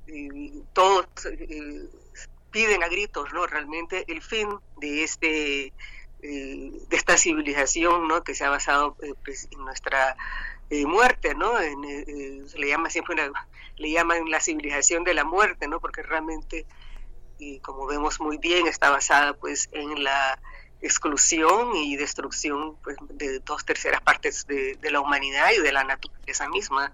eh, 0.07 0.63
todos 0.73 1.07
piden 2.51 2.83
a 2.83 2.89
gritos, 2.89 3.35
¿no? 3.35 3.47
Realmente 3.47 4.07
el 4.09 4.23
fin 4.23 4.49
de 4.79 5.05
este 5.05 5.73
de 6.21 6.97
esta 6.97 7.17
civilización, 7.17 8.09
¿no? 8.09 8.25
Que 8.25 8.35
se 8.35 8.45
ha 8.45 8.51
basado 8.51 8.97
pues, 9.25 9.47
en 9.53 9.61
nuestra 9.61 10.17
muerte, 10.71 11.35
¿no? 11.37 11.53
le 11.61 12.69
llama 12.69 12.91
siempre 12.91 13.15
le 13.77 13.91
llaman 13.93 14.29
la 14.29 14.41
civilización 14.41 15.05
de 15.05 15.15
la 15.15 15.23
muerte, 15.23 15.69
¿no? 15.69 15.79
Porque 15.79 16.03
realmente, 16.03 16.67
y 17.39 17.61
como 17.61 17.87
vemos 17.87 18.21
muy 18.21 18.39
bien, 18.39 18.67
está 18.67 18.91
basada 18.91 19.35
pues 19.35 19.69
en 19.71 20.03
la 20.03 20.41
exclusión 20.81 21.75
y 21.75 21.97
destrucción 21.97 22.77
pues, 22.83 22.97
de 23.11 23.41
dos 23.41 23.65
terceras 23.65 24.01
partes 24.01 24.47
de, 24.47 24.79
la 24.91 25.01
humanidad 25.01 25.51
y 25.57 25.61
de 25.61 25.73
la 25.73 25.85
naturaleza 25.85 26.49
misma. 26.49 26.93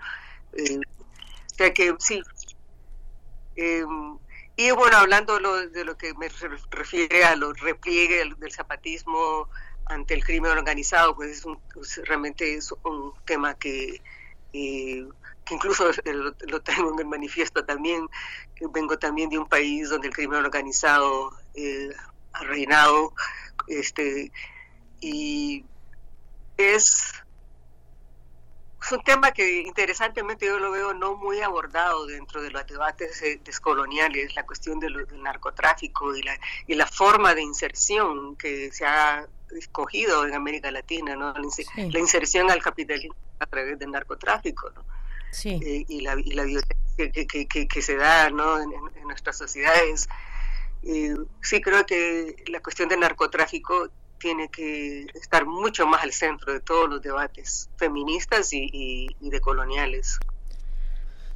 Eh, 0.53 0.79
o 0.79 1.55
sea 1.57 1.73
que 1.73 1.95
sí. 1.99 2.23
Em, 3.57 4.19
y 4.57 4.71
bueno, 4.71 4.97
hablando 4.97 5.39
de 5.69 5.85
lo 5.85 5.97
que 5.97 6.15
me 6.15 6.29
refiere 6.71 7.25
a 7.25 7.35
los 7.37 7.59
repliegues 7.61 8.39
del, 8.39 8.53
zapatismo 8.53 9.49
ante 9.87 10.15
el 10.15 10.25
crimen 10.25 10.53
organizado, 10.53 11.15
pues 11.17 11.39
es 11.39 11.45
un, 11.45 11.59
realmente 12.05 12.55
es 12.55 12.73
un 12.85 13.13
tema 13.25 13.55
que, 13.55 14.01
eh, 14.53 15.07
incluso 15.51 15.91
lo, 16.47 16.63
tengo 16.63 16.93
en 16.93 16.99
el 17.01 17.07
manifiesto 17.07 17.65
también, 17.65 18.09
vengo 18.73 18.99
también 18.99 19.29
de 19.29 19.39
un 19.39 19.49
país 19.49 19.91
donde 19.91 20.09
el 20.09 20.15
crimen 20.15 20.45
organizado 20.45 21.33
eh, 21.55 21.91
ha 22.33 22.45
reinado 22.45 23.13
este, 23.69 24.31
y 25.01 25.65
es, 26.57 27.13
un 28.93 29.03
tema 29.03 29.33
que 29.33 29.63
interesantemente 29.63 30.47
yo 30.47 30.59
lo 30.59 30.71
veo 30.71 30.93
no 30.93 31.17
muy 31.17 31.41
abordado 31.41 32.07
dentro 32.07 32.43
de 32.43 32.51
los 32.51 32.67
debates 32.67 33.23
eh, 33.23 33.41
descoloniales, 33.43 34.35
la 34.35 34.45
cuestión 34.45 34.79
del, 34.79 35.07
narcotráfico 35.23 36.15
y 36.15 36.23
la, 36.23 36.39
y 36.67 36.75
la 36.75 36.87
forma 36.87 37.35
de 37.35 37.43
inserción 37.43 38.37
que 38.37 38.71
se 38.73 38.85
ha 38.85 39.27
escogido 39.57 40.27
en 40.27 40.35
América 40.35 40.71
Latina, 40.71 41.17
¿no? 41.17 41.33
la, 41.33 41.99
inserción 41.99 42.51
al 42.51 42.63
capitalismo 42.63 43.17
a 43.39 43.47
través 43.47 43.79
del 43.79 43.91
narcotráfico. 43.91 44.71
¿no? 44.71 44.85
Eh, 45.45 45.85
y, 45.89 46.01
la, 46.03 46.15
y 46.19 46.33
la 46.33 46.45
violencia 46.45 46.77
que, 46.97 47.27
que, 47.27 47.69
que, 47.69 47.83
se 47.83 47.97
da 47.97 48.31
¿no? 48.31 48.61
en, 48.61 48.71
en 48.97 49.09
nuestras 49.09 49.37
sociedades 49.37 50.09
sí 51.41 51.61
creo 51.61 51.85
que 51.87 52.37
la 52.49 52.61
cuestión 52.61 52.89
del 52.89 53.01
narcotráfico 53.01 53.91
tiene 54.19 54.49
que 54.49 55.07
estar 55.15 55.47
mucho 55.47 55.87
más 55.87 56.03
al 56.03 56.13
centro 56.13 56.53
de 56.53 56.61
todos 56.61 56.89
los 56.89 57.03
debates 57.03 57.69
feministas 57.77 58.53
y, 58.53 58.69
y, 59.21 59.31
de 59.31 59.41
coloniales. 59.41 60.19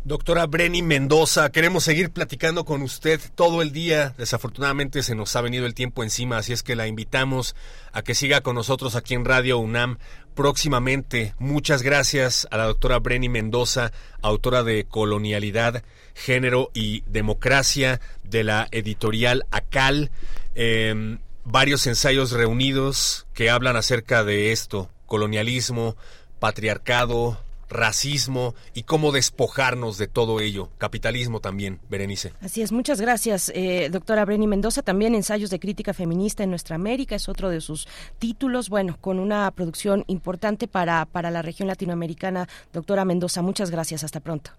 Doctora 0.04 0.46
Brenny 0.46 0.80
Mendoza, 0.80 1.50
queremos 1.50 1.84
seguir 1.84 2.10
platicando 2.10 2.64
con 2.64 2.82
usted 2.82 3.20
todo 3.34 3.62
el 3.62 3.72
día. 3.72 4.14
Desafortunadamente 4.16 5.02
se 5.02 5.14
nos 5.14 5.34
ha 5.34 5.40
venido 5.40 5.66
el 5.66 5.74
tiempo 5.74 6.02
encima, 6.02 6.38
así 6.38 6.52
es 6.52 6.62
que 6.62 6.76
la 6.76 6.86
invitamos 6.86 7.56
a 7.92 8.02
que 8.02 8.14
siga 8.14 8.40
con 8.40 8.54
nosotros 8.54 8.94
aquí 8.94 9.14
en 9.14 9.24
Radio 9.24 9.58
UNAM 9.58 9.98
próximamente. 10.34 11.34
Muchas 11.40 11.82
gracias 11.82 12.46
a 12.52 12.56
la 12.56 12.66
doctora 12.66 13.00
Brenny 13.00 13.28
Mendoza, 13.28 13.92
autora 14.22 14.62
de 14.62 14.84
Colonialidad, 14.84 15.82
Género 16.14 16.70
y 16.74 17.02
Democracia 17.02 18.00
de 18.22 18.44
la 18.44 18.68
editorial 18.70 19.46
ACAL. 19.50 20.12
Em, 20.54 21.18
varios 21.44 21.86
ensayos 21.88 22.30
reunidos 22.30 23.26
que 23.34 23.50
hablan 23.50 23.74
acerca 23.74 24.22
de 24.22 24.52
esto, 24.52 24.90
colonialismo, 25.06 25.96
patriarcado, 26.38 27.40
racismo 27.68 28.54
y 28.74 28.82
cómo 28.84 29.12
despojarnos 29.12 29.98
de 29.98 30.08
todo 30.08 30.40
ello. 30.40 30.70
Capitalismo 30.78 31.40
también, 31.40 31.80
Berenice. 31.88 32.32
Así 32.40 32.62
es, 32.62 32.72
muchas 32.72 33.00
gracias, 33.00 33.50
eh, 33.54 33.88
doctora 33.90 34.24
Breni 34.24 34.46
Mendoza. 34.46 34.82
También 34.82 35.14
ensayos 35.14 35.50
de 35.50 35.60
crítica 35.60 35.94
feminista 35.94 36.42
en 36.42 36.50
nuestra 36.50 36.76
América 36.76 37.16
es 37.16 37.28
otro 37.28 37.50
de 37.50 37.60
sus 37.60 37.88
títulos. 38.18 38.68
Bueno, 38.68 38.96
con 39.00 39.18
una 39.18 39.50
producción 39.50 40.04
importante 40.06 40.68
para, 40.68 41.04
para 41.06 41.30
la 41.30 41.42
región 41.42 41.68
latinoamericana. 41.68 42.48
Doctora 42.72 43.04
Mendoza, 43.04 43.42
muchas 43.42 43.70
gracias. 43.70 44.04
Hasta 44.04 44.20
pronto. 44.20 44.50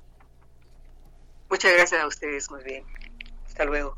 Muchas 1.50 1.74
gracias 1.74 2.02
a 2.02 2.08
ustedes, 2.08 2.50
muy 2.52 2.64
bien. 2.64 2.84
Hasta 3.48 3.66
luego. 3.66 3.98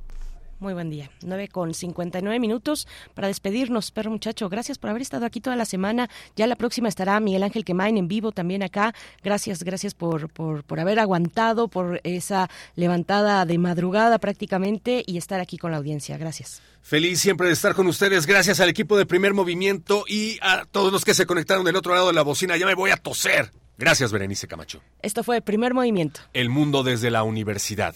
Muy 0.61 0.75
buen 0.75 0.91
día. 0.91 1.09
9 1.23 1.47
con 1.47 1.73
59 1.73 2.39
minutos 2.39 2.87
para 3.15 3.27
despedirnos, 3.27 3.89
perro 3.89 4.11
muchacho. 4.11 4.47
Gracias 4.47 4.77
por 4.77 4.91
haber 4.91 5.01
estado 5.01 5.25
aquí 5.25 5.41
toda 5.41 5.55
la 5.55 5.65
semana. 5.65 6.07
Ya 6.35 6.45
la 6.45 6.55
próxima 6.55 6.87
estará 6.87 7.19
Miguel 7.19 7.41
Ángel 7.41 7.65
Quemain 7.65 7.97
en 7.97 8.07
vivo 8.07 8.31
también 8.31 8.61
acá. 8.61 8.93
Gracias, 9.23 9.63
gracias 9.63 9.95
por, 9.95 10.29
por, 10.29 10.63
por 10.63 10.79
haber 10.79 10.99
aguantado, 10.99 11.67
por 11.67 11.99
esa 12.03 12.47
levantada 12.75 13.43
de 13.47 13.57
madrugada 13.57 14.19
prácticamente 14.19 15.03
y 15.07 15.17
estar 15.17 15.39
aquí 15.39 15.57
con 15.57 15.71
la 15.71 15.77
audiencia. 15.77 16.15
Gracias. 16.19 16.61
Feliz 16.83 17.19
siempre 17.19 17.47
de 17.47 17.53
estar 17.53 17.73
con 17.73 17.87
ustedes. 17.87 18.27
Gracias 18.27 18.59
al 18.59 18.69
equipo 18.69 18.95
de 18.99 19.07
Primer 19.07 19.33
Movimiento 19.33 20.03
y 20.07 20.37
a 20.43 20.65
todos 20.65 20.93
los 20.93 21.03
que 21.03 21.15
se 21.15 21.25
conectaron 21.25 21.65
del 21.65 21.75
otro 21.75 21.95
lado 21.95 22.05
de 22.05 22.13
la 22.13 22.21
bocina. 22.21 22.55
Ya 22.55 22.67
me 22.67 22.75
voy 22.75 22.91
a 22.91 22.97
toser. 22.97 23.51
Gracias, 23.79 24.11
Berenice 24.11 24.47
Camacho. 24.47 24.83
Esto 25.01 25.23
fue 25.23 25.41
Primer 25.41 25.73
Movimiento. 25.73 26.21
El 26.33 26.49
mundo 26.49 26.83
desde 26.83 27.09
la 27.09 27.23
universidad. 27.23 27.95